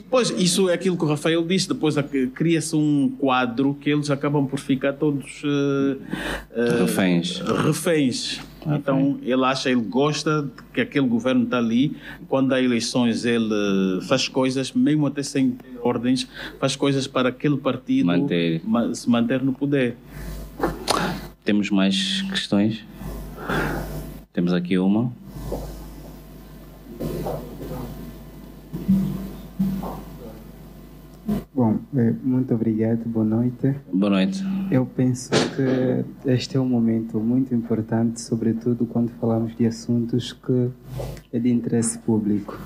Pois, 0.08 0.30
isso 0.30 0.68
é 0.68 0.74
aquilo 0.74 0.96
que 0.96 1.04
o 1.04 1.08
Rafael 1.08 1.44
disse. 1.44 1.66
Depois 1.66 1.96
cria-se 2.32 2.76
um 2.76 3.12
quadro 3.18 3.76
que 3.80 3.90
eles 3.90 4.08
acabam 4.08 4.46
por 4.46 4.60
ficar 4.60 4.92
todos 4.92 5.42
uh, 5.42 5.98
reféns. 6.84 7.40
reféns. 7.40 8.40
Okay. 8.68 8.78
Então 8.78 9.18
ele 9.22 9.44
acha, 9.44 9.70
ele 9.70 9.80
gosta 9.80 10.46
que 10.74 10.80
aquele 10.80 11.06
governo 11.06 11.44
está 11.44 11.56
ali. 11.58 11.96
Quando 12.28 12.52
há 12.52 12.60
eleições, 12.60 13.24
ele 13.24 14.00
faz 14.02 14.28
coisas, 14.28 14.72
mesmo 14.72 15.06
até 15.06 15.22
sem 15.22 15.56
ordens, 15.82 16.28
faz 16.60 16.76
coisas 16.76 17.06
para 17.06 17.30
aquele 17.30 17.56
partido 17.56 18.06
manter. 18.06 18.60
se 18.94 19.08
manter 19.08 19.42
no 19.42 19.54
poder. 19.54 19.96
Temos 21.44 21.70
mais 21.70 22.22
questões? 22.22 22.84
Temos 24.32 24.52
aqui 24.52 24.76
uma. 24.78 25.10
Bom, 31.54 31.78
é, 31.94 32.12
muito 32.22 32.54
obrigado, 32.54 33.04
boa 33.04 33.24
noite. 33.24 33.74
Boa 33.92 34.10
noite. 34.10 34.42
Eu 34.70 34.86
penso 34.86 35.30
que 35.30 36.30
este 36.30 36.56
é 36.56 36.60
um 36.60 36.68
momento 36.68 37.18
muito 37.20 37.54
importante, 37.54 38.20
sobretudo 38.20 38.86
quando 38.86 39.10
falamos 39.20 39.54
de 39.56 39.66
assuntos 39.66 40.32
que 40.32 40.70
é 41.32 41.38
de 41.38 41.50
interesse 41.50 41.98
público. 41.98 42.58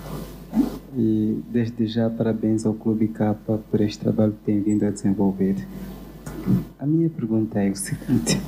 E 0.96 1.42
desde 1.50 1.86
já 1.86 2.08
parabéns 2.10 2.66
ao 2.66 2.74
Clube 2.74 3.08
Capa 3.08 3.58
por 3.70 3.80
este 3.80 3.98
trabalho 3.98 4.32
que 4.32 4.44
tem 4.44 4.60
vindo 4.60 4.84
a 4.84 4.90
desenvolver. 4.90 5.56
A 6.78 6.86
minha 6.86 7.08
pergunta 7.08 7.60
é 7.60 7.70
o 7.70 7.76
seguinte: 7.76 8.38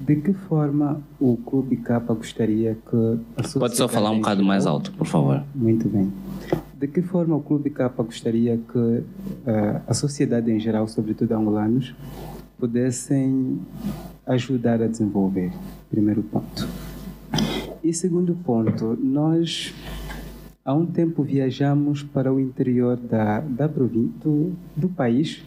de 0.00 0.16
que 0.16 0.32
forma 0.32 1.00
o 1.20 1.36
Clube 1.36 1.76
Capa 1.76 2.12
gostaria 2.14 2.76
que 2.90 3.18
a 3.36 3.58
Pode 3.58 3.76
só 3.76 3.88
falar 3.88 4.10
um 4.10 4.16
bocado 4.16 4.44
mais 4.44 4.66
alto, 4.66 4.92
por 4.92 5.06
favor. 5.06 5.42
Muito 5.54 5.88
bem. 5.88 6.12
De 6.82 6.88
que 6.88 7.00
forma 7.00 7.36
o 7.36 7.40
Clube 7.40 7.70
Capa 7.70 8.02
gostaria 8.02 8.58
que 8.58 8.78
uh, 8.78 9.04
a 9.86 9.94
sociedade 9.94 10.50
em 10.50 10.58
geral, 10.58 10.88
sobretudo 10.88 11.32
angolanos, 11.32 11.94
pudessem 12.58 13.60
ajudar 14.26 14.82
a 14.82 14.88
desenvolver? 14.88 15.52
Primeiro 15.88 16.24
ponto. 16.24 16.68
E 17.84 17.92
segundo 17.92 18.34
ponto, 18.34 18.98
nós 19.00 19.72
há 20.64 20.74
um 20.74 20.84
tempo 20.84 21.22
viajamos 21.22 22.02
para 22.02 22.32
o 22.32 22.40
interior 22.40 22.96
da, 22.96 23.40
da 23.40 23.68
província, 23.68 24.12
do, 24.22 24.52
do 24.76 24.88
país 24.88 25.44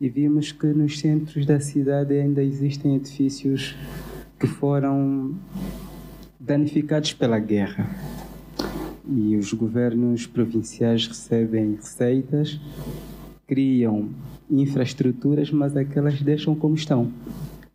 e 0.00 0.08
vimos 0.08 0.52
que 0.52 0.66
nos 0.66 0.98
centros 0.98 1.44
da 1.46 1.60
cidade 1.60 2.14
ainda 2.14 2.42
existem 2.42 2.96
edifícios 2.96 3.76
que 4.38 4.46
foram 4.46 5.34
danificados 6.38 7.12
pela 7.12 7.38
guerra 7.38 7.88
e 9.08 9.36
os 9.36 9.52
governos 9.52 10.26
provinciais 10.26 11.06
recebem 11.06 11.74
receitas, 11.74 12.60
criam 13.46 14.10
infraestruturas, 14.50 15.50
mas 15.50 15.76
aquelas 15.76 16.20
deixam 16.20 16.54
como 16.54 16.74
estão, 16.74 17.10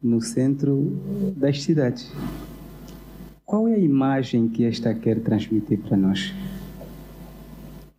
no 0.02 0.22
centro 0.22 1.34
das 1.36 1.64
cidades. 1.64 2.12
Qual 3.46 3.68
é 3.68 3.76
a 3.76 3.80
imagem 3.80 4.48
que 4.48 4.64
esta 4.64 4.94
quer 4.94 5.20
transmitir 5.20 5.80
para 5.80 5.98
nós? 5.98 6.34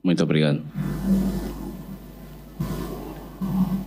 Muito 0.03 0.23
obrigado. 0.23 0.63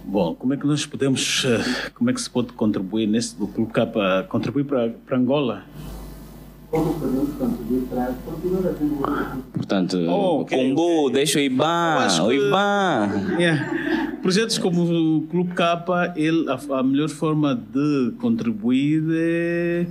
Bom, 0.05 0.33
como 0.33 0.53
é 0.53 0.57
que 0.57 0.65
nós 0.65 0.85
podemos, 0.85 1.45
eh, 1.45 1.91
como 1.93 2.09
é 2.09 2.13
que 2.13 2.21
se 2.21 2.29
pode 2.29 2.53
contribuir 2.53 3.05
nesse, 3.05 3.35
colocar 3.35 3.85
para 3.85 4.23
contribuir 4.23 4.63
para, 4.63 4.89
para 4.89 5.17
Angola? 5.17 5.65
Portanto, 9.53 9.97
oh, 10.09 10.41
okay, 10.41 10.69
Combo, 10.69 11.05
okay. 11.05 11.13
deixa 11.13 11.39
o 11.39 11.41
IBAN, 11.41 12.07
o 12.23 12.31
IBAN. 12.31 13.37
Yeah. 13.39 14.17
Projetos 14.21 14.57
como 14.57 14.83
o 14.83 15.21
Clube 15.27 15.53
Capa, 15.53 16.13
ele, 16.17 16.45
a, 16.49 16.59
a 16.79 16.83
melhor 16.83 17.07
forma 17.07 17.55
de 17.55 18.11
contribuir 18.19 19.03
é 19.11 19.87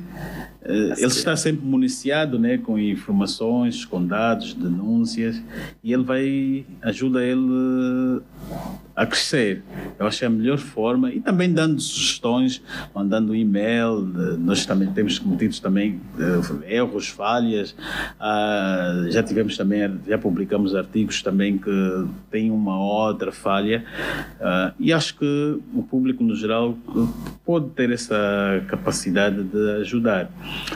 ele 0.69 1.07
está 1.07 1.37
sempre 1.37 1.65
municiado 1.65 2.39
né, 2.39 2.59
com 2.59 2.79
informações, 2.79 3.85
com 3.85 4.05
dados, 4.05 4.55
denúncias, 4.55 5.41
e 5.83 5.93
ele 5.93 6.03
vai, 6.03 6.65
ajuda 6.83 7.23
ele 7.23 8.21
a 8.97 9.05
crescer. 9.05 9.63
Eu 9.99 10.07
acho 10.07 10.19
que 10.19 10.25
é 10.25 10.29
a 10.29 10.31
melhor 10.31 10.57
forma, 10.57 11.13
e 11.13 11.21
também 11.21 11.53
dando 11.53 11.81
sugestões, 11.81 12.63
mandando 12.95 13.35
e-mail, 13.35 14.01
nós 14.39 14.65
também 14.65 14.91
temos 14.91 15.19
cometido 15.19 15.61
também 15.61 16.01
eh, 16.19 16.77
erros, 16.77 17.09
falhas, 17.09 17.75
ah, 18.19 19.07
já 19.11 19.23
tivemos 19.23 19.57
também, 19.57 20.01
já 20.07 20.17
publicamos 20.17 20.75
artigos 20.75 21.23
também 21.23 21.59
que 21.59 22.07
têm 22.31 22.51
uma 22.51 22.79
outra 22.79 23.31
falha, 23.31 23.85
ah, 24.41 24.73
e 24.81 24.93
acho 24.93 25.19
que 25.19 25.61
o 25.75 25.83
público 25.83 26.25
no 26.25 26.35
geral 26.35 26.75
pode 27.45 27.69
ter 27.71 27.91
essa 27.91 28.65
capacidade 28.67 29.43
de 29.43 29.71
ajudar. 29.83 30.31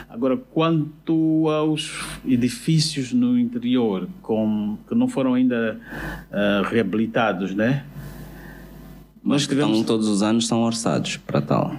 Agora, 0.08 0.36
quanto 0.36 1.48
aos 1.48 1.98
edifícios 2.24 3.12
no 3.12 3.38
interior 3.38 4.08
com, 4.22 4.76
que 4.88 4.94
não 4.94 5.08
foram 5.08 5.34
ainda 5.34 5.78
uh, 6.30 6.68
reabilitados, 6.68 7.54
né? 7.54 7.84
Mas 9.22 9.46
tivemos... 9.46 9.82
todos 9.82 10.08
os 10.08 10.22
anos 10.22 10.46
são 10.46 10.62
orçados 10.62 11.16
para 11.18 11.40
tal. 11.40 11.74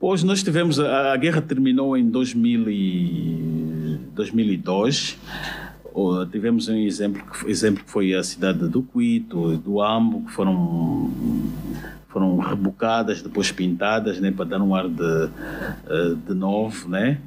Pois 0.00 0.22
nós 0.22 0.42
tivemos, 0.42 0.78
a, 0.78 1.12
a 1.12 1.16
guerra 1.16 1.40
terminou 1.40 1.96
em 1.96 2.08
2000 2.08 2.70
e, 2.70 3.98
2002. 4.14 5.18
Tivemos 6.30 6.68
um 6.68 6.76
exemplo, 6.76 7.22
exemplo 7.48 7.82
que 7.82 7.90
foi 7.90 8.14
a 8.14 8.22
cidade 8.22 8.68
do 8.68 8.82
Cuito, 8.82 9.56
do 9.56 9.82
Ambo, 9.82 10.24
que 10.26 10.30
foram 10.30 11.10
foram 12.18 12.36
rebocadas, 12.38 13.22
depois 13.22 13.52
pintadas, 13.52 14.18
né, 14.18 14.32
para 14.32 14.44
dar 14.44 14.60
um 14.60 14.74
ar 14.74 14.88
de, 14.88 15.30
eh, 15.88 16.14
de 16.26 16.34
novo, 16.34 16.88
né? 16.88 17.18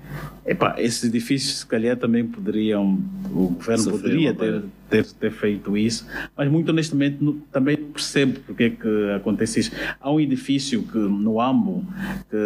Epá, 0.46 0.76
esses 0.80 1.04
edifícios 1.04 1.60
se 1.60 1.66
calhar 1.68 1.96
também 1.98 2.26
poderiam, 2.26 3.00
o 3.32 3.50
governo 3.50 3.84
Sofrer 3.84 4.02
poderia 4.02 4.34
ter, 4.34 4.64
ter, 4.90 5.06
ter 5.06 5.32
feito 5.32 5.78
isso, 5.78 6.08
mas 6.36 6.50
muito 6.50 6.70
honestamente 6.70 7.18
não- 7.24 7.34
também 7.52 7.78
não 7.78 7.90
percebo 7.90 8.40
porque 8.48 8.64
é 8.64 8.70
que 8.72 9.12
acontece 9.16 9.60
isso. 9.60 9.72
Há 10.00 10.12
um 10.12 10.20
edifício 10.20 10.82
que 10.82 10.98
no 10.98 11.40
Ambo, 11.40 11.86
que 12.30 12.38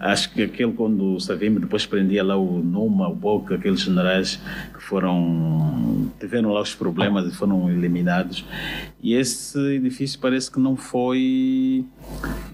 acho 0.00 0.34
que 0.34 0.42
aquele 0.42 0.72
quando 0.72 1.14
o 1.14 1.20
Savimbi 1.20 1.60
depois 1.60 1.86
prendia 1.86 2.22
lá 2.22 2.36
o 2.36 2.58
Numa, 2.58 3.08
o 3.08 3.14
Boca, 3.14 3.54
aqueles 3.54 3.80
generais 3.80 4.38
que 4.74 4.82
foram, 4.82 6.10
tiveram 6.20 6.52
lá 6.52 6.60
os 6.60 6.74
problemas 6.74 7.26
e 7.26 7.34
foram 7.34 7.70
eliminados, 7.70 8.44
e 9.02 9.14
esse 9.14 9.58
edifício 9.74 10.18
parece 10.20 10.50
que 10.50 10.60
não 10.60 10.76
foi 10.76 11.84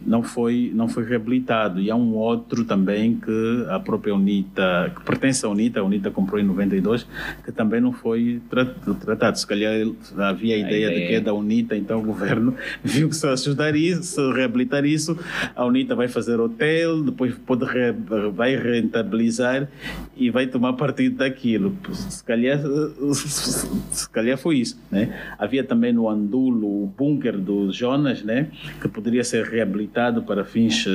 não 0.06 0.22
foi 0.22 0.70
não 0.74 0.88
foi 0.88 1.05
reabilitado 1.05 1.80
e 1.80 1.90
há 1.90 1.97
um 1.97 2.14
outro 2.14 2.64
também 2.64 3.16
que 3.16 3.66
a 3.68 3.78
própria 3.78 4.14
UNITA 4.14 4.60
que 4.95 5.03
pertence 5.05 5.45
à 5.45 5.49
UNITA 5.49 5.81
a 5.81 5.85
UNITA 5.85 6.11
comprou 6.11 6.41
em 6.41 6.45
92 6.45 7.07
que 7.45 7.53
também 7.53 7.81
não 7.81 7.93
foi 7.93 8.41
tra- 8.51 8.65
tratado. 9.01 9.39
Se 9.39 9.47
calhar 9.47 9.73
havia 10.19 10.55
a 10.55 10.59
ideia, 10.59 10.89
de 10.89 10.95
ideia. 10.95 11.09
que 11.09 11.15
é 11.15 11.20
da 11.20 11.32
UNITA 11.35 11.77
então 11.77 12.01
o 12.01 12.03
governo 12.03 12.55
viu 12.85 13.09
que 13.09 13.16
se 13.16 13.27
ajudar 13.27 13.74
isso 13.77 14.03
se 14.03 14.32
reabilitar 14.32 14.85
isso. 14.85 15.19
A 15.55 15.65
UNITA 15.65 15.95
vai 15.95 16.09
fazer 16.09 16.41
hotel 16.41 17.03
depois 17.03 17.35
pode 17.47 17.65
re- 17.65 17.95
vai 18.35 18.57
rentabilizar 18.57 19.69
e 20.16 20.31
vai 20.31 20.47
tomar 20.47 20.74
partido 20.74 21.16
daquilo. 21.16 21.77
Se 21.93 22.23
calhar 22.24 22.59
se 23.15 24.09
calhar 24.11 24.37
foi 24.39 24.59
isso 24.59 24.81
né? 24.91 25.16
Havia 25.39 25.65
também 25.65 25.93
no 25.93 26.09
Andulo 26.09 26.85
o 26.85 26.87
bunker 26.87 27.37
do 27.39 27.73
Jonas 27.73 28.23
né? 28.23 28.49
Que 28.81 28.89
poderia 28.89 29.24
ser 29.24 29.45
reabilitado 29.45 30.23
para 30.23 30.45
fins 30.45 30.85
eh, 30.87 30.91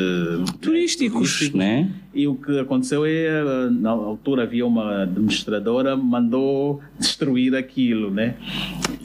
Turísticos, 0.62 1.52
né? 1.54 1.90
e 2.14 2.28
o 2.28 2.36
que 2.36 2.60
aconteceu 2.60 3.06
é, 3.06 3.12
na 3.72 3.90
altura 3.92 4.44
havia 4.44 4.66
uma 4.66 5.04
administradora, 5.04 5.96
mandou 5.96 6.82
destruir 7.00 7.56
aquilo, 7.56 8.12
né? 8.12 8.36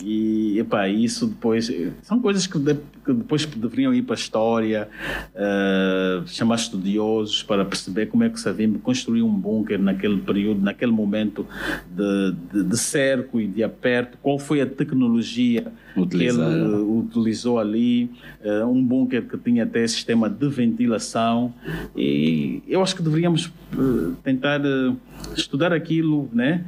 E, 0.05 0.59
epá, 0.59 0.89
isso 0.89 1.27
depois... 1.27 1.71
São 2.03 2.21
coisas 2.21 2.47
que, 2.47 2.59
de- 2.59 2.79
que 3.05 3.13
depois 3.13 3.45
deveriam 3.47 3.95
ir 3.95 4.03
para 4.03 4.15
a 4.15 4.19
história, 4.19 4.89
eh, 5.35 6.23
chamar 6.27 6.57
estudiosos 6.57 7.43
para 7.43 7.65
perceber 7.65 8.07
como 8.07 8.25
é 8.25 8.29
que 8.31 8.39
Savimbi 8.41 8.79
construiu 8.79 9.27
um 9.27 9.35
bunker 9.35 9.79
naquele 9.81 10.19
período, 10.21 10.61
naquele 10.63 10.93
momento 10.93 11.47
de, 11.91 12.33
de, 12.53 12.69
de 12.69 12.79
cerco 12.79 13.41
e 13.41 13.47
de 13.47 13.63
aperto, 13.63 14.19
qual 14.23 14.39
foi 14.39 14.61
a 14.61 14.67
tecnologia 14.67 15.73
Que 15.95 16.25
ele 16.25 16.75
utilizou 16.83 17.59
ali, 17.59 18.11
eh, 18.43 18.65
um 18.65 18.83
bunker 18.83 19.27
que 19.27 19.37
tinha 19.37 19.65
até 19.65 19.87
sistema 19.87 20.29
de 20.29 20.49
ventilação 20.49 21.53
e 21.97 22.63
eu 22.69 22.83
acho 22.83 22.95
que 22.97 23.03
deveríamos 23.03 23.53
eh, 23.73 24.13
tentar 24.23 24.61
eh, 24.65 24.93
estudar 25.37 25.73
aquilo, 25.73 26.29
né? 26.33 26.65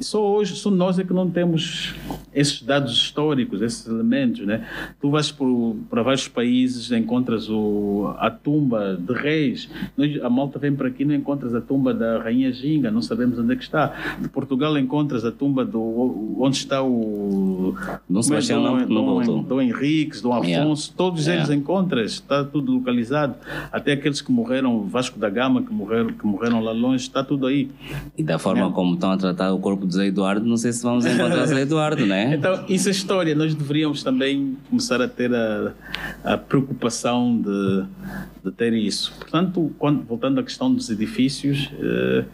Só 0.00 0.20
hoje, 0.34 0.56
só 0.56 0.70
nós 0.70 0.98
é 0.98 1.04
que 1.04 1.12
não 1.12 1.28
temos 1.30 1.94
esses 2.34 2.62
dados 2.62 2.92
históricos, 2.92 3.60
esses 3.62 3.86
elementos, 3.86 4.44
né? 4.46 4.66
Tu 5.00 5.10
vais 5.10 5.30
por, 5.30 5.76
para 5.90 6.02
vários 6.02 6.26
países, 6.28 6.90
encontras 6.92 7.48
o, 7.48 8.14
a 8.18 8.30
tumba 8.30 8.96
de 9.00 9.12
reis. 9.12 9.68
Nós, 9.96 10.20
a 10.22 10.28
malta 10.30 10.58
vem 10.58 10.74
para 10.74 10.88
aqui, 10.88 11.04
não 11.04 11.14
encontras 11.14 11.54
a 11.54 11.60
tumba 11.60 11.92
da 11.94 12.18
rainha 12.22 12.52
Ginga, 12.52 12.90
não 12.90 13.02
sabemos 13.02 13.38
onde 13.38 13.52
é 13.52 13.56
que 13.56 13.62
está. 13.62 14.16
De 14.20 14.28
Portugal 14.28 14.76
encontras 14.78 15.24
a 15.24 15.30
tumba 15.30 15.64
do 15.64 16.36
onde 16.40 16.56
está 16.56 16.82
o 16.82 17.74
Dom 18.08 18.22
Sebastião 18.22 18.62
não- 18.62 18.86
não 18.86 19.22
Dom. 19.22 19.42
Dom 19.42 19.60
Henriques, 19.60 20.20
Dom 20.20 20.32
Yeah. 20.42 20.64
Afonso, 20.64 20.92
todos 20.96 21.26
Yeah. 21.26 21.44
eles 21.46 21.56
encontras, 21.60 22.12
está 22.12 22.42
tudo 22.42 22.72
localizado. 22.72 23.34
Até 23.70 23.92
aqueles 23.92 24.20
que 24.20 24.32
morreram, 24.32 24.82
Vasco 24.86 25.18
da 25.18 25.28
Gama, 25.30 25.62
que 25.62 25.72
morreram, 25.72 26.08
que 26.08 26.26
morreram 26.26 26.60
lá 26.60 26.72
longe, 26.72 27.04
está 27.04 27.22
tudo 27.22 27.46
aí. 27.46 27.70
E 28.16 28.22
da 28.22 28.38
forma 28.38 28.66
É. 28.66 28.70
como 28.70 28.94
estão 28.94 29.12
a 29.12 29.16
tratar 29.16 29.52
o 29.52 29.58
corpo 29.58 29.81
de 29.86 29.94
Zé 29.94 30.06
Eduardo, 30.06 30.46
não 30.46 30.56
sei 30.56 30.72
se 30.72 30.82
vamos 30.82 31.04
encontrar 31.06 31.46
Zé 31.46 31.60
Eduardo, 31.60 32.06
né? 32.06 32.36
Então, 32.42 32.64
isso 32.68 32.88
é 32.88 32.90
história. 32.90 33.34
Nós 33.34 33.54
deveríamos 33.54 34.02
também 34.02 34.56
começar 34.68 35.00
a 35.00 35.08
ter 35.08 35.34
a, 35.34 35.72
a 36.24 36.36
preocupação 36.36 37.40
de, 37.40 37.84
de 38.44 38.52
ter 38.52 38.72
isso. 38.72 39.12
Portanto, 39.18 39.72
quando, 39.78 40.02
voltando 40.02 40.40
à 40.40 40.42
questão 40.42 40.72
dos 40.72 40.90
edifícios, 40.90 41.70
eh, 41.78 42.24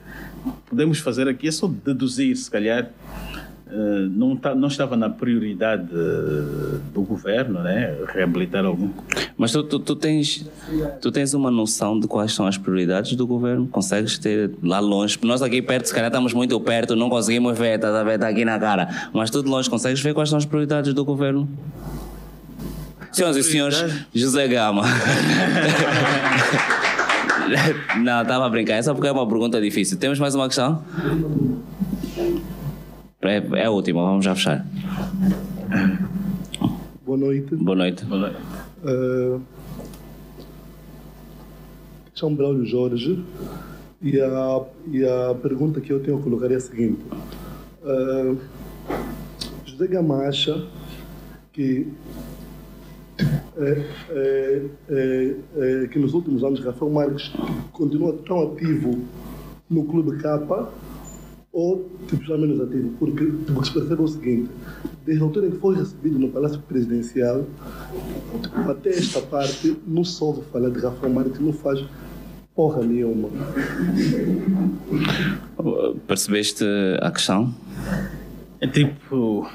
podemos 0.69 0.99
fazer 0.99 1.29
aqui 1.29 1.49
é 1.49 1.53
só 1.53 1.67
deduzir, 1.67 2.37
se 2.37 2.51
calhar. 2.51 2.91
Eh, 3.71 4.09
não, 4.11 4.35
tá, 4.35 4.55
não 4.55 4.69
estava 4.69 4.97
na 4.97 5.11
prioridade 5.11 5.89
eh, 5.93 6.79
do 6.95 7.03
governo, 7.03 7.61
né? 7.63 7.97
Reabilitar 8.07 8.65
algum. 8.65 8.89
Mas 9.37 9.53
tu, 9.53 9.63
tu, 9.63 9.79
tu 9.79 9.95
tens, 9.95 10.49
tu 11.01 11.13
tens 11.13 11.35
uma 11.35 11.51
noção 11.51 12.01
de 12.01 12.07
quais 12.07 12.33
são 12.33 12.47
as 12.47 12.57
prioridades 12.57 13.15
do 13.15 13.27
governo? 13.27 13.67
Consegues 13.67 14.17
ter 14.19 14.51
lá 14.63 14.81
longe? 14.81 15.19
Nós 15.23 15.43
aqui 15.43 15.61
perto, 15.61 15.87
se 15.87 15.95
calhar 15.95 16.09
estamos 16.09 16.33
muito 16.33 16.59
perto, 16.61 16.97
não 16.97 17.11
conseguimos 17.11 17.59
ver, 17.59 17.75
estás 17.75 17.95
a 17.95 18.03
ver, 18.03 18.15
está 18.15 18.29
aqui 18.29 18.45
na 18.45 18.59
cara. 18.59 19.11
Mas 19.13 19.31
tu 19.31 19.43
de 19.43 19.49
longe 19.49 19.69
consegues 19.69 20.01
ver 20.01 20.15
quais 20.15 20.31
são 20.31 20.39
as 20.39 20.47
prioridades 20.47 20.95
do 20.95 21.05
governo? 21.05 21.47
Senhoras 23.13 23.37
e 23.37 23.43
senhores, 23.43 23.85
José 24.15 24.49
Gama. 24.49 24.83
não, 28.01 28.23
estava 28.23 28.47
a 28.47 28.49
brincar, 28.49 28.75
é 28.75 28.83
só 28.83 28.95
porque 28.95 29.09
é 29.09 29.13
uma 29.13 29.27
pergunta 29.27 29.61
difícil. 29.61 29.99
Temos 29.99 30.19
mais 30.19 30.35
uma 30.35 30.47
questão? 30.47 30.83
É, 33.21 33.37
é 33.37 33.65
a 33.65 33.71
última, 33.71 34.01
vamos 34.01 34.25
já 34.25 34.33
fechar. 34.33 34.65
Boa 37.05 37.19
noite. 37.19 37.57
Boa 37.57 37.77
noite. 37.77 38.05
Uh, 38.05 39.41
chamo 42.15 42.37
Braulio 42.37 42.65
Jorge 42.65 43.25
e 44.01 44.21
a, 44.21 44.61
e 44.93 45.05
a 45.05 45.35
pergunta 45.35 45.81
que 45.81 45.93
eu 45.93 45.99
tenho 46.01 46.19
a 46.19 46.23
colocar 46.23 46.49
é 46.53 46.55
a 46.55 46.61
seguinte. 46.61 47.01
Uh, 47.83 48.39
José 49.67 49.89
Gama 49.89 50.29
acha 50.29 50.69
que, 51.53 51.89
é, 53.57 53.85
é, 54.11 54.63
é, 54.91 55.37
é, 55.57 55.89
que 55.89 55.99
nos 55.99 56.15
últimos 56.15 56.45
anos 56.45 56.65
Rafael 56.65 56.93
Marques 56.93 57.33
continua 57.73 58.13
tão 58.25 58.53
ativo 58.53 59.01
no 59.69 59.85
Clube 59.87 60.19
Capa 60.19 60.73
ou 61.59 61.91
já 62.23 62.39
menos 62.39 62.61
ativo, 62.61 62.91
porque 63.01 63.27
tipo, 63.27 63.65
se 63.65 63.73
percebe 63.73 64.01
o 64.01 64.07
seguinte, 64.07 64.49
desde 65.05 65.21
a 65.21 65.27
altura 65.27 65.49
em 65.49 65.51
que 65.51 65.57
foi 65.57 65.75
recebido 65.75 66.17
no 66.17 66.29
Palácio 66.29 66.61
Presidencial, 66.61 67.45
até 68.69 68.91
esta 68.91 69.21
parte, 69.23 69.77
não 69.85 70.05
soube 70.05 70.45
falar 70.53 70.71
de 70.71 70.79
Rafael 70.79 71.13
Marques, 71.13 71.41
não 71.41 71.53
faz 71.53 71.85
porra 72.55 72.85
nenhuma. 72.85 73.29
Percebeste 76.07 76.65
a 77.01 77.11
questão? 77.11 77.53
É 78.61 78.67
tipo, 78.67 79.49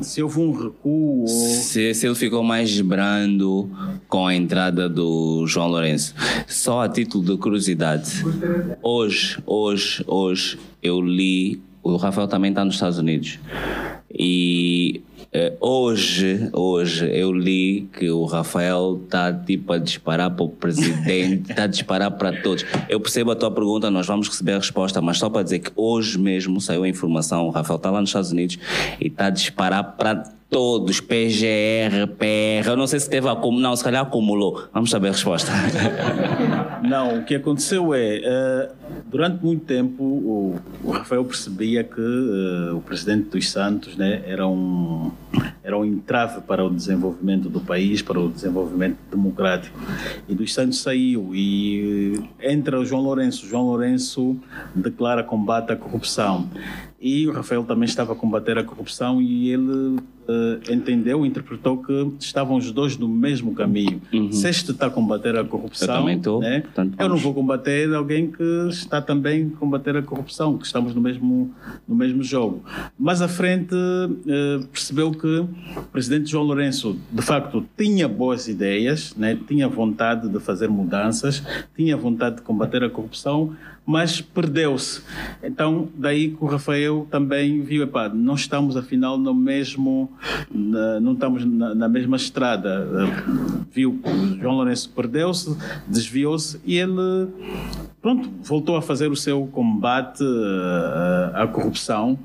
se 0.00 0.20
houve 0.20 0.40
um 0.40 0.50
recuo 0.50 1.20
ou... 1.20 1.28
Se, 1.28 1.94
se 1.94 2.06
ele 2.06 2.14
ficou 2.16 2.42
mais 2.42 2.80
brando 2.80 3.70
com 4.08 4.26
a 4.26 4.34
entrada 4.34 4.88
do 4.88 5.46
João 5.46 5.68
Lourenço. 5.68 6.12
Só 6.46 6.82
a 6.82 6.88
título 6.88 7.24
de 7.24 7.36
curiosidade. 7.36 8.24
Hoje, 8.82 9.38
hoje, 9.46 10.04
hoje, 10.06 10.58
eu 10.82 11.00
li. 11.00 11.60
O 11.82 11.96
Rafael 11.96 12.26
também 12.26 12.50
está 12.50 12.64
nos 12.64 12.74
Estados 12.74 12.98
Unidos. 12.98 13.38
E 14.12 15.02
hoje, 15.60 16.48
hoje, 16.52 17.06
eu 17.12 17.32
li 17.32 17.88
que 17.92 18.10
o 18.10 18.24
Rafael 18.24 19.00
está 19.04 19.32
tipo 19.32 19.72
a 19.72 19.78
disparar 19.78 20.30
para 20.30 20.44
o 20.44 20.48
presidente, 20.48 21.50
está 21.50 21.64
a 21.64 21.66
disparar 21.66 22.10
para 22.12 22.40
todos. 22.40 22.64
Eu 22.88 23.00
percebo 23.00 23.30
a 23.30 23.36
tua 23.36 23.50
pergunta, 23.50 23.90
nós 23.90 24.06
vamos 24.06 24.28
receber 24.28 24.52
a 24.52 24.58
resposta, 24.58 25.00
mas 25.00 25.18
só 25.18 25.28
para 25.28 25.42
dizer 25.42 25.58
que 25.58 25.72
hoje 25.76 26.18
mesmo 26.18 26.60
saiu 26.60 26.82
a 26.82 26.88
informação, 26.88 27.46
o 27.46 27.50
Rafael 27.50 27.76
está 27.76 27.90
lá 27.90 28.00
nos 28.00 28.10
Estados 28.10 28.32
Unidos 28.32 28.58
e 29.00 29.08
está 29.08 29.26
a 29.26 29.30
disparar 29.30 29.96
para 29.96 30.37
todos, 30.50 31.00
PGR, 31.00 32.06
PR, 32.16 32.68
eu 32.68 32.76
não 32.76 32.86
sei 32.86 32.98
se 32.98 33.08
teve 33.08 33.28
acúmulo, 33.28 33.60
não, 33.60 33.76
se 33.76 33.84
calhar 33.84 34.02
acumulou. 34.02 34.64
Vamos 34.72 34.90
saber 34.90 35.08
a 35.08 35.12
resposta. 35.12 35.52
Não, 36.88 37.18
o 37.18 37.24
que 37.24 37.34
aconteceu 37.34 37.92
é, 37.92 38.20
eh, 38.24 38.70
durante 39.06 39.44
muito 39.44 39.64
tempo, 39.64 40.02
o, 40.02 40.58
o 40.84 40.90
Rafael 40.90 41.24
percebia 41.24 41.82
que 41.82 42.00
eh, 42.00 42.72
o 42.72 42.80
presidente 42.80 43.30
dos 43.30 43.50
Santos 43.50 43.96
né, 43.96 44.22
era, 44.24 44.46
um, 44.46 45.10
era 45.62 45.76
um 45.76 45.84
entrave 45.84 46.40
para 46.42 46.64
o 46.64 46.70
desenvolvimento 46.70 47.50
do 47.50 47.60
país, 47.60 48.00
para 48.00 48.18
o 48.18 48.28
desenvolvimento 48.30 48.96
democrático. 49.10 49.76
E 50.28 50.34
dos 50.34 50.54
Santos 50.54 50.80
saiu 50.80 51.34
e 51.34 52.22
entra 52.40 52.78
o 52.78 52.86
João 52.86 53.02
Lourenço. 53.02 53.44
O 53.44 53.48
João 53.48 53.64
Lourenço 53.64 54.36
declara 54.74 55.22
combate 55.22 55.72
à 55.72 55.76
corrupção. 55.76 56.48
E 57.00 57.28
o 57.28 57.32
Rafael 57.32 57.64
também 57.64 57.86
estava 57.86 58.12
a 58.12 58.16
combater 58.16 58.56
a 58.56 58.64
corrupção 58.64 59.20
e 59.20 59.50
ele 59.50 59.98
eh, 60.28 60.72
entendeu, 60.72 61.24
interpretou 61.24 61.78
que 61.78 62.12
estavam 62.20 62.56
os 62.56 62.70
dois 62.70 62.96
no 62.96 63.08
mesmo 63.08 63.54
caminho. 63.54 64.00
Se 64.30 64.48
este 64.48 64.72
está 64.72 64.86
a 64.86 64.90
combater 64.90 65.36
a 65.36 65.44
corrupção, 65.44 66.08
Uhum. 66.08 66.08
Eu 66.08 66.40
né, 66.40 66.60
portanto, 66.60 66.94
eu 66.98 67.08
não 67.08 67.16
vou 67.16 67.34
combater 67.34 67.92
alguém 67.94 68.30
que 68.30 68.42
está 68.68 69.00
também 69.00 69.52
a 69.54 69.58
combater 69.58 69.96
a 69.96 70.02
corrupção, 70.02 70.56
que 70.58 70.66
estamos 70.66 70.94
no 70.94 71.00
mesmo, 71.00 71.52
no 71.86 71.94
mesmo 71.94 72.22
jogo. 72.22 72.62
Mais 72.98 73.22
à 73.22 73.28
frente, 73.28 73.74
eh, 73.74 74.60
percebeu 74.72 75.10
que 75.12 75.26
o 75.26 75.48
presidente 75.92 76.30
João 76.30 76.44
Lourenço, 76.44 76.98
de 77.10 77.22
facto, 77.22 77.64
tinha 77.76 78.08
boas 78.08 78.48
ideias, 78.48 79.14
né, 79.16 79.38
tinha 79.46 79.68
vontade 79.68 80.28
de 80.28 80.40
fazer 80.40 80.68
mudanças, 80.68 81.42
tinha 81.76 81.96
vontade 81.96 82.36
de 82.36 82.42
combater 82.42 82.82
a 82.82 82.90
corrupção, 82.90 83.54
mas 83.90 84.20
perdeu-se. 84.20 85.00
Então, 85.42 85.88
daí 85.96 86.28
que 86.32 86.44
o 86.44 86.46
Rafael 86.46 87.06
também 87.10 87.62
viu, 87.62 87.82
epá, 87.82 88.06
não 88.10 88.34
estamos 88.34 88.76
afinal 88.76 89.16
no 89.16 89.32
mesmo, 89.34 90.12
na- 90.50 91.00
não 91.00 91.14
estamos 91.14 91.42
na, 91.46 91.74
na 91.74 91.88
mesma 91.88 92.16
estrada. 92.16 92.86
Viu 93.72 93.98
João 94.38 94.56
Lourenço 94.56 94.90
perdeu-se, 94.90 95.56
desviou-se 95.86 96.60
e 96.66 96.76
ele, 96.76 97.28
pronto, 98.02 98.28
voltou 98.42 98.76
a 98.76 98.82
fazer 98.82 99.10
o 99.10 99.16
seu 99.16 99.46
combate 99.46 100.22
eh, 100.22 101.30
à 101.42 101.46
corrupção. 101.46 102.18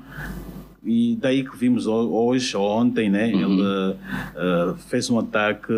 E 0.86 1.16
daí 1.20 1.42
que 1.44 1.56
vimos 1.56 1.86
ho- 1.86 2.10
hoje, 2.12 2.54
ou 2.56 2.68
ontem, 2.68 3.08
né, 3.08 3.30
ele 3.30 3.96
eh, 4.36 4.74
fez 4.88 5.08
um 5.08 5.18
ataque 5.18 5.72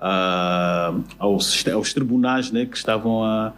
ah, 0.00 0.94
aos, 1.18 1.64
aos 1.68 1.92
tribunais 1.92 2.50
né, 2.50 2.66
que 2.66 2.76
estavam 2.76 3.22
a, 3.22 3.52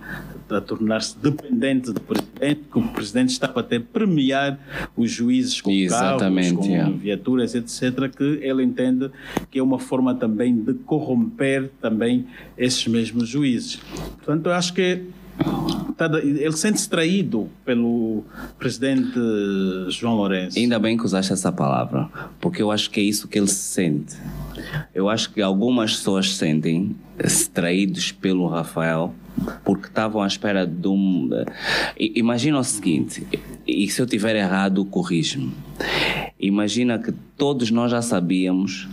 a 0.51 0.61
tornar-se 0.61 1.16
dependentes 1.19 1.90
do 1.93 2.01
presidente, 2.01 2.61
que 2.70 2.78
o 2.78 2.82
presidente 2.89 3.31
estava 3.31 3.61
até 3.61 3.77
a 3.77 3.81
premiar 3.81 4.59
os 4.94 5.11
juízes 5.11 5.61
com 5.61 5.70
Exatamente, 5.70 6.55
carros, 6.69 6.93
com 6.93 6.98
viaturas, 6.98 7.55
etc., 7.55 8.11
que 8.15 8.40
ele 8.43 8.62
entende 8.62 9.11
que 9.51 9.59
é 9.59 9.62
uma 9.62 9.78
forma 9.78 10.15
também 10.15 10.55
de 10.55 10.74
corromper 10.74 11.70
também 11.81 12.27
esses 12.59 12.86
mesmos 12.86 13.27
juízes. 13.28 13.77
Portanto, 14.19 14.47
eu 14.47 14.52
acho 14.52 14.74
que 14.74 15.02
ele 16.23 16.52
sente-se 16.52 16.89
traído 16.89 17.48
pelo 17.65 18.24
presidente 18.59 19.12
João 19.89 20.15
Lourenço. 20.16 20.59
Ainda 20.59 20.78
bem 20.78 20.97
que 20.97 21.05
usaste 21.05 21.32
essa 21.32 21.51
palavra, 21.52 22.09
porque 22.40 22.62
eu 22.62 22.70
acho 22.70 22.90
que 22.90 23.01
é 23.01 23.02
isso 23.02 23.28
que 23.28 23.39
ele 23.39 23.48
sente. 23.48 24.16
Eu 24.94 25.09
acho 25.09 25.32
que 25.32 25.40
algumas 25.43 25.97
pessoas 25.97 26.35
sentem 26.35 26.94
se 27.24 27.48
traídos 27.51 28.12
pelo 28.12 28.47
Rafael 28.47 29.15
porque 29.65 29.89
estavam 29.89 30.23
à 30.23 30.27
espera 30.27 30.65
de 30.66 30.86
um. 30.89 31.28
I- 31.98 32.12
Imagina 32.16 32.59
o 32.59 32.65
seguinte, 32.65 33.27
e 33.66 33.89
se 33.89 34.01
eu 34.01 34.06
tiver 34.06 34.36
errado, 34.36 34.85
corrige-me. 34.85 35.52
Imagina 36.39 36.98
que 36.98 37.12
todos 37.36 37.70
nós 37.70 37.90
já 37.90 38.01
sabíamos 38.02 38.89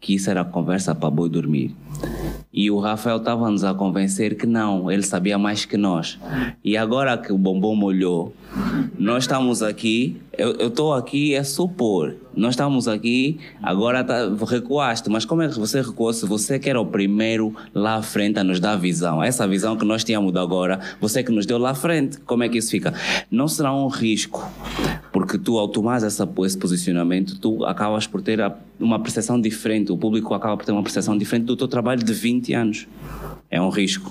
que 0.00 0.14
isso 0.14 0.30
era 0.30 0.44
conversa 0.44 0.94
para 0.94 1.10
boi 1.10 1.28
dormir. 1.30 1.74
E 2.52 2.68
o 2.70 2.80
Rafael 2.80 3.18
estava-nos 3.18 3.62
a 3.62 3.72
convencer 3.72 4.36
que 4.36 4.46
não, 4.46 4.90
ele 4.90 5.02
sabia 5.02 5.38
mais 5.38 5.64
que 5.64 5.76
nós. 5.76 6.18
E 6.64 6.76
agora 6.76 7.16
que 7.16 7.32
o 7.32 7.38
bombom 7.38 7.76
molhou, 7.76 8.34
nós 8.98 9.24
estamos 9.24 9.62
aqui, 9.62 10.20
eu 10.38 10.68
estou 10.68 10.94
aqui 10.94 11.34
é 11.34 11.42
supor, 11.42 12.14
nós 12.34 12.50
estamos 12.50 12.86
aqui, 12.88 13.38
agora 13.62 14.02
tá, 14.04 14.28
recuaste, 14.46 15.10
mas 15.10 15.24
como 15.24 15.42
é 15.42 15.48
que 15.48 15.58
você 15.58 15.82
recuou 15.82 16.12
se 16.12 16.24
você 16.24 16.58
que 16.58 16.70
era 16.70 16.80
o 16.80 16.86
primeiro 16.86 17.54
lá 17.74 17.96
à 17.96 18.02
frente 18.02 18.38
a 18.38 18.44
nos 18.44 18.60
dar 18.60 18.76
visão? 18.76 19.22
Essa 19.22 19.46
visão 19.46 19.76
que 19.76 19.84
nós 19.84 20.04
tínhamos 20.04 20.34
agora, 20.36 20.80
você 21.00 21.22
que 21.22 21.32
nos 21.32 21.46
deu 21.46 21.58
lá 21.58 21.70
à 21.70 21.74
frente, 21.74 22.18
como 22.20 22.42
é 22.44 22.48
que 22.48 22.58
isso 22.58 22.70
fica? 22.70 22.94
Não 23.30 23.48
será 23.48 23.74
um 23.74 23.88
risco, 23.88 24.48
porque 25.12 25.36
tu 25.36 25.58
ao 25.58 25.68
tomares 25.68 26.04
essa, 26.04 26.28
esse 26.46 26.56
posicionamento, 26.56 27.38
tu 27.38 27.64
acabas 27.64 28.06
por 28.06 28.22
ter 28.22 28.40
a- 28.40 28.54
uma 28.78 28.98
percepção 29.00 29.40
diferente, 29.40 29.90
o 29.92 29.96
público 29.98 30.32
acaba 30.32 30.56
por 30.56 30.64
ter 30.64 30.72
uma 30.72 30.82
percepção 30.82 31.18
diferente 31.18 31.44
do 31.46 31.56
teu 31.56 31.68
trabalho 31.68 32.02
de 32.02 32.12
20 32.12 32.54
anos. 32.54 32.86
É 33.50 33.60
um 33.60 33.68
risco. 33.68 34.10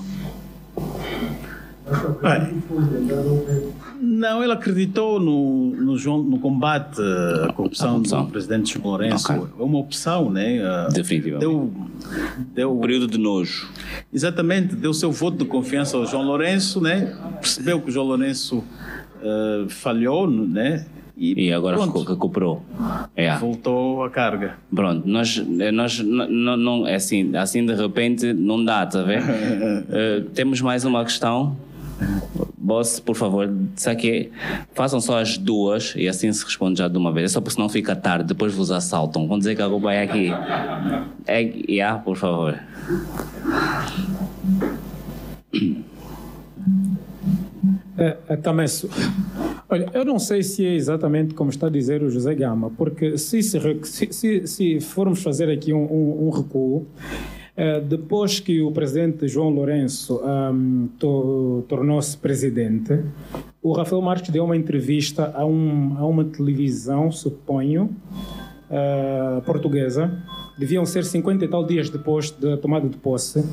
Não, 4.11 4.43
ele 4.43 4.51
acreditou 4.51 5.19
no, 5.19 5.67
no, 5.75 6.23
no 6.23 6.39
combate 6.39 6.99
à 7.47 7.53
corrupção, 7.53 7.87
À 7.89 7.91
corrupção. 7.91 8.25
do 8.25 8.31
presidente 8.31 8.73
João 8.73 8.87
Lourenço. 8.87 9.31
É 9.31 9.61
uma 9.63 9.77
opção, 9.77 10.31
né? 10.31 10.61
Ah, 10.63 10.87
Definitivamente. 10.91 11.41
Deu, 11.41 11.71
deu, 12.55 12.75
Um 12.77 12.81
período 12.81 13.07
de 13.07 13.17
nojo. 13.17 13.69
Exatamente, 14.13 14.75
deu 14.75 14.93
seu 14.93 15.11
voto 15.11 15.37
de 15.37 15.45
confiança 15.45 15.95
ao 15.97 16.05
João 16.05 16.23
Lourenço, 16.23 16.81
né? 16.81 17.15
Percebeu 17.39 17.79
que 17.81 17.89
o 17.89 17.91
João 17.91 18.07
Lourenço 18.07 18.63
ah, 19.23 19.65
falhou, 19.69 20.29
né? 20.29 20.85
E 21.21 21.51
agora 21.51 21.75
pronto, 21.75 21.99
recu- 21.99 22.11
recuperou. 22.13 22.63
É. 23.13 23.35
voltou 23.37 24.05
à 24.05 24.09
carga. 24.09 24.55
Pronto, 24.73 25.05
nós, 25.05 25.43
eh, 25.59 25.69
nós 25.69 25.99
n- 25.99 26.23
n- 26.27 26.55
não, 26.55 26.87
é 26.87 26.95
assim, 26.95 27.35
assim 27.35 27.65
de 27.65 27.73
repente 27.75 28.31
não 28.31 28.63
dá, 28.63 28.85
tá 28.85 29.01
a 29.01 29.03
ver? 29.03 29.21
Eh, 29.91 30.23
temos 30.33 30.61
mais 30.61 30.85
uma 30.85 31.03
questão. 31.03 31.57
Boss, 32.57 32.99
por 32.99 33.15
favor, 33.15 33.51
saque, 33.75 34.31
façam 34.73 35.01
só 35.01 35.19
as 35.19 35.37
duas 35.37 35.93
e 35.95 36.07
assim 36.07 36.31
se 36.31 36.43
responde 36.43 36.79
já 36.79 36.87
de 36.87 36.97
uma 36.97 37.11
vez. 37.11 37.31
É 37.31 37.33
só 37.33 37.41
porque 37.41 37.55
senão 37.55 37.69
fica 37.69 37.95
tarde, 37.95 38.25
depois 38.25 38.53
vos 38.53 38.71
assaltam. 38.71 39.27
Vão 39.27 39.37
dizer 39.37 39.55
que 39.55 39.61
a 39.61 39.67
culpa 39.67 39.93
é 39.93 40.03
aqui. 40.03 40.29
É, 41.25 41.41
yeah, 41.41 41.99
por 41.99 42.15
favor. 42.15 42.59
É, 47.97 48.17
é, 48.29 48.35
também 48.37 48.65
Olha, 49.67 49.89
eu 49.93 50.05
não 50.05 50.17
sei 50.17 50.41
se 50.41 50.65
é 50.65 50.73
exatamente 50.73 51.33
como 51.33 51.49
está 51.49 51.67
a 51.67 51.69
dizer 51.69 52.01
o 52.01 52.09
José 52.09 52.33
Gama, 52.33 52.71
porque 52.71 53.17
se, 53.17 53.43
se, 53.43 53.59
se, 54.11 54.47
se, 54.47 54.79
formos 54.79 55.21
fazer 55.21 55.49
aqui 55.49 55.73
um, 55.73 55.83
um, 55.83 56.27
um 56.27 56.29
recuo, 56.29 56.87
depois 57.87 58.39
que 58.39 58.61
o 58.61 58.71
presidente 58.71 59.27
João 59.27 59.49
Lourenço 59.49 60.21
ahm, 60.23 60.87
to- 60.97 61.63
tornou-se 61.67 62.15
presidente, 62.17 63.01
o 63.61 63.73
Rafael 63.73 64.01
Marques 64.01 64.29
deu 64.31 64.45
uma 64.45 64.55
entrevista 64.55 65.33
a, 65.35 65.45
um, 65.45 65.95
a 65.97 66.05
uma 66.05 66.23
televisão, 66.23 67.11
suponho, 67.11 67.89
eh, 68.71 69.41
portuguesa, 69.45 70.17
deviam 70.59 70.85
ser 70.85 71.05
50 71.05 71.45
e 71.45 71.47
tal 71.47 71.65
dias 71.65 71.89
depois 71.89 72.29
da 72.31 72.57
tomada 72.57 72.87
de 72.87 72.97
posse, 72.97 73.43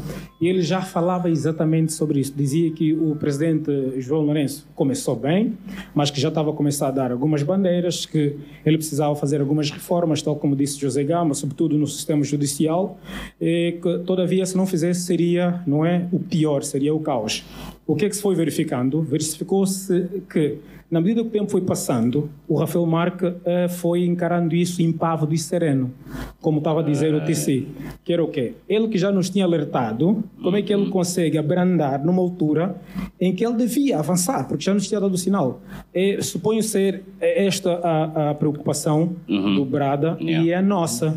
e 0.41 0.49
ele 0.49 0.61
já 0.61 0.83
falava 0.83 1.31
exatamente 1.31 1.93
sobre 1.93 2.21
isso. 2.21 2.35
Dizia 2.37 2.71
que 2.73 2.93
o 2.93 3.15
presidente 3.15 3.71
João 4.01 4.23
Lourenço 4.23 4.67
começou 4.75 5.15
bem, 5.15 5.57
mas 5.95 6.11
que 6.11 6.21
já 6.21 6.29
estava 6.29 6.51
a 6.51 6.53
começar 6.53 6.89
a 6.89 6.91
dar 6.91 7.13
algumas 7.13 7.43
bandeiras, 7.43 8.05
que 8.05 8.37
ele 8.65 8.77
precisava 8.77 9.15
fazer 9.15 9.41
algumas 9.41 9.71
reformas, 9.71 10.21
tal 10.21 10.37
como 10.37 10.57
disse 10.57 10.81
José 10.81 11.05
Gama, 11.05 11.33
sobretudo 11.35 11.79
no 11.79 11.87
sistema 11.87 12.25
judicial, 12.25 12.99
e 13.41 13.79
que, 13.81 13.99
todavia, 14.01 14.45
se 14.45 14.57
não 14.57 14.67
fizesse, 14.67 15.03
seria, 15.03 15.63
não 15.67 15.87
é, 15.87 16.09
o 16.13 16.19
pior, 16.19 16.65
seria 16.65 16.93
o 16.93 17.01
caos. 17.01 17.45
O 17.87 17.95
que 17.95 18.05
é 18.05 18.09
que 18.09 18.17
se 18.17 18.23
foi 18.23 18.35
verificando? 18.35 19.01
Verificou-se 19.01 20.09
que 20.29 20.59
na 20.91 21.01
medida 21.01 21.23
que 21.23 21.29
o 21.29 21.31
tempo 21.31 21.51
foi 21.51 21.61
passando, 21.61 22.31
o 22.47 22.55
Rafael 22.57 22.87
Marque 22.87 23.33
eh, 23.45 23.69
foi 23.69 24.05
encarando 24.05 24.55
isso 24.55 24.81
impávido 24.81 25.35
e 25.35 25.39
sereno, 25.39 25.93
como 26.41 26.59
estava 26.59 26.81
a 26.81 26.83
dizer 26.83 27.13
o 27.15 27.21
TC. 27.25 27.67
Que 28.05 28.13
era 28.13 28.23
o 28.23 28.29
quê? 28.29 28.55
Ele 28.69 28.87
que 28.89 28.97
já 28.97 29.11
nos 29.11 29.29
tinha 29.29 29.45
alertado, 29.45 30.23
como 30.43 30.57
é 30.57 30.63
que 30.63 30.73
ele 30.73 30.89
consegue 30.91 31.37
abrandar 31.39 32.05
numa 32.05 32.23
altura 32.23 32.77
em 33.21 33.35
que 33.35 33.45
ele 33.45 33.55
devia 33.57 33.99
avançar, 33.99 34.47
porque 34.47 34.63
já 34.65 34.73
nos 34.73 34.87
tinha 34.87 35.01
dado 35.01 35.15
o 35.15 35.19
sinal. 35.19 35.61
É, 35.93 36.19
suponho 36.23 36.63
ser 36.63 37.03
esta 37.21 37.75
a, 37.83 38.31
a 38.31 38.35
preocupação 38.35 39.17
do 39.27 39.65
Brada 39.65 40.17
e 40.21 40.27
Yeah. 40.37 40.51
é 40.51 40.55
a 40.57 40.63
nossa. 40.63 41.17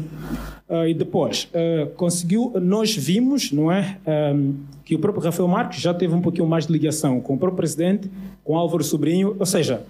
Ah, 0.69 0.87
e 0.87 0.93
depois, 0.93 1.49
ah, 1.53 1.87
conseguiu, 1.95 2.53
nós 2.61 2.95
vimos, 2.95 3.51
não 3.51 3.71
é, 3.71 3.97
ahm, 4.05 4.53
que 4.89 4.95
o 4.95 4.99
próprio 4.99 5.23
Rafael 5.23 5.47
Marques 5.47 5.79
já 5.79 5.93
teve 5.93 6.15
um 6.15 6.19
pouquinho 6.19 6.47
mais 6.47 6.65
de 6.65 6.73
ligação 6.73 7.21
com 7.21 7.35
o 7.35 7.37
próprio 7.37 7.57
presidente, 7.57 8.09
com 8.43 8.57
Álvaro 8.57 8.83
Sobrinho, 8.83 9.35
ou 9.37 9.45
seja, 9.45 9.83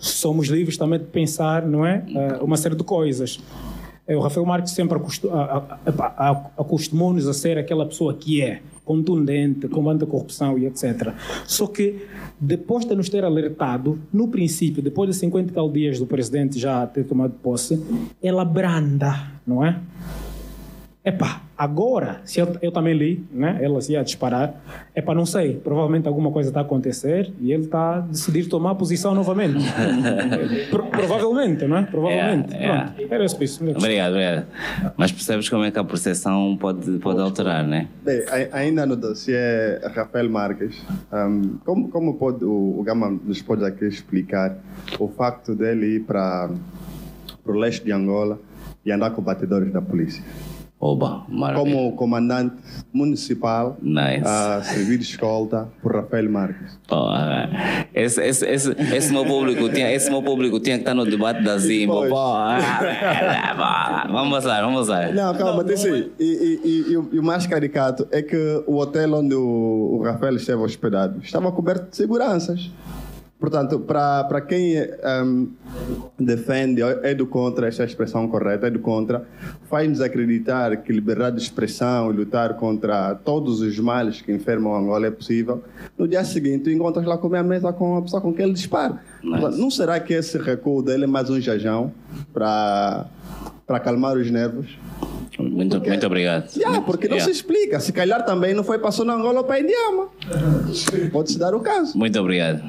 somos 0.00 0.48
livres 0.48 0.76
também 0.76 0.98
de 0.98 1.04
pensar, 1.04 1.64
não 1.64 1.86
é, 1.86 2.04
ah, 2.16 2.42
uma 2.42 2.56
série 2.56 2.74
de 2.74 2.82
coisas. 2.82 3.38
Eh, 4.04 4.16
O 4.16 4.20
Rafael 4.20 4.44
Marques 4.44 4.72
sempre 4.72 4.98
acostumou-nos 6.58 7.28
a 7.28 7.32
ser 7.32 7.56
aquela 7.56 7.86
pessoa 7.86 8.14
que 8.14 8.42
é 8.42 8.62
contundente, 8.84 9.68
combate 9.68 10.02
a 10.02 10.06
corrupção 10.08 10.58
e 10.58 10.66
etc. 10.66 11.12
Só 11.46 11.68
que 11.68 12.04
depois 12.40 12.84
de 12.84 12.96
nos 12.96 13.08
ter 13.08 13.24
alertado, 13.24 14.00
no 14.12 14.26
princípio, 14.26 14.82
depois 14.82 15.08
de 15.08 15.14
50 15.14 15.52
e 15.52 15.54
tal 15.54 15.70
dias 15.70 16.00
do 16.00 16.06
presidente 16.06 16.58
já 16.58 16.84
ter 16.84 17.04
tomado 17.04 17.34
posse, 17.34 17.80
ela 18.20 18.44
branda, 18.44 19.34
não 19.46 19.64
é? 19.64 19.78
Epá, 21.04 21.42
agora, 21.58 22.20
se 22.24 22.38
eu, 22.38 22.56
eu 22.62 22.70
também 22.70 22.94
li, 22.96 23.24
né? 23.32 23.58
Ela 23.60 23.80
se 23.80 23.90
ia 23.92 24.04
disparar. 24.04 24.54
Epá, 24.94 25.12
não 25.12 25.26
sei, 25.26 25.56
provavelmente 25.56 26.06
alguma 26.06 26.30
coisa 26.30 26.50
está 26.50 26.60
a 26.60 26.62
acontecer 26.62 27.32
e 27.40 27.52
ele 27.52 27.64
está 27.64 27.96
a 27.96 28.00
decidir 28.02 28.46
tomar 28.48 28.76
posição 28.76 29.12
novamente. 29.12 29.56
Pro- 30.70 30.86
provavelmente, 30.86 31.66
não 31.66 31.78
é? 31.78 31.82
Provavelmente. 31.82 32.54
É, 32.54 32.66
é. 32.66 32.68
Pronto, 32.94 33.14
era 33.14 33.28
só 33.28 33.42
isso. 33.42 33.64
Obrigado, 33.68 34.12
obrigado. 34.12 34.46
Mas 34.96 35.10
percebes 35.10 35.48
como 35.48 35.64
é 35.64 35.72
que 35.72 35.78
a 35.80 35.82
percepção 35.82 36.56
pode, 36.56 36.98
pode 36.98 37.20
alterar, 37.20 37.66
né? 37.66 37.88
Bem, 38.04 38.22
ai- 38.30 38.48
ainda 38.52 38.86
no 38.86 38.94
dossiê 38.94 39.80
Rafael 39.96 40.30
Marques, 40.30 40.80
ahm, 41.10 41.56
como, 41.64 41.88
como 41.88 42.14
pode, 42.14 42.44
o, 42.44 42.78
o 42.78 42.82
Gama 42.84 43.10
nos 43.10 43.42
pode 43.42 43.64
aqui 43.64 43.86
explicar 43.86 44.56
o 45.00 45.08
facto 45.08 45.52
dele 45.56 45.96
ir 45.96 46.00
para 46.04 46.48
o 47.44 47.52
leste 47.52 47.84
de 47.84 47.90
Angola 47.90 48.38
e 48.86 48.92
andar 48.92 49.10
com 49.10 49.20
batedores 49.20 49.72
da 49.72 49.82
polícia. 49.82 50.22
Oba, 50.84 51.24
maravilha. 51.28 51.76
Como 51.76 51.92
comandante 51.92 52.56
municipal 52.92 53.76
Nice. 53.80 54.26
a 54.26 54.60
servir 54.64 54.98
de 54.98 55.04
escolta 55.04 55.68
por 55.80 55.94
Rafael 55.94 56.28
Marques. 56.28 56.76
Porra. 56.88 57.48
Esse, 57.94 58.20
esse, 58.20 58.44
esse, 58.44 58.70
esse 58.92 59.12
meu 59.12 59.24
público 59.24 59.68
tinha, 59.68 59.92
esse 59.92 60.10
meu 60.10 60.20
público 60.24 60.58
tinha 60.58 60.74
que 60.74 60.82
estar 60.82 60.92
no 60.92 61.04
debate 61.04 61.40
da. 61.44 61.52
Pois. 61.52 61.86
Porra. 61.86 62.56
Porra. 63.54 64.08
Vamos 64.10 64.44
lá, 64.44 64.60
vamos 64.60 64.88
lá. 64.88 65.12
Não, 65.12 65.32
calma, 65.36 65.62
tem 65.62 65.76
sim. 65.76 66.10
E, 66.18 66.24
e, 66.24 66.60
e, 66.64 66.92
e 66.92 66.96
o, 66.96 67.08
e 67.12 67.18
o 67.20 67.22
mais 67.22 67.46
caricato 67.46 68.08
é 68.10 68.20
que 68.20 68.64
o 68.66 68.76
hotel 68.78 69.14
onde 69.14 69.36
o, 69.36 69.98
o 70.00 70.02
Rafael 70.02 70.34
esteve 70.34 70.62
hospedado 70.62 71.20
estava 71.22 71.52
coberto 71.52 71.90
de 71.90 71.96
seguranças. 71.96 72.72
Portanto, 73.42 73.80
para 73.80 74.40
quem 74.40 74.76
ehm, 74.76 75.48
defende, 76.16 76.80
é 76.80 77.12
do 77.12 77.26
contra, 77.26 77.66
essa 77.66 77.82
é 77.82 77.84
a 77.84 77.88
expressão 77.88 78.28
correta, 78.28 78.68
é 78.68 78.70
do 78.70 78.78
contra, 78.78 79.26
faz-nos 79.68 80.00
acreditar 80.00 80.76
que 80.76 80.92
liberdade 80.92 81.38
de 81.38 81.42
expressão 81.42 82.12
e 82.12 82.16
lutar 82.16 82.54
contra 82.54 83.16
todos 83.16 83.60
os 83.60 83.76
males 83.80 84.22
que 84.22 84.30
enfermam 84.30 84.76
Angola 84.76 85.08
é 85.08 85.10
possível. 85.10 85.60
No 85.98 86.06
dia 86.06 86.22
seguinte, 86.22 86.62
tu 86.62 86.70
encontras 86.70 87.04
lá 87.04 87.18
comer 87.18 87.38
a 87.38 87.42
mesa 87.42 87.72
com 87.72 87.96
a 87.96 88.02
pessoa 88.02 88.22
com 88.22 88.32
quem 88.32 88.44
ele 88.44 88.54
dispara. 88.54 89.00
Não 89.24 89.72
será 89.72 89.98
que 89.98 90.14
esse 90.14 90.38
recuo 90.38 90.80
dele 90.80 91.02
é 91.02 91.08
mais 91.08 91.28
um 91.28 91.40
jajão 91.40 91.92
para 92.32 93.06
acalmar 93.68 94.16
os 94.16 94.30
nervos? 94.30 94.66
Muito, 95.38 95.80
muito 95.80 96.06
obrigado. 96.06 96.50
Yeah, 96.56 96.80
porque 96.82 97.08
não 97.08 97.16
Yeah. 97.16 97.32
se 97.32 97.38
explica. 97.38 97.80
Se 97.80 97.92
calhar 97.92 98.24
também 98.24 98.54
não 98.54 98.62
foi 98.62 98.78
para 98.78 98.90
Sona 98.92 99.14
Angola 99.14 99.38
ou 99.40 99.44
para 99.44 99.60
Indiama. 99.60 100.08
Pode-se 101.10 101.38
dar 101.38 101.54
o 101.54 101.60
caso. 101.60 101.96
Muito 101.96 102.18
obrigado. 102.20 102.62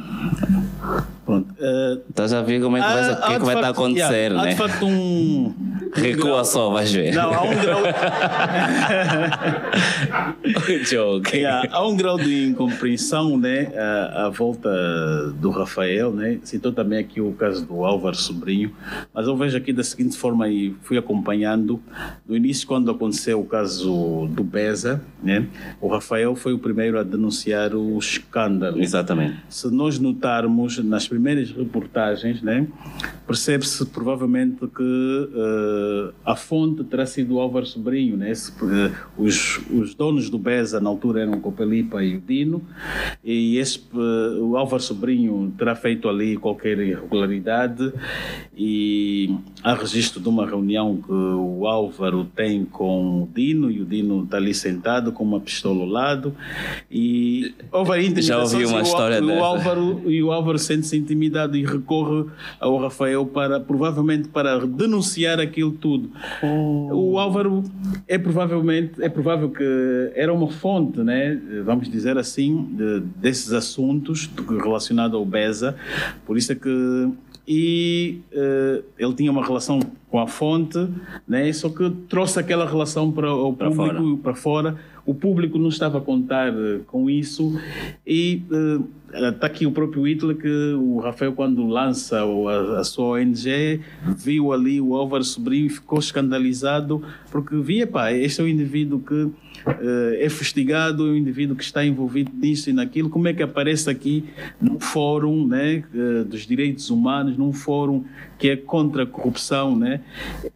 Pronto. 1.25 1.53
eh, 1.59 1.99
Estás 2.09 2.33
a 2.33 2.41
ver 2.41 2.61
como 2.61 2.77
é 2.77 2.81
que 2.81 2.87
vai, 2.87 2.99
há- 2.99 3.03
que 3.03 3.11
é 3.11 3.13
há 3.13 3.27
que 3.33 3.39
de 3.39 3.45
vai 3.45 3.55
estar 3.55 3.59
a 3.59 3.63
facto- 3.73 3.81
acontecer, 3.81 4.31
Há 4.33 4.43
né? 4.43 4.49
de 4.49 4.55
facto 4.55 4.85
um. 4.85 5.53
Recua 5.95 6.43
só, 6.43 6.71
vais 6.71 6.91
ver. 6.91 7.13
Não, 7.13 7.33
há 7.33 7.43
um 7.43 7.55
grau. 7.55 7.81
Joke. 10.89 11.35
Yeah, 11.37 11.67
há 11.71 11.87
um 11.87 11.95
grau 11.95 12.17
de 12.17 12.47
incompreensão 12.47 13.37
né, 13.37 13.71
à, 13.75 14.25
à 14.25 14.29
volta 14.29 14.69
do 15.39 15.49
Rafael. 15.49 16.11
Né? 16.11 16.39
Citou 16.43 16.71
também 16.71 16.99
aqui 16.99 17.21
o 17.21 17.31
caso 17.33 17.65
do 17.65 17.83
Álvaro 17.85 18.15
Sobrinho, 18.15 18.71
mas 19.13 19.27
eu 19.27 19.35
vejo 19.37 19.57
aqui 19.57 19.71
da 19.71 19.83
seguinte 19.83 20.17
forma 20.17 20.47
e 20.49 20.75
fui 20.81 20.97
acompanhando. 20.97 21.81
No 22.27 22.35
início, 22.35 22.67
quando 22.67 22.89
aconteceu 22.91 23.39
o 23.39 23.45
caso 23.45 24.27
do 24.31 24.43
Beza, 24.43 25.01
né, 25.21 25.45
o 25.79 25.87
Rafael 25.87 26.35
foi 26.35 26.53
o 26.53 26.59
primeiro 26.59 26.99
a 26.99 27.03
denunciar 27.03 27.73
o 27.75 27.97
escândalo. 27.97 28.81
Exatamente. 28.81 29.37
Se 29.49 29.69
nós 29.71 29.99
notarmos 29.99 30.77
nas 30.83 31.07
primeiras 31.13 31.51
reportagens, 31.51 32.41
né, 32.41 32.65
percebe-se 33.27 33.85
provavelmente 33.85 34.65
que 34.67 35.29
eh, 35.35 36.11
a 36.25 36.35
fonte 36.35 36.83
terá 36.83 37.05
sido 37.05 37.35
o 37.35 37.39
Álvaro 37.39 37.65
Sobrinho. 37.67 38.17
Né? 38.17 38.31
Eh, 38.31 38.91
os, 39.17 39.59
os 39.71 39.93
donos 39.93 40.29
do 40.29 40.39
BESA 40.39 40.79
na 40.81 40.89
altura 40.89 41.21
eram 41.21 41.33
o 41.33 41.39
Copelipa 41.39 42.03
e 42.03 42.17
o 42.17 42.21
Dino, 42.21 42.63
e 43.23 43.57
esse, 43.57 43.79
eh, 43.93 44.39
o 44.41 44.57
Álvaro 44.57 44.81
Sobrinho 44.81 45.53
terá 45.55 45.75
feito 45.75 46.09
ali 46.09 46.35
qualquer 46.35 46.79
irregularidade 46.79 47.93
e 48.57 49.35
há 49.63 49.73
registro 49.75 50.19
de 50.19 50.27
uma 50.29 50.45
reunião 50.47 50.97
que 50.97 51.11
o 51.11 51.67
Álvaro 51.67 52.25
tem 52.35 52.65
com 52.65 53.23
o 53.23 53.29
Dino 53.33 53.69
e 53.69 53.81
o 53.81 53.85
Dino 53.85 54.23
está 54.23 54.37
ali 54.37 54.53
sentado 54.53 55.11
com 55.11 55.23
uma 55.23 55.39
pistola 55.39 55.81
ao 55.81 55.87
lado 55.87 56.35
e 56.91 57.53
houve 57.71 57.91
aí 57.91 58.21
Já 58.21 58.39
ouvi 58.39 58.65
uma 58.65 58.79
o- 58.79 58.81
história 58.81 59.21
o 59.23 59.27
dessa. 59.27 59.41
Álvaro 59.43 60.01
e 60.09 60.21
o 60.23 60.31
Álvaro 60.31 60.57
sente-se 60.59 60.97
intimidado 61.03 61.55
e 61.57 61.63
recorre 61.65 62.25
ao 62.59 62.77
Rafael 62.77 63.25
para 63.25 63.59
provavelmente 63.59 64.29
para 64.29 64.65
denunciar 64.65 65.39
aquilo 65.39 65.71
tudo. 65.73 66.09
O 66.91 67.19
Álvaro 67.19 67.63
é 68.07 68.17
provavelmente 68.17 68.93
é 69.01 69.09
provável 69.09 69.49
que 69.49 70.11
era 70.15 70.33
uma 70.33 70.47
fonte, 70.49 70.99
né? 70.99 71.39
Vamos 71.65 71.89
dizer 71.89 72.17
assim, 72.17 72.67
de- 72.71 73.01
desses 73.21 73.51
assuntos 73.53 74.27
do- 74.27 74.57
relacionado 74.57 75.15
ao 75.17 75.25
Beza. 75.25 75.75
Por 76.25 76.37
isso 76.37 76.51
é 76.51 76.55
que 76.55 77.09
e 77.45 78.19
eh, 78.31 78.81
ele 78.97 79.13
tinha 79.15 79.29
uma 79.29 79.43
relação 79.45 79.77
com 80.09 80.17
a 80.17 80.27
fonte, 80.27 80.77
né? 81.27 81.51
Só 81.51 81.67
que 81.67 81.89
trouxe 82.07 82.39
aquela 82.39 82.65
relação 82.65 83.11
para 83.11 83.33
o 83.33 83.51
Para 83.53 83.69
público 83.69 84.17
para 84.23 84.33
fora. 84.33 84.75
O 85.05 85.13
público 85.13 85.57
não 85.59 85.67
estava 85.67 85.97
a 85.97 86.01
contar 86.01 86.53
eh, 86.53 86.79
com 86.87 87.09
isso 87.09 87.59
e 88.07 88.41
está 89.13 89.47
aqui 89.47 89.65
o 89.65 89.71
próprio 89.71 90.07
Hitler 90.07 90.35
que 90.35 90.73
o 90.73 90.99
Rafael 90.99 91.33
quando 91.33 91.67
lança 91.67 92.19
a, 92.21 92.79
a 92.79 92.83
sua 92.83 93.19
ONG 93.19 93.81
viu 94.17 94.51
ali 94.51 94.81
o 94.81 94.95
Álvaro 94.95 95.23
Sobrinho 95.23 95.67
e 95.67 95.69
ficou 95.69 95.99
escandalizado 95.99 97.03
porque 97.31 97.55
via, 97.57 97.85
pá, 97.85 98.11
este 98.11 98.41
é 98.41 98.43
um 98.43 98.47
indivíduo 98.47 98.99
que 98.99 99.31
eh, 99.65 100.25
é 100.25 100.29
fustigado, 100.29 101.07
é 101.07 101.11
um 101.11 101.15
indivíduo 101.15 101.55
que 101.55 101.63
está 101.63 101.85
envolvido 101.85 102.31
nisso 102.33 102.69
e 102.69 102.73
naquilo, 102.73 103.09
como 103.09 103.27
é 103.27 103.33
que 103.33 103.43
aparece 103.43 103.89
aqui 103.89 104.25
num 104.59 104.79
fórum 104.79 105.47
né, 105.47 105.83
eh, 105.93 106.23
dos 106.23 106.45
direitos 106.45 106.89
humanos, 106.89 107.37
num 107.37 107.53
fórum 107.53 108.03
que 108.37 108.49
é 108.49 108.55
contra 108.57 109.03
a 109.03 109.05
corrupção, 109.05 109.75
né? 109.75 110.01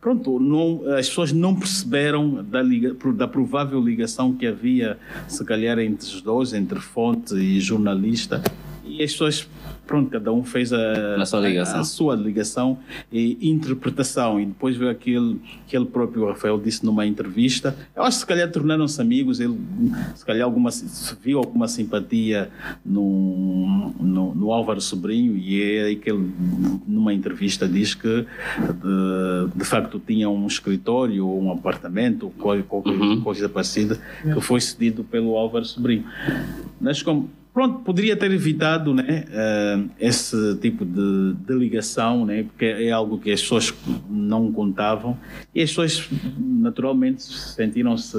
Pronto, 0.02 0.40
não, 0.40 0.82
as 0.98 1.08
pessoas 1.08 1.32
não 1.32 1.56
perceberam 1.56 2.44
da, 2.44 2.62
liga, 2.62 2.94
da 3.14 3.28
provável 3.28 3.80
ligação 3.80 4.34
que 4.34 4.46
havia, 4.46 4.98
se 5.28 5.44
calhar, 5.46 5.80
entre 5.80 6.06
os 6.06 6.22
dois, 6.22 6.54
entre 6.54 6.80
fonte 6.82 7.34
e 7.36 7.62
jornalista, 7.62 8.42
e 8.90 9.04
as 9.04 9.12
pessoas, 9.12 9.48
pronto, 9.86 10.10
cada 10.10 10.32
um 10.34 10.44
fez 10.44 10.72
a, 10.74 11.16
A 11.22 11.26
sua 11.26 11.40
ligação. 11.42 11.80
a 11.80 11.84
sua 11.84 12.16
ligação 12.16 12.78
e 13.12 13.50
interpretação. 13.50 14.40
E 14.40 14.46
depois 14.46 14.76
veio 14.76 14.92
aquele 14.92 15.40
que 15.68 15.76
ele 15.76 15.86
próprio, 15.86 16.28
Rafael, 16.28 16.60
disse 16.60 16.86
numa 16.86 17.06
entrevista. 17.06 17.76
Eu 17.96 18.04
acho 18.04 18.18
que 18.18 18.22
se 18.22 18.26
calhar 18.26 18.52
tornaram-se 18.52 19.00
amigos. 19.02 19.40
Ele, 19.40 19.58
se 20.16 20.26
calhar, 20.26 20.46
alguma, 20.46 20.72
se 20.72 21.16
viu 21.24 21.38
alguma 21.40 21.68
simpatia 21.68 22.50
no, 22.86 23.94
no, 24.00 24.36
no 24.36 24.52
Álvaro 24.54 24.82
Sobrinho. 24.82 25.38
E 25.38 25.62
é 25.62 25.84
aí 25.86 25.96
que 25.96 26.10
ele, 26.10 26.30
numa 26.88 27.14
entrevista, 27.14 27.68
diz 27.68 27.94
que 27.94 28.26
de, 28.60 29.56
de 29.56 29.66
facto 29.66 30.02
tinha 30.06 30.30
um 30.30 30.46
escritório 30.48 31.26
ou 31.28 31.42
um 31.42 31.52
apartamento, 31.52 32.24
ou 32.28 32.32
qual- 32.32 32.64
qualquer 32.64 32.98
coisa 33.24 33.50
parecida, 33.50 34.00
que 34.22 34.42
foi 34.42 34.60
cedido 34.62 35.04
pelo 35.04 35.36
Álvaro 35.38 35.66
Sobrinho. 35.66 36.04
Mas 36.80 37.02
como 37.02 37.30
Pronto, 37.58 37.80
poderia 37.80 38.16
ter 38.16 38.32
evitado 38.32 38.94
né, 38.94 39.26
eh, 39.32 39.80
esse 40.00 40.56
tipo 40.58 40.86
de, 40.86 41.34
de 41.34 41.56
ligação, 41.56 42.24
né, 42.24 42.44
porque 42.44 42.66
é 42.66 42.92
algo 42.92 43.18
que 43.18 43.32
as 43.32 43.42
pessoas 43.42 43.74
não 44.08 44.52
contavam 44.52 45.18
e 45.56 45.64
as 45.64 45.72
pessoas 45.72 46.08
naturalmente 46.38 47.24
sentiram-se 47.24 48.16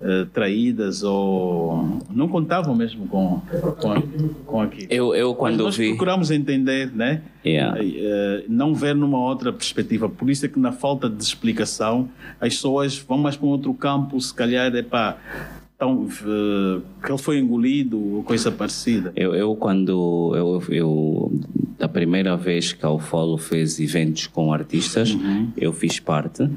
eh, 0.00 0.26
traídas 0.32 1.02
ou 1.02 2.00
não 2.08 2.28
contavam 2.28 2.72
mesmo 2.72 3.08
com, 3.08 3.42
com, 3.80 4.02
com 4.46 4.60
aquilo. 4.60 4.86
Eu, 4.92 5.12
eu 5.12 5.30
Mas 5.30 5.38
quando 5.38 5.64
nós 5.64 5.76
vi. 5.76 5.88
procuramos 5.88 6.30
entender, 6.30 6.92
né? 6.94 7.22
Yeah. 7.44 7.76
eh, 7.82 8.44
não 8.48 8.76
ver 8.76 8.94
numa 8.94 9.18
outra 9.18 9.52
perspectiva. 9.52 10.08
Por 10.08 10.30
isso 10.30 10.46
é 10.46 10.48
que 10.48 10.60
na 10.60 10.70
falta 10.70 11.10
de 11.10 11.20
explicação 11.20 12.08
as 12.40 12.54
pessoas 12.54 12.96
vão 12.96 13.18
mais 13.18 13.36
para 13.36 13.46
um 13.48 13.50
outro 13.50 13.74
campo, 13.74 14.20
se 14.20 14.32
calhar 14.32 14.72
é 14.72 14.82
para 14.82 15.16
então, 15.76 16.08
eh, 16.08 16.80
que 17.04 17.12
ele 17.12 17.18
foi 17.18 17.38
engolido 17.38 17.98
ou 18.16 18.22
coisa 18.22 18.50
parecida. 18.50 19.12
Eu, 19.14 19.34
eu 19.34 19.54
quando 19.54 20.32
eu, 20.34 20.62
eu 20.74 21.32
da 21.78 21.86
primeira 21.86 22.34
vez 22.34 22.72
que 22.72 22.84
a 22.86 22.90
Ufolo 22.90 23.36
fez 23.36 23.78
eventos 23.78 24.26
com 24.26 24.50
artistas, 24.50 25.14
eu 25.54 25.74
fiz 25.74 26.00
parte 26.00 26.48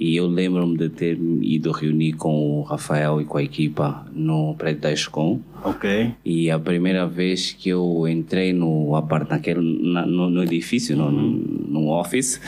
e 0.00 0.16
eu 0.16 0.26
lembro-me 0.26 0.78
de 0.78 0.88
ter 0.88 1.18
ido 1.42 1.70
reunir 1.70 2.14
com 2.14 2.60
o 2.60 2.62
Rafael 2.62 3.20
e 3.20 3.26
com 3.26 3.36
a 3.36 3.42
equipa 3.42 4.06
no 4.14 4.54
prédio 4.54 4.80
da 4.80 4.90
Escom. 4.92 5.40
Ok. 5.62 6.12
E 6.24 6.50
a 6.50 6.58
primeira 6.58 7.06
vez 7.06 7.52
que 7.52 7.68
eu 7.68 8.08
entrei 8.08 8.54
no 8.54 8.96
apart, 8.96 9.28
naquele, 9.28 9.60
na- 9.92 10.06
no, 10.06 10.30
no 10.30 10.42
edifício, 10.42 10.96
no, 10.96 11.10
no 11.10 11.90
office, 11.90 12.40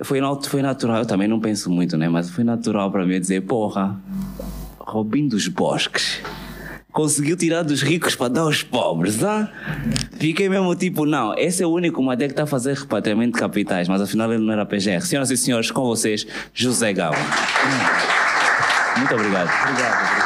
foi, 0.00 0.18
foi 0.48 0.60
natural. 0.62 0.98
Eu 0.98 1.06
também 1.06 1.28
não 1.28 1.38
penso 1.38 1.70
muito, 1.70 1.96
né? 1.96 2.08
Mas 2.08 2.28
foi 2.28 2.42
natural 2.42 2.90
para 2.90 3.06
mim 3.06 3.20
dizer: 3.20 3.42
porra, 3.42 3.98
Robin 4.86 5.28
dos 5.28 5.48
Bosques 5.48 6.20
conseguiu 6.92 7.36
tirar 7.36 7.62
dos 7.62 7.82
ricos 7.82 8.14
para 8.14 8.28
dar 8.28 8.40
aos 8.42 8.62
pobres, 8.62 9.24
ah? 9.24 9.50
Fiquei 10.18 10.48
mesmo 10.48 10.74
tipo, 10.76 11.06
não, 11.06 11.34
esse 11.38 11.62
é 11.62 11.66
o 11.66 11.70
único 11.70 12.02
Madé 12.02 12.26
que 12.26 12.32
está 12.32 12.42
a 12.42 12.46
fazer 12.46 12.76
repatriamento 12.76 13.32
de 13.32 13.40
capitais, 13.40 13.88
mas 13.88 14.02
afinal 14.02 14.30
ele 14.32 14.44
não 14.44 14.52
era 14.52 14.66
PGR. 14.66 15.00
Senhoras 15.00 15.30
e 15.30 15.36
senhores, 15.36 15.70
com 15.70 15.82
vocês, 15.84 16.26
José 16.52 16.92
Gama. 16.92 17.16
Muito 18.98 19.14
obrigado. 19.14 19.48
Obrigado, 19.48 20.06
obrigado. 20.06 20.21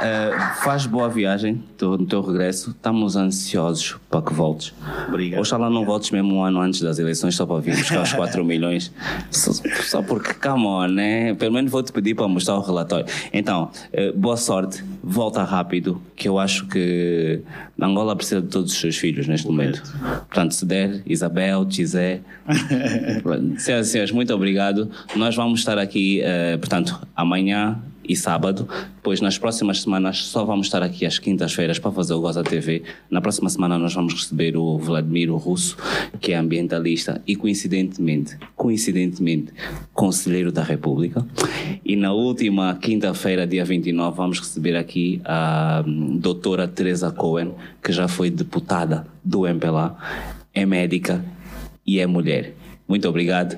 Eh, 0.00 0.38
faz 0.62 0.86
boa 0.86 1.08
viagem 1.08 1.54
no 1.54 1.62
teu, 1.76 2.06
teu 2.06 2.22
regresso. 2.22 2.70
Estamos 2.70 3.16
ansiosos 3.16 3.96
para 4.08 4.22
que 4.22 4.32
voltes. 4.32 4.72
Obrigado. 5.08 5.40
Oxalá 5.40 5.68
não 5.68 5.84
voltes 5.84 6.10
mesmo 6.10 6.36
um 6.36 6.44
ano 6.44 6.60
antes 6.60 6.80
das 6.80 6.98
eleições 6.98 7.34
só 7.34 7.46
para 7.46 7.60
vir 7.60 7.76
buscar 7.76 8.02
os 8.02 8.12
4 8.14 8.44
milhões. 8.44 8.92
Só, 9.30 9.52
só 9.82 10.02
porque, 10.02 10.34
come 10.34 10.66
on, 10.66 10.88
né? 10.88 11.34
Pelo 11.34 11.54
menos 11.54 11.70
vou-te 11.70 11.92
pedir 11.92 12.14
para 12.14 12.26
mostrar 12.28 12.56
o 12.56 12.60
relatório. 12.60 13.06
Então, 13.32 13.70
eh, 13.92 14.12
boa 14.12 14.36
sorte, 14.36 14.84
volta 15.02 15.42
rápido, 15.44 16.00
que 16.16 16.28
eu 16.28 16.38
acho 16.38 16.66
que 16.66 17.42
Angola 17.80 18.14
precisa 18.14 18.40
de 18.42 18.48
todos 18.48 18.72
os 18.72 18.78
seus 18.78 18.96
filhos 18.96 19.26
neste 19.26 19.46
momento. 19.46 19.82
Portanto, 20.28 20.54
se 20.54 20.66
der, 20.66 21.02
Isabel, 21.06 21.64
Tizé. 21.64 22.20
Senhoras 23.58 23.88
e 23.88 23.90
senhores, 23.90 24.12
muito 24.12 24.34
obrigado. 24.34 24.90
Nós 25.16 25.34
vamos 25.36 25.60
estar 25.60 25.78
aqui, 25.78 26.20
eh, 26.22 26.56
portanto, 26.56 27.00
amanhã 27.14 27.80
e 28.10 28.16
sábado. 28.16 28.68
Depois, 28.96 29.20
nas 29.20 29.38
próximas 29.38 29.82
semanas, 29.82 30.24
só 30.24 30.44
vamos 30.44 30.66
estar 30.66 30.82
aqui 30.82 31.06
às 31.06 31.20
quintas-feiras 31.20 31.78
para 31.78 31.92
fazer 31.92 32.12
o 32.14 32.20
Goza 32.20 32.42
TV. 32.42 32.82
Na 33.08 33.20
próxima 33.20 33.48
semana, 33.48 33.78
nós 33.78 33.94
vamos 33.94 34.14
receber 34.14 34.56
o 34.56 34.76
Vladimir 34.78 35.32
Russo, 35.32 35.76
que 36.20 36.32
é 36.32 36.36
ambientalista 36.36 37.22
e, 37.24 37.36
coincidentemente, 37.36 38.36
coincidentemente, 38.56 39.52
conselheiro 39.94 40.50
da 40.50 40.64
República. 40.64 41.24
E 41.84 41.94
na 41.94 42.12
última 42.12 42.74
quinta-feira, 42.74 43.46
dia 43.46 43.64
29, 43.64 44.16
vamos 44.16 44.40
receber 44.40 44.74
aqui 44.74 45.20
a 45.24 45.84
hum, 45.86 46.18
doutora 46.18 46.66
Teresa 46.66 47.12
Cohen, 47.12 47.52
que 47.80 47.92
já 47.92 48.08
foi 48.08 48.28
deputada 48.28 49.06
do 49.22 49.46
MPLA, 49.46 49.96
é 50.52 50.66
médica 50.66 51.24
e 51.86 52.00
é 52.00 52.06
mulher. 52.08 52.54
Muito 52.88 53.08
obrigado. 53.08 53.56